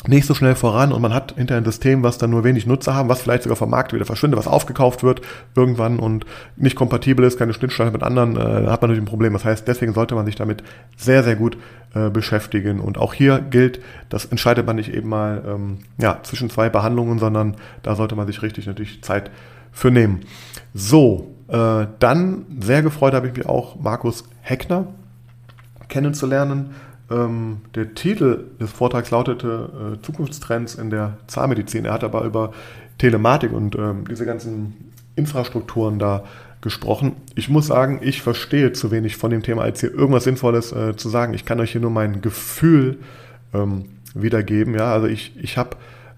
nicht 0.08 0.26
so 0.26 0.34
schnell 0.34 0.56
voran 0.56 0.92
und 0.92 1.02
man 1.02 1.14
hat 1.14 1.36
hinter 1.38 1.56
ein 1.56 1.66
System, 1.66 2.04
was 2.04 2.18
dann 2.18 2.30
nur 2.30 2.44
wenig 2.44 2.66
Nutzer 2.66 2.94
haben, 2.94 3.10
was 3.10 3.22
vielleicht 3.22 3.44
sogar 3.44 3.56
vom 3.56 3.70
Markt 3.70 3.94
wieder 3.94 4.06
verschwindet, 4.06 4.38
was 4.38 4.48
aufgekauft 4.48 5.04
wird 5.04 5.22
irgendwann 5.56 6.00
und 6.00 6.26
nicht 6.58 6.76
kompatibel 6.76 7.26
ist, 7.26 7.40
keine 7.40 7.54
Schnittstelle 7.54 7.92
mit 7.92 8.04
anderen, 8.04 8.36
äh, 8.36 8.40
hat 8.40 8.82
man 8.82 8.90
natürlich 8.90 9.02
ein 9.02 9.06
Problem. 9.06 9.34
Das 9.34 9.46
heißt, 9.46 9.68
deswegen 9.68 9.94
sollte 9.94 10.16
man 10.16 10.26
sich 10.26 10.36
damit 10.36 10.64
sehr, 10.98 11.24
sehr 11.24 11.36
gut 11.36 11.58
äh, 11.94 12.10
beschäftigen. 12.10 12.80
Und 12.80 12.98
auch 12.98 13.14
hier 13.14 13.40
gilt, 13.40 13.80
das 14.10 14.26
entscheidet 14.26 14.66
man 14.66 14.76
nicht 14.76 14.94
eben 14.94 15.10
mal 15.10 15.42
ähm, 15.48 15.78
ja, 15.98 16.20
zwischen 16.24 16.50
zwei 16.50 16.70
Behandlungen, 16.70 17.20
sondern 17.20 17.56
da 17.82 17.96
sollte 17.96 18.16
man 18.16 18.28
sich 18.28 18.42
richtig 18.42 18.68
natürlich 18.68 19.02
Zeit 19.04 19.32
für 19.72 19.90
nehmen. 19.90 20.22
So, 20.74 21.34
äh, 21.48 21.88
dann 22.00 22.46
sehr 22.60 22.82
gefreut 22.82 23.14
habe 23.14 23.28
ich 23.28 23.36
mich 23.38 23.46
auch, 23.46 23.80
Markus 23.80 24.26
Heckner 24.42 24.88
kennenzulernen. 25.88 26.72
Ähm, 27.14 27.58
der 27.76 27.94
Titel 27.94 28.46
des 28.60 28.72
Vortrags 28.72 29.12
lautete 29.12 29.98
äh, 29.98 30.02
Zukunftstrends 30.02 30.76
in 30.76 30.90
der 30.90 31.18
Zahnmedizin. 31.28 31.86
Er 31.86 31.94
hat 31.94 32.04
aber 32.04 32.24
über 32.24 32.52
Telematik 32.98 33.52
und 33.54 33.76
ähm, 33.76 34.06
diese 34.10 34.26
ganzen 34.26 34.92
Infrastrukturen 35.16 36.00
da 36.00 36.24
gesprochen. 36.62 37.18
Ich 37.36 37.50
muss 37.50 37.68
sagen, 37.68 38.00
ich 38.02 38.22
verstehe 38.22 38.72
zu 38.72 38.90
wenig 38.90 39.18
von 39.18 39.30
dem 39.30 39.44
Thema, 39.44 39.64
als 39.64 39.82
hier 39.82 39.94
irgendwas 39.94 40.24
Sinnvolles 40.24 40.72
äh, 40.72 40.96
zu 40.96 41.10
sagen. 41.10 41.34
Ich 41.34 41.46
kann 41.46 41.60
euch 41.60 41.72
hier 41.72 41.82
nur 41.82 41.92
mein 41.92 42.22
Gefühl 42.22 43.00
ähm, 43.54 43.86
wiedergeben. 44.16 44.74
Ja, 44.74 44.94
also 44.94 45.08
ich, 45.08 45.34
ich 45.38 45.58
habe, 45.58 45.72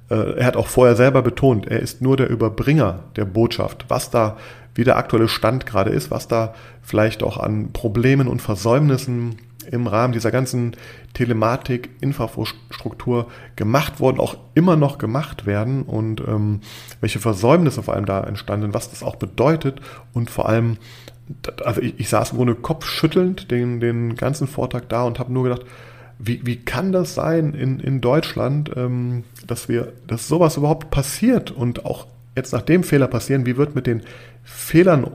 äh, 0.09 0.37
er 0.37 0.45
hat 0.45 0.55
auch 0.55 0.67
vorher 0.67 0.95
selber 0.95 1.21
betont, 1.23 1.67
er 1.67 1.79
ist 1.79 2.01
nur 2.01 2.15
der 2.15 2.29
Überbringer 2.29 2.99
der 3.15 3.25
Botschaft. 3.25 3.85
Was 3.89 4.11
da 4.11 4.37
wie 4.75 4.83
der 4.83 4.97
aktuelle 4.97 5.29
Stand 5.29 5.65
gerade 5.65 5.89
ist, 5.89 6.11
was 6.11 6.27
da 6.27 6.53
vielleicht 6.81 7.23
auch 7.23 7.37
an 7.37 7.71
Problemen 7.71 8.27
und 8.27 8.41
Versäumnissen 8.41 9.37
im 9.71 9.87
Rahmen 9.87 10.13
dieser 10.13 10.31
ganzen 10.31 10.75
Telematik, 11.13 11.89
Infrastruktur 12.01 13.27
gemacht 13.55 13.99
worden, 13.99 14.19
auch 14.19 14.37
immer 14.53 14.75
noch 14.75 14.97
gemacht 14.97 15.45
werden 15.45 15.83
und 15.83 16.21
ähm, 16.21 16.61
welche 17.01 17.19
Versäumnisse 17.19 17.83
vor 17.83 17.93
allem 17.93 18.05
da 18.05 18.23
entstanden, 18.23 18.73
was 18.73 18.89
das 18.89 19.03
auch 19.03 19.15
bedeutet 19.15 19.81
und 20.13 20.29
vor 20.29 20.47
allem, 20.49 20.77
also 21.63 21.81
ich, 21.81 21.99
ich 21.99 22.09
saß 22.09 22.31
im 22.31 22.37
Grunde 22.37 22.55
kopfschüttelnd 22.55 23.51
den, 23.51 23.79
den 23.79 24.15
ganzen 24.15 24.47
Vortrag 24.47 24.89
da 24.89 25.03
und 25.03 25.19
habe 25.19 25.33
nur 25.33 25.43
gedacht, 25.43 25.65
wie, 26.17 26.45
wie 26.45 26.57
kann 26.57 26.91
das 26.91 27.13
sein 27.13 27.53
in, 27.53 27.79
in 27.79 28.01
Deutschland, 28.01 28.71
ähm, 28.75 29.23
dass 29.45 29.67
wir, 29.67 29.93
dass 30.07 30.27
sowas 30.27 30.57
überhaupt 30.57 30.89
passiert 30.89 31.51
und 31.51 31.85
auch 31.85 32.07
jetzt 32.35 32.53
nach 32.53 32.61
dem 32.61 32.83
Fehler 32.83 33.07
passieren, 33.07 33.45
wie 33.45 33.57
wird 33.57 33.75
mit 33.75 33.87
den 33.87 34.01
Fehlern 34.43 35.07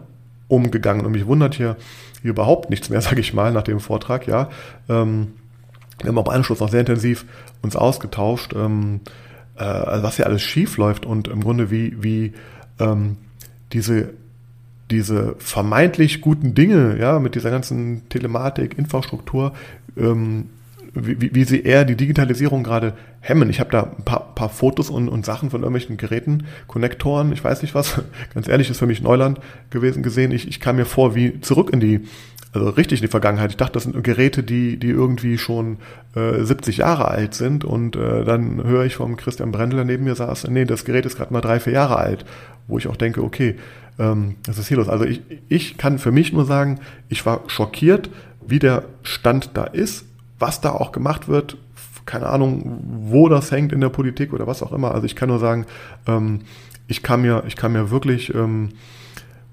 umgegangen? 0.48 1.06
Und 1.06 1.12
mich 1.12 1.26
wundert 1.26 1.54
hier 1.54 1.76
überhaupt 2.22 2.70
nichts 2.70 2.90
mehr, 2.90 3.00
sage 3.00 3.20
ich 3.20 3.34
mal, 3.34 3.52
nach 3.52 3.62
dem 3.62 3.80
Vortrag, 3.80 4.26
ja. 4.26 4.50
Ähm, 4.88 5.34
wir 6.02 6.08
haben 6.08 6.18
im 6.18 6.28
Anschluss 6.28 6.60
noch 6.60 6.70
sehr 6.70 6.80
intensiv 6.80 7.26
uns 7.62 7.76
ausgetauscht, 7.76 8.54
ähm, 8.54 9.00
äh, 9.56 9.64
also 9.64 10.02
was 10.02 10.16
hier 10.16 10.26
alles 10.26 10.42
schief 10.42 10.76
läuft 10.78 11.04
und 11.04 11.28
im 11.28 11.42
Grunde 11.42 11.70
wie, 11.70 12.02
wie 12.02 12.32
ähm, 12.78 13.18
diese, 13.72 14.14
diese 14.90 15.36
vermeintlich 15.38 16.20
guten 16.20 16.54
Dinge, 16.54 16.98
ja, 16.98 17.18
mit 17.18 17.34
dieser 17.34 17.50
ganzen 17.50 18.08
Telematik, 18.08 18.78
Infrastruktur, 18.78 19.52
ähm, 19.96 20.46
wie, 20.94 21.34
wie 21.34 21.44
sie 21.44 21.62
eher 21.62 21.84
die 21.84 21.96
Digitalisierung 21.96 22.62
gerade 22.62 22.94
hemmen. 23.20 23.50
Ich 23.50 23.60
habe 23.60 23.70
da 23.70 23.82
ein 23.96 24.04
paar, 24.04 24.34
paar 24.34 24.48
Fotos 24.48 24.90
und, 24.90 25.08
und 25.08 25.24
Sachen 25.24 25.50
von 25.50 25.62
irgendwelchen 25.62 25.96
Geräten, 25.96 26.44
Konnektoren, 26.66 27.32
ich 27.32 27.42
weiß 27.42 27.62
nicht 27.62 27.74
was, 27.74 28.00
ganz 28.34 28.48
ehrlich, 28.48 28.70
ist 28.70 28.78
für 28.78 28.86
mich 28.86 29.02
Neuland 29.02 29.40
gewesen 29.70 30.02
gesehen. 30.02 30.32
Ich, 30.32 30.48
ich 30.48 30.60
kam 30.60 30.76
mir 30.76 30.86
vor 30.86 31.14
wie 31.14 31.40
zurück 31.40 31.70
in 31.72 31.80
die, 31.80 32.00
also 32.52 32.68
richtig 32.70 33.00
in 33.00 33.06
die 33.06 33.10
Vergangenheit. 33.10 33.50
Ich 33.50 33.56
dachte, 33.56 33.74
das 33.74 33.84
sind 33.84 34.02
Geräte, 34.02 34.42
die, 34.42 34.78
die 34.78 34.90
irgendwie 34.90 35.38
schon 35.38 35.78
äh, 36.14 36.42
70 36.42 36.78
Jahre 36.78 37.08
alt 37.08 37.34
sind 37.34 37.64
und 37.64 37.96
äh, 37.96 38.24
dann 38.24 38.64
höre 38.64 38.84
ich 38.84 38.96
vom 38.96 39.16
Christian 39.16 39.52
Brendel, 39.52 39.78
der 39.78 39.84
neben 39.84 40.04
mir 40.04 40.14
saß, 40.14 40.48
nee, 40.48 40.64
das 40.64 40.84
Gerät 40.84 41.06
ist 41.06 41.16
gerade 41.16 41.32
mal 41.32 41.40
drei, 41.40 41.60
vier 41.60 41.74
Jahre 41.74 41.96
alt, 41.96 42.24
wo 42.66 42.78
ich 42.78 42.88
auch 42.88 42.96
denke, 42.96 43.22
okay, 43.22 43.56
ähm, 43.98 44.36
was 44.46 44.58
ist 44.58 44.68
hier 44.68 44.78
los? 44.78 44.88
Also 44.88 45.04
ich, 45.04 45.22
ich 45.48 45.76
kann 45.76 45.98
für 45.98 46.10
mich 46.10 46.32
nur 46.32 46.46
sagen, 46.46 46.80
ich 47.08 47.24
war 47.26 47.42
schockiert, 47.46 48.10
wie 48.46 48.58
der 48.58 48.84
Stand 49.02 49.50
da 49.54 49.64
ist 49.64 50.06
was 50.40 50.60
da 50.60 50.72
auch 50.72 50.90
gemacht 50.90 51.28
wird, 51.28 51.56
keine 52.06 52.26
Ahnung, 52.26 52.80
wo 52.82 53.28
das 53.28 53.52
hängt 53.52 53.72
in 53.72 53.80
der 53.80 53.88
Politik 53.88 54.32
oder 54.32 54.46
was 54.46 54.62
auch 54.62 54.72
immer. 54.72 54.92
Also 54.92 55.06
ich 55.06 55.14
kann 55.14 55.28
nur 55.28 55.38
sagen, 55.38 55.66
ähm, 56.06 56.40
ich 56.88 57.02
kann 57.02 57.22
mir, 57.22 57.44
ich 57.46 57.54
kann 57.54 57.72
mir 57.72 57.90
wirklich 57.90 58.34
ähm, 58.34 58.70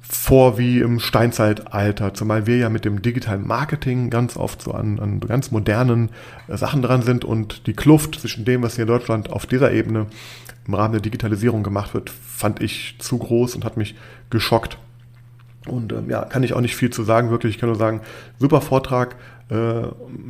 vor 0.02 0.58
wie 0.58 0.80
im 0.80 1.00
Steinzeitalter, 1.00 2.14
zumal 2.14 2.48
wir 2.48 2.58
ja 2.58 2.70
mit 2.70 2.86
dem 2.86 3.02
digitalen 3.02 3.46
Marketing 3.46 4.10
ganz 4.10 4.38
oft 4.38 4.62
so 4.62 4.72
an, 4.72 5.00
an 5.00 5.20
ganz 5.20 5.52
modernen 5.52 6.10
äh, 6.48 6.58
Sachen 6.58 6.82
dran 6.82 7.02
sind 7.02 7.26
und 7.26 7.68
die 7.68 7.74
Kluft 7.74 8.20
zwischen 8.20 8.46
dem, 8.46 8.64
was 8.64 8.76
hier 8.76 8.84
in 8.84 8.88
Deutschland 8.88 9.30
auf 9.30 9.46
dieser 9.46 9.72
Ebene 9.72 10.08
im 10.66 10.74
Rahmen 10.74 10.94
der 10.94 11.02
Digitalisierung 11.02 11.64
gemacht 11.64 11.94
wird, 11.94 12.10
fand 12.10 12.62
ich 12.62 12.96
zu 13.00 13.18
groß 13.18 13.56
und 13.56 13.66
hat 13.66 13.78
mich 13.78 13.96
geschockt. 14.30 14.78
Und 15.68 15.92
ähm, 15.92 16.10
ja, 16.10 16.24
kann 16.24 16.44
ich 16.44 16.54
auch 16.54 16.62
nicht 16.62 16.76
viel 16.76 16.90
zu 16.90 17.04
sagen, 17.04 17.30
wirklich. 17.30 17.56
Ich 17.56 17.60
kann 17.60 17.70
nur 17.70 17.78
sagen, 17.78 18.02
super 18.40 18.62
Vortrag, 18.62 19.16
äh, 19.50 19.88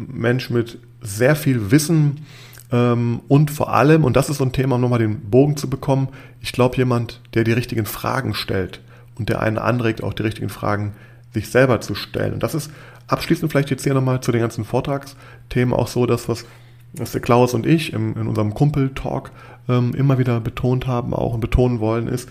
Mensch 0.07 0.49
mit 0.49 0.80
sehr 1.01 1.36
viel 1.36 1.72
Wissen 1.72 2.26
ähm, 2.72 3.22
und 3.28 3.51
vor 3.51 3.74
allem, 3.74 4.03
und 4.03 4.15
das 4.15 4.30
ist 4.30 4.38
so 4.38 4.43
ein 4.43 4.51
Thema, 4.51 4.76
um 4.76 4.82
nochmal 4.82 4.99
den 4.99 5.22
Bogen 5.30 5.57
zu 5.57 5.70
bekommen, 5.70 6.09
ich 6.41 6.51
glaube 6.51 6.78
jemand, 6.78 7.22
der 7.34 7.43
die 7.43 7.53
richtigen 7.53 7.86
Fragen 7.86 8.34
stellt 8.34 8.82
und 9.18 9.30
der 9.30 9.41
einen 9.41 9.57
anregt, 9.57 10.03
auch 10.03 10.13
die 10.13 10.24
richtigen 10.24 10.49
Fragen 10.49 10.93
sich 11.34 11.49
selber 11.49 11.82
zu 11.82 11.95
stellen. 11.95 12.34
Und 12.34 12.43
das 12.43 12.55
ist 12.55 12.72
abschließend 13.07 13.51
vielleicht 13.51 13.70
jetzt 13.70 13.84
hier 13.84 13.93
nochmal 13.93 14.22
zu 14.22 14.32
den 14.32 14.41
ganzen 14.41 14.65
Vortragsthemen 14.65 15.74
auch 15.74 15.88
so, 15.88 16.05
dass 16.05 16.28
was, 16.28 16.45
was 16.93 17.11
der 17.11 17.22
Klaus 17.22 17.53
und 17.53 17.65
ich 17.65 17.93
im, 17.93 18.15
in 18.18 18.28
unserem 18.28 18.53
Kumpel-Talk 18.53 19.32
ähm, 19.70 19.93
immer 19.93 20.18
wieder 20.18 20.39
betont 20.39 20.88
haben, 20.88 21.13
auch 21.13 21.34
und 21.34 21.39
betonen 21.39 21.80
wollen, 21.80 22.07
ist 22.07 22.30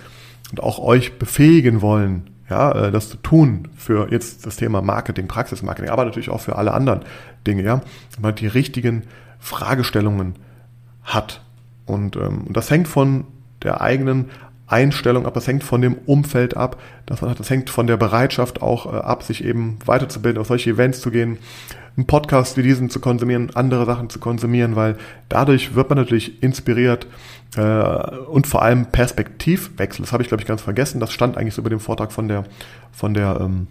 und 0.50 0.62
auch 0.62 0.78
euch 0.78 1.18
befähigen 1.18 1.80
wollen, 1.80 2.30
ja, 2.48 2.72
äh, 2.72 2.90
das 2.90 3.08
zu 3.08 3.16
tun 3.18 3.68
für 3.76 4.10
jetzt 4.10 4.46
das 4.46 4.56
Thema 4.56 4.82
Marketing, 4.82 5.28
Praxismarketing, 5.28 5.90
aber 5.90 6.04
natürlich 6.04 6.30
auch 6.30 6.40
für 6.40 6.56
alle 6.56 6.72
anderen 6.72 7.00
Dinge, 7.46 7.62
ja, 7.62 7.80
man 8.20 8.34
die 8.34 8.46
richtigen 8.46 9.02
Fragestellungen 9.38 10.34
hat. 11.02 11.42
Und 11.86 12.16
ähm, 12.16 12.46
das 12.50 12.70
hängt 12.70 12.88
von 12.88 13.24
der 13.62 13.80
eigenen 13.80 14.26
Einstellung 14.66 15.26
ab, 15.26 15.34
das 15.34 15.46
hängt 15.46 15.62
von 15.62 15.80
dem 15.80 15.94
Umfeld 16.06 16.56
ab, 16.56 16.80
das, 17.06 17.20
das 17.20 17.50
hängt 17.50 17.70
von 17.70 17.86
der 17.86 17.96
Bereitschaft 17.96 18.62
auch 18.62 18.92
äh, 18.92 18.96
ab, 18.96 19.22
sich 19.22 19.44
eben 19.44 19.78
weiterzubilden, 19.84 20.40
auf 20.40 20.48
solche 20.48 20.70
Events 20.70 21.00
zu 21.00 21.10
gehen, 21.10 21.38
einen 21.96 22.06
Podcast 22.06 22.56
wie 22.56 22.62
diesen 22.62 22.90
zu 22.90 23.00
konsumieren, 23.00 23.50
andere 23.54 23.86
Sachen 23.86 24.10
zu 24.10 24.18
konsumieren, 24.18 24.76
weil 24.76 24.96
dadurch 25.28 25.74
wird 25.74 25.88
man 25.88 25.98
natürlich 25.98 26.42
inspiriert, 26.42 27.06
und 28.28 28.46
vor 28.46 28.62
allem 28.62 28.86
Perspektivwechsel. 28.86 30.04
Das 30.04 30.12
habe 30.12 30.22
ich, 30.22 30.28
glaube 30.28 30.42
ich, 30.42 30.46
ganz 30.46 30.60
vergessen. 30.60 31.00
Das 31.00 31.12
stand 31.12 31.38
eigentlich 31.38 31.54
so 31.54 31.62
über 31.62 31.70
dem 31.70 31.80
Vortrag 31.80 32.12
von 32.12 32.28
der, 32.28 32.44
von 32.92 33.14
der 33.14 33.38
ähm, 33.40 33.66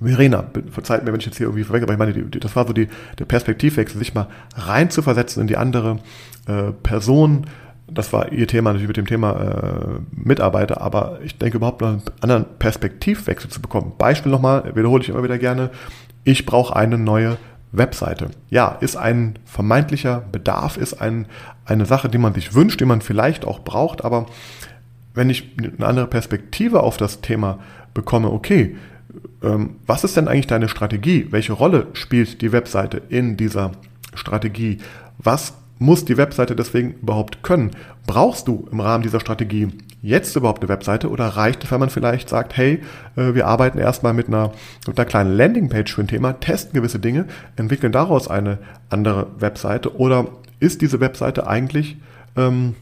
Verena. 0.00 0.44
Verzeiht 0.70 1.04
mir, 1.04 1.12
wenn 1.12 1.20
ich 1.20 1.26
jetzt 1.26 1.36
hier 1.36 1.46
irgendwie 1.46 1.64
verwechsel, 1.64 1.84
aber 1.84 1.92
ich 1.92 1.98
meine, 1.98 2.12
die, 2.12 2.40
das 2.40 2.56
war 2.56 2.66
so 2.66 2.72
die, 2.72 2.88
der 3.18 3.24
Perspektivwechsel, 3.24 3.98
sich 3.98 4.14
mal 4.14 4.28
rein 4.56 4.90
zu 4.90 5.02
versetzen 5.02 5.40
in 5.40 5.46
die 5.46 5.56
andere 5.56 5.98
äh, 6.46 6.72
Person. 6.82 7.46
Das 7.90 8.12
war 8.12 8.32
ihr 8.32 8.46
Thema 8.46 8.70
natürlich 8.70 8.88
mit 8.88 8.96
dem 8.96 9.06
Thema 9.06 9.32
äh, 9.32 10.00
Mitarbeiter, 10.12 10.80
aber 10.80 11.20
ich 11.24 11.38
denke 11.38 11.56
überhaupt 11.56 11.80
noch 11.80 11.88
einen 11.88 12.02
anderen 12.20 12.44
Perspektivwechsel 12.58 13.50
zu 13.50 13.62
bekommen. 13.62 13.92
Beispiel 13.96 14.30
nochmal, 14.30 14.74
wiederhole 14.74 15.02
ich 15.02 15.08
immer 15.08 15.22
wieder 15.22 15.38
gerne. 15.38 15.70
Ich 16.24 16.44
brauche 16.44 16.76
eine 16.76 16.98
neue 16.98 17.38
Webseite. 17.72 18.30
Ja, 18.50 18.76
ist 18.80 18.96
ein 18.96 19.38
vermeintlicher 19.44 20.22
Bedarf, 20.32 20.76
ist 20.76 20.94
ein, 20.94 21.26
eine 21.64 21.86
Sache, 21.86 22.08
die 22.08 22.18
man 22.18 22.34
sich 22.34 22.54
wünscht, 22.54 22.80
die 22.80 22.86
man 22.86 23.00
vielleicht 23.00 23.44
auch 23.44 23.60
braucht, 23.60 24.04
aber 24.04 24.26
wenn 25.14 25.30
ich 25.30 25.56
eine 25.58 25.86
andere 25.86 26.06
Perspektive 26.06 26.82
auf 26.82 26.96
das 26.96 27.20
Thema 27.20 27.58
bekomme, 27.92 28.30
okay, 28.30 28.76
ähm, 29.42 29.76
was 29.86 30.04
ist 30.04 30.16
denn 30.16 30.28
eigentlich 30.28 30.46
deine 30.46 30.68
Strategie? 30.68 31.26
Welche 31.30 31.52
Rolle 31.52 31.88
spielt 31.92 32.40
die 32.40 32.52
Webseite 32.52 33.02
in 33.08 33.36
dieser 33.36 33.72
Strategie? 34.14 34.78
Was 35.18 35.54
muss 35.78 36.04
die 36.04 36.16
Webseite 36.16 36.56
deswegen 36.56 36.94
überhaupt 37.02 37.42
können? 37.42 37.72
Brauchst 38.06 38.48
du 38.48 38.68
im 38.70 38.80
Rahmen 38.80 39.02
dieser 39.02 39.20
Strategie 39.20 39.68
jetzt 40.02 40.36
überhaupt 40.36 40.62
eine 40.62 40.68
Webseite 40.68 41.10
oder 41.10 41.26
reicht 41.26 41.64
es, 41.64 41.70
wenn 41.70 41.80
man 41.80 41.90
vielleicht 41.90 42.28
sagt, 42.28 42.56
hey, 42.56 42.80
äh, 43.16 43.34
wir 43.34 43.46
arbeiten 43.46 43.78
erstmal 43.78 44.14
mit 44.14 44.28
einer, 44.28 44.52
mit 44.86 44.98
einer 44.98 45.06
kleinen 45.06 45.36
Landingpage 45.36 45.92
für 45.92 46.02
ein 46.02 46.08
Thema, 46.08 46.34
testen 46.34 46.74
gewisse 46.74 46.98
Dinge, 46.98 47.26
entwickeln 47.56 47.92
daraus 47.92 48.28
eine 48.28 48.58
andere 48.90 49.26
Webseite 49.38 49.96
oder 49.96 50.26
ist 50.60 50.82
diese 50.82 51.00
Webseite 51.00 51.46
eigentlich 51.46 51.96
ähm, 52.36 52.74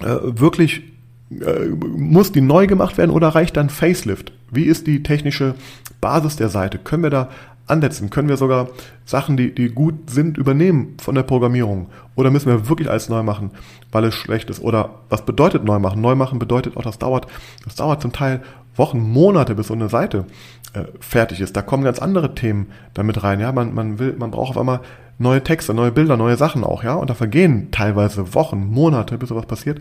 äh, 0.00 0.16
wirklich, 0.22 0.82
äh, 1.30 1.66
muss 1.68 2.32
die 2.32 2.40
neu 2.40 2.66
gemacht 2.66 2.98
werden 2.98 3.10
oder 3.10 3.28
reicht 3.28 3.56
dann 3.56 3.70
Facelift? 3.70 4.32
Wie 4.50 4.64
ist 4.64 4.86
die 4.86 5.02
technische 5.02 5.54
Basis 6.00 6.36
der 6.36 6.48
Seite? 6.48 6.78
Können 6.78 7.04
wir 7.04 7.10
da 7.10 7.28
ansetzen? 7.70 8.10
Können 8.10 8.28
wir 8.28 8.36
sogar 8.36 8.68
Sachen, 9.04 9.36
die, 9.36 9.54
die 9.54 9.70
gut 9.70 10.10
sind, 10.10 10.36
übernehmen 10.36 10.96
von 11.00 11.14
der 11.14 11.22
Programmierung? 11.22 11.88
Oder 12.14 12.30
müssen 12.30 12.48
wir 12.48 12.68
wirklich 12.68 12.90
alles 12.90 13.08
neu 13.08 13.22
machen, 13.22 13.50
weil 13.92 14.04
es 14.04 14.14
schlecht 14.14 14.50
ist? 14.50 14.60
Oder 14.60 14.90
was 15.08 15.24
bedeutet 15.24 15.64
neu 15.64 15.78
machen? 15.78 16.00
Neu 16.00 16.14
machen 16.14 16.38
bedeutet 16.38 16.76
auch, 16.76 16.82
das 16.82 16.98
dauert, 16.98 17.26
das 17.64 17.74
dauert 17.76 18.02
zum 18.02 18.12
Teil 18.12 18.42
Wochen, 18.76 19.00
Monate, 19.00 19.54
bis 19.54 19.68
so 19.68 19.74
eine 19.74 19.88
Seite 19.88 20.26
äh, 20.72 20.84
fertig 21.00 21.40
ist. 21.40 21.56
Da 21.56 21.62
kommen 21.62 21.84
ganz 21.84 21.98
andere 21.98 22.34
Themen 22.34 22.68
damit 22.94 23.22
rein. 23.22 23.40
Ja, 23.40 23.52
man, 23.52 23.74
man 23.74 23.98
will, 23.98 24.14
man 24.18 24.30
braucht 24.30 24.50
auf 24.50 24.58
einmal 24.58 24.80
neue 25.18 25.42
Texte, 25.42 25.74
neue 25.74 25.92
Bilder, 25.92 26.16
neue 26.16 26.36
Sachen 26.36 26.64
auch, 26.64 26.82
ja. 26.82 26.94
Und 26.94 27.10
da 27.10 27.14
vergehen 27.14 27.70
teilweise 27.70 28.34
Wochen, 28.34 28.66
Monate, 28.70 29.18
bis 29.18 29.28
sowas 29.28 29.46
passiert. 29.46 29.80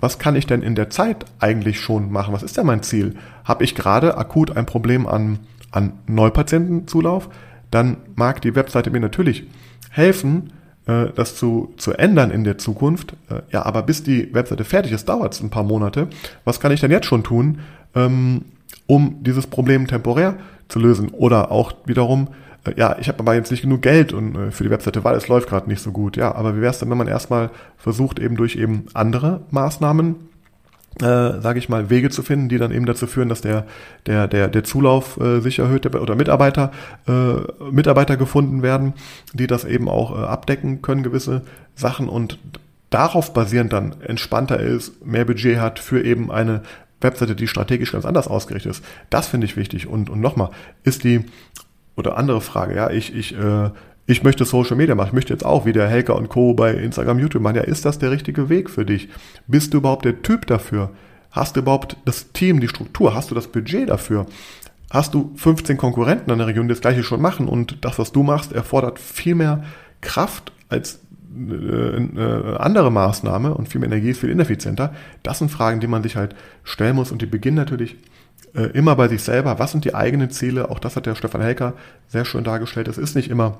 Was 0.00 0.18
kann 0.18 0.36
ich 0.36 0.46
denn 0.46 0.62
in 0.62 0.74
der 0.74 0.90
Zeit 0.90 1.24
eigentlich 1.40 1.80
schon 1.80 2.12
machen? 2.12 2.34
Was 2.34 2.42
ist 2.42 2.56
denn 2.56 2.66
mein 2.66 2.82
Ziel? 2.82 3.16
Habe 3.44 3.64
ich 3.64 3.74
gerade 3.74 4.16
akut 4.16 4.56
ein 4.56 4.66
Problem 4.66 5.06
an 5.06 5.40
an 5.70 5.92
Neupatientenzulauf, 6.06 7.28
dann 7.70 7.98
mag 8.14 8.40
die 8.42 8.54
Webseite 8.54 8.90
mir 8.90 9.00
natürlich 9.00 9.44
helfen, 9.90 10.52
äh, 10.86 11.06
das 11.14 11.36
zu, 11.36 11.74
zu 11.76 11.92
ändern 11.92 12.30
in 12.30 12.44
der 12.44 12.58
Zukunft. 12.58 13.14
Äh, 13.28 13.42
ja, 13.50 13.64
aber 13.64 13.82
bis 13.82 14.02
die 14.02 14.32
Webseite 14.32 14.64
fertig 14.64 14.92
ist, 14.92 15.08
dauert 15.08 15.34
es 15.34 15.40
ein 15.40 15.50
paar 15.50 15.64
Monate. 15.64 16.08
Was 16.44 16.60
kann 16.60 16.72
ich 16.72 16.80
denn 16.80 16.90
jetzt 16.90 17.06
schon 17.06 17.24
tun, 17.24 17.60
ähm, 17.94 18.44
um 18.86 19.22
dieses 19.22 19.46
Problem 19.46 19.86
temporär 19.86 20.36
zu 20.68 20.78
lösen? 20.78 21.08
Oder 21.10 21.50
auch 21.50 21.72
wiederum, 21.86 22.28
äh, 22.64 22.74
ja, 22.76 22.96
ich 23.00 23.08
habe 23.08 23.18
aber 23.20 23.34
jetzt 23.34 23.50
nicht 23.50 23.62
genug 23.62 23.82
Geld 23.82 24.12
und, 24.12 24.52
für 24.52 24.64
die 24.64 24.70
Webseite, 24.70 25.02
weil 25.02 25.16
es 25.16 25.28
läuft 25.28 25.48
gerade 25.48 25.68
nicht 25.68 25.82
so 25.82 25.90
gut. 25.90 26.16
Ja, 26.16 26.34
aber 26.34 26.56
wie 26.56 26.60
wäre 26.60 26.70
es 26.70 26.78
denn, 26.78 26.88
wenn 26.90 26.98
man 26.98 27.08
erstmal 27.08 27.50
versucht, 27.76 28.20
eben 28.20 28.36
durch 28.36 28.56
eben 28.56 28.86
andere 28.94 29.40
Maßnahmen 29.50 30.16
äh, 31.00 31.40
sage 31.40 31.58
ich 31.58 31.68
mal, 31.68 31.90
Wege 31.90 32.10
zu 32.10 32.22
finden, 32.22 32.48
die 32.48 32.58
dann 32.58 32.72
eben 32.72 32.86
dazu 32.86 33.06
führen, 33.06 33.28
dass 33.28 33.40
der, 33.40 33.66
der, 34.06 34.28
der, 34.28 34.48
der 34.48 34.64
Zulauf 34.64 35.20
äh, 35.20 35.40
sich 35.40 35.58
erhöht 35.58 35.94
oder 35.94 36.14
Mitarbeiter, 36.14 36.72
äh, 37.06 37.70
Mitarbeiter 37.70 38.16
gefunden 38.16 38.62
werden, 38.62 38.94
die 39.34 39.46
das 39.46 39.64
eben 39.64 39.88
auch 39.88 40.16
äh, 40.16 40.24
abdecken 40.24 40.82
können, 40.82 41.02
gewisse 41.02 41.42
Sachen 41.74 42.08
und 42.08 42.38
darauf 42.90 43.34
basierend 43.34 43.72
dann 43.72 44.00
entspannter 44.00 44.58
ist, 44.60 45.04
mehr 45.04 45.24
Budget 45.24 45.58
hat 45.58 45.78
für 45.78 46.02
eben 46.02 46.30
eine 46.30 46.62
Webseite, 47.00 47.36
die 47.36 47.48
strategisch 47.48 47.92
ganz 47.92 48.06
anders 48.06 48.26
ausgerichtet 48.28 48.72
ist. 48.72 48.84
Das 49.10 49.28
finde 49.28 49.46
ich 49.46 49.56
wichtig. 49.56 49.86
Und, 49.86 50.08
und 50.08 50.20
nochmal, 50.20 50.50
ist 50.82 51.04
die, 51.04 51.26
oder 51.94 52.16
andere 52.16 52.40
Frage, 52.40 52.74
ja, 52.74 52.90
ich, 52.90 53.14
ich 53.14 53.36
äh, 53.36 53.70
ich 54.06 54.22
möchte 54.22 54.44
Social 54.44 54.76
Media 54.76 54.94
machen, 54.94 55.08
ich 55.08 55.14
möchte 55.14 55.32
jetzt 55.32 55.44
auch 55.44 55.66
wie 55.66 55.72
der 55.72 55.88
Helker 55.88 56.16
und 56.16 56.28
Co. 56.28 56.54
bei 56.54 56.72
Instagram, 56.72 57.18
YouTube 57.18 57.42
machen. 57.42 57.56
Ja, 57.56 57.62
ist 57.62 57.84
das 57.84 57.98
der 57.98 58.10
richtige 58.10 58.48
Weg 58.48 58.70
für 58.70 58.84
dich? 58.84 59.08
Bist 59.46 59.74
du 59.74 59.78
überhaupt 59.78 60.04
der 60.04 60.22
Typ 60.22 60.46
dafür? 60.46 60.90
Hast 61.32 61.56
du 61.56 61.60
überhaupt 61.60 61.96
das 62.04 62.32
Team, 62.32 62.60
die 62.60 62.68
Struktur? 62.68 63.14
Hast 63.14 63.30
du 63.30 63.34
das 63.34 63.48
Budget 63.48 63.90
dafür? 63.90 64.26
Hast 64.90 65.14
du 65.14 65.32
15 65.36 65.76
Konkurrenten 65.76 66.30
in 66.30 66.38
der 66.38 66.46
Region, 66.46 66.68
die 66.68 66.74
das 66.74 66.80
gleiche 66.80 67.02
schon 67.02 67.20
machen 67.20 67.48
und 67.48 67.84
das, 67.84 67.98
was 67.98 68.12
du 68.12 68.22
machst, 68.22 68.52
erfordert 68.52 69.00
viel 69.00 69.34
mehr 69.34 69.64
Kraft 70.00 70.52
als 70.68 71.00
äh, 71.36 71.52
äh, 71.52 72.56
andere 72.58 72.92
Maßnahme 72.92 73.52
und 73.52 73.68
viel 73.68 73.80
mehr 73.80 73.90
Energie 73.90 74.10
ist 74.10 74.20
viel 74.20 74.30
ineffizienter. 74.30 74.94
Das 75.24 75.40
sind 75.40 75.50
Fragen, 75.50 75.80
die 75.80 75.88
man 75.88 76.04
sich 76.04 76.16
halt 76.16 76.36
stellen 76.62 76.96
muss 76.96 77.10
und 77.10 77.20
die 77.20 77.26
beginnen 77.26 77.56
natürlich 77.56 77.96
äh, 78.54 78.70
immer 78.70 78.94
bei 78.94 79.08
sich 79.08 79.22
selber. 79.22 79.58
Was 79.58 79.72
sind 79.72 79.84
die 79.84 79.94
eigenen 79.94 80.30
Ziele? 80.30 80.70
Auch 80.70 80.78
das 80.78 80.94
hat 80.94 81.06
der 81.06 81.16
Stefan 81.16 81.42
Helker 81.42 81.74
sehr 82.06 82.24
schön 82.24 82.44
dargestellt. 82.44 82.86
Es 82.88 82.96
ist 82.96 83.16
nicht 83.16 83.28
immer 83.28 83.58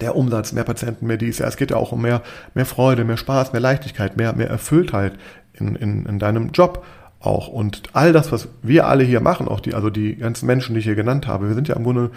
der 0.00 0.16
Umsatz, 0.16 0.52
mehr 0.52 0.64
Patienten, 0.64 1.06
mehr 1.06 1.16
dies. 1.16 1.38
Ja, 1.38 1.46
es 1.46 1.56
geht 1.56 1.70
ja 1.70 1.76
auch 1.76 1.92
um 1.92 2.02
mehr, 2.02 2.22
mehr 2.54 2.66
Freude, 2.66 3.04
mehr 3.04 3.16
Spaß, 3.16 3.52
mehr 3.52 3.60
Leichtigkeit, 3.60 4.16
mehr, 4.16 4.34
mehr 4.34 4.48
Erfülltheit 4.48 5.14
in, 5.52 5.76
in, 5.76 6.06
in 6.06 6.18
deinem 6.18 6.50
Job 6.50 6.84
auch. 7.20 7.48
Und 7.48 7.82
all 7.92 8.12
das, 8.12 8.32
was 8.32 8.48
wir 8.62 8.86
alle 8.86 9.04
hier 9.04 9.20
machen, 9.20 9.48
auch 9.48 9.60
die, 9.60 9.74
also 9.74 9.90
die 9.90 10.16
ganzen 10.16 10.46
Menschen, 10.46 10.74
die 10.74 10.80
ich 10.80 10.84
hier 10.84 10.94
genannt 10.94 11.26
habe, 11.26 11.48
wir 11.48 11.54
sind 11.54 11.68
ja 11.68 11.76
im 11.76 11.84
Grunde 11.84 12.10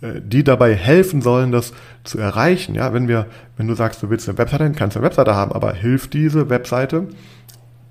äh, 0.00 0.20
die 0.22 0.44
dabei 0.44 0.74
helfen 0.74 1.20
sollen, 1.20 1.52
das 1.52 1.72
zu 2.04 2.18
erreichen. 2.18 2.74
Ja, 2.74 2.92
wenn 2.92 3.08
wir, 3.08 3.26
wenn 3.56 3.66
du 3.66 3.74
sagst, 3.74 4.02
du 4.02 4.10
willst 4.10 4.28
eine 4.28 4.38
Webseite, 4.38 4.64
dann 4.64 4.74
kannst 4.74 4.96
du 4.96 5.00
eine 5.00 5.06
Webseite 5.06 5.34
haben, 5.34 5.52
aber 5.52 5.74
hilft 5.74 6.14
diese 6.14 6.48
Webseite 6.48 7.08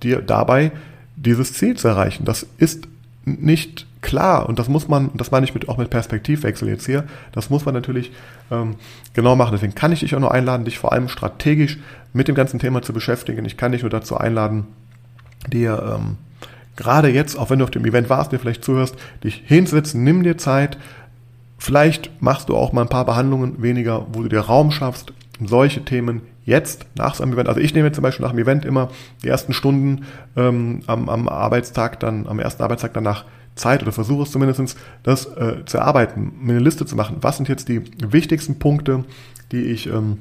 dir 0.02 0.22
dabei, 0.22 0.72
dieses 1.16 1.54
Ziel 1.54 1.78
zu 1.78 1.88
erreichen? 1.88 2.26
Das 2.26 2.46
ist 2.58 2.88
nicht 3.26 3.86
klar, 4.02 4.48
und 4.48 4.60
das 4.60 4.70
muss 4.70 4.88
man, 4.88 5.10
das 5.14 5.32
meine 5.32 5.46
ich 5.46 5.54
mit, 5.54 5.70
auch 5.70 5.78
mit 5.78 5.90
Perspektivwechsel 5.90 6.68
jetzt 6.68 6.86
hier, 6.86 7.04
das 7.32 7.50
muss 7.50 7.66
man 7.66 7.74
natürlich 7.74 8.12
ähm, 8.52 8.76
genau 9.14 9.36
machen. 9.36 9.52
Deswegen 9.54 9.76
kann 9.76 9.92
ich 9.92 10.00
dich 10.00 10.16
auch 10.16 10.20
nur 10.20 10.32
einladen, 10.32 10.66
dich 10.66 10.80
vor 10.80 10.94
allem 10.94 11.10
strategisch 11.10 11.78
mit 12.14 12.28
dem 12.28 12.36
ganzen 12.36 12.60
Thema 12.60 12.82
zu 12.82 12.94
beschäftigen. 12.94 13.46
Ich 13.46 13.58
kann 13.58 13.72
dich 13.72 13.82
nur 13.82 13.92
dazu 13.92 14.18
einladen, 14.18 14.68
dir 15.48 15.98
ähm, 15.98 16.18
gerade 16.76 17.10
jetzt, 17.10 17.38
auch 17.38 17.50
wenn 17.50 17.60
du 17.60 17.66
auf 17.66 17.72
dem 17.72 17.86
Event 17.86 18.10
warst, 18.10 18.32
dir 18.32 18.40
vielleicht 18.40 18.64
zuhörst, 18.64 18.96
dich 19.24 19.44
hinsetzen, 19.46 20.04
nimm 20.04 20.24
dir 20.24 20.38
Zeit. 20.38 20.78
Vielleicht 21.58 22.10
machst 22.22 22.50
du 22.50 22.56
auch 22.56 22.72
mal 22.72 22.84
ein 22.84 22.90
paar 22.90 23.06
Behandlungen 23.06 23.62
weniger, 23.62 24.08
wo 24.14 24.24
du 24.24 24.30
dir 24.30 24.40
Raum 24.40 24.72
schaffst, 24.72 25.14
solche 25.44 25.84
Themen 25.84 26.22
jetzt 26.46 26.86
nach 26.96 27.16
so 27.16 27.24
einem 27.24 27.34
Event, 27.34 27.48
also 27.48 27.62
ich 27.62 27.74
nehme 27.74 27.92
zum 27.92 28.02
Beispiel 28.02 28.26
nach 28.26 28.32
dem 28.32 28.40
Event 28.40 28.66
immer 28.66 28.90
die 29.24 29.28
ersten 29.28 29.54
Stunden 29.54 30.06
ähm, 30.36 30.82
am, 30.88 31.08
am 31.10 31.30
Arbeitstag, 31.30 32.00
dann 32.00 32.28
am 32.28 32.40
ersten 32.40 32.64
Arbeitstag 32.64 32.94
danach 32.94 33.26
Zeit 33.60 33.84
oder 33.84 33.92
versuche 33.92 34.24
es 34.24 34.32
zumindest, 34.32 34.78
das 35.04 35.26
äh, 35.26 35.66
zu 35.66 35.78
erarbeiten, 35.78 36.34
mir 36.42 36.54
eine 36.54 36.62
Liste 36.62 36.86
zu 36.86 36.96
machen. 36.96 37.18
Was 37.22 37.38
sind 37.38 37.50
jetzt 37.50 37.70
die 37.70 37.84
wichtigsten 38.00 38.58
Punkte, 38.58 39.06
die 39.52 39.64
ich, 39.64 39.88
ähm, 39.88 40.20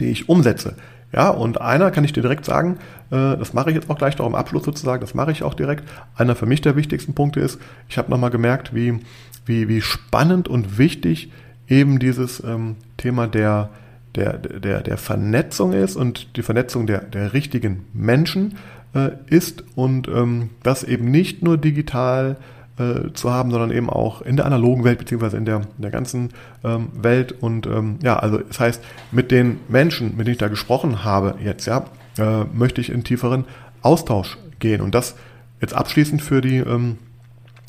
die 0.00 0.06
ich 0.06 0.28
umsetze? 0.28 0.74
Ja, 1.12 1.30
und 1.30 1.60
einer 1.60 1.90
kann 1.92 2.04
ich 2.04 2.12
dir 2.12 2.22
direkt 2.22 2.44
sagen, 2.44 2.78
äh, 3.10 3.36
das 3.36 3.52
mache 3.52 3.70
ich 3.70 3.76
jetzt 3.76 3.88
auch 3.88 3.98
gleich 3.98 4.18
noch 4.18 4.26
im 4.26 4.34
Abschluss 4.34 4.64
sozusagen, 4.64 5.00
das 5.00 5.14
mache 5.14 5.30
ich 5.30 5.42
auch 5.42 5.54
direkt. 5.54 5.84
Einer 6.16 6.34
für 6.34 6.46
mich 6.46 6.60
der 6.60 6.76
wichtigsten 6.76 7.14
Punkte 7.14 7.40
ist, 7.40 7.60
ich 7.88 7.96
habe 7.96 8.10
nochmal 8.10 8.30
gemerkt, 8.30 8.74
wie, 8.74 9.00
wie, 9.44 9.68
wie 9.68 9.80
spannend 9.80 10.48
und 10.48 10.78
wichtig 10.78 11.30
eben 11.68 11.98
dieses 11.98 12.42
ähm, 12.44 12.76
Thema 12.96 13.28
der, 13.28 13.70
der, 14.14 14.38
der, 14.38 14.82
der 14.82 14.96
Vernetzung 14.96 15.72
ist 15.72 15.96
und 15.96 16.36
die 16.36 16.42
Vernetzung 16.42 16.86
der, 16.86 17.00
der 17.00 17.32
richtigen 17.32 17.84
Menschen 17.92 18.56
äh, 18.96 19.10
ist 19.28 19.62
und 19.74 20.08
ähm, 20.08 20.50
das 20.62 20.82
eben 20.82 21.10
nicht 21.10 21.42
nur 21.42 21.58
digital 21.58 22.36
äh, 22.78 23.12
zu 23.12 23.32
haben, 23.32 23.50
sondern 23.50 23.70
eben 23.70 23.90
auch 23.90 24.22
in 24.22 24.36
der 24.36 24.46
analogen 24.46 24.84
Welt 24.84 24.98
beziehungsweise 24.98 25.36
in 25.36 25.44
der, 25.44 25.56
in 25.56 25.82
der 25.82 25.90
ganzen 25.90 26.30
ähm, 26.64 26.88
Welt 26.94 27.32
und 27.32 27.66
ähm, 27.66 27.98
ja, 28.02 28.18
also 28.18 28.38
das 28.38 28.58
heißt, 28.58 28.82
mit 29.12 29.30
den 29.30 29.60
Menschen, 29.68 30.16
mit 30.16 30.26
denen 30.26 30.32
ich 30.32 30.38
da 30.38 30.48
gesprochen 30.48 31.04
habe 31.04 31.36
jetzt, 31.42 31.66
ja, 31.66 31.84
äh, 32.18 32.44
möchte 32.52 32.80
ich 32.80 32.90
in 32.90 33.04
tieferen 33.04 33.44
Austausch 33.82 34.38
gehen 34.58 34.80
und 34.80 34.94
das 34.94 35.14
jetzt 35.60 35.74
abschließend 35.74 36.22
für 36.22 36.40
die 36.40 36.58
ähm, 36.58 36.98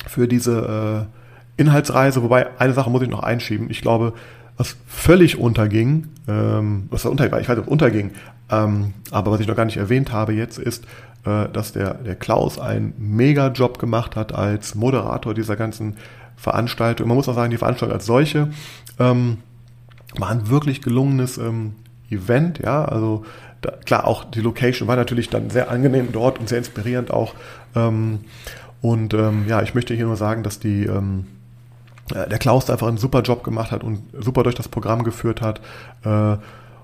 für 0.06 0.28
diese 0.28 1.08
äh, 1.58 1.60
Inhaltsreise, 1.60 2.22
wobei 2.22 2.58
eine 2.58 2.72
Sache 2.72 2.88
muss 2.88 3.02
ich 3.02 3.08
noch 3.08 3.22
einschieben. 3.22 3.68
Ich 3.68 3.82
glaube, 3.82 4.14
was 4.58 4.76
völlig 4.86 5.38
unterging, 5.38 6.08
ähm, 6.26 6.88
was 6.90 7.06
unterging, 7.06 7.40
ich 7.40 7.48
weiß 7.48 7.56
nicht, 7.56 7.68
unterging, 7.68 8.10
ähm, 8.50 8.92
aber 9.10 9.30
was 9.30 9.40
ich 9.40 9.46
noch 9.46 9.56
gar 9.56 9.64
nicht 9.64 9.76
erwähnt 9.76 10.12
habe 10.12 10.34
jetzt 10.34 10.58
ist, 10.58 10.84
äh, 11.24 11.48
dass 11.48 11.72
der, 11.72 11.94
der 11.94 12.16
Klaus 12.16 12.58
einen 12.58 12.92
Mega-Job 12.98 13.78
gemacht 13.78 14.16
hat 14.16 14.34
als 14.34 14.74
Moderator 14.74 15.32
dieser 15.32 15.56
ganzen 15.56 15.96
Veranstaltung. 16.36 17.08
Man 17.08 17.16
muss 17.16 17.28
auch 17.28 17.34
sagen, 17.34 17.50
die 17.50 17.56
Veranstaltung 17.56 17.94
als 17.94 18.06
solche 18.06 18.48
ähm, 18.98 19.38
war 20.16 20.30
ein 20.30 20.48
wirklich 20.48 20.82
gelungenes 20.82 21.38
ähm, 21.38 21.74
Event, 22.10 22.58
ja, 22.58 22.84
also 22.84 23.24
da, 23.60 23.72
klar, 23.84 24.06
auch 24.06 24.24
die 24.24 24.40
Location 24.40 24.88
war 24.88 24.96
natürlich 24.96 25.30
dann 25.30 25.50
sehr 25.50 25.70
angenehm 25.70 26.08
dort 26.12 26.38
und 26.38 26.48
sehr 26.48 26.58
inspirierend 26.58 27.10
auch. 27.10 27.34
Ähm, 27.74 28.20
und 28.80 29.14
ähm, 29.14 29.46
ja, 29.48 29.62
ich 29.62 29.74
möchte 29.74 29.94
hier 29.94 30.06
nur 30.06 30.16
sagen, 30.16 30.42
dass 30.44 30.60
die 30.60 30.84
ähm, 30.84 31.26
äh, 31.26 31.37
der 32.14 32.38
Klaus 32.38 32.70
einfach 32.70 32.88
einen 32.88 32.98
super 32.98 33.22
Job 33.22 33.44
gemacht 33.44 33.70
hat 33.70 33.84
und 33.84 34.02
super 34.18 34.42
durch 34.42 34.54
das 34.54 34.68
Programm 34.68 35.04
geführt 35.04 35.40
hat. 35.40 35.60
Äh, 36.04 36.36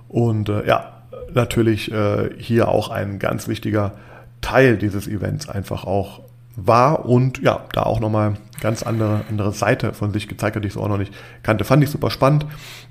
und 0.08 0.48
äh, 0.48 0.66
ja, 0.66 0.90
natürlich 1.32 1.90
hier 2.38 2.68
auch 2.68 2.90
ein 2.90 3.18
ganz 3.18 3.48
wichtiger 3.48 3.92
Teil 4.40 4.76
dieses 4.76 5.08
Events 5.08 5.48
einfach 5.48 5.84
auch 5.84 6.20
war 6.56 7.06
und 7.06 7.42
ja, 7.42 7.64
da 7.72 7.82
auch 7.82 8.00
nochmal 8.00 8.34
ganz 8.60 8.82
andere, 8.82 9.22
andere 9.28 9.52
Seite 9.52 9.92
von 9.92 10.12
sich 10.12 10.28
gezeigt 10.28 10.56
hat, 10.56 10.62
die 10.62 10.68
ich 10.68 10.74
so 10.74 10.80
auch 10.80 10.88
noch 10.88 10.98
nicht 10.98 11.12
kannte. 11.42 11.64
Fand 11.64 11.82
ich 11.82 11.90
super 11.90 12.10
spannend. 12.10 12.46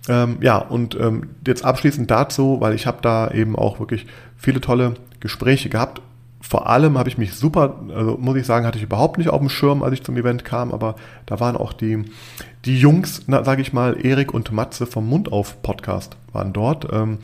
Ähm, 0.10 0.38
ja, 0.42 0.58
und 0.58 1.00
ähm, 1.00 1.30
jetzt 1.48 1.64
abschließend 1.64 2.12
dazu, 2.12 2.58
weil 2.60 2.74
ich 2.74 2.86
habe 2.86 2.98
da 3.02 3.32
eben 3.32 3.56
auch 3.56 3.80
wirklich 3.80 4.06
viele 4.36 4.60
tolle 4.60 4.96
Gespräche 5.20 5.70
gehabt 5.70 6.02
vor 6.46 6.70
allem 6.70 6.98
habe 6.98 7.08
ich 7.08 7.18
mich 7.18 7.34
super, 7.34 7.80
also 7.96 8.18
muss 8.20 8.36
ich 8.36 8.46
sagen, 8.46 8.66
hatte 8.66 8.78
ich 8.78 8.84
überhaupt 8.84 9.18
nicht 9.18 9.30
auf 9.30 9.40
dem 9.40 9.48
Schirm, 9.48 9.82
als 9.82 9.94
ich 9.94 10.04
zum 10.04 10.18
Event 10.18 10.44
kam, 10.44 10.74
aber 10.74 10.96
da 11.26 11.40
waren 11.40 11.56
auch 11.56 11.72
die, 11.72 12.04
die 12.66 12.78
Jungs, 12.78 13.24
sage 13.28 13.62
ich 13.62 13.72
mal, 13.72 14.06
Erik 14.06 14.34
und 14.34 14.52
Matze 14.52 14.86
vom 14.86 15.08
Mund 15.08 15.32
auf 15.32 15.62
Podcast 15.64 16.18
waren 16.34 16.52
dort. 16.52 16.92
Ähm, 16.92 17.20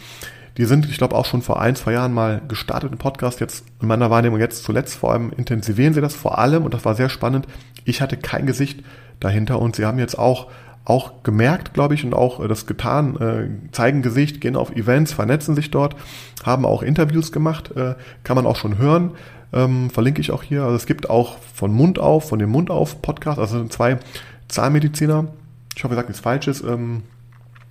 die 0.57 0.63
sind, 0.63 0.89
ich 0.89 0.97
glaube, 0.97 1.15
auch 1.15 1.25
schon 1.25 1.41
vor 1.41 1.61
ein, 1.61 1.75
zwei 1.75 1.91
Jahren 1.91 2.13
mal 2.13 2.41
gestartet 2.47 2.93
im 2.93 2.97
Podcast. 2.97 3.41
Jetzt 3.41 3.65
in 3.81 3.89
meiner 3.89 4.09
Wahrnehmung 4.09 4.39
jetzt 4.39 4.63
zuletzt 4.63 4.95
vor 4.95 5.11
allem 5.11 5.31
intensivieren 5.35 5.93
sie 5.93 6.01
das 6.01 6.15
vor 6.15 6.39
allem 6.39 6.63
und 6.63 6.73
das 6.73 6.85
war 6.85 6.95
sehr 6.95 7.09
spannend. 7.09 7.45
Ich 7.83 8.01
hatte 8.01 8.15
kein 8.15 8.45
Gesicht 8.45 8.83
dahinter 9.19 9.59
und 9.59 9.75
sie 9.75 9.85
haben 9.85 9.99
jetzt 9.99 10.17
auch 10.17 10.47
auch 10.85 11.23
gemerkt, 11.23 11.73
glaube 11.73 11.93
ich, 11.93 12.03
und 12.03 12.13
auch 12.13 12.43
äh, 12.43 12.47
das 12.47 12.65
getan, 12.65 13.15
äh, 13.17 13.71
zeigen 13.71 14.01
Gesicht, 14.01 14.41
gehen 14.41 14.55
auf 14.55 14.75
Events, 14.75 15.13
vernetzen 15.13 15.55
sich 15.55 15.71
dort, 15.71 15.95
haben 16.43 16.65
auch 16.65 16.81
Interviews 16.81 17.31
gemacht, 17.31 17.75
äh, 17.75 17.95
kann 18.23 18.35
man 18.35 18.45
auch 18.45 18.55
schon 18.55 18.77
hören, 18.77 19.11
ähm, 19.53 19.89
verlinke 19.89 20.21
ich 20.21 20.31
auch 20.31 20.43
hier. 20.43 20.63
Also 20.63 20.75
es 20.75 20.85
gibt 20.85 21.09
auch 21.09 21.37
von 21.39 21.71
Mund 21.71 21.99
auf, 21.99 22.29
von 22.29 22.39
dem 22.39 22.49
Mund 22.49 22.71
auf 22.71 23.01
Podcast, 23.01 23.39
also 23.39 23.65
zwei 23.65 23.99
Zahnmediziner, 24.47 25.27
ich 25.75 25.83
hoffe, 25.83 25.93
ich 25.93 25.97
sage 25.97 26.07
nichts 26.07 26.21
Falsches, 26.21 26.61
ähm, 26.61 27.03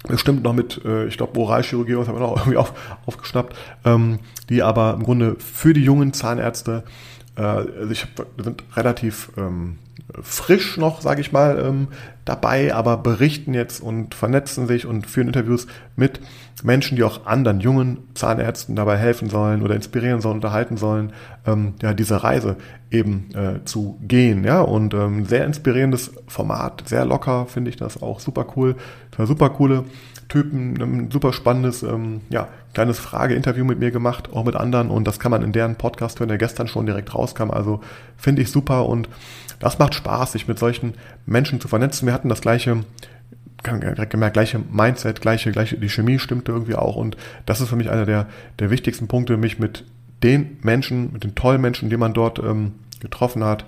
bestimmt 0.06 0.44
noch 0.44 0.52
mit, 0.52 0.80
äh, 0.84 1.06
ich 1.06 1.16
glaube, 1.16 1.38
Oralchirurgie, 1.38 1.96
was 1.96 2.08
haben 2.08 2.16
wir 2.16 2.20
noch 2.20 2.36
irgendwie 2.36 2.56
auf, 2.56 2.72
aufgeschnappt, 3.06 3.56
ähm, 3.84 4.20
die 4.48 4.62
aber 4.62 4.94
im 4.94 5.02
Grunde 5.02 5.36
für 5.38 5.72
die 5.72 5.82
jungen 5.82 6.12
Zahnärzte, 6.12 6.84
äh, 7.36 7.42
also 7.42 7.90
ich 7.90 8.02
hab, 8.02 8.26
sind 8.42 8.62
relativ 8.76 9.32
ähm, 9.36 9.78
frisch 10.22 10.76
noch, 10.76 11.00
sage 11.00 11.20
ich 11.20 11.32
mal, 11.32 11.58
ähm, 11.58 11.88
dabei, 12.24 12.74
aber 12.74 12.96
berichten 12.98 13.54
jetzt 13.54 13.80
und 13.80 14.14
vernetzen 14.14 14.66
sich 14.66 14.86
und 14.86 15.06
führen 15.06 15.28
Interviews 15.28 15.66
mit 15.96 16.20
Menschen, 16.62 16.96
die 16.96 17.04
auch 17.04 17.26
anderen 17.26 17.60
jungen 17.60 17.98
Zahnärzten 18.14 18.74
dabei 18.74 18.96
helfen 18.96 19.30
sollen 19.30 19.62
oder 19.62 19.74
inspirieren 19.74 20.20
sollen, 20.20 20.36
unterhalten 20.36 20.76
sollen, 20.76 21.12
ähm, 21.46 21.74
ja, 21.82 21.94
diese 21.94 22.22
Reise 22.22 22.56
eben 22.90 23.30
äh, 23.34 23.64
zu 23.64 23.98
gehen. 24.02 24.44
Ja, 24.44 24.60
und 24.60 24.94
ähm, 24.94 25.24
sehr 25.26 25.44
inspirierendes 25.44 26.12
Format, 26.26 26.84
sehr 26.86 27.04
locker, 27.04 27.46
finde 27.46 27.70
ich 27.70 27.76
das 27.76 28.02
auch 28.02 28.20
super 28.20 28.46
cool. 28.56 28.76
Super 29.18 29.50
coole 29.50 29.84
Typen, 30.28 30.80
ein 30.80 31.10
super 31.10 31.32
spannendes, 31.32 31.82
ähm, 31.82 32.20
ja, 32.28 32.48
kleines 32.74 32.98
Frage-Interview 32.98 33.64
mit 33.64 33.78
mir 33.78 33.90
gemacht, 33.90 34.30
auch 34.32 34.44
mit 34.44 34.54
anderen 34.54 34.90
und 34.90 35.08
das 35.08 35.18
kann 35.18 35.30
man 35.30 35.42
in 35.42 35.52
deren 35.52 35.76
Podcast 35.76 36.20
hören, 36.20 36.28
der 36.28 36.38
gestern 36.38 36.68
schon 36.68 36.86
direkt 36.86 37.14
rauskam. 37.14 37.50
Also 37.50 37.80
finde 38.16 38.42
ich 38.42 38.50
super 38.50 38.86
und 38.86 39.08
das 39.58 39.78
macht 39.78 39.94
Spaß, 39.94 40.32
sich 40.32 40.48
mit 40.48 40.58
solchen 40.58 40.94
Menschen 41.26 41.60
zu 41.60 41.68
vernetzen. 41.68 42.06
Wir 42.06 42.14
hatten 42.14 42.28
das 42.28 42.40
gleiche, 42.40 42.84
gemerkt, 43.62 44.34
gleiche 44.34 44.58
Mindset, 44.58 45.20
gleiche, 45.20 45.50
gleiche, 45.50 45.78
die 45.78 45.88
Chemie 45.88 46.18
stimmte 46.18 46.52
irgendwie 46.52 46.74
auch 46.74 46.96
und 46.96 47.16
das 47.46 47.60
ist 47.60 47.68
für 47.68 47.76
mich 47.76 47.90
einer 47.90 48.06
der, 48.06 48.28
der 48.58 48.70
wichtigsten 48.70 49.08
Punkte, 49.08 49.36
mich 49.36 49.58
mit 49.58 49.84
den 50.22 50.58
Menschen, 50.62 51.12
mit 51.12 51.24
den 51.24 51.34
tollen 51.34 51.60
Menschen, 51.60 51.90
die 51.90 51.96
man 51.96 52.12
dort 52.12 52.38
ähm, 52.38 52.74
getroffen 53.00 53.44
hat, 53.44 53.64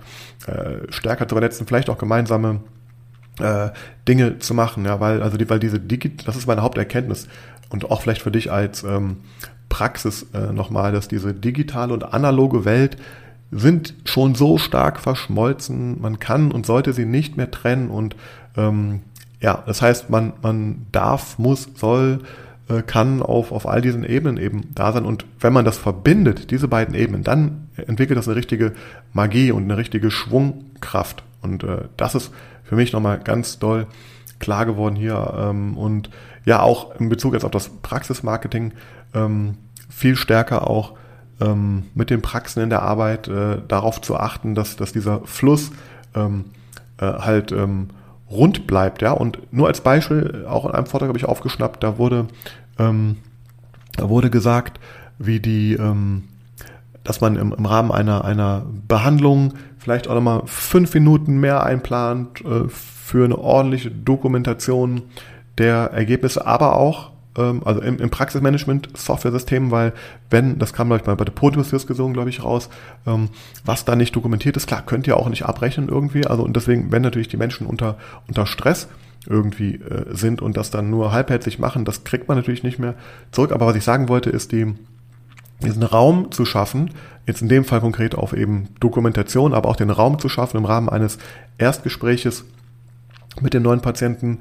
äh, 0.46 0.90
stärker 0.90 1.28
zu 1.28 1.34
vernetzen, 1.34 1.66
vielleicht 1.66 1.90
auch 1.90 1.98
gemeinsame 1.98 2.60
äh, 3.38 3.70
Dinge 4.08 4.38
zu 4.38 4.54
machen, 4.54 4.84
ja, 4.84 5.00
weil 5.00 5.22
also 5.22 5.36
die, 5.36 5.48
weil 5.48 5.60
diese 5.60 5.78
Digit, 5.78 6.26
das 6.26 6.36
ist 6.36 6.46
meine 6.46 6.62
Haupterkenntnis 6.62 7.28
und 7.68 7.90
auch 7.90 8.02
vielleicht 8.02 8.22
für 8.22 8.32
dich 8.32 8.50
als 8.50 8.82
ähm, 8.82 9.18
Praxis 9.68 10.26
äh, 10.34 10.52
nochmal, 10.52 10.92
dass 10.92 11.08
diese 11.08 11.32
digitale 11.32 11.94
und 11.94 12.12
analoge 12.12 12.64
Welt 12.64 12.96
sind 13.50 13.94
schon 14.04 14.34
so 14.34 14.58
stark 14.58 15.00
verschmolzen, 15.00 16.00
man 16.00 16.18
kann 16.18 16.52
und 16.52 16.66
sollte 16.66 16.92
sie 16.92 17.04
nicht 17.04 17.36
mehr 17.36 17.50
trennen 17.50 17.90
und 17.90 18.16
ähm, 18.56 19.00
ja, 19.40 19.62
das 19.66 19.82
heißt, 19.82 20.10
man, 20.10 20.34
man 20.42 20.86
darf, 20.92 21.38
muss, 21.38 21.68
soll, 21.74 22.20
äh, 22.68 22.82
kann 22.82 23.22
auf, 23.22 23.52
auf 23.52 23.66
all 23.66 23.80
diesen 23.80 24.04
Ebenen 24.04 24.36
eben 24.36 24.68
da 24.74 24.92
sein 24.92 25.04
und 25.04 25.24
wenn 25.40 25.52
man 25.52 25.64
das 25.64 25.78
verbindet, 25.78 26.50
diese 26.50 26.68
beiden 26.68 26.94
Ebenen, 26.94 27.24
dann 27.24 27.68
entwickelt 27.76 28.18
das 28.18 28.28
eine 28.28 28.36
richtige 28.36 28.72
Magie 29.12 29.50
und 29.50 29.64
eine 29.64 29.76
richtige 29.76 30.10
Schwungkraft 30.10 31.24
und 31.42 31.64
äh, 31.64 31.88
das 31.96 32.14
ist 32.14 32.30
für 32.62 32.76
mich 32.76 32.92
nochmal 32.92 33.18
ganz 33.18 33.58
doll 33.58 33.86
klar 34.38 34.66
geworden 34.66 34.94
hier 34.94 35.34
ähm, 35.36 35.76
und 35.76 36.10
ja 36.44 36.60
auch 36.60 36.98
in 37.00 37.08
Bezug 37.08 37.34
jetzt 37.34 37.44
auf 37.44 37.50
das 37.50 37.68
Praxismarketing 37.68 38.72
ähm, 39.14 39.56
viel 39.88 40.16
stärker 40.16 40.68
auch 40.68 40.94
ähm, 41.40 41.84
mit 41.94 42.10
den 42.10 42.22
Praxen 42.22 42.62
in 42.62 42.70
der 42.70 42.82
Arbeit 42.82 43.28
äh, 43.28 43.58
darauf 43.66 44.00
zu 44.00 44.16
achten, 44.16 44.54
dass, 44.54 44.76
dass 44.76 44.92
dieser 44.92 45.20
Fluss 45.24 45.70
ähm, 46.14 46.46
äh, 46.98 47.06
halt 47.06 47.52
ähm, 47.52 47.88
rund 48.30 48.66
bleibt. 48.66 49.02
Ja? 49.02 49.12
Und 49.12 49.52
nur 49.52 49.66
als 49.66 49.80
Beispiel, 49.80 50.46
auch 50.48 50.66
in 50.66 50.72
einem 50.72 50.86
Vortrag 50.86 51.08
habe 51.08 51.18
ich 51.18 51.24
aufgeschnappt, 51.24 51.82
da 51.82 51.98
wurde, 51.98 52.26
ähm, 52.78 53.16
da 53.96 54.08
wurde 54.08 54.30
gesagt, 54.30 54.80
wie 55.18 55.40
die, 55.40 55.74
ähm, 55.74 56.24
dass 57.04 57.20
man 57.20 57.36
im, 57.36 57.52
im 57.52 57.66
Rahmen 57.66 57.90
einer, 57.92 58.24
einer 58.24 58.64
Behandlung 58.88 59.54
vielleicht 59.78 60.08
auch 60.08 60.14
nochmal 60.14 60.42
fünf 60.46 60.94
Minuten 60.94 61.38
mehr 61.40 61.64
einplant 61.64 62.42
äh, 62.42 62.68
für 62.68 63.24
eine 63.24 63.38
ordentliche 63.38 63.90
Dokumentation 63.90 65.02
der 65.58 65.90
Ergebnisse, 65.92 66.46
aber 66.46 66.76
auch 66.76 67.09
also 67.34 67.80
im, 67.80 67.98
im 67.98 68.10
Praxismanagement 68.10 68.88
Software-System, 68.96 69.70
weil 69.70 69.92
wenn, 70.30 70.58
das 70.58 70.72
kam 70.72 70.88
glaube 70.88 71.02
ich 71.02 71.16
bei 71.16 71.24
der 71.24 71.32
Podiumsdiskussion 71.32 72.12
glaube 72.12 72.28
ich 72.28 72.42
raus, 72.42 72.68
ähm, 73.06 73.28
was 73.64 73.84
da 73.84 73.94
nicht 73.94 74.16
dokumentiert 74.16 74.56
ist, 74.56 74.66
klar, 74.66 74.82
könnt 74.84 75.06
ihr 75.06 75.16
auch 75.16 75.28
nicht 75.28 75.44
abrechnen 75.44 75.88
irgendwie, 75.88 76.26
also 76.26 76.42
und 76.42 76.56
deswegen, 76.56 76.90
wenn 76.90 77.02
natürlich 77.02 77.28
die 77.28 77.36
Menschen 77.36 77.66
unter, 77.66 77.96
unter 78.26 78.46
Stress 78.46 78.88
irgendwie 79.28 79.76
äh, 79.76 80.06
sind 80.10 80.42
und 80.42 80.56
das 80.56 80.70
dann 80.70 80.90
nur 80.90 81.12
halbherzig 81.12 81.58
machen, 81.58 81.84
das 81.84 82.04
kriegt 82.04 82.26
man 82.26 82.36
natürlich 82.36 82.64
nicht 82.64 82.78
mehr 82.78 82.94
zurück, 83.30 83.52
aber 83.52 83.66
was 83.66 83.76
ich 83.76 83.84
sagen 83.84 84.08
wollte, 84.08 84.30
ist 84.30 84.50
die, 84.50 84.74
diesen 85.62 85.82
Raum 85.84 86.32
zu 86.32 86.44
schaffen, 86.44 86.90
jetzt 87.26 87.42
in 87.42 87.48
dem 87.48 87.64
Fall 87.64 87.80
konkret 87.80 88.16
auf 88.16 88.32
eben 88.32 88.68
Dokumentation, 88.80 89.54
aber 89.54 89.68
auch 89.68 89.76
den 89.76 89.90
Raum 89.90 90.18
zu 90.18 90.28
schaffen 90.28 90.56
im 90.56 90.64
Rahmen 90.64 90.88
eines 90.88 91.18
Erstgespräches 91.58 92.44
mit 93.40 93.54
dem 93.54 93.62
neuen 93.62 93.82
Patienten 93.82 94.40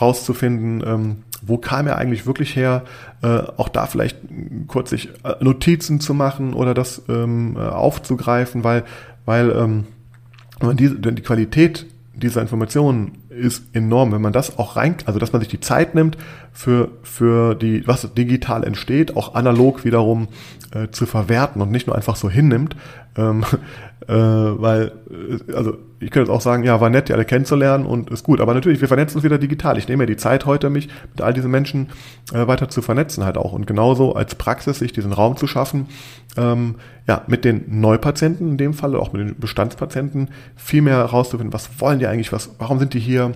rauszufinden, 0.00 0.82
ähm, 0.86 1.16
wo 1.42 1.58
kam 1.58 1.86
er 1.86 1.96
eigentlich 1.96 2.26
wirklich 2.26 2.56
her, 2.56 2.82
äh, 3.22 3.42
auch 3.56 3.68
da 3.68 3.86
vielleicht 3.86 4.18
kurz 4.66 4.90
sich 4.90 5.08
äh, 5.24 5.34
Notizen 5.40 6.00
zu 6.00 6.14
machen 6.14 6.54
oder 6.54 6.74
das 6.74 7.02
ähm, 7.08 7.56
äh, 7.56 7.60
aufzugreifen, 7.60 8.64
weil, 8.64 8.84
weil 9.24 9.50
ähm, 9.50 9.86
die, 10.76 11.00
die 11.00 11.22
Qualität 11.22 11.86
dieser 12.14 12.42
Informationen 12.42 13.18
ist 13.30 13.62
enorm, 13.72 14.12
wenn 14.12 14.22
man 14.22 14.32
das 14.32 14.58
auch 14.58 14.76
rein, 14.76 14.96
also 15.06 15.18
dass 15.18 15.32
man 15.32 15.40
sich 15.40 15.48
die 15.48 15.60
Zeit 15.60 15.94
nimmt 15.94 16.18
für, 16.58 16.88
für 17.04 17.54
die, 17.54 17.86
was 17.86 18.12
digital 18.14 18.64
entsteht, 18.64 19.16
auch 19.16 19.36
analog 19.36 19.84
wiederum 19.84 20.26
äh, 20.72 20.88
zu 20.90 21.06
verwerten 21.06 21.62
und 21.62 21.70
nicht 21.70 21.86
nur 21.86 21.94
einfach 21.94 22.16
so 22.16 22.28
hinnimmt, 22.28 22.74
ähm, 23.16 23.44
äh, 24.08 24.12
weil, 24.12 24.90
äh, 25.08 25.52
also 25.52 25.78
ich 26.00 26.10
könnte 26.10 26.28
jetzt 26.28 26.36
auch 26.36 26.40
sagen, 26.40 26.64
ja, 26.64 26.80
war 26.80 26.90
nett, 26.90 27.08
die 27.08 27.12
alle 27.12 27.24
kennenzulernen 27.24 27.86
und 27.86 28.10
ist 28.10 28.24
gut. 28.24 28.40
Aber 28.40 28.54
natürlich, 28.54 28.80
wir 28.80 28.88
vernetzen 28.88 29.18
uns 29.18 29.24
wieder 29.24 29.38
digital. 29.38 29.78
Ich 29.78 29.86
nehme 29.86 30.02
mir 30.02 30.06
die 30.08 30.16
Zeit 30.16 30.46
heute, 30.46 30.68
mich 30.68 30.88
mit 31.12 31.22
all 31.22 31.32
diesen 31.32 31.52
Menschen 31.52 31.90
äh, 32.32 32.48
weiter 32.48 32.68
zu 32.68 32.82
vernetzen 32.82 33.24
halt 33.24 33.38
auch. 33.38 33.52
Und 33.52 33.68
genauso 33.68 34.16
als 34.16 34.34
Praxis, 34.34 34.80
sich 34.80 34.92
diesen 34.92 35.12
Raum 35.12 35.36
zu 35.36 35.46
schaffen, 35.46 35.86
ähm, 36.36 36.74
ja, 37.06 37.22
mit 37.28 37.44
den 37.44 37.66
Neupatienten 37.68 38.48
in 38.48 38.56
dem 38.56 38.74
Fall, 38.74 38.96
auch 38.96 39.12
mit 39.12 39.22
den 39.22 39.38
Bestandspatienten, 39.38 40.30
viel 40.56 40.82
mehr 40.82 40.96
herauszufinden, 40.96 41.52
was 41.52 41.80
wollen 41.80 42.00
die 42.00 42.08
eigentlich, 42.08 42.32
was, 42.32 42.50
warum 42.58 42.80
sind 42.80 42.94
die 42.94 43.00
hier, 43.00 43.30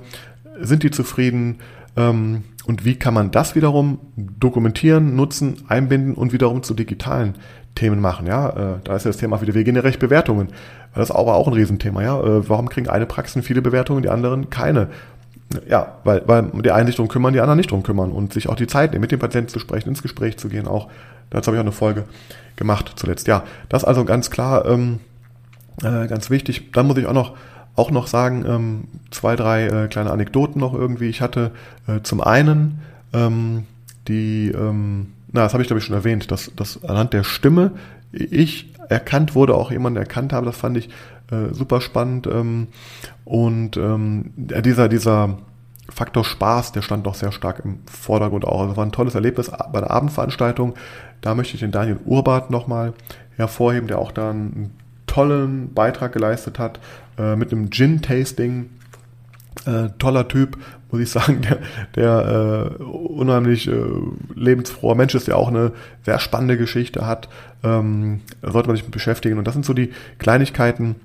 sind 0.60 0.82
die 0.82 0.90
zufrieden, 0.90 1.60
ähm, 1.96 2.44
und 2.64 2.84
wie 2.84 2.96
kann 2.96 3.14
man 3.14 3.30
das 3.30 3.54
wiederum 3.54 3.98
dokumentieren, 4.16 5.16
nutzen, 5.16 5.56
einbinden 5.68 6.14
und 6.14 6.32
wiederum 6.32 6.62
zu 6.62 6.74
digitalen 6.74 7.34
Themen 7.74 8.00
machen, 8.00 8.26
ja. 8.26 8.50
Äh, 8.50 8.78
da 8.84 8.96
ist 8.96 9.04
ja 9.04 9.10
das 9.10 9.16
Thema 9.16 9.40
wieder, 9.40 9.54
wir 9.54 9.64
gehen 9.64 9.76
ja 9.76 9.82
recht 9.82 9.98
Bewertungen. 9.98 10.48
Das 10.94 11.08
ist 11.08 11.14
aber 11.14 11.34
auch 11.34 11.48
ein 11.48 11.54
Riesenthema, 11.54 12.02
ja. 12.02 12.20
Äh, 12.20 12.48
warum 12.48 12.68
kriegen 12.68 12.88
eine 12.88 13.06
Praxen 13.06 13.42
viele 13.42 13.62
Bewertungen, 13.62 14.02
die 14.02 14.10
anderen 14.10 14.50
keine? 14.50 14.88
Ja, 15.68 15.98
weil, 16.04 16.22
weil 16.26 16.50
die 16.62 16.70
einen 16.70 16.86
sich 16.86 16.96
drum 16.96 17.08
kümmern, 17.08 17.32
die 17.32 17.40
anderen 17.40 17.58
nicht 17.58 17.70
drum 17.70 17.82
kümmern 17.82 18.10
und 18.10 18.32
sich 18.32 18.48
auch 18.48 18.56
die 18.56 18.66
Zeit 18.66 18.92
nehmen, 18.92 19.02
mit 19.02 19.12
dem 19.12 19.18
Patienten 19.18 19.50
zu 19.50 19.58
sprechen, 19.58 19.90
ins 19.90 20.02
Gespräch 20.02 20.38
zu 20.38 20.48
gehen 20.48 20.66
auch. 20.66 20.88
Dazu 21.30 21.48
habe 21.48 21.56
ich 21.56 21.60
auch 21.60 21.64
eine 21.64 21.72
Folge 21.72 22.04
gemacht 22.56 22.92
zuletzt. 22.96 23.26
Ja, 23.26 23.44
das 23.68 23.84
also 23.84 24.04
ganz 24.04 24.30
klar, 24.30 24.66
ähm, 24.66 25.00
äh, 25.82 26.06
ganz 26.06 26.30
wichtig. 26.30 26.72
Dann 26.72 26.86
muss 26.86 26.98
ich 26.98 27.06
auch 27.06 27.12
noch 27.12 27.34
auch 27.74 27.90
noch 27.90 28.06
sagen, 28.06 28.44
ähm, 28.46 28.84
zwei, 29.10 29.36
drei 29.36 29.66
äh, 29.66 29.88
kleine 29.88 30.10
Anekdoten 30.10 30.60
noch 30.60 30.74
irgendwie. 30.74 31.08
Ich 31.08 31.20
hatte 31.20 31.52
äh, 31.86 32.00
zum 32.02 32.20
einen 32.20 32.80
ähm, 33.12 33.64
die 34.08 34.50
ähm, 34.50 35.12
na, 35.32 35.42
das 35.42 35.54
habe 35.54 35.62
ich 35.62 35.68
glaube 35.68 35.78
ich 35.78 35.86
schon 35.86 35.96
erwähnt, 35.96 36.30
dass, 36.30 36.52
dass 36.54 36.84
anhand 36.84 37.12
der 37.12 37.24
Stimme 37.24 37.72
ich 38.12 38.70
erkannt 38.88 39.34
wurde, 39.34 39.54
auch 39.54 39.70
jemand 39.70 39.96
erkannt 39.96 40.32
habe, 40.32 40.46
das 40.46 40.56
fand 40.56 40.76
ich 40.76 40.88
äh, 41.30 41.52
super 41.52 41.80
spannend. 41.80 42.26
Ähm, 42.26 42.68
und 43.24 43.76
ähm, 43.78 44.32
dieser, 44.36 44.88
dieser 44.88 45.38
Faktor 45.88 46.24
Spaß, 46.24 46.72
der 46.72 46.82
stand 46.82 47.06
doch 47.06 47.14
sehr 47.14 47.32
stark 47.32 47.62
im 47.64 47.78
Vordergrund 47.86 48.44
auch. 48.44 48.60
Also 48.60 48.76
war 48.76 48.84
ein 48.84 48.92
tolles 48.92 49.14
Erlebnis 49.14 49.50
bei 49.72 49.80
der 49.80 49.90
Abendveranstaltung. 49.90 50.74
Da 51.22 51.34
möchte 51.34 51.54
ich 51.54 51.60
den 51.60 51.70
Daniel 51.70 51.98
Urbart 52.04 52.50
nochmal 52.50 52.92
hervorheben, 53.36 53.88
der 53.88 53.98
auch 53.98 54.12
da 54.12 54.30
einen 54.30 54.76
tollen 55.06 55.72
Beitrag 55.72 56.12
geleistet 56.12 56.58
hat 56.58 56.80
äh, 57.18 57.36
mit 57.36 57.52
einem 57.52 57.70
Gin-Tasting. 57.70 58.70
Äh, 59.66 59.90
toller 59.98 60.28
Typ, 60.28 60.56
muss 60.90 61.00
ich 61.00 61.10
sagen, 61.10 61.42
der, 61.42 61.58
der 61.94 62.78
äh, 62.80 62.82
unheimlich 62.82 63.68
äh, 63.68 63.84
lebensfroher 64.34 64.94
Mensch 64.94 65.14
ist, 65.14 65.28
der 65.28 65.36
auch 65.36 65.48
eine 65.48 65.72
sehr 66.04 66.18
spannende 66.18 66.56
Geschichte 66.56 67.06
hat. 67.06 67.28
Ähm, 67.62 68.22
sollte 68.42 68.68
man 68.68 68.76
sich 68.76 68.84
mit 68.84 68.92
beschäftigen. 68.92 69.38
Und 69.38 69.46
das 69.46 69.54
sind 69.54 69.64
so 69.64 69.74
die 69.74 69.92
Kleinigkeiten, 70.18 70.96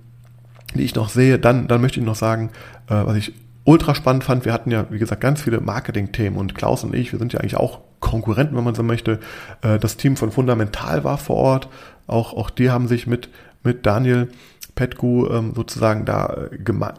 die 0.75 0.83
ich 0.83 0.95
noch 0.95 1.09
sehe. 1.09 1.39
Dann, 1.39 1.67
dann 1.67 1.81
möchte 1.81 1.99
ich 1.99 2.05
noch 2.05 2.15
sagen, 2.15 2.49
äh, 2.87 2.95
was 3.05 3.17
ich 3.17 3.33
ultra 3.67 3.93
spannend 3.93 4.23
fand, 4.23 4.45
wir 4.45 4.53
hatten 4.53 4.71
ja, 4.71 4.87
wie 4.89 4.97
gesagt, 4.97 5.19
ganz 5.19 5.41
viele 5.41 5.59
Marketing-Themen 5.59 6.37
und 6.37 6.55
Klaus 6.55 6.85
und 6.85 6.95
ich, 6.95 7.11
wir 7.11 7.19
sind 7.19 7.33
ja 7.33 7.41
eigentlich 7.41 7.57
auch 7.57 7.81
Konkurrenten, 7.99 8.55
wenn 8.55 8.63
man 8.63 8.75
so 8.75 8.83
möchte. 8.83 9.19
Äh, 9.61 9.77
das 9.77 9.97
Team 9.97 10.15
von 10.15 10.31
Fundamental 10.31 11.03
war 11.03 11.17
vor 11.17 11.35
Ort. 11.35 11.69
Auch, 12.07 12.33
auch 12.33 12.49
die 12.49 12.69
haben 12.71 12.87
sich 12.87 13.07
mit, 13.07 13.29
mit 13.63 13.85
Daniel 13.85 14.29
Petku 14.77 15.27
ähm, 15.27 15.51
sozusagen 15.53 16.05
da 16.05 16.47
geme 16.63 16.93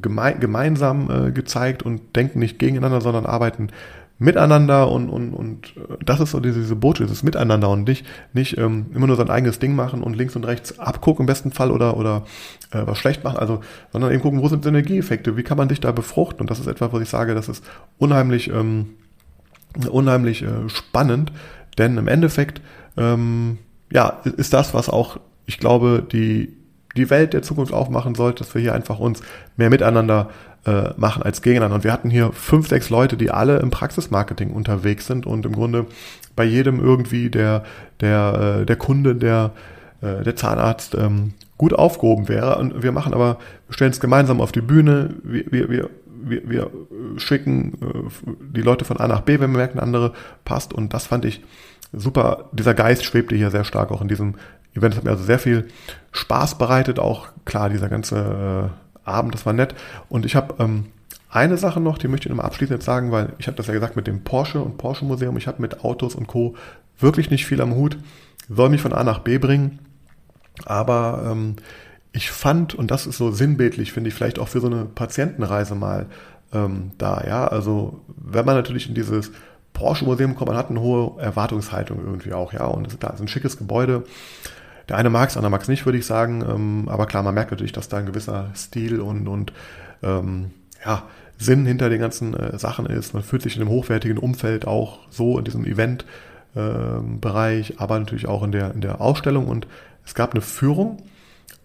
geme 0.00 0.36
gemeinsam 0.38 1.10
äh, 1.10 1.32
gezeigt 1.32 1.82
und 1.82 2.14
denken 2.14 2.38
nicht 2.38 2.60
gegeneinander, 2.60 3.00
sondern 3.00 3.26
arbeiten 3.26 3.70
miteinander 4.22 4.88
und, 4.88 5.08
und, 5.10 5.34
und 5.34 5.76
äh, 5.76 5.96
das 6.04 6.20
ist 6.20 6.30
so 6.30 6.38
diese, 6.38 6.60
diese 6.60 6.76
Botschaft, 6.76 7.10
dieses 7.10 7.24
Miteinander 7.24 7.68
und 7.70 7.88
nicht, 7.88 8.06
nicht 8.32 8.56
ähm, 8.56 8.86
immer 8.94 9.08
nur 9.08 9.16
sein 9.16 9.30
eigenes 9.30 9.58
Ding 9.58 9.74
machen 9.74 10.02
und 10.02 10.14
links 10.16 10.36
und 10.36 10.44
rechts 10.46 10.78
abgucken 10.78 11.24
im 11.24 11.26
besten 11.26 11.50
Fall 11.50 11.70
oder, 11.72 11.96
oder 11.96 12.24
äh, 12.70 12.82
was 12.86 12.98
schlecht 12.98 13.24
machen, 13.24 13.38
also, 13.38 13.60
sondern 13.90 14.12
eben 14.12 14.22
gucken, 14.22 14.40
wo 14.40 14.48
sind 14.48 14.62
Synergieeffekte, 14.62 15.36
wie 15.36 15.42
kann 15.42 15.58
man 15.58 15.68
dich 15.68 15.80
da 15.80 15.90
befruchten? 15.90 16.40
Und 16.40 16.50
das 16.50 16.60
ist 16.60 16.68
etwas, 16.68 16.92
was 16.92 17.02
ich 17.02 17.08
sage, 17.08 17.34
das 17.34 17.48
ist 17.48 17.64
unheimlich, 17.98 18.48
ähm, 18.50 18.90
unheimlich 19.90 20.42
äh, 20.42 20.68
spannend, 20.68 21.32
denn 21.78 21.96
im 21.96 22.06
Endeffekt, 22.06 22.60
ähm, 22.96 23.58
ja, 23.90 24.20
ist 24.36 24.52
das, 24.52 24.72
was 24.72 24.88
auch, 24.88 25.18
ich 25.46 25.58
glaube, 25.58 26.06
die, 26.10 26.54
die 26.96 27.10
Welt 27.10 27.32
der 27.32 27.42
Zukunft 27.42 27.72
aufmachen 27.72 28.14
sollte, 28.14 28.44
dass 28.44 28.54
wir 28.54 28.62
hier 28.62 28.74
einfach 28.74 28.98
uns 28.98 29.22
mehr 29.56 29.70
miteinander 29.70 30.30
äh, 30.64 30.90
machen 30.96 31.22
als 31.22 31.42
gegeneinander. 31.42 31.76
Und 31.76 31.84
wir 31.84 31.92
hatten 31.92 32.10
hier 32.10 32.32
fünf, 32.32 32.68
sechs 32.68 32.90
Leute, 32.90 33.16
die 33.16 33.30
alle 33.30 33.58
im 33.58 33.70
Praxismarketing 33.70 34.50
unterwegs 34.50 35.06
sind 35.06 35.26
und 35.26 35.44
im 35.46 35.52
Grunde 35.52 35.86
bei 36.36 36.44
jedem 36.44 36.80
irgendwie 36.80 37.30
der, 37.30 37.64
der, 38.00 38.60
äh, 38.60 38.66
der 38.66 38.76
Kunde, 38.76 39.14
der, 39.14 39.52
äh, 40.00 40.22
der 40.22 40.36
Zahnarzt 40.36 40.94
ähm, 40.94 41.34
gut 41.58 41.72
aufgehoben 41.72 42.28
wäre. 42.28 42.58
Und 42.58 42.82
wir 42.82 42.92
machen 42.92 43.14
aber, 43.14 43.38
wir 43.66 43.74
stellen 43.74 43.92
es 43.92 44.00
gemeinsam 44.00 44.40
auf 44.40 44.52
die 44.52 44.60
Bühne, 44.60 45.14
wir, 45.22 45.44
wir, 45.50 45.68
wir, 45.68 45.90
wir, 46.24 46.48
wir 46.48 46.70
schicken 47.16 47.78
äh, 47.82 48.30
die 48.54 48.62
Leute 48.62 48.84
von 48.84 48.98
A 48.98 49.08
nach 49.08 49.22
B, 49.22 49.40
wenn 49.40 49.50
wir 49.50 49.58
merken, 49.58 49.78
andere 49.78 50.12
passt. 50.44 50.72
Und 50.72 50.94
das 50.94 51.06
fand 51.06 51.24
ich 51.24 51.42
super. 51.92 52.50
Dieser 52.52 52.74
Geist 52.74 53.04
schwebte 53.04 53.34
hier 53.34 53.50
sehr 53.50 53.64
stark 53.64 53.90
auch 53.90 54.02
in 54.02 54.08
diesem 54.08 54.34
Event. 54.74 54.96
Hat 54.96 55.04
mir 55.04 55.10
also 55.10 55.24
sehr 55.24 55.38
viel 55.38 55.68
Spaß 56.12 56.58
bereitet. 56.58 56.98
Auch 56.98 57.28
klar, 57.44 57.68
dieser 57.68 57.88
ganze 57.88 58.70
äh, 59.04 59.08
Abend, 59.08 59.34
das 59.34 59.46
war 59.46 59.52
nett. 59.52 59.74
Und 60.08 60.24
ich 60.26 60.36
habe 60.36 60.54
ähm, 60.58 60.86
eine 61.32 61.56
Sache 61.56 61.80
noch, 61.80 61.98
die 61.98 62.08
möchte 62.08 62.26
ich 62.26 62.30
nochmal 62.30 62.46
abschließend 62.46 62.78
jetzt 62.78 62.84
sagen, 62.84 63.10
weil 63.10 63.32
ich 63.38 63.46
habe 63.46 63.56
das 63.56 63.66
ja 63.66 63.72
gesagt 63.72 63.96
mit 63.96 64.06
dem 64.06 64.22
Porsche 64.22 64.60
und 64.60 64.76
Porsche 64.76 65.06
Museum, 65.06 65.36
ich 65.38 65.46
habe 65.46 65.62
mit 65.62 65.82
Autos 65.82 66.14
und 66.14 66.26
Co. 66.26 66.54
wirklich 66.98 67.30
nicht 67.30 67.46
viel 67.46 67.62
am 67.62 67.74
Hut, 67.74 67.96
soll 68.50 68.68
mich 68.68 68.82
von 68.82 68.92
A 68.92 69.02
nach 69.02 69.20
B 69.20 69.38
bringen, 69.38 69.78
aber 70.66 71.26
ähm, 71.26 71.56
ich 72.12 72.30
fand, 72.30 72.74
und 72.74 72.90
das 72.90 73.06
ist 73.06 73.16
so 73.16 73.30
sinnbildlich, 73.30 73.92
finde 73.92 74.08
ich, 74.08 74.14
vielleicht 74.14 74.38
auch 74.38 74.48
für 74.48 74.60
so 74.60 74.66
eine 74.66 74.84
Patientenreise 74.84 75.74
mal 75.74 76.06
ähm, 76.52 76.90
da, 76.98 77.24
ja, 77.26 77.46
also 77.46 78.02
wenn 78.08 78.44
man 78.44 78.54
natürlich 78.54 78.86
in 78.86 78.94
dieses 78.94 79.32
Porsche 79.72 80.04
Museum 80.04 80.34
kommt, 80.34 80.50
man 80.50 80.58
hat 80.58 80.68
eine 80.68 80.82
hohe 80.82 81.18
Erwartungshaltung 81.18 81.98
irgendwie 82.04 82.34
auch, 82.34 82.52
ja, 82.52 82.66
und 82.66 82.86
es 82.86 82.92
ist, 82.92 83.02
da 83.02 83.08
ein 83.08 83.28
schickes 83.28 83.56
Gebäude, 83.56 84.04
der 84.92 84.98
eine 84.98 85.08
mag 85.08 85.28
es, 85.28 85.32
der 85.32 85.40
andere 85.40 85.52
mag 85.52 85.62
es 85.62 85.68
nicht, 85.68 85.86
würde 85.86 85.96
ich 85.96 86.04
sagen. 86.04 86.44
Ähm, 86.46 86.86
aber 86.86 87.06
klar, 87.06 87.22
man 87.22 87.32
merkt 87.32 87.50
natürlich, 87.50 87.72
dass 87.72 87.88
da 87.88 87.96
ein 87.96 88.04
gewisser 88.04 88.50
Stil 88.54 89.00
und, 89.00 89.26
und 89.26 89.54
ähm, 90.02 90.50
ja, 90.84 91.04
Sinn 91.38 91.64
hinter 91.64 91.88
den 91.88 91.98
ganzen 91.98 92.34
äh, 92.34 92.58
Sachen 92.58 92.84
ist. 92.84 93.14
Man 93.14 93.22
fühlt 93.22 93.40
sich 93.40 93.56
in 93.56 93.62
einem 93.62 93.70
hochwertigen 93.70 94.18
Umfeld 94.18 94.66
auch 94.66 94.98
so 95.08 95.38
in 95.38 95.46
diesem 95.46 95.64
Event-Bereich, 95.64 97.70
ähm, 97.70 97.76
aber 97.78 97.98
natürlich 97.98 98.28
auch 98.28 98.42
in 98.42 98.52
der, 98.52 98.74
in 98.74 98.82
der 98.82 99.00
Ausstellung. 99.00 99.48
Und 99.48 99.66
es 100.04 100.14
gab 100.14 100.32
eine 100.32 100.42
Führung 100.42 100.98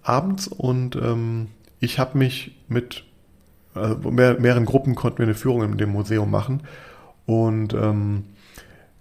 abends 0.04 0.48
und 0.48 0.96
ähm, 0.96 1.48
ich 1.82 2.00
habe 2.00 2.18
mich 2.18 2.56
mit 2.70 3.04
also 3.74 4.10
mehr, 4.10 4.40
mehreren 4.40 4.64
Gruppen 4.64 4.96
konnten 4.96 5.18
wir 5.18 5.26
eine 5.26 5.36
Führung 5.36 5.64
in 5.64 5.78
dem 5.78 5.92
Museum 5.92 6.32
machen. 6.32 6.62
Und 7.26 7.74
ähm, 7.74 8.24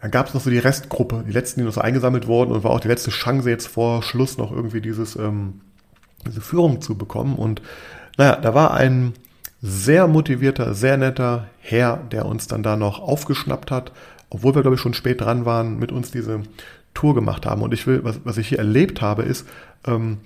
dann 0.01 0.11
gab 0.11 0.29
es 0.29 0.35
noch 0.35 0.41
so 0.41 0.51
die 0.51 0.59
Restgruppe, 0.59 1.25
die 1.27 1.33
letzten, 1.33 1.61
die 1.61 1.67
noch 1.67 1.73
so 1.73 1.81
eingesammelt 1.81 2.27
wurden 2.27 2.53
und 2.53 2.65
war 2.65 2.71
auch 2.71 2.81
die 2.81 2.89
letzte 2.89 3.11
Chance 3.11 3.49
jetzt 3.49 3.67
vor 3.67 4.03
Schluss 4.03 4.37
noch 4.37 4.53
irgendwie 4.53 4.81
dieses, 4.81 5.17
ähm, 5.17 5.61
diese 6.27 6.41
Führung 6.41 6.81
zu 6.81 6.97
bekommen. 6.97 7.37
Und 7.37 7.63
naja, 8.19 8.37
da 8.37 8.55
war 8.55 8.75
ein 8.75 9.15
sehr 9.63 10.07
motivierter, 10.07 10.75
sehr 10.75 10.97
netter 10.97 11.49
Herr, 11.61 11.97
der 11.97 12.27
uns 12.27 12.47
dann 12.47 12.63
da 12.63 12.77
noch 12.77 13.01
aufgeschnappt 13.01 13.71
hat, 13.71 13.93
obwohl 14.29 14.55
wir, 14.55 14.63
glaube 14.63 14.75
ich, 14.75 14.81
schon 14.81 14.95
spät 14.95 15.21
dran 15.21 15.45
waren, 15.47 15.79
mit 15.79 15.93
uns 15.93 16.11
diese 16.11 16.43
Tour 16.95 17.15
gemacht 17.15 17.47
haben. 17.47 17.63
Und 17.63 17.73
ich 17.73 17.87
will, 17.87 18.05
was, 18.05 18.21
was 18.25 18.37
ich 18.39 18.49
hier 18.49 18.59
erlebt 18.59 19.01
habe, 19.01 19.23
ist, 19.23 19.47
ähm, 19.87 20.19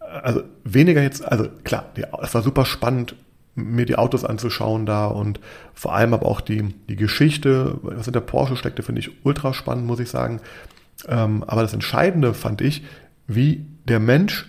also 0.00 0.42
weniger 0.64 1.02
jetzt, 1.02 1.24
also 1.24 1.48
klar, 1.64 1.86
es 2.22 2.34
war 2.34 2.42
super 2.42 2.64
spannend, 2.64 3.14
mir 3.54 3.84
die 3.86 3.96
Autos 3.96 4.24
anzuschauen 4.24 4.86
da 4.86 5.06
und 5.06 5.40
vor 5.74 5.94
allem 5.94 6.14
aber 6.14 6.26
auch 6.26 6.40
die, 6.40 6.74
die 6.88 6.96
Geschichte, 6.96 7.78
was 7.82 8.06
in 8.06 8.12
der 8.12 8.20
Porsche 8.20 8.56
steckte, 8.56 8.82
finde 8.82 9.00
ich 9.00 9.10
ultra 9.24 9.52
spannend, 9.52 9.86
muss 9.86 10.00
ich 10.00 10.08
sagen. 10.08 10.40
Ähm, 11.06 11.44
aber 11.46 11.62
das 11.62 11.74
Entscheidende 11.74 12.34
fand 12.34 12.60
ich, 12.60 12.84
wie 13.26 13.66
der 13.84 14.00
Mensch 14.00 14.46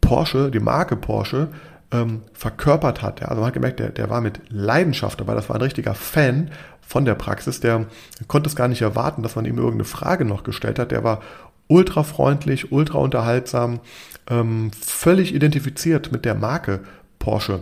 Porsche, 0.00 0.50
die 0.50 0.60
Marke 0.60 0.96
Porsche, 0.96 1.48
ähm, 1.92 2.22
verkörpert 2.32 3.02
hat. 3.02 3.20
Ja. 3.20 3.28
Also 3.28 3.40
man 3.40 3.48
hat 3.48 3.54
gemerkt, 3.54 3.78
der, 3.78 3.90
der 3.90 4.10
war 4.10 4.20
mit 4.20 4.40
Leidenschaft 4.48 5.20
dabei, 5.20 5.34
das 5.34 5.48
war 5.48 5.56
ein 5.56 5.62
richtiger 5.62 5.94
Fan 5.94 6.50
von 6.80 7.04
der 7.04 7.14
Praxis, 7.14 7.60
der 7.60 7.86
konnte 8.28 8.48
es 8.48 8.56
gar 8.56 8.68
nicht 8.68 8.82
erwarten, 8.82 9.22
dass 9.22 9.36
man 9.36 9.44
ihm 9.44 9.56
irgendeine 9.56 9.84
Frage 9.84 10.24
noch 10.24 10.42
gestellt 10.42 10.78
hat. 10.78 10.90
Der 10.90 11.04
war 11.04 11.20
ultra 11.68 12.02
freundlich, 12.02 12.72
ultra 12.72 12.98
unterhaltsam, 12.98 13.80
ähm, 14.28 14.70
völlig 14.78 15.34
identifiziert 15.34 16.12
mit 16.12 16.24
der 16.24 16.34
Marke 16.34 16.80
Porsche 17.18 17.60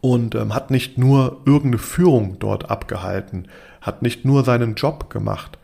und 0.00 0.34
ähm, 0.34 0.54
hat 0.54 0.70
nicht 0.70 0.98
nur 0.98 1.40
irgendeine 1.44 1.78
Führung 1.78 2.38
dort 2.38 2.70
abgehalten, 2.70 3.48
hat 3.80 4.02
nicht 4.02 4.24
nur 4.24 4.44
seinen 4.44 4.74
Job 4.74 5.10
gemacht. 5.10 5.58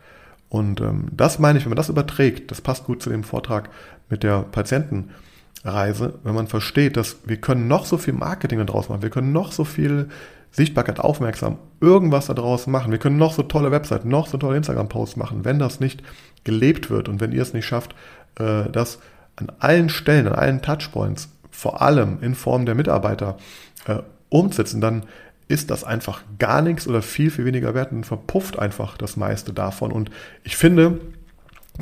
Und 0.49 0.81
ähm, 0.81 1.09
das 1.11 1.39
meine 1.39 1.59
ich, 1.59 1.65
wenn 1.65 1.71
man 1.71 1.77
das 1.77 1.89
überträgt, 1.89 2.51
das 2.51 2.61
passt 2.61 2.85
gut 2.85 3.01
zu 3.01 3.09
dem 3.09 3.23
Vortrag 3.23 3.69
mit 4.09 4.23
der 4.23 4.43
Patientenreise, 4.43 6.19
wenn 6.23 6.35
man 6.35 6.47
versteht, 6.47 6.97
dass 6.97 7.17
wir 7.25 7.37
können 7.37 7.67
noch 7.67 7.85
so 7.85 7.97
viel 7.97 8.13
Marketing 8.13 8.65
daraus 8.65 8.89
machen, 8.89 9.01
wir 9.01 9.09
können 9.09 9.33
noch 9.33 9.51
so 9.51 9.65
viel 9.65 10.09
Sichtbarkeit, 10.51 10.99
aufmerksam, 10.99 11.57
irgendwas 11.81 12.27
daraus 12.27 12.67
machen, 12.67 12.91
wir 12.91 12.99
können 12.99 13.17
noch 13.17 13.33
so 13.33 13.43
tolle 13.43 13.71
Webseiten, 13.71 14.09
noch 14.09 14.27
so 14.27 14.37
tolle 14.37 14.57
Instagram-Posts 14.57 15.17
machen, 15.17 15.45
wenn 15.45 15.59
das 15.59 15.79
nicht 15.79 16.01
gelebt 16.45 16.89
wird 16.89 17.09
und 17.09 17.19
wenn 17.19 17.33
ihr 17.33 17.41
es 17.41 17.53
nicht 17.53 17.65
schafft, 17.65 17.93
äh, 18.39 18.69
das 18.71 18.99
an 19.35 19.51
allen 19.59 19.89
Stellen, 19.89 20.27
an 20.27 20.35
allen 20.35 20.61
Touchpoints, 20.61 21.29
vor 21.51 21.81
allem 21.81 22.19
in 22.21 22.35
Form 22.35 22.65
der 22.65 22.75
Mitarbeiter, 22.75 23.37
äh, 23.85 23.99
umsetzen, 24.29 24.81
dann 24.81 25.03
ist 25.47 25.71
das 25.71 25.83
einfach 25.83 26.21
gar 26.39 26.61
nichts 26.61 26.87
oder 26.87 27.01
viel, 27.01 27.31
viel 27.31 27.45
weniger 27.45 27.73
wert 27.73 27.91
und 27.91 28.05
verpufft 28.05 28.59
einfach 28.59 28.97
das 28.97 29.15
meiste 29.15 29.53
davon. 29.53 29.91
Und 29.91 30.11
ich 30.43 30.57
finde, 30.57 30.99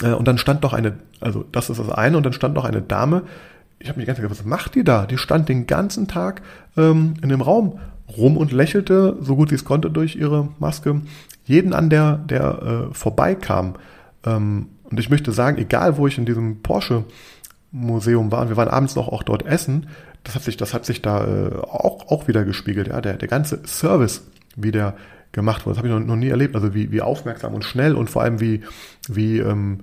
äh, 0.02 0.12
und 0.12 0.28
dann 0.28 0.38
stand 0.38 0.62
noch 0.62 0.74
eine, 0.74 1.00
also 1.20 1.46
das 1.52 1.70
ist 1.70 1.80
das 1.80 1.90
eine, 1.90 2.18
und 2.18 2.26
dann 2.26 2.34
stand 2.34 2.54
noch 2.54 2.66
eine 2.66 2.82
Dame, 2.82 3.24
ich 3.80 3.90
habe 3.90 4.00
mich 4.00 4.08
ganz 4.08 4.20
gefragt, 4.20 4.40
was 4.40 4.46
macht 4.46 4.76
die 4.76 4.84
da? 4.84 5.06
Die 5.06 5.18
stand 5.18 5.50
den 5.50 5.68
ganzen 5.68 6.08
Tag 6.08 6.42
ähm, 6.78 7.16
in 7.22 7.30
dem 7.30 7.42
Raum 7.42 7.80
rum 8.18 8.38
und 8.38 8.52
lächelte, 8.52 9.18
so 9.20 9.36
gut 9.36 9.50
sie 9.50 9.56
es 9.56 9.66
konnte 9.66 9.90
durch 9.90 10.16
ihre 10.16 10.50
Maske, 10.60 11.02
jeden 11.44 11.74
an, 11.74 11.90
der, 11.90 12.18
der 12.18 12.90
äh, 12.90 12.94
vorbeikam. 12.94 13.76
Ähm, 14.26 14.70
und 14.84 15.00
ich 15.00 15.10
möchte 15.10 15.32
sagen, 15.32 15.58
egal 15.58 15.98
wo 15.98 16.08
ich 16.08 16.18
in 16.18 16.26
diesem 16.26 16.62
Porsche 16.62 17.04
Museum 17.72 18.32
war, 18.32 18.44
und 18.44 18.50
wir 18.50 18.58
waren 18.58 18.70
abends 18.70 18.96
noch 18.96 19.08
auch 19.08 19.24
dort 19.24 19.46
essen, 19.46 19.88
das 20.26 20.36
hat 20.36 20.44
sich, 20.44 20.58
das 20.58 20.74
hat 20.74 20.86
sich 20.86 21.02
da 21.02 21.24
äh, 21.26 21.56
auch, 21.56 22.12
auch 22.12 22.28
wieder 22.28 22.44
gespiegelt. 22.44 22.88
Ja, 22.88 23.00
der, 23.00 23.14
der 23.14 23.28
ganze 23.28 23.62
Service, 23.66 24.24
wie 24.56 24.72
der 24.72 24.96
gemacht 25.32 25.66
wurde, 25.66 25.76
das 25.76 25.78
habe 25.78 25.88
ich 25.88 25.94
noch, 25.94 26.06
noch 26.06 26.16
nie 26.16 26.30
erlebt. 26.30 26.56
Also 26.56 26.74
wie, 26.74 26.92
wie 26.92 27.02
aufmerksam 27.02 27.54
und 27.54 27.64
schnell 27.64 27.96
und 27.96 28.10
vor 28.10 28.24
allem 28.24 28.42
wie, 28.42 28.62
wie 29.08 29.40
ähm, 29.40 29.82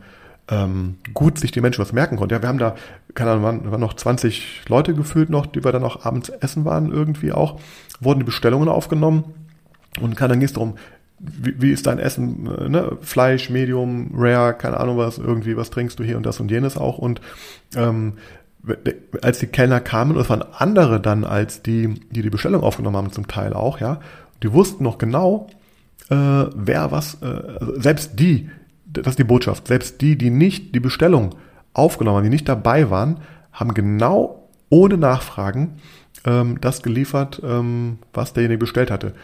ähm, 0.48 0.96
gut 1.14 1.38
sich 1.38 1.52
die 1.52 1.60
Menschen 1.60 1.80
was 1.80 1.92
merken 1.92 2.16
konnten. 2.16 2.34
Ja, 2.34 2.42
wir 2.42 2.48
haben 2.48 2.58
da, 2.58 2.74
keine 3.14 3.30
Ahnung, 3.30 3.44
waren, 3.44 3.70
waren 3.70 3.80
noch 3.80 3.94
20 3.94 4.62
Leute 4.68 4.94
gefühlt 4.94 5.30
noch, 5.30 5.46
die 5.46 5.64
wir 5.64 5.72
dann 5.72 5.84
auch 5.84 6.04
abends 6.04 6.28
essen 6.28 6.64
waren 6.64 6.90
irgendwie 6.90 7.32
auch, 7.32 7.60
wurden 8.00 8.20
die 8.20 8.24
Bestellungen 8.24 8.68
aufgenommen 8.68 9.24
und 10.00 10.20
dann 10.20 10.30
ging 10.32 10.42
es 10.42 10.52
darum, 10.52 10.74
wie, 11.18 11.54
wie 11.62 11.70
ist 11.70 11.86
dein 11.86 12.00
Essen, 12.00 12.46
äh, 12.46 12.68
ne? 12.68 12.98
Fleisch, 13.00 13.48
Medium, 13.48 14.10
Rare, 14.12 14.54
keine 14.54 14.78
Ahnung 14.80 14.96
was, 14.96 15.18
irgendwie, 15.18 15.56
was 15.56 15.70
trinkst 15.70 15.98
du 16.00 16.02
hier 16.02 16.16
und 16.16 16.26
das 16.26 16.40
und 16.40 16.50
jenes 16.50 16.76
auch 16.76 16.98
und 16.98 17.20
ähm, 17.76 18.14
als 19.22 19.38
die 19.40 19.46
Kellner 19.46 19.80
kamen, 19.80 20.12
und 20.12 20.20
es 20.20 20.30
waren 20.30 20.44
andere 20.52 21.00
dann 21.00 21.24
als 21.24 21.62
die, 21.62 21.94
die 22.10 22.22
die 22.22 22.30
Bestellung 22.30 22.62
aufgenommen 22.62 22.96
haben, 22.96 23.12
zum 23.12 23.26
Teil 23.26 23.52
auch, 23.52 23.80
ja, 23.80 24.00
die 24.42 24.52
wussten 24.52 24.84
noch 24.84 24.98
genau, 24.98 25.48
äh, 26.10 26.14
wer 26.14 26.92
was, 26.92 27.18
äh, 27.22 27.26
also 27.26 27.80
selbst 27.80 28.18
die, 28.18 28.50
das 28.86 29.08
ist 29.08 29.18
die 29.18 29.24
Botschaft, 29.24 29.68
selbst 29.68 30.00
die, 30.00 30.16
die 30.16 30.30
nicht 30.30 30.74
die 30.74 30.80
Bestellung 30.80 31.34
aufgenommen 31.72 32.18
haben, 32.18 32.24
die 32.24 32.30
nicht 32.30 32.48
dabei 32.48 32.90
waren, 32.90 33.18
haben 33.52 33.74
genau 33.74 34.48
ohne 34.68 34.96
Nachfragen 34.96 35.78
ähm, 36.24 36.60
das 36.60 36.82
geliefert, 36.82 37.40
ähm, 37.44 37.98
was 38.12 38.32
derjenige 38.32 38.58
bestellt 38.58 38.90
hatte 38.90 39.14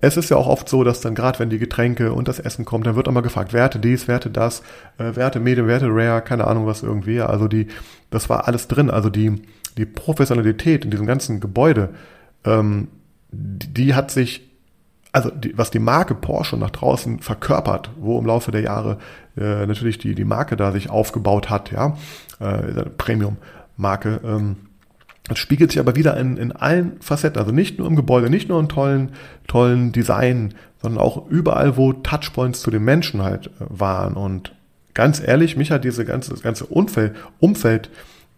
es 0.00 0.16
ist 0.16 0.30
ja 0.30 0.36
auch 0.36 0.46
oft 0.46 0.68
so, 0.68 0.84
dass 0.84 1.00
dann 1.00 1.14
gerade 1.14 1.38
wenn 1.38 1.50
die 1.50 1.58
Getränke 1.58 2.12
und 2.12 2.28
das 2.28 2.38
Essen 2.38 2.64
kommt, 2.64 2.86
dann 2.86 2.96
wird 2.96 3.08
immer 3.08 3.22
gefragt, 3.22 3.52
werte 3.52 3.78
dies, 3.78 4.06
werte 4.06 4.30
das, 4.30 4.62
äh, 4.98 5.16
werte 5.16 5.40
Medium, 5.40 5.66
werte 5.66 5.88
Rare, 5.88 6.22
keine 6.22 6.46
Ahnung 6.46 6.66
was 6.66 6.82
irgendwie. 6.82 7.20
Also 7.20 7.48
die, 7.48 7.66
das 8.10 8.28
war 8.28 8.46
alles 8.46 8.68
drin. 8.68 8.90
Also 8.90 9.10
die, 9.10 9.42
die 9.76 9.86
Professionalität 9.86 10.84
in 10.84 10.90
diesem 10.90 11.06
ganzen 11.06 11.40
Gebäude, 11.40 11.90
ähm, 12.44 12.88
die 13.30 13.94
hat 13.94 14.10
sich 14.10 14.48
also 15.10 15.30
die, 15.30 15.56
was 15.56 15.70
die 15.70 15.78
Marke 15.78 16.14
Porsche 16.14 16.56
nach 16.56 16.70
draußen 16.70 17.20
verkörpert, 17.20 17.90
wo 17.98 18.18
im 18.18 18.26
Laufe 18.26 18.50
der 18.50 18.60
Jahre 18.60 18.98
äh, 19.36 19.66
natürlich 19.66 19.98
die, 19.98 20.14
die 20.14 20.24
Marke 20.24 20.56
da 20.56 20.70
sich 20.70 20.90
aufgebaut 20.90 21.50
hat, 21.50 21.72
ja, 21.72 21.96
äh, 22.40 22.84
Premium-Marke, 22.96 24.20
ähm, 24.22 24.56
das 25.28 25.38
spiegelt 25.38 25.70
sich 25.70 25.80
aber 25.80 25.94
wieder 25.94 26.16
in, 26.16 26.36
in 26.36 26.52
allen 26.52 27.00
Facetten, 27.00 27.38
also 27.38 27.52
nicht 27.52 27.78
nur 27.78 27.86
im 27.86 27.96
Gebäude, 27.96 28.30
nicht 28.30 28.48
nur 28.48 28.58
in 28.60 28.68
tollen, 28.68 29.10
tollen 29.46 29.92
Design, 29.92 30.54
sondern 30.80 31.02
auch 31.02 31.28
überall, 31.28 31.76
wo 31.76 31.92
Touchpoints 31.92 32.60
zu 32.60 32.70
den 32.70 32.84
Menschen 32.84 33.22
halt 33.22 33.46
äh, 33.46 33.50
waren. 33.68 34.14
Und 34.14 34.54
ganz 34.94 35.20
ehrlich, 35.24 35.56
mich 35.56 35.70
hat 35.70 35.84
diese 35.84 36.04
ganze, 36.04 36.30
das 36.30 36.42
ganze 36.42 36.66
Umfeld, 36.66 37.14
Umfeld 37.40 37.90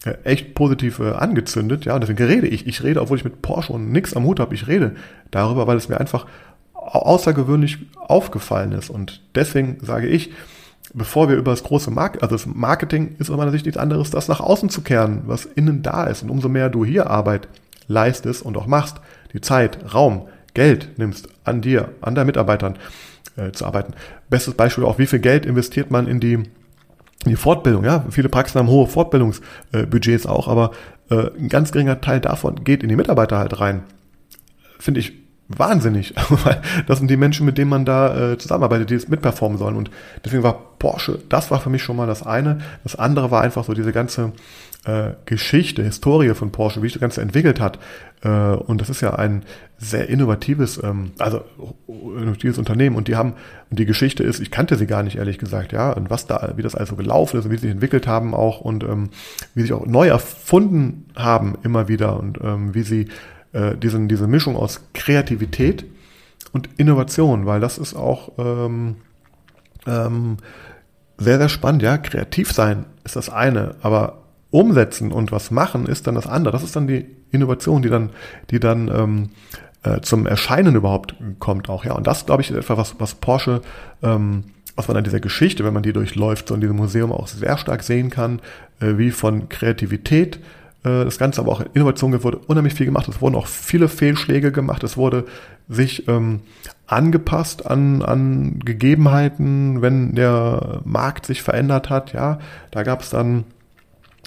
äh, 0.04 0.14
echt 0.24 0.54
positiv 0.54 0.98
äh, 0.98 1.12
angezündet. 1.12 1.84
Ja, 1.84 1.94
und 1.94 2.00
deswegen 2.00 2.24
rede 2.24 2.48
ich. 2.48 2.66
Ich 2.66 2.82
rede, 2.82 3.00
obwohl 3.02 3.18
ich 3.18 3.24
mit 3.24 3.42
Porsche 3.42 3.72
und 3.72 3.92
nix 3.92 4.14
am 4.14 4.24
Hut 4.24 4.40
habe, 4.40 4.54
ich 4.54 4.66
rede 4.66 4.96
darüber, 5.30 5.66
weil 5.66 5.76
es 5.76 5.88
mir 5.88 6.00
einfach 6.00 6.26
außergewöhnlich 6.74 7.78
aufgefallen 7.96 8.72
ist. 8.72 8.90
Und 8.90 9.20
deswegen 9.34 9.78
sage 9.82 10.08
ich, 10.08 10.30
bevor 10.94 11.28
wir 11.28 11.36
über 11.36 11.52
das 11.52 11.62
große 11.62 11.90
Marketing, 11.90 12.22
also 12.22 12.34
das 12.36 12.46
Marketing 12.46 13.16
ist 13.18 13.30
aus 13.30 13.36
meiner 13.36 13.50
Sicht 13.50 13.66
nichts 13.66 13.78
anderes, 13.78 14.10
das 14.10 14.28
nach 14.28 14.40
außen 14.40 14.68
zu 14.68 14.82
kehren, 14.82 15.22
was 15.26 15.44
innen 15.44 15.82
da 15.82 16.04
ist. 16.04 16.22
Und 16.22 16.30
umso 16.30 16.48
mehr 16.48 16.68
du 16.68 16.84
hier 16.84 17.08
Arbeit 17.08 17.48
leistest 17.88 18.42
und 18.42 18.56
auch 18.56 18.66
machst, 18.66 19.00
die 19.32 19.40
Zeit, 19.40 19.94
Raum, 19.94 20.28
Geld 20.54 20.98
nimmst 20.98 21.28
an 21.44 21.60
dir, 21.60 21.90
an 22.00 22.14
deinen 22.14 22.26
Mitarbeitern 22.26 22.76
äh, 23.36 23.52
zu 23.52 23.66
arbeiten. 23.66 23.94
Bestes 24.28 24.54
Beispiel 24.54 24.84
auch, 24.84 24.98
wie 24.98 25.06
viel 25.06 25.20
Geld 25.20 25.46
investiert 25.46 25.90
man 25.90 26.08
in 26.08 26.18
die, 26.18 26.34
in 26.34 26.48
die 27.26 27.36
Fortbildung. 27.36 27.84
Ja, 27.84 28.04
viele 28.10 28.28
Praxen 28.28 28.58
haben 28.58 28.68
hohe 28.68 28.86
Fortbildungsbudgets 28.86 30.26
auch, 30.26 30.48
aber 30.48 30.72
äh, 31.10 31.30
ein 31.38 31.48
ganz 31.48 31.70
geringer 31.72 32.00
Teil 32.00 32.20
davon 32.20 32.64
geht 32.64 32.82
in 32.82 32.88
die 32.88 32.96
Mitarbeiter 32.96 33.38
halt 33.38 33.60
rein. 33.60 33.84
Finde 34.78 35.00
ich 35.00 35.19
wahnsinnig, 35.56 36.14
das 36.86 36.98
sind 36.98 37.10
die 37.10 37.16
Menschen, 37.16 37.44
mit 37.44 37.58
denen 37.58 37.70
man 37.70 37.84
da 37.84 38.32
äh, 38.32 38.38
zusammenarbeitet, 38.38 38.90
die 38.90 38.94
es 38.94 39.08
mitperformen 39.08 39.58
sollen. 39.58 39.76
Und 39.76 39.90
deswegen 40.24 40.42
war 40.42 40.54
Porsche, 40.78 41.18
das 41.28 41.50
war 41.50 41.60
für 41.60 41.70
mich 41.70 41.82
schon 41.82 41.96
mal 41.96 42.06
das 42.06 42.24
eine. 42.24 42.58
Das 42.84 42.96
andere 42.96 43.30
war 43.30 43.42
einfach 43.42 43.64
so 43.64 43.74
diese 43.74 43.92
ganze 43.92 44.32
äh, 44.84 45.10
Geschichte, 45.26 45.82
Historie 45.82 46.34
von 46.34 46.52
Porsche, 46.52 46.82
wie 46.82 46.86
sich 46.86 46.94
das 46.94 47.00
Ganze 47.00 47.20
entwickelt 47.20 47.60
hat. 47.60 47.78
Äh, 48.22 48.28
und 48.28 48.80
das 48.80 48.90
ist 48.90 49.00
ja 49.00 49.14
ein 49.14 49.42
sehr 49.76 50.08
innovatives, 50.08 50.80
ähm, 50.82 51.12
also 51.18 51.42
innovatives 51.88 52.56
Unternehmen. 52.56 52.94
Und 52.94 53.08
die 53.08 53.16
haben, 53.16 53.34
und 53.70 53.78
die 53.78 53.86
Geschichte 53.86 54.22
ist, 54.22 54.38
ich 54.38 54.52
kannte 54.52 54.76
sie 54.76 54.86
gar 54.86 55.02
nicht, 55.02 55.16
ehrlich 55.16 55.38
gesagt, 55.38 55.72
ja, 55.72 55.92
und 55.92 56.10
was 56.10 56.26
da, 56.26 56.52
wie 56.56 56.62
das 56.62 56.76
also 56.76 56.94
gelaufen 56.94 57.38
ist 57.38 57.44
und 57.44 57.50
wie 57.50 57.56
sie 57.56 57.62
sich 57.62 57.72
entwickelt 57.72 58.06
haben 58.06 58.34
auch 58.34 58.60
und 58.60 58.84
ähm, 58.84 59.10
wie 59.54 59.62
sie 59.62 59.66
sich 59.66 59.72
auch 59.72 59.84
neu 59.84 60.06
erfunden 60.06 61.06
haben 61.16 61.58
immer 61.64 61.88
wieder 61.88 62.18
und 62.18 62.38
ähm, 62.40 62.74
wie 62.74 62.82
sie 62.82 63.08
äh, 63.52 63.76
diesen, 63.76 64.08
diese 64.08 64.26
Mischung 64.26 64.56
aus 64.56 64.80
Kreativität 64.94 65.84
und 66.52 66.68
Innovation, 66.76 67.46
weil 67.46 67.60
das 67.60 67.78
ist 67.78 67.94
auch 67.94 68.32
ähm, 68.38 68.96
ähm, 69.86 70.38
sehr, 71.18 71.38
sehr 71.38 71.48
spannend. 71.48 71.82
Ja, 71.82 71.98
kreativ 71.98 72.52
sein 72.52 72.86
ist 73.04 73.16
das 73.16 73.28
eine, 73.28 73.76
aber 73.82 74.22
umsetzen 74.50 75.12
und 75.12 75.32
was 75.32 75.50
machen 75.50 75.86
ist 75.86 76.06
dann 76.06 76.14
das 76.14 76.26
andere. 76.26 76.52
Das 76.52 76.62
ist 76.62 76.74
dann 76.74 76.86
die 76.86 77.06
Innovation, 77.30 77.82
die 77.82 77.88
dann, 77.88 78.10
die 78.50 78.58
dann 78.58 78.88
ähm, 78.88 79.30
äh, 79.82 80.00
zum 80.00 80.26
Erscheinen 80.26 80.74
überhaupt 80.74 81.14
kommt 81.38 81.68
auch. 81.68 81.84
Ja, 81.84 81.92
und 81.92 82.06
das 82.06 82.26
glaube 82.26 82.42
ich 82.42 82.50
ist 82.50 82.56
etwas, 82.56 82.78
was, 82.78 82.94
was 82.98 83.14
Porsche 83.14 83.62
ähm, 84.02 84.44
was 84.80 84.88
man 84.88 84.96
an 84.96 85.04
dieser 85.04 85.20
Geschichte, 85.20 85.62
wenn 85.62 85.74
man 85.74 85.82
die 85.82 85.92
durchläuft, 85.92 86.48
so 86.48 86.54
in 86.54 86.62
diesem 86.62 86.76
Museum 86.76 87.12
auch 87.12 87.26
sehr 87.26 87.58
stark 87.58 87.82
sehen 87.82 88.08
kann, 88.08 88.40
äh, 88.80 88.96
wie 88.96 89.10
von 89.10 89.50
Kreativität 89.50 90.40
das 90.82 91.18
Ganze 91.18 91.40
aber 91.40 91.52
auch 91.52 91.60
in 91.60 91.68
Innovation 91.74 92.22
wurde 92.22 92.38
unheimlich 92.38 92.74
viel 92.74 92.86
gemacht. 92.86 93.06
Es 93.08 93.20
wurden 93.20 93.34
auch 93.34 93.46
viele 93.46 93.88
Fehlschläge 93.88 94.50
gemacht. 94.50 94.82
Es 94.82 94.96
wurde 94.96 95.26
sich 95.68 96.08
ähm, 96.08 96.40
angepasst 96.86 97.66
an, 97.66 98.02
an 98.02 98.60
Gegebenheiten, 98.60 99.82
wenn 99.82 100.14
der 100.14 100.80
Markt 100.84 101.26
sich 101.26 101.42
verändert 101.42 101.90
hat. 101.90 102.12
Ja, 102.12 102.38
da 102.70 102.82
gab 102.82 103.02
es 103.02 103.10
dann 103.10 103.44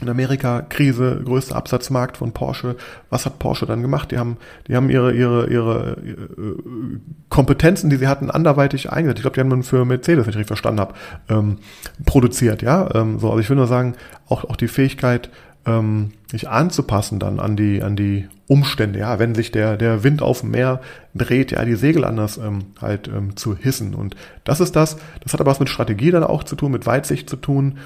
in 0.01 0.09
Amerika 0.09 0.61
Krise, 0.61 1.21
größter 1.23 1.55
Absatzmarkt 1.55 2.17
von 2.17 2.31
Porsche. 2.31 2.75
Was 3.09 3.25
hat 3.25 3.39
Porsche 3.39 3.65
dann 3.65 3.81
gemacht? 3.81 4.11
Die 4.11 4.17
haben, 4.17 4.37
die 4.67 4.75
haben 4.75 4.89
ihre, 4.89 5.13
ihre, 5.13 5.47
ihre, 5.47 5.97
ihre 6.03 6.21
äh, 6.21 6.99
Kompetenzen, 7.29 7.89
die 7.89 7.97
sie 7.97 8.07
hatten, 8.07 8.29
anderweitig 8.29 8.91
eingesetzt. 8.91 9.19
Ich 9.19 9.23
glaube, 9.23 9.35
die 9.35 9.41
haben 9.41 9.49
dann 9.49 9.63
für 9.63 9.85
Mercedes, 9.85 10.25
wenn 10.25 10.31
ich 10.31 10.37
richtig 10.37 10.47
verstanden 10.47 10.81
habe, 10.81 10.93
ähm, 11.29 11.57
produziert. 12.05 12.61
Ja, 12.61 12.89
ähm, 12.93 13.19
so. 13.19 13.29
Also 13.29 13.39
ich 13.39 13.49
will 13.49 13.57
nur 13.57 13.67
sagen, 13.67 13.95
auch, 14.27 14.43
auch 14.45 14.55
die 14.55 14.67
Fähigkeit, 14.67 15.29
ähm, 15.65 16.11
sich 16.29 16.49
anzupassen 16.49 17.19
dann 17.19 17.39
an 17.39 17.55
die, 17.55 17.81
an 17.81 17.95
die 17.95 18.27
Umstände, 18.47 18.99
ja, 18.99 19.19
wenn 19.19 19.35
sich 19.35 19.51
der, 19.51 19.77
der 19.77 20.03
Wind 20.03 20.21
auf 20.21 20.41
dem 20.41 20.51
Meer 20.51 20.81
dreht, 21.15 21.51
ja, 21.51 21.63
die 21.63 21.75
Segel 21.75 22.03
anders 22.03 22.37
ähm, 22.37 22.65
halt 22.81 23.07
ähm, 23.07 23.35
zu 23.37 23.55
hissen. 23.55 23.95
Und 23.95 24.15
das 24.43 24.59
ist 24.59 24.75
das, 24.75 24.97
das 25.21 25.33
hat 25.33 25.41
aber 25.41 25.51
was 25.51 25.59
mit 25.59 25.69
Strategie 25.69 26.11
dann 26.11 26.23
auch 26.23 26.43
zu 26.43 26.55
tun, 26.55 26.71
mit 26.71 26.85
Weitsicht 26.85 27.29
zu 27.29 27.37
tun. 27.37 27.77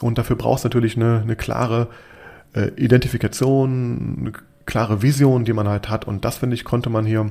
Und 0.00 0.18
dafür 0.18 0.36
brauchst 0.36 0.64
du 0.64 0.68
natürlich 0.68 0.96
eine, 0.96 1.20
eine 1.22 1.36
klare 1.36 1.88
äh, 2.54 2.68
Identifikation, 2.76 4.16
eine 4.20 4.32
klare 4.64 5.02
Vision, 5.02 5.44
die 5.44 5.52
man 5.52 5.68
halt 5.68 5.88
hat. 5.88 6.06
Und 6.06 6.24
das, 6.24 6.38
finde 6.38 6.54
ich, 6.54 6.64
konnte 6.64 6.90
man 6.90 7.04
hier 7.04 7.28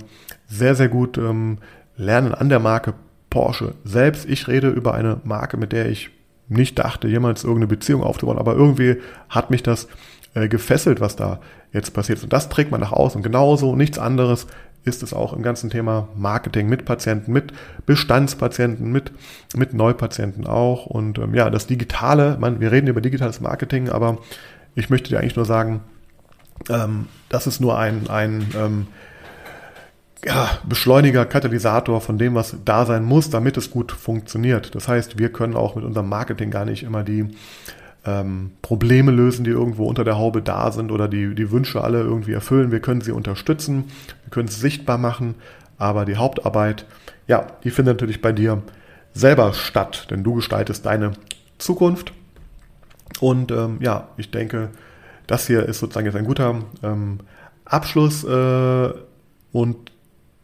sehr, 0.47 0.75
sehr 0.75 0.89
gut 0.89 1.17
ähm, 1.17 1.57
lernen 1.97 2.33
an 2.33 2.49
der 2.49 2.59
Marke 2.59 2.93
Porsche 3.29 3.73
selbst. 3.83 4.29
Ich 4.29 4.47
rede 4.47 4.69
über 4.69 4.93
eine 4.93 5.19
Marke, 5.23 5.57
mit 5.57 5.71
der 5.73 5.89
ich 5.89 6.11
nicht 6.47 6.77
dachte, 6.79 7.07
jemals 7.07 7.43
irgendeine 7.43 7.67
Beziehung 7.67 8.03
aufzubauen, 8.03 8.37
aber 8.37 8.53
irgendwie 8.53 8.97
hat 9.29 9.49
mich 9.49 9.63
das 9.63 9.87
äh, 10.33 10.47
gefesselt, 10.47 10.99
was 10.99 11.15
da 11.15 11.39
jetzt 11.71 11.93
passiert. 11.93 12.21
Und 12.23 12.33
das 12.33 12.49
trägt 12.49 12.71
man 12.71 12.81
nach 12.81 12.91
außen. 12.91 13.19
Und 13.19 13.23
genauso, 13.23 13.75
nichts 13.75 13.97
anderes 13.97 14.47
ist 14.83 15.01
es 15.01 15.13
auch 15.13 15.33
im 15.33 15.41
ganzen 15.41 15.69
Thema 15.69 16.07
Marketing 16.15 16.69
mit 16.69 16.85
Patienten, 16.85 17.33
mit 17.33 17.51
Bestandspatienten, 17.85 18.91
mit, 18.91 19.11
mit 19.55 19.73
Neupatienten 19.73 20.45
auch. 20.45 20.85
Und 20.85 21.17
ähm, 21.17 21.33
ja, 21.33 21.49
das 21.49 21.67
Digitale, 21.67 22.37
man, 22.39 22.59
wir 22.59 22.71
reden 22.71 22.87
über 22.87 23.01
digitales 23.01 23.41
Marketing, 23.41 23.89
aber 23.89 24.19
ich 24.75 24.89
möchte 24.89 25.09
dir 25.09 25.19
eigentlich 25.19 25.35
nur 25.35 25.45
sagen, 25.45 25.81
ähm, 26.69 27.07
das 27.29 27.47
ist 27.47 27.59
nur 27.59 27.77
ein, 27.77 28.09
ein 28.09 28.47
ähm, 28.55 28.87
ja, 30.25 30.49
Beschleuniger, 30.67 31.25
Katalysator 31.25 32.01
von 32.01 32.17
dem, 32.17 32.33
was 32.33 32.57
da 32.65 32.85
sein 32.85 33.03
muss, 33.03 33.29
damit 33.29 33.57
es 33.57 33.69
gut 33.69 33.91
funktioniert. 33.91 34.73
Das 34.73 34.87
heißt, 34.87 35.19
wir 35.19 35.29
können 35.31 35.55
auch 35.55 35.75
mit 35.75 35.85
unserem 35.85 36.09
Marketing 36.09 36.49
gar 36.49 36.65
nicht 36.65 36.81
immer 36.81 37.03
die 37.03 37.27
ähm, 38.05 38.51
Probleme 38.63 39.11
lösen, 39.11 39.43
die 39.43 39.51
irgendwo 39.51 39.85
unter 39.85 40.03
der 40.03 40.17
Haube 40.17 40.41
da 40.41 40.71
sind 40.71 40.91
oder 40.91 41.07
die, 41.07 41.35
die 41.35 41.51
Wünsche 41.51 41.83
alle 41.83 41.99
irgendwie 42.01 42.33
erfüllen. 42.33 42.71
Wir 42.71 42.79
können 42.79 43.01
sie 43.01 43.11
unterstützen, 43.11 43.85
wir 44.23 44.31
können 44.31 44.47
es 44.47 44.59
sichtbar 44.59 44.97
machen, 44.97 45.35
aber 45.77 46.05
die 46.05 46.15
Hauptarbeit, 46.15 46.85
ja, 47.27 47.45
die 47.63 47.69
findet 47.69 47.97
natürlich 47.97 48.21
bei 48.21 48.31
dir 48.31 48.63
selber 49.13 49.53
statt, 49.53 50.07
denn 50.09 50.23
du 50.23 50.33
gestaltest 50.33 50.87
deine 50.87 51.13
Zukunft. 51.59 52.13
Und 53.19 53.51
ähm, 53.51 53.77
ja, 53.79 54.09
ich 54.17 54.31
denke, 54.31 54.69
das 55.27 55.45
hier 55.45 55.63
ist 55.67 55.79
sozusagen 55.79 56.07
jetzt 56.07 56.15
ein 56.15 56.25
guter 56.25 56.61
ähm, 56.81 57.19
Abschluss 57.63 58.23
äh, 58.23 58.89
und 59.51 59.91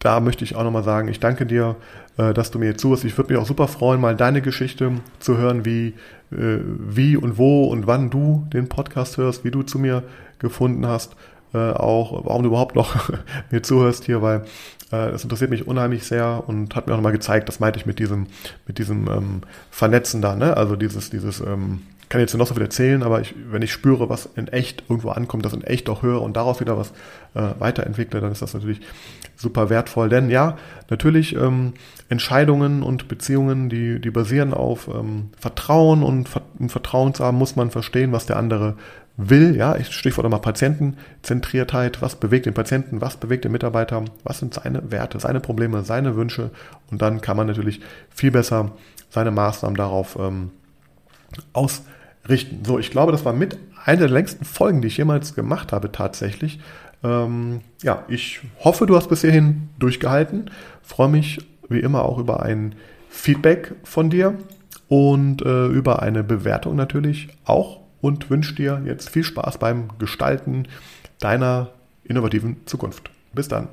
da 0.01 0.19
möchte 0.19 0.43
ich 0.43 0.55
auch 0.55 0.63
nochmal 0.63 0.83
sagen, 0.83 1.07
ich 1.07 1.19
danke 1.19 1.45
dir, 1.45 1.75
äh, 2.17 2.33
dass 2.33 2.51
du 2.51 2.59
mir 2.59 2.65
jetzt 2.65 2.81
zuhörst. 2.81 3.05
Ich 3.05 3.17
würde 3.17 3.31
mich 3.33 3.41
auch 3.41 3.47
super 3.47 3.67
freuen, 3.67 4.01
mal 4.01 4.15
deine 4.15 4.41
Geschichte 4.41 4.91
zu 5.19 5.37
hören, 5.37 5.63
wie, 5.63 5.93
äh, 6.31 6.57
wie 6.65 7.15
und 7.15 7.37
wo 7.37 7.65
und 7.65 7.87
wann 7.87 8.09
du 8.09 8.47
den 8.51 8.67
Podcast 8.67 9.17
hörst, 9.17 9.45
wie 9.45 9.51
du 9.51 9.63
zu 9.63 9.79
mir 9.79 10.03
gefunden 10.39 10.87
hast, 10.87 11.15
äh, 11.53 11.57
auch 11.57 12.25
warum 12.25 12.43
du 12.43 12.49
überhaupt 12.49 12.75
noch 12.75 13.11
mir 13.51 13.61
zuhörst 13.61 14.05
hier, 14.05 14.21
weil 14.21 14.43
das 14.89 15.23
interessiert 15.23 15.49
mich 15.49 15.65
unheimlich 15.65 16.03
sehr 16.03 16.43
und 16.47 16.75
hat 16.75 16.85
mir 16.85 16.91
auch 16.91 16.97
nochmal 16.97 17.13
gezeigt, 17.13 17.47
das 17.47 17.61
meinte 17.61 17.79
ich 17.79 17.85
mit 17.85 17.97
diesem, 17.97 18.27
mit 18.67 18.77
diesem 18.77 19.07
ähm, 19.07 19.41
Vernetzen 19.69 20.21
da, 20.21 20.35
ne? 20.35 20.57
Also 20.57 20.75
dieses, 20.75 21.09
dieses 21.09 21.39
ähm, 21.39 21.83
kann 22.11 22.19
jetzt 22.19 22.35
noch 22.35 22.45
so 22.45 22.53
viel 22.53 22.63
erzählen, 22.63 23.03
aber 23.03 23.21
ich, 23.21 23.33
wenn 23.49 23.61
ich 23.61 23.71
spüre, 23.71 24.09
was 24.09 24.27
in 24.35 24.49
echt 24.49 24.83
irgendwo 24.89 25.11
ankommt, 25.11 25.45
das 25.45 25.53
in 25.53 25.63
echt 25.63 25.87
auch 25.89 26.03
höre 26.03 26.21
und 26.21 26.35
daraus 26.35 26.59
wieder 26.59 26.77
was 26.77 26.91
äh, 27.35 27.57
weiterentwickle, 27.57 28.19
dann 28.19 28.33
ist 28.33 28.41
das 28.41 28.53
natürlich 28.53 28.81
super 29.37 29.69
wertvoll. 29.69 30.09
Denn 30.09 30.29
ja, 30.29 30.57
natürlich 30.89 31.33
ähm, 31.37 31.71
Entscheidungen 32.09 32.83
und 32.83 33.07
Beziehungen, 33.07 33.69
die, 33.69 34.01
die 34.01 34.11
basieren 34.11 34.53
auf 34.53 34.89
ähm, 34.89 35.29
Vertrauen 35.39 36.03
und 36.03 36.27
um 36.59 36.67
Vertrauen 36.67 37.13
zu 37.13 37.23
haben, 37.23 37.37
muss 37.37 37.55
man 37.55 37.71
verstehen, 37.71 38.11
was 38.11 38.25
der 38.25 38.35
andere 38.35 38.75
will. 39.15 39.55
Ja, 39.55 39.77
ich 39.77 39.89
Stichwort 39.93 40.29
mal 40.29 40.39
Patientenzentriertheit. 40.39 42.01
Was 42.01 42.15
bewegt 42.15 42.45
den 42.45 42.53
Patienten? 42.53 42.99
Was 42.99 43.15
bewegt 43.15 43.45
den 43.45 43.53
Mitarbeiter? 43.53 44.03
Was 44.25 44.39
sind 44.39 44.53
seine 44.53 44.91
Werte, 44.91 45.17
seine 45.21 45.39
Probleme, 45.39 45.85
seine 45.85 46.17
Wünsche? 46.17 46.49
Und 46.91 47.01
dann 47.01 47.21
kann 47.21 47.37
man 47.37 47.47
natürlich 47.47 47.79
viel 48.09 48.31
besser 48.31 48.73
seine 49.09 49.31
Maßnahmen 49.31 49.77
darauf 49.77 50.17
ähm, 50.19 50.51
aus 51.53 51.83
richten. 52.27 52.63
So, 52.65 52.79
ich 52.79 52.91
glaube, 52.91 53.11
das 53.11 53.25
war 53.25 53.33
mit 53.33 53.57
einer 53.83 53.99
der 53.99 54.09
längsten 54.09 54.45
Folgen, 54.45 54.81
die 54.81 54.87
ich 54.87 54.97
jemals 54.97 55.35
gemacht 55.35 55.71
habe, 55.71 55.91
tatsächlich. 55.91 56.59
Ähm, 57.03 57.61
ja, 57.81 58.03
ich 58.07 58.41
hoffe, 58.59 58.85
du 58.85 58.95
hast 58.95 59.09
bis 59.09 59.21
hierhin 59.21 59.69
durchgehalten. 59.79 60.51
Freue 60.83 61.09
mich 61.09 61.39
wie 61.69 61.79
immer 61.79 62.03
auch 62.03 62.17
über 62.17 62.43
ein 62.43 62.75
Feedback 63.09 63.73
von 63.83 64.09
dir 64.09 64.35
und 64.87 65.41
äh, 65.41 65.67
über 65.67 66.01
eine 66.01 66.23
Bewertung 66.23 66.75
natürlich 66.75 67.29
auch 67.45 67.79
und 68.01 68.29
wünsche 68.29 68.55
dir 68.55 68.81
jetzt 68.85 69.09
viel 69.09 69.23
Spaß 69.23 69.57
beim 69.57 69.89
Gestalten 69.99 70.67
deiner 71.19 71.69
innovativen 72.03 72.57
Zukunft. 72.65 73.09
Bis 73.33 73.47
dann. 73.47 73.69